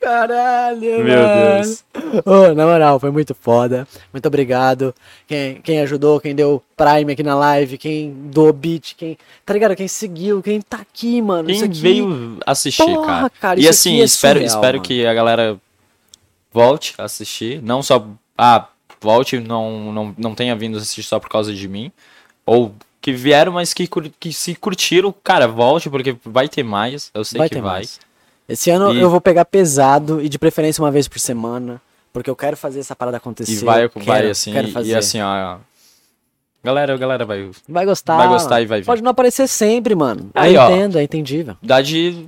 [0.02, 1.64] Caralho, Meu mano.
[1.64, 1.84] Deus.
[2.26, 3.88] Ô, na moral, foi muito foda.
[4.14, 4.94] Muito obrigado.
[5.28, 9.18] Quem, quem ajudou, quem deu Prime aqui na live, quem doou beat, quem.
[9.45, 9.76] Tá ligado?
[9.76, 11.48] Quem seguiu, quem tá aqui, mano.
[11.48, 13.30] Quem aqui- veio assistir, Porra, cara.
[13.30, 14.88] cara, E assim, é espero, surreal, espero mano.
[14.88, 15.57] que a galera
[16.52, 17.61] volte a assistir.
[17.61, 18.06] Não só.
[18.38, 18.68] Ah,
[19.02, 21.91] volte, não, não, não tenha vindo assistir só por causa de mim.
[22.45, 23.88] Ou que vieram, mas que,
[24.19, 27.10] que se curtiram, cara, volte, porque vai ter mais.
[27.14, 27.64] Eu sei Vai que vai.
[27.80, 27.99] mais.
[28.48, 31.82] Esse ano E- eu vou pegar pesado e de preferência uma vez por semana.
[32.14, 33.52] Porque eu quero fazer essa parada acontecer.
[33.52, 34.91] E vai, eu vai quero- assim, quero e- fazer.
[34.91, 35.57] e assim, ó.
[36.64, 37.49] Galera, galera vai.
[37.69, 38.18] Vai gostar.
[38.18, 38.64] vai gostar mano.
[38.64, 38.86] e vai vir.
[38.86, 40.30] Pode não aparecer sempre, mano.
[40.34, 40.69] Aí, eu ó.
[40.69, 41.56] entendo, é entendível.
[41.61, 42.26] Dá de.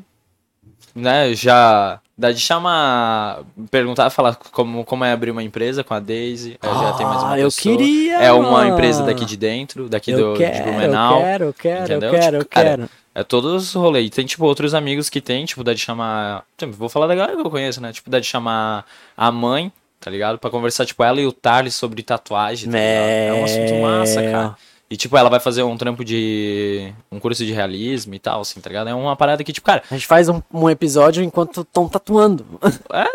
[0.95, 1.99] Né, já.
[2.17, 3.41] Dá de chamar.
[3.71, 6.57] Perguntar, falar como, como é abrir uma empresa com a Daisy.
[6.61, 7.77] Aí já tem mais uma Ah, eu pessoa.
[7.77, 11.15] queria, É uma empresa daqui de dentro, daqui Eu do, de quero, Blumenau.
[11.15, 12.09] eu quero, eu quero, entendeu?
[12.13, 12.89] eu quero, eu Tipo, cara, quero.
[13.19, 14.07] É todos os rolês.
[14.07, 16.43] E Tem, tipo, outros amigos que tem, tipo, dá de chamar.
[16.71, 17.91] Vou falar da galera que eu conheço, né?
[17.91, 18.85] Tipo, dá de chamar
[19.17, 20.37] a mãe, tá ligado?
[20.39, 22.77] Pra conversar, tipo, ela e o Thales sobre tatuagem, tá?
[22.77, 24.55] É um assunto massa, cara.
[24.91, 26.91] E, tipo, ela vai fazer um trampo de.
[27.11, 28.89] um curso de realismo e tal, assim, tá ligado?
[28.89, 32.43] É uma parada que, tipo, cara, A gente faz um, um episódio enquanto estão tatuando.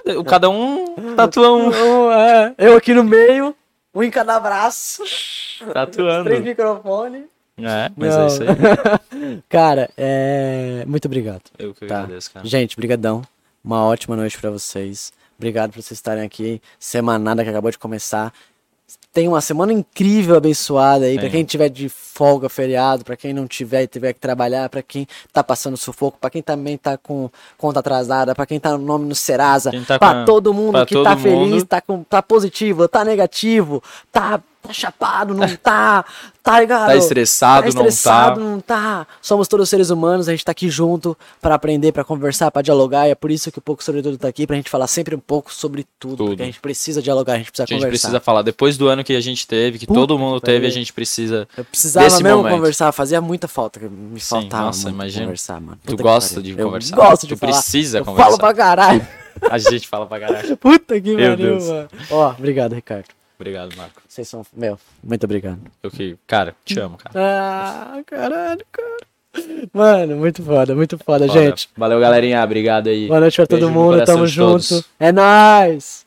[0.07, 1.71] é, o- cada um tatua um.
[2.15, 3.57] É, eu aqui no meio,
[3.95, 5.03] um em cada braço,
[5.73, 6.25] Tatuando.
[6.25, 7.23] três microfones.
[7.57, 8.23] É, mas Não.
[8.23, 9.43] é isso aí.
[9.49, 10.85] Cara, é...
[10.87, 11.43] muito obrigado.
[11.59, 12.01] Eu que Tá.
[12.03, 12.45] agradeço, cara.
[12.47, 13.23] Gente, brigadão.
[13.65, 15.13] Uma ótima noite pra vocês.
[15.39, 16.61] Obrigado por vocês estarem aqui.
[16.79, 18.33] Semanada que acabou de começar.
[19.13, 21.15] Tem uma semana incrível, abençoada aí.
[21.15, 21.31] Pra Tem.
[21.31, 25.07] quem tiver de folga, feriado, pra quem não tiver e tiver que trabalhar, pra quem
[25.33, 29.07] tá passando sufoco, pra quem também tá com conta atrasada, pra quem tá no nome
[29.07, 31.65] no Serasa, tá pra com a- todo mundo que todo tá feliz, mundo.
[31.67, 33.83] tá, com, tá positivo, tá negativo,
[34.13, 36.05] tá, tá chapado, não tá,
[36.43, 36.87] tá ligado?
[36.89, 38.47] Tá estressado, tá não estressado, tá.
[38.47, 39.07] não tá.
[39.21, 43.07] Somos todos seres humanos, a gente tá aqui junto pra aprender, pra conversar, pra dialogar.
[43.07, 45.15] E é por isso que o Pouco Sobre Tudo tá aqui, pra gente falar sempre
[45.15, 46.17] um pouco sobre tudo.
[46.17, 46.29] Tudo.
[46.31, 48.09] Porque a gente precisa dialogar, a gente precisa A gente conversar.
[48.09, 48.43] precisa falar.
[48.43, 51.47] Depois do ano que a gente teve, que Puta todo mundo teve, a gente precisa.
[51.57, 52.55] Eu precisava desse mesmo momento.
[52.55, 55.25] conversar, fazia muita falta, me Sim, faltava nossa, imagina.
[55.25, 55.79] conversar, mano.
[55.85, 56.97] Tu Puta que gosta de Eu conversar.
[56.97, 57.53] gosto de Tu falar.
[57.53, 58.27] precisa eu conversar.
[58.31, 59.07] falo pra caralho.
[59.51, 60.57] A gente fala pra caralho.
[60.57, 61.89] Puta que pariu, mano.
[62.11, 63.07] Ó, obrigado, Ricardo.
[63.45, 64.01] Obrigado, Marco.
[64.09, 64.43] Vocês são.
[64.57, 65.61] Meu, muito obrigado.
[65.83, 66.17] Eu que.
[66.27, 67.13] Cara, te amo, cara.
[67.15, 68.97] Ah, caralho, cara.
[69.71, 71.41] Mano, muito foda, muito foda, Foda.
[71.41, 71.69] gente.
[71.77, 72.43] Valeu, galerinha.
[72.43, 73.07] Obrigado aí.
[73.07, 74.83] Boa noite pra todo Beijo no mundo, tamo junto.
[74.99, 76.04] É nóis!